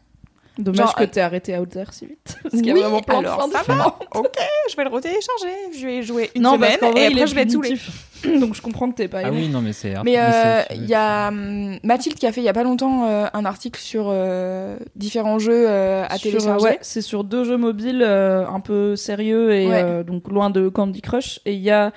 Dommage 0.58 0.78
Genre, 0.80 0.96
que 0.96 1.04
euh, 1.04 1.08
t'aies 1.08 1.22
arrêté 1.22 1.58
Out 1.58 1.70
There 1.70 1.86
si 1.92 2.06
vite. 2.06 2.38
Parce 2.44 2.56
qu'il 2.56 2.68
y 2.68 2.72
a 2.72 2.74
Oui, 2.74 2.80
vraiment 2.82 3.00
plein 3.02 3.20
alors, 3.20 3.38
de 3.38 3.42
fins 3.42 3.48
ça 3.52 3.58
va. 3.58 3.74
différentes. 3.74 4.04
Ok, 4.16 4.38
je 4.70 4.76
vais 4.76 4.84
le 4.84 4.90
retélécharger. 4.90 5.56
Je 5.78 5.86
vais 5.88 6.02
jouer 6.04 6.30
une 6.36 6.42
non, 6.44 6.54
semaine 6.54 6.70
parce 6.70 6.78
qu'en 6.82 6.92
vrai, 6.92 7.04
et 7.04 7.08
après 7.08 7.28
je 7.28 7.36
vais 7.36 7.42
être 7.42 7.52
saoulée. 7.52 7.70
punitif. 7.70 8.08
Donc 8.40 8.54
je 8.56 8.62
comprends 8.62 8.90
que 8.92 8.96
t'es 8.96 9.08
pas 9.08 9.20
Ah 9.24 9.28
aimé. 9.30 9.38
oui, 9.42 9.48
non, 9.50 9.62
mais 9.62 9.74
c'est. 9.74 9.94
Mais 10.06 10.16
euh, 10.18 10.62
il 10.76 10.86
y 10.86 10.94
a 10.94 11.28
hum, 11.30 11.78
Mathilde 11.84 12.18
qui 12.18 12.26
a 12.28 12.32
fait 12.32 12.42
il 12.42 12.46
y 12.46 12.50
a 12.50 12.54
pas 12.54 12.64
longtemps 12.64 13.06
euh, 13.08 13.26
un 13.34 13.46
article 13.46 13.80
sur 13.80 14.06
euh, 14.10 14.78
différents 14.96 15.40
jeux 15.40 15.66
euh, 15.68 16.06
à 16.08 16.18
Sur, 16.18 16.32
télécharger. 16.32 16.64
ouais, 16.66 16.78
c'est 16.82 17.02
sur 17.02 17.24
deux 17.24 17.44
jeux 17.44 17.58
mobiles 17.58 18.02
euh, 18.06 18.46
un 18.48 18.60
peu 18.60 18.96
sérieux 18.96 19.54
et 19.54 19.68
Ouais. 19.68 19.82
euh, 19.84 20.04
donc 20.04 20.28
loin 20.30 20.50
de 20.50 20.70
Candy 20.70 21.02
Crush. 21.02 21.40
Et 21.46 21.54
il 21.54 21.62
y 21.62 21.72
a 21.72 21.92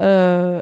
euh, 0.00 0.60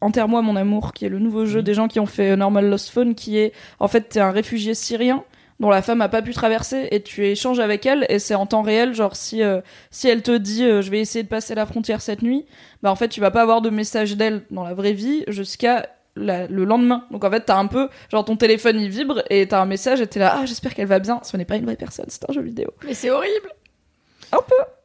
Enterre-moi 0.00 0.42
mon 0.42 0.54
amour, 0.54 0.92
qui 0.92 1.06
est 1.06 1.08
le 1.08 1.18
nouveau 1.18 1.46
jeu 1.46 1.60
Mhm. 1.60 1.64
des 1.64 1.74
gens 1.74 1.88
qui 1.88 1.98
ont 1.98 2.04
fait 2.06 2.36
Normal 2.36 2.68
Lost 2.68 2.90
Phone, 2.90 3.14
qui 3.14 3.38
est 3.38 3.52
en 3.80 3.88
fait 3.88 4.02
t'es 4.10 4.20
un 4.20 4.32
réfugié 4.32 4.74
syrien 4.74 5.24
dont 5.64 5.70
la 5.70 5.80
femme 5.82 6.00
a 6.02 6.08
pas 6.10 6.20
pu 6.22 6.32
traverser 6.34 6.88
et 6.90 7.02
tu 7.02 7.26
échanges 7.26 7.58
avec 7.58 7.86
elle 7.86 8.04
et 8.10 8.18
c'est 8.18 8.34
en 8.34 8.44
temps 8.46 8.60
réel 8.62 8.94
genre 8.94 9.16
si 9.16 9.42
euh, 9.42 9.60
si 9.90 10.08
elle 10.08 10.20
te 10.22 10.36
dit 10.36 10.62
euh, 10.64 10.82
je 10.82 10.90
vais 10.90 11.00
essayer 11.00 11.22
de 11.22 11.28
passer 11.28 11.54
la 11.54 11.64
frontière 11.64 12.00
cette 12.02 12.20
nuit 12.22 12.44
bah 12.82 12.90
en 12.90 12.96
fait 12.96 13.08
tu 13.08 13.20
vas 13.20 13.30
pas 13.30 13.40
avoir 13.42 13.62
de 13.62 13.70
message 13.70 14.16
d'elle 14.16 14.42
dans 14.50 14.62
la 14.64 14.74
vraie 14.74 14.92
vie 14.92 15.24
jusqu'à 15.28 15.88
la- 16.16 16.46
le 16.46 16.64
lendemain 16.64 17.06
donc 17.10 17.24
en 17.24 17.30
fait 17.30 17.40
t'as 17.46 17.56
un 17.56 17.66
peu 17.66 17.88
genre 18.10 18.24
ton 18.24 18.36
téléphone 18.36 18.78
il 18.78 18.90
vibre 18.90 19.22
et 19.30 19.48
t'as 19.48 19.60
un 19.60 19.66
message 19.66 20.00
et 20.02 20.06
t'es 20.06 20.20
là 20.20 20.36
ah 20.38 20.44
j'espère 20.46 20.74
qu'elle 20.74 20.86
va 20.86 20.98
bien 20.98 21.18
ce 21.22 21.36
n'est 21.36 21.44
pas 21.46 21.56
une 21.56 21.64
vraie 21.64 21.76
personne 21.76 22.06
c'est 22.08 22.28
un 22.28 22.32
jeu 22.32 22.42
vidéo 22.42 22.68
Mais 22.86 22.94
c'est 22.94 23.10
horrible. 23.10 23.48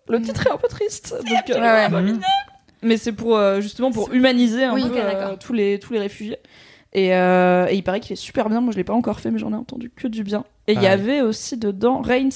le 0.07 0.21
titre 0.21 0.47
est 0.47 0.51
un 0.51 0.57
peu 0.57 0.67
triste. 0.67 1.13
Donc, 1.13 1.49
euh, 1.49 1.59
Ouais. 1.91 2.13
Mais 2.82 2.95
c'est 2.97 3.11
pour 3.11 3.36
euh, 3.38 3.59
justement 3.59 3.91
pour 3.91 4.13
humaniser 4.13 4.63
un 4.63 4.73
Oui, 4.73 4.84
peu 4.88 4.95
euh, 4.97 5.36
tous 5.36 5.51
les 5.53 5.77
tous 5.80 5.91
les 5.93 5.99
réfugiés. 5.99 6.38
Et, 6.93 7.07
et 7.09 7.73
il 7.73 7.84
paraît 7.84 7.99
qu'il 7.99 8.13
est 8.13 8.15
super 8.15 8.49
bien. 8.49 8.61
Moi, 8.61 8.71
je 8.71 8.77
l'ai 8.77 8.84
pas 8.84 8.93
encore 8.93 9.19
fait, 9.19 9.30
mais 9.30 9.38
j'en 9.38 9.51
ai 9.51 9.55
entendu 9.55 9.91
que 9.95 10.07
du 10.07 10.23
bien. 10.23 10.45
Et 10.70 10.74
il 10.74 10.82
y 10.82 10.88
Ah, 10.88 10.91
avait 10.91 11.22
aussi 11.22 11.57
dedans 11.57 11.99
Reigns, 12.01 12.30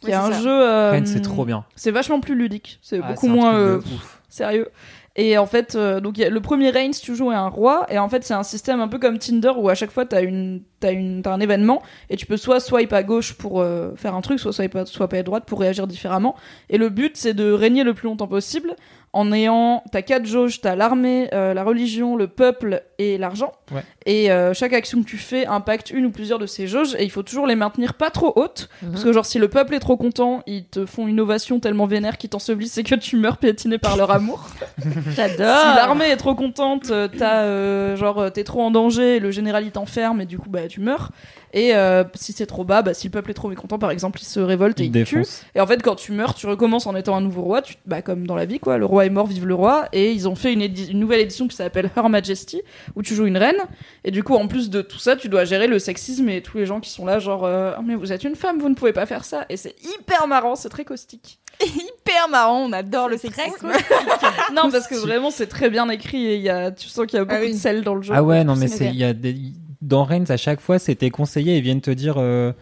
qui 0.00 0.06
Oui, 0.06 0.10
est 0.10 0.14
un 0.14 0.32
ça. 0.32 0.40
jeu. 0.40 0.50
euh, 0.50 0.90
Rennes, 0.90 1.06
c'est 1.06 1.20
trop 1.20 1.44
bien. 1.44 1.64
C'est 1.76 1.90
vachement 1.92 2.20
plus 2.20 2.34
ludique. 2.34 2.78
C'est 2.82 3.00
Ah, 3.02 3.12
beaucoup 3.12 3.28
moins 3.28 3.54
euh, 3.54 3.80
sérieux. 4.28 4.68
Et 5.16 5.36
en 5.38 5.46
fait, 5.46 5.74
euh, 5.74 6.00
donc 6.00 6.18
il 6.18 6.20
y 6.20 6.24
a- 6.24 6.30
le 6.30 6.40
premier 6.40 6.70
Reigns, 6.70 6.92
tu 6.92 7.16
joues 7.16 7.30
un 7.30 7.48
roi, 7.48 7.84
et 7.90 7.98
en 7.98 8.08
fait 8.08 8.22
c'est 8.24 8.32
un 8.32 8.44
système 8.44 8.80
un 8.80 8.86
peu 8.86 8.98
comme 8.98 9.18
Tinder 9.18 9.50
où 9.56 9.68
à 9.68 9.74
chaque 9.74 9.90
fois 9.90 10.06
t'as 10.06 10.22
une, 10.22 10.62
t'as 10.78 10.92
une, 10.92 11.20
t'as 11.22 11.32
un 11.34 11.40
événement, 11.40 11.82
et 12.10 12.16
tu 12.16 12.26
peux 12.26 12.36
soit 12.36 12.60
swipe 12.60 12.92
à 12.92 13.02
gauche 13.02 13.34
pour 13.34 13.60
euh, 13.60 13.90
faire 13.96 14.14
un 14.14 14.20
truc, 14.20 14.38
soit 14.38 14.52
swipe 14.52 14.76
à, 14.76 14.86
swipe 14.86 15.12
à 15.12 15.22
droite 15.24 15.44
pour 15.46 15.58
réagir 15.60 15.88
différemment. 15.88 16.36
Et 16.70 16.78
le 16.78 16.90
but 16.90 17.16
c'est 17.16 17.34
de 17.34 17.50
régner 17.50 17.82
le 17.82 17.92
plus 17.92 18.06
longtemps 18.06 18.28
possible 18.28 18.76
en 19.12 19.32
ayant, 19.32 19.82
t'as 19.90 20.02
quatre 20.02 20.24
jauges, 20.24 20.60
t'as 20.60 20.76
l'armée, 20.76 21.28
euh, 21.34 21.52
la 21.52 21.64
religion, 21.64 22.14
le 22.14 22.28
peuple 22.28 22.82
et 22.98 23.18
l'argent. 23.18 23.52
Ouais. 23.72 23.82
Et 24.06 24.30
euh, 24.30 24.54
chaque 24.54 24.72
action 24.72 25.02
que 25.02 25.08
tu 25.08 25.16
fais 25.16 25.46
impacte 25.46 25.90
une 25.90 26.06
ou 26.06 26.10
plusieurs 26.10 26.38
de 26.38 26.46
ces 26.46 26.68
jauges, 26.68 26.94
et 26.96 27.02
il 27.02 27.10
faut 27.10 27.24
toujours 27.24 27.46
les 27.46 27.56
maintenir 27.56 27.94
pas 27.94 28.10
trop 28.10 28.32
hautes, 28.36 28.68
parce 28.80 29.02
que 29.02 29.12
genre 29.12 29.26
si 29.26 29.38
le 29.38 29.48
peuple 29.48 29.74
est 29.74 29.80
trop 29.80 29.96
content, 29.96 30.42
ils 30.46 30.64
te 30.64 30.86
font 30.86 31.08
une 31.08 31.18
ovation 31.18 31.58
tellement 31.58 31.86
vénère 31.86 32.18
qu'ils 32.18 32.30
t'ensevelissent 32.30 32.78
et 32.78 32.84
que 32.84 32.94
tu 32.94 33.16
meurs 33.16 33.38
piétiné 33.38 33.78
par 33.78 33.96
leur 33.96 34.10
amour. 34.12 34.48
J'adore. 35.16 35.36
Si 35.36 35.76
l'armée 35.76 36.10
est 36.10 36.16
trop 36.16 36.34
contente, 36.34 36.90
euh, 36.90 37.08
t'as 37.08 37.42
euh, 37.42 37.96
genre 37.96 38.30
t'es 38.32 38.44
trop 38.44 38.62
en 38.62 38.70
danger, 38.70 39.18
le 39.18 39.30
général 39.30 39.64
il 39.64 39.72
t'enferme 39.72 40.20
et 40.20 40.26
du 40.26 40.38
coup 40.38 40.50
bah 40.50 40.68
tu 40.68 40.80
meurs. 40.80 41.10
Et 41.52 41.74
euh, 41.74 42.04
si 42.14 42.32
c'est 42.32 42.46
trop 42.46 42.62
bas, 42.62 42.82
bah 42.82 42.94
si 42.94 43.08
le 43.08 43.10
peuple 43.10 43.32
est 43.32 43.34
trop 43.34 43.48
mécontent 43.48 43.78
par 43.78 43.90
exemple, 43.90 44.20
il 44.22 44.24
se 44.24 44.38
révolte 44.38 44.80
et 44.80 44.84
Il 44.84 44.96
il 44.96 45.04
te 45.04 45.08
tue. 45.08 45.24
Et 45.54 45.60
en 45.60 45.66
fait 45.66 45.82
quand 45.82 45.96
tu 45.96 46.12
meurs, 46.12 46.34
tu 46.34 46.46
recommences 46.46 46.86
en 46.86 46.94
étant 46.94 47.16
un 47.16 47.20
nouveau 47.20 47.42
roi, 47.42 47.60
tu, 47.62 47.74
bah 47.86 48.02
comme 48.02 48.26
dans 48.26 48.36
la 48.36 48.44
vie 48.44 48.60
quoi, 48.60 48.78
le 48.78 48.84
roi 48.84 48.99
est 49.04 49.10
mort, 49.10 49.26
vive 49.26 49.46
le 49.46 49.54
roi. 49.54 49.86
Et 49.92 50.12
ils 50.12 50.28
ont 50.28 50.34
fait 50.34 50.52
une, 50.52 50.62
édi- 50.62 50.90
une 50.90 51.00
nouvelle 51.00 51.20
édition 51.20 51.48
qui 51.48 51.56
s'appelle 51.56 51.90
Her 51.96 52.08
Majesty 52.08 52.62
où 52.96 53.02
tu 53.02 53.14
joues 53.14 53.26
une 53.26 53.36
reine. 53.36 53.58
Et 54.04 54.10
du 54.10 54.22
coup 54.22 54.34
en 54.34 54.46
plus 54.48 54.70
de 54.70 54.82
tout 54.82 54.98
ça, 54.98 55.16
tu 55.16 55.28
dois 55.28 55.44
gérer 55.44 55.66
le 55.66 55.78
sexisme 55.78 56.28
et 56.28 56.42
tous 56.42 56.58
les 56.58 56.66
gens 56.66 56.80
qui 56.80 56.90
sont 56.90 57.06
là 57.06 57.18
genre 57.18 57.44
euh, 57.44 57.72
Ah, 57.76 57.80
mais 57.84 57.94
vous 57.94 58.12
êtes 58.12 58.24
une 58.24 58.36
femme, 58.36 58.58
vous 58.58 58.68
ne 58.68 58.74
pouvez 58.74 58.92
pas 58.92 59.06
faire 59.06 59.24
ça. 59.24 59.46
Et 59.48 59.56
c'est 59.56 59.74
hyper 59.82 60.26
marrant, 60.26 60.56
c'est 60.56 60.68
très 60.68 60.84
caustique. 60.84 61.38
Hyper 61.62 62.28
marrant, 62.30 62.64
on 62.64 62.72
adore 62.72 63.08
le 63.08 63.18
sexisme. 63.18 63.70
non 64.54 64.70
parce 64.70 64.86
que 64.86 64.94
vraiment 64.94 65.30
c'est 65.30 65.46
très 65.46 65.68
bien 65.68 65.88
écrit 65.90 66.26
et 66.26 66.36
il 66.36 66.42
y 66.42 66.48
a, 66.48 66.70
tu 66.70 66.88
sens 66.88 67.06
qu'il 67.06 67.18
y 67.18 67.20
a 67.20 67.24
beaucoup 67.24 67.40
oui. 67.42 67.52
de 67.52 67.58
sel 67.58 67.82
dans 67.82 67.94
le 67.94 68.02
jeu. 68.02 68.14
Ah 68.16 68.22
ouais, 68.22 68.44
non, 68.44 68.56
mais 68.56 68.66
il 68.66 68.96
y 68.96 69.04
a 69.04 69.12
des 69.12 69.34
dans 69.82 70.04
Reigns 70.04 70.26
à 70.28 70.36
chaque 70.36 70.60
fois 70.60 70.78
c'était 70.78 71.08
conseillé 71.08 71.56
ils 71.56 71.62
viennent 71.62 71.80
te 71.80 71.90
dire 71.90 72.16
euh, 72.18 72.52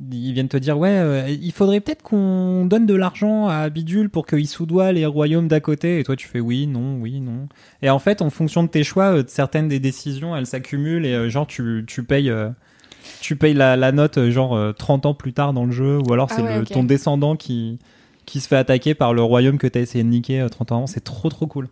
ils 0.00 0.32
viennent 0.32 0.48
te 0.48 0.56
dire 0.56 0.78
ouais 0.78 0.90
euh, 0.90 1.28
il 1.28 1.52
faudrait 1.52 1.80
peut-être 1.80 2.02
qu'on 2.02 2.66
donne 2.66 2.86
de 2.86 2.94
l'argent 2.94 3.48
à 3.48 3.68
Bidule 3.68 4.10
pour 4.10 4.26
qu'il 4.26 4.46
soudoie 4.46 4.92
les 4.92 5.06
royaumes 5.06 5.48
d'à 5.48 5.60
côté. 5.60 5.98
Et 5.98 6.04
toi 6.04 6.16
tu 6.16 6.28
fais 6.28 6.40
oui 6.40 6.66
non 6.66 6.98
oui 7.00 7.20
non. 7.20 7.48
Et 7.82 7.90
en 7.90 7.98
fait 7.98 8.22
en 8.22 8.30
fonction 8.30 8.62
de 8.62 8.68
tes 8.68 8.84
choix 8.84 9.16
euh, 9.16 9.24
certaines 9.26 9.68
des 9.68 9.80
décisions 9.80 10.36
elles 10.36 10.46
s'accumulent 10.46 11.04
et 11.06 11.14
euh, 11.14 11.28
genre 11.28 11.46
tu 11.46 11.84
tu 11.86 12.04
payes 12.04 12.32
tu 13.20 13.36
payes 13.36 13.54
la, 13.54 13.76
la 13.76 13.92
note 13.92 14.28
genre 14.30 14.56
euh, 14.56 14.72
30 14.72 15.06
ans 15.06 15.14
plus 15.14 15.32
tard 15.32 15.52
dans 15.52 15.64
le 15.64 15.72
jeu. 15.72 15.98
Ou 15.98 16.12
alors 16.12 16.28
Ah 16.30 16.34
c'est 16.36 16.42
ouais, 16.42 16.64
ton 16.64 16.84
descendant 16.84 17.36
qui 17.36 17.78
qui 18.26 18.40
se 18.40 18.48
fait 18.48 18.56
attaquer 18.56 18.94
par 18.94 19.14
le 19.14 19.22
royaume 19.22 19.58
que 19.58 19.66
t'as 19.66 19.80
essayé 19.80 20.04
de 20.04 20.08
niquer 20.08 20.40
euh, 20.40 20.48
30 20.48 20.72
ans. 20.72 20.86
C'est 20.86 21.02
trop 21.04 21.28
trop 21.28 21.46
cool 21.46 21.68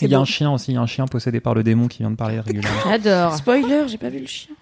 il 0.00 0.08
y 0.10 0.14
a 0.14 0.16
beau. 0.18 0.22
un 0.22 0.24
chien 0.24 0.50
aussi 0.50 0.70
il 0.72 0.74
y 0.74 0.78
a 0.78 0.80
un 0.80 0.86
chien 0.86 1.06
possédé 1.06 1.40
par 1.40 1.54
le 1.54 1.62
démon 1.62 1.88
qui 1.88 1.98
vient 1.98 2.10
de 2.10 2.16
parler 2.16 2.40
régulièrement 2.40 2.80
J'adore. 2.88 3.34
Spoiler, 3.36 3.84
j'ai 3.88 3.98
pas 3.98 4.08
vu 4.08 4.20
le 4.20 4.26
chien. 4.26 4.54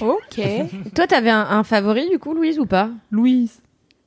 Ok. 0.00 0.40
Toi, 0.94 1.06
t'avais 1.06 1.30
un, 1.30 1.46
un 1.50 1.62
favori 1.64 2.08
du 2.10 2.18
coup, 2.18 2.34
Louise 2.34 2.58
ou 2.58 2.66
pas? 2.66 2.90
Louise 3.10 3.60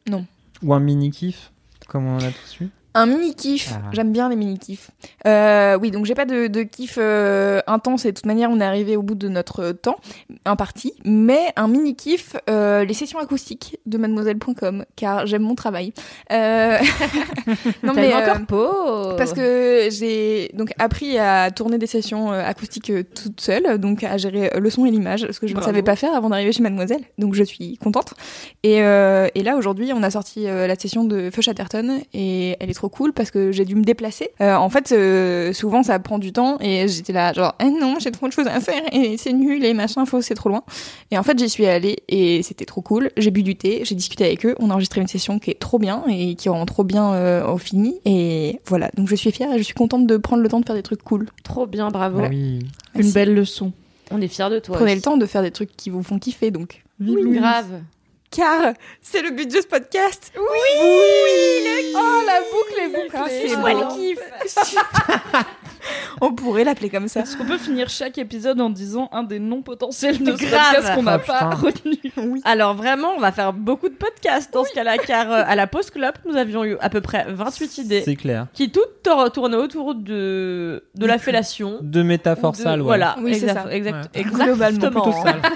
Non. 0.09 0.25
Ou 0.63 0.73
un 0.73 0.79
mini 0.79 1.11
kiff, 1.11 1.51
comme 1.87 2.05
on 2.07 2.17
a 2.17 2.31
tous 2.31 2.61
eu? 2.61 2.69
Un 2.99 3.05
mini 3.05 3.35
kiff. 3.35 3.73
Ah. 3.75 3.89
J'aime 3.93 4.11
bien 4.11 4.27
les 4.27 4.35
mini 4.35 4.57
kiffs. 4.57 4.89
Euh, 5.27 5.77
oui, 5.79 5.91
donc 5.91 6.05
j'ai 6.07 6.15
pas 6.15 6.25
de, 6.25 6.47
de 6.47 6.63
kiff 6.63 6.95
euh, 6.97 7.61
intense 7.67 8.05
et 8.05 8.11
de 8.11 8.15
toute 8.15 8.25
manière 8.25 8.49
on 8.49 8.59
est 8.59 8.63
arrivé 8.63 8.97
au 8.97 9.03
bout 9.03 9.13
de 9.13 9.29
notre 9.29 9.71
temps 9.71 9.97
imparti. 10.45 10.93
Mais 11.05 11.53
un 11.57 11.67
mini 11.67 11.95
kiff, 11.95 12.35
euh, 12.49 12.83
les 12.85 12.95
sessions 12.95 13.19
acoustiques 13.19 13.77
de 13.85 13.99
Mademoiselle.com, 13.99 14.83
car 14.95 15.27
j'aime 15.27 15.43
mon 15.43 15.53
travail. 15.53 15.93
Euh... 16.31 16.79
non 17.83 17.93
mais 17.93 18.11
euh, 18.11 18.17
encore 18.17 18.45
peau. 18.47 19.15
parce 19.15 19.33
que 19.33 19.89
j'ai 19.91 20.49
donc 20.55 20.73
appris 20.79 21.19
à 21.19 21.51
tourner 21.51 21.77
des 21.77 21.85
sessions 21.87 22.31
euh, 22.31 22.41
acoustiques 22.43 22.89
euh, 22.89 23.03
toute 23.03 23.39
seule, 23.41 23.77
donc 23.77 24.03
à 24.03 24.17
gérer 24.17 24.49
euh, 24.55 24.59
le 24.59 24.69
son 24.71 24.87
et 24.87 24.91
l'image, 24.91 25.27
ce 25.31 25.39
que 25.39 25.45
je 25.45 25.53
Bravo. 25.53 25.67
ne 25.67 25.71
savais 25.71 25.83
pas 25.83 25.95
faire 25.95 26.15
avant 26.15 26.29
d'arriver 26.29 26.51
chez 26.51 26.63
Mademoiselle. 26.63 27.01
Donc 27.19 27.35
je 27.35 27.43
suis 27.43 27.77
contente. 27.77 28.15
Et, 28.63 28.81
euh, 28.81 29.27
et 29.35 29.43
là 29.43 29.55
aujourd'hui, 29.55 29.91
on 29.93 30.01
a 30.01 30.09
sorti 30.09 30.47
euh, 30.47 30.65
la 30.65 30.73
session 30.75 31.03
de 31.03 31.29
Feu 31.29 31.43
Chatterton 31.43 31.99
et 32.15 32.55
elle 32.59 32.71
est 32.71 32.73
trop 32.73 32.86
cool 32.89 33.13
parce 33.13 33.31
que 33.31 33.51
j'ai 33.51 33.65
dû 33.65 33.75
me 33.75 33.83
déplacer. 33.83 34.29
Euh, 34.41 34.55
en 34.55 34.69
fait, 34.69 34.91
euh, 34.91 35.53
souvent 35.53 35.83
ça 35.83 35.97
prend 35.99 36.19
du 36.19 36.31
temps 36.31 36.57
et 36.59 36.87
j'étais 36.87 37.13
là 37.13 37.33
genre 37.33 37.55
eh 37.61 37.69
non, 37.69 37.95
j'ai 37.99 38.11
trop 38.11 38.27
de 38.27 38.33
choses 38.33 38.47
à 38.47 38.59
faire 38.59 38.81
et 38.91 39.17
c'est 39.17 39.33
nul 39.33 39.63
et 39.63 39.73
machin, 39.73 40.05
faut 40.05 40.21
c'est 40.21 40.35
trop 40.35 40.49
loin. 40.49 40.63
Et 41.11 41.17
en 41.17 41.23
fait, 41.23 41.37
j'y 41.39 41.49
suis 41.49 41.65
allée 41.65 41.97
et 42.07 42.43
c'était 42.43 42.65
trop 42.65 42.81
cool. 42.81 43.09
J'ai 43.17 43.31
bu 43.31 43.43
du 43.43 43.55
thé, 43.55 43.81
j'ai 43.83 43.95
discuté 43.95 44.25
avec 44.25 44.45
eux, 44.45 44.55
on 44.59 44.69
a 44.69 44.73
enregistré 44.73 45.01
une 45.01 45.07
session 45.07 45.39
qui 45.39 45.51
est 45.51 45.59
trop 45.59 45.79
bien 45.79 46.03
et 46.09 46.35
qui 46.35 46.49
rend 46.49 46.65
trop 46.65 46.83
bien 46.83 47.13
euh, 47.13 47.45
au 47.47 47.57
fini. 47.57 47.99
Et 48.05 48.59
voilà, 48.65 48.89
donc 48.95 49.07
je 49.07 49.15
suis 49.15 49.31
fière 49.31 49.51
et 49.53 49.57
je 49.57 49.63
suis 49.63 49.73
contente 49.73 50.07
de 50.07 50.17
prendre 50.17 50.41
le 50.43 50.49
temps 50.49 50.59
de 50.59 50.65
faire 50.65 50.75
des 50.75 50.83
trucs 50.83 51.03
cool. 51.03 51.27
Trop 51.43 51.65
bien, 51.65 51.89
bravo. 51.89 52.21
Ah 52.23 52.27
oui. 52.29 52.59
Une 52.95 53.11
belle 53.11 53.33
leçon. 53.33 53.71
On 54.11 54.21
est 54.21 54.27
fiers 54.27 54.49
de 54.49 54.59
toi. 54.59 54.75
Prenez 54.77 54.91
aussi. 54.91 54.95
le 54.97 55.01
temps 55.01 55.17
de 55.17 55.25
faire 55.25 55.41
des 55.41 55.51
trucs 55.51 55.75
qui 55.75 55.89
vous 55.89 56.01
font 56.03 56.17
kiffer 56.19 56.49
donc. 56.51 56.83
Vive 56.99 57.15
Oui, 57.15 57.23
Louise. 57.23 57.39
grave. 57.39 57.81
Car 58.29 58.73
c'est 59.01 59.21
le 59.21 59.31
but 59.31 59.47
de 59.49 59.61
ce 59.61 59.67
podcast. 59.67 60.31
Oui, 60.35 60.41
oui, 60.81 61.93
Oh, 61.95 62.21
la 62.25 62.39
boucle 62.41 62.79
est 62.81 62.87
bouclée. 62.87 63.19
Ah, 63.19 63.25
c'est 63.29 63.55
moi 63.57 63.73
le 63.73 63.95
kiff. 63.95 64.19
On 66.21 66.33
pourrait 66.33 66.63
l'appeler 66.65 66.89
comme 66.89 67.07
ça. 67.07 67.21
Est-ce 67.21 67.37
qu'on 67.37 67.45
peut 67.45 67.57
finir 67.57 67.87
chaque 67.89 68.17
épisode 68.17 68.59
en 68.59 68.69
disant 68.69 69.07
un 69.13 69.23
des 69.23 69.39
noms 69.39 69.61
potentiels 69.61 70.19
de 70.21 70.35
ce 70.35 70.43
Grave. 70.45 70.73
podcast 70.75 70.95
qu'on 70.95 71.03
n'a 71.03 71.13
Ah, 71.13 71.19
pas 71.19 71.49
putain. 71.49 71.55
retenu 71.55 72.41
Alors 72.43 72.73
vraiment, 72.75 73.09
on 73.15 73.19
va 73.19 73.31
faire 73.31 73.53
beaucoup 73.53 73.87
de 73.87 73.93
podcasts 73.95 74.51
dans 74.53 74.65
ce 74.65 74.73
cas-là, 74.73 74.97
car 74.97 75.31
euh, 75.31 75.43
à 75.45 75.55
la 75.55 75.65
pause 75.67 75.89
club, 75.89 76.13
nous 76.25 76.35
avions 76.35 76.65
eu 76.65 76.75
à 76.81 76.89
peu 76.89 76.99
près 77.01 77.25
28 77.29 77.77
idées 77.77 78.01
C'est 78.03 78.15
clair. 78.17 78.47
qui 78.53 78.69
toutes 78.71 79.01
tour- 79.03 79.31
tournaient 79.31 79.55
autour 79.57 79.95
de, 79.95 80.83
de 80.95 81.05
la 81.05 81.17
fellation. 81.19 81.77
De 81.81 82.01
métaphores 82.01 82.55
sales, 82.57 82.79
ouais. 82.81 82.85
Voilà, 82.85 83.15
Oui, 83.21 83.35
c'est 83.35 83.43
exact- 83.45 83.63
ça. 83.63 83.73
exact- 83.73 84.15
Ouais. 84.17 84.23
Globalement. 84.23 84.91
Plutôt 84.91 85.11
sales. 85.13 85.41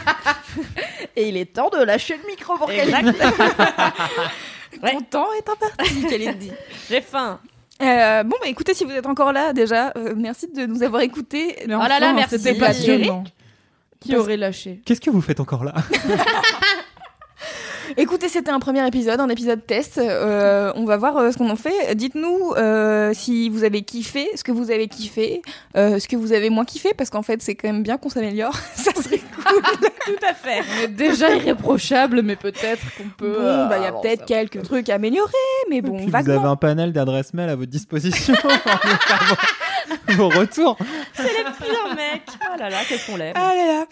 Et 1.15 1.29
il 1.29 1.37
est 1.37 1.53
temps 1.53 1.69
de 1.69 1.83
lâcher 1.83 2.17
le 2.21 2.27
micro 2.27 2.57
pour 2.57 2.71
Exact. 2.71 3.15
Ouais. 4.81 4.93
Ton 4.93 5.01
temps 5.01 5.27
est 5.33 5.47
imparti, 5.49 6.07
qu'elle 6.07 6.21
est 6.21 6.33
dit. 6.33 6.51
J'ai 6.89 7.01
faim. 7.01 7.39
Euh, 7.81 8.23
bon, 8.23 8.37
bah 8.41 8.47
écoutez, 8.47 8.73
si 8.73 8.85
vous 8.85 8.91
êtes 8.91 9.05
encore 9.05 9.33
là, 9.33 9.51
déjà, 9.51 9.91
euh, 9.97 10.13
merci 10.15 10.47
de 10.47 10.65
nous 10.65 10.81
avoir 10.81 11.01
écoutés. 11.01 11.57
Mais 11.67 11.75
Oh 11.75 11.79
là 11.79 11.99
là, 11.99 12.07
enfin, 12.07 12.13
merci. 12.13 12.39
C'était 12.39 12.57
passionnant. 12.57 13.25
Qui 13.99 14.15
aurait 14.15 14.37
lâché 14.37 14.81
Qu'est-ce 14.85 15.01
que 15.01 15.09
vous 15.11 15.21
faites 15.21 15.39
encore 15.41 15.63
là? 15.65 15.73
Écoutez, 17.97 18.29
c'était 18.29 18.51
un 18.51 18.59
premier 18.59 18.85
épisode, 18.87 19.19
un 19.19 19.29
épisode 19.29 19.65
test. 19.65 19.97
Euh, 19.97 20.71
on 20.75 20.85
va 20.85 20.97
voir 20.97 21.17
euh, 21.17 21.31
ce 21.31 21.37
qu'on 21.37 21.49
en 21.49 21.55
fait. 21.55 21.95
Dites-nous 21.95 22.53
euh, 22.57 23.11
si 23.13 23.49
vous 23.49 23.63
avez 23.63 23.81
kiffé, 23.81 24.27
ce 24.35 24.43
que 24.43 24.51
vous 24.51 24.71
avez 24.71 24.87
kiffé, 24.87 25.41
euh, 25.75 25.99
ce 25.99 26.07
que 26.07 26.15
vous 26.15 26.33
avez 26.33 26.49
moins 26.49 26.65
kiffé, 26.65 26.93
parce 26.95 27.09
qu'en 27.09 27.21
fait, 27.21 27.41
c'est 27.41 27.55
quand 27.55 27.67
même 27.67 27.83
bien 27.83 27.97
qu'on 27.97 28.09
s'améliore. 28.09 28.55
Ça 28.75 28.91
serait 28.93 29.19
cool. 29.19 29.61
Tout 30.05 30.25
à 30.27 30.33
fait. 30.33 30.61
On 30.79 30.83
est 30.83 30.87
déjà 30.87 31.33
irréprochable, 31.35 32.21
mais 32.21 32.35
peut-être 32.35 32.81
qu'on 32.97 33.09
peut. 33.17 33.33
Bon, 33.33 33.39
euh, 33.41 33.67
bah, 33.67 33.77
il 33.77 33.81
y 33.83 33.85
a 33.85 33.89
avancer 33.89 34.07
peut-être 34.09 34.25
quelques 34.25 34.63
trucs 34.63 34.89
à 34.89 34.95
améliorer, 34.95 35.31
mais 35.69 35.81
bon, 35.81 35.97
Puis 35.97 36.05
vous 36.05 36.11
vaguement. 36.11 36.39
avez 36.39 36.47
un 36.49 36.55
panel 36.55 36.93
d'adresses 36.93 37.33
mail 37.33 37.49
à 37.49 37.55
votre 37.55 37.71
disposition. 37.71 38.33
vos 40.15 40.29
retours. 40.29 40.77
C'est 41.13 41.23
les 41.23 41.43
pires 41.43 41.95
mecs. 41.95 42.23
Oh 42.51 42.57
là 42.59 42.69
là, 42.69 42.77
qu'est-ce 42.87 43.05
qu'on 43.07 43.17
l'aime. 43.17 43.33
Ah 43.35 43.53
là 43.55 43.65
là. 43.65 43.85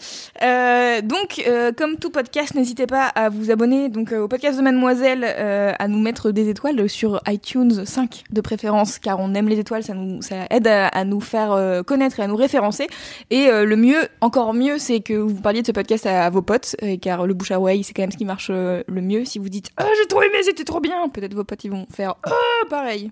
Euh, 0.43 1.01
donc, 1.01 1.41
euh, 1.47 1.71
comme 1.75 1.97
tout 1.97 2.09
podcast, 2.09 2.55
n'hésitez 2.55 2.87
pas 2.87 3.05
à 3.07 3.29
vous 3.29 3.51
abonner 3.51 3.89
donc 3.89 4.11
euh, 4.11 4.21
au 4.21 4.27
podcast 4.27 4.57
de 4.57 4.63
Mademoiselle, 4.63 5.23
euh, 5.25 5.73
à 5.77 5.87
nous 5.87 5.99
mettre 5.99 6.31
des 6.31 6.49
étoiles 6.49 6.89
sur 6.89 7.19
iTunes 7.27 7.85
5 7.85 8.23
de 8.29 8.41
préférence, 8.41 8.99
car 8.99 9.19
on 9.19 9.33
aime 9.33 9.47
les 9.49 9.59
étoiles, 9.59 9.83
ça 9.83 9.93
nous 9.93 10.21
ça 10.21 10.45
aide 10.49 10.67
à, 10.67 10.87
à 10.87 11.03
nous 11.05 11.21
faire 11.21 11.51
euh, 11.51 11.83
connaître 11.83 12.19
et 12.19 12.23
à 12.23 12.27
nous 12.27 12.35
référencer. 12.35 12.87
Et 13.29 13.47
euh, 13.47 13.65
le 13.65 13.75
mieux, 13.75 14.07
encore 14.21 14.53
mieux, 14.53 14.77
c'est 14.77 14.99
que 14.99 15.13
vous 15.13 15.41
parliez 15.41 15.61
de 15.61 15.67
ce 15.67 15.71
podcast 15.71 16.05
à, 16.05 16.25
à 16.25 16.29
vos 16.29 16.41
potes, 16.41 16.75
car 17.01 17.25
le 17.25 17.33
bouche 17.33 17.51
à 17.51 17.59
oreille, 17.59 17.83
c'est 17.83 17.93
quand 17.93 18.03
même 18.03 18.11
ce 18.11 18.17
qui 18.17 18.25
marche 18.25 18.49
euh, 18.51 18.83
le 18.87 19.01
mieux. 19.01 19.25
Si 19.25 19.39
vous 19.39 19.49
dites, 19.49 19.69
ah 19.77 19.85
j'ai 20.01 20.07
trop 20.07 20.21
aimé, 20.21 20.37
c'était 20.43 20.63
trop 20.63 20.79
bien, 20.79 21.07
peut-être 21.09 21.33
vos 21.33 21.43
potes 21.43 21.63
ils 21.63 21.71
vont 21.71 21.85
faire, 21.93 22.15
ah 22.23 22.65
pareil. 22.69 23.11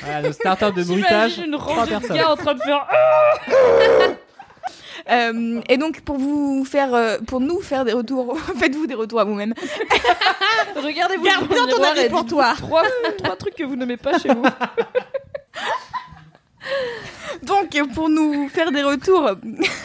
Voilà, 0.00 0.22
le 0.22 0.32
startup 0.32 0.74
de 0.74 0.84
bruitage. 0.84 1.38
Une 1.38 1.52
Trois 1.52 1.74
rangée 1.74 1.94
de 1.94 1.98
personnes. 1.98 2.16
gars 2.16 2.30
en 2.30 2.36
train 2.36 2.54
de 2.54 2.60
faire. 2.60 2.86
Euh, 5.10 5.62
et 5.70 5.78
donc 5.78 6.02
pour 6.02 6.18
vous 6.18 6.66
faire, 6.66 6.92
euh, 6.92 7.16
pour 7.26 7.40
nous 7.40 7.62
faire 7.62 7.86
des 7.86 7.94
retours, 7.94 8.38
faites-vous 8.58 8.86
des 8.86 8.94
retours 8.94 9.20
à 9.20 9.24
vous-même. 9.24 9.54
Regardez-vous 10.76 11.24
Garde 11.24 11.48
dans 11.48 11.54
ton 11.54 11.66
miroir 11.66 11.96
et 11.96 12.02
dites-vous 12.02 12.24
toi. 12.24 12.52
Trois, 12.58 12.82
trois 13.16 13.36
trucs 13.36 13.54
que 13.54 13.64
vous 13.64 13.76
n'aimez 13.76 13.96
pas 13.96 14.18
chez 14.18 14.28
vous. 14.28 14.42
Donc, 17.42 17.78
pour 17.94 18.08
nous 18.08 18.48
faire 18.48 18.72
des 18.72 18.82
retours, 18.82 19.30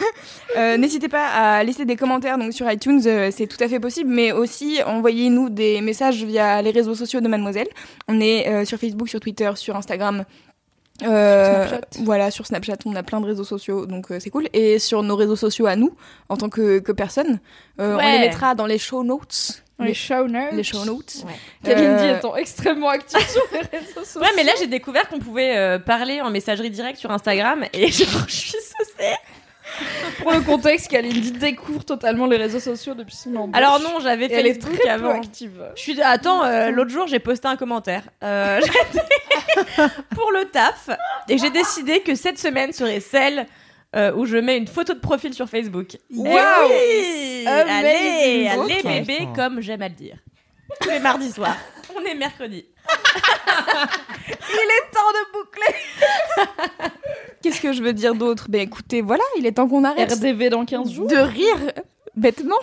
euh, 0.56 0.76
n'hésitez 0.76 1.08
pas 1.08 1.26
à 1.26 1.64
laisser 1.64 1.84
des 1.84 1.96
commentaires 1.96 2.38
donc 2.38 2.52
sur 2.52 2.70
iTunes, 2.70 3.00
euh, 3.06 3.30
c'est 3.34 3.46
tout 3.46 3.62
à 3.62 3.68
fait 3.68 3.80
possible, 3.80 4.10
mais 4.10 4.32
aussi 4.32 4.80
envoyez-nous 4.84 5.50
des 5.50 5.80
messages 5.80 6.24
via 6.24 6.60
les 6.62 6.70
réseaux 6.70 6.94
sociaux 6.94 7.20
de 7.20 7.28
Mademoiselle. 7.28 7.68
On 8.08 8.20
est 8.20 8.48
euh, 8.48 8.64
sur 8.64 8.78
Facebook, 8.78 9.08
sur 9.08 9.20
Twitter, 9.20 9.50
sur 9.54 9.76
Instagram. 9.76 10.24
Snapchat. 11.00 11.80
Voilà, 12.04 12.30
sur 12.30 12.46
Snapchat, 12.46 12.76
on 12.86 12.94
a 12.94 13.02
plein 13.02 13.20
de 13.20 13.26
réseaux 13.26 13.44
sociaux, 13.44 13.84
donc 13.84 14.06
c'est 14.20 14.30
cool. 14.30 14.48
Et 14.52 14.78
sur 14.78 15.02
nos 15.02 15.16
réseaux 15.16 15.34
sociaux 15.34 15.66
à 15.66 15.74
nous, 15.74 15.92
en 16.28 16.36
tant 16.36 16.48
que, 16.48 16.78
que 16.78 16.92
personne, 16.92 17.40
on 17.78 17.96
les 17.96 18.20
mettra 18.20 18.54
dans 18.54 18.66
les 18.66 18.78
show 18.78 19.02
notes. 19.02 19.63
Les 19.80 19.94
show 19.94 20.28
notes. 20.28 20.52
Les 20.52 20.62
show 20.62 20.84
notes. 20.84 21.24
Ouais. 21.26 21.74
Euh, 21.74 22.16
étant 22.18 22.36
extrêmement 22.36 22.90
active 22.90 23.18
sur 23.28 23.42
les 23.52 23.78
réseaux 23.78 24.04
sociaux. 24.04 24.20
Ouais, 24.24 24.28
mais 24.36 24.44
là 24.44 24.52
j'ai 24.58 24.68
découvert 24.68 25.08
qu'on 25.08 25.18
pouvait 25.18 25.56
euh, 25.56 25.78
parler 25.78 26.20
en 26.20 26.30
messagerie 26.30 26.70
directe 26.70 26.98
sur 26.98 27.10
Instagram 27.10 27.64
et 27.72 27.88
genre 27.90 28.24
je 28.28 28.32
suis 28.34 28.50
saucée. 28.52 29.14
Pour 30.22 30.30
le 30.30 30.40
contexte, 30.42 30.88
Kalindi 30.88 31.32
découvre 31.32 31.84
totalement 31.84 32.26
les 32.26 32.36
réseaux 32.36 32.60
sociaux 32.60 32.94
depuis 32.94 33.16
son 33.16 33.34
embauche. 33.34 33.56
Alors 33.56 33.80
non, 33.80 33.98
j'avais 34.00 34.28
fait 34.28 34.34
elle 34.34 34.46
est 34.46 34.54
Facebook 34.54 34.78
très 34.78 34.98
peu 34.98 35.06
avant. 35.06 35.10
active. 35.18 35.64
Je 35.74 35.80
suis 35.80 36.00
attends, 36.02 36.44
euh, 36.44 36.70
l'autre 36.70 36.90
jour 36.90 37.06
j'ai 37.08 37.18
posté 37.18 37.48
un 37.48 37.56
commentaire 37.56 38.04
euh, 38.22 38.60
j'étais 38.64 39.88
pour 40.14 40.30
le 40.32 40.44
taf 40.44 40.90
et 41.28 41.38
j'ai 41.38 41.50
décidé 41.50 42.00
que 42.00 42.14
cette 42.14 42.38
semaine 42.38 42.72
serait 42.72 43.00
celle 43.00 43.46
euh, 43.94 44.12
où 44.14 44.26
je 44.26 44.36
mets 44.36 44.56
une 44.58 44.66
photo 44.66 44.94
de 44.94 45.00
profil 45.00 45.34
sur 45.34 45.48
Facebook. 45.48 45.96
Wow. 46.14 46.26
Eh 46.26 47.42
oui 47.42 47.46
Allez, 47.46 48.48
allez 48.48 48.82
bébé, 48.82 49.28
comme 49.34 49.60
j'aime 49.60 49.82
à 49.82 49.88
le 49.88 49.94
dire. 49.94 50.16
Tous 50.80 50.90
les 50.90 50.98
mardis 51.00 51.30
soirs. 51.30 51.56
On 51.96 52.00
est 52.04 52.14
mercredi. 52.14 52.66
Il 54.50 54.56
est 54.56 54.90
temps 54.92 55.12
de 55.12 55.32
boucler. 55.32 55.74
Qu'est-ce 57.42 57.60
que 57.60 57.72
je 57.72 57.82
veux 57.82 57.92
dire 57.92 58.14
d'autre? 58.14 58.46
Ben 58.48 58.62
écoutez, 58.62 59.00
voilà, 59.02 59.22
il 59.38 59.46
est 59.46 59.52
temps 59.52 59.68
qu'on 59.68 59.84
arrête. 59.84 60.12
RDV 60.12 60.50
dans 60.50 60.64
15 60.64 60.90
jours. 60.90 61.06
de 61.06 61.16
rire 61.16 61.72
bêtement. 62.16 62.56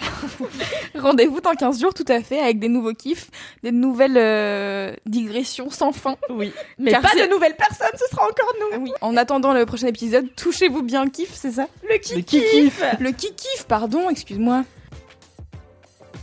Rendez-vous 0.96 1.42
dans 1.42 1.54
15 1.54 1.80
jours 1.80 1.94
tout 1.94 2.06
à 2.08 2.22
fait 2.22 2.40
avec 2.40 2.60
des 2.60 2.70
nouveaux 2.70 2.94
kiffs, 2.94 3.30
des 3.64 3.72
nouvelles 3.72 4.18
euh, 4.18 4.94
digressions 5.06 5.70
sans 5.70 5.92
fin. 5.92 6.16
Oui. 6.30 6.52
Mais 6.78 6.92
Car 6.92 7.02
pas 7.02 7.16
de 7.16 7.30
nouvelles 7.30 7.56
personnes, 7.56 7.98
ce 7.98 8.06
sera 8.10 8.24
encore 8.24 8.54
nous. 8.60 8.68
Ah 8.74 8.80
oui. 8.80 8.92
En 9.02 9.18
attendant 9.18 9.54
le 9.54 9.66
prochain 9.66 9.88
épisode, 9.88 10.28
touchez-vous 10.36 10.84
bien 10.84 11.06
au 11.06 11.10
kiff, 11.10 11.34
c'est 11.34 11.52
ça? 11.52 11.68
Le 11.90 11.98
kiff. 11.98 12.84
Le 13.00 13.12
kiff, 13.12 13.66
pardon, 13.68 14.10
excuse-moi. 14.10 14.64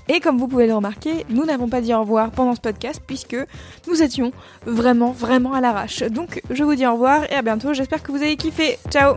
Et 0.08 0.20
comme 0.20 0.38
vous 0.38 0.48
pouvez 0.48 0.66
le 0.66 0.74
remarquer, 0.74 1.26
nous 1.28 1.44
n'avons 1.44 1.68
pas 1.68 1.82
dit 1.82 1.92
au 1.92 2.00
revoir 2.00 2.30
pendant 2.30 2.54
ce 2.54 2.60
podcast 2.60 3.02
puisque 3.06 3.36
nous 3.86 4.02
étions 4.02 4.32
vraiment, 4.64 5.12
vraiment 5.12 5.52
à 5.52 5.60
l'arrache. 5.60 6.02
Donc 6.02 6.40
je 6.50 6.64
vous 6.64 6.74
dis 6.74 6.86
au 6.86 6.92
revoir 6.92 7.30
et 7.30 7.34
à 7.34 7.42
bientôt. 7.42 7.74
J'espère 7.74 8.02
que 8.02 8.10
vous 8.10 8.22
avez 8.22 8.36
kiffé. 8.36 8.78
Ciao 8.90 9.16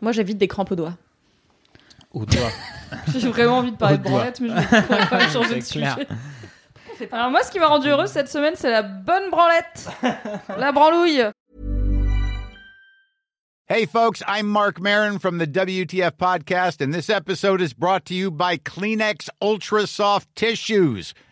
Moi 0.00 0.12
j'évite 0.12 0.38
des 0.38 0.48
crampes 0.48 0.72
aux 0.72 0.76
doigts. 0.76 0.96
Au 2.12 2.24
doigt. 2.24 2.50
J'ai 3.18 3.28
vraiment 3.28 3.58
envie 3.58 3.72
de 3.72 3.76
parler 3.76 3.98
de 3.98 4.02
branlette, 4.02 4.40
mais 4.40 4.48
je 4.48 4.54
vais 4.54 5.06
quand 5.10 5.18
même 5.18 5.30
changer 5.30 5.56
de 5.56 5.60
sujet. 5.60 6.06
Alors 7.12 7.30
moi, 7.30 7.42
ce 7.42 7.50
qui 7.50 7.58
m'a 7.58 7.66
rendu 7.66 7.88
heureuse 7.88 8.10
cette 8.10 8.28
semaine, 8.28 8.54
c'est 8.56 8.70
la 8.70 8.82
bonne 8.82 9.30
branlette. 9.30 9.88
la 10.58 10.72
branlouille. 10.72 11.22
Hey, 13.70 13.84
folks, 13.84 14.22
I'm 14.26 14.48
Mark 14.48 14.80
Marin 14.80 15.18
from 15.18 15.36
the 15.36 15.46
WTF 15.46 16.12
Podcast, 16.12 16.80
and 16.80 16.94
this 16.94 17.10
episode 17.10 17.60
is 17.60 17.74
brought 17.74 18.06
to 18.06 18.14
you 18.14 18.30
by 18.30 18.56
Kleenex 18.56 19.28
Ultra 19.42 19.86
Soft 19.86 20.34
Tissues, 20.34 21.12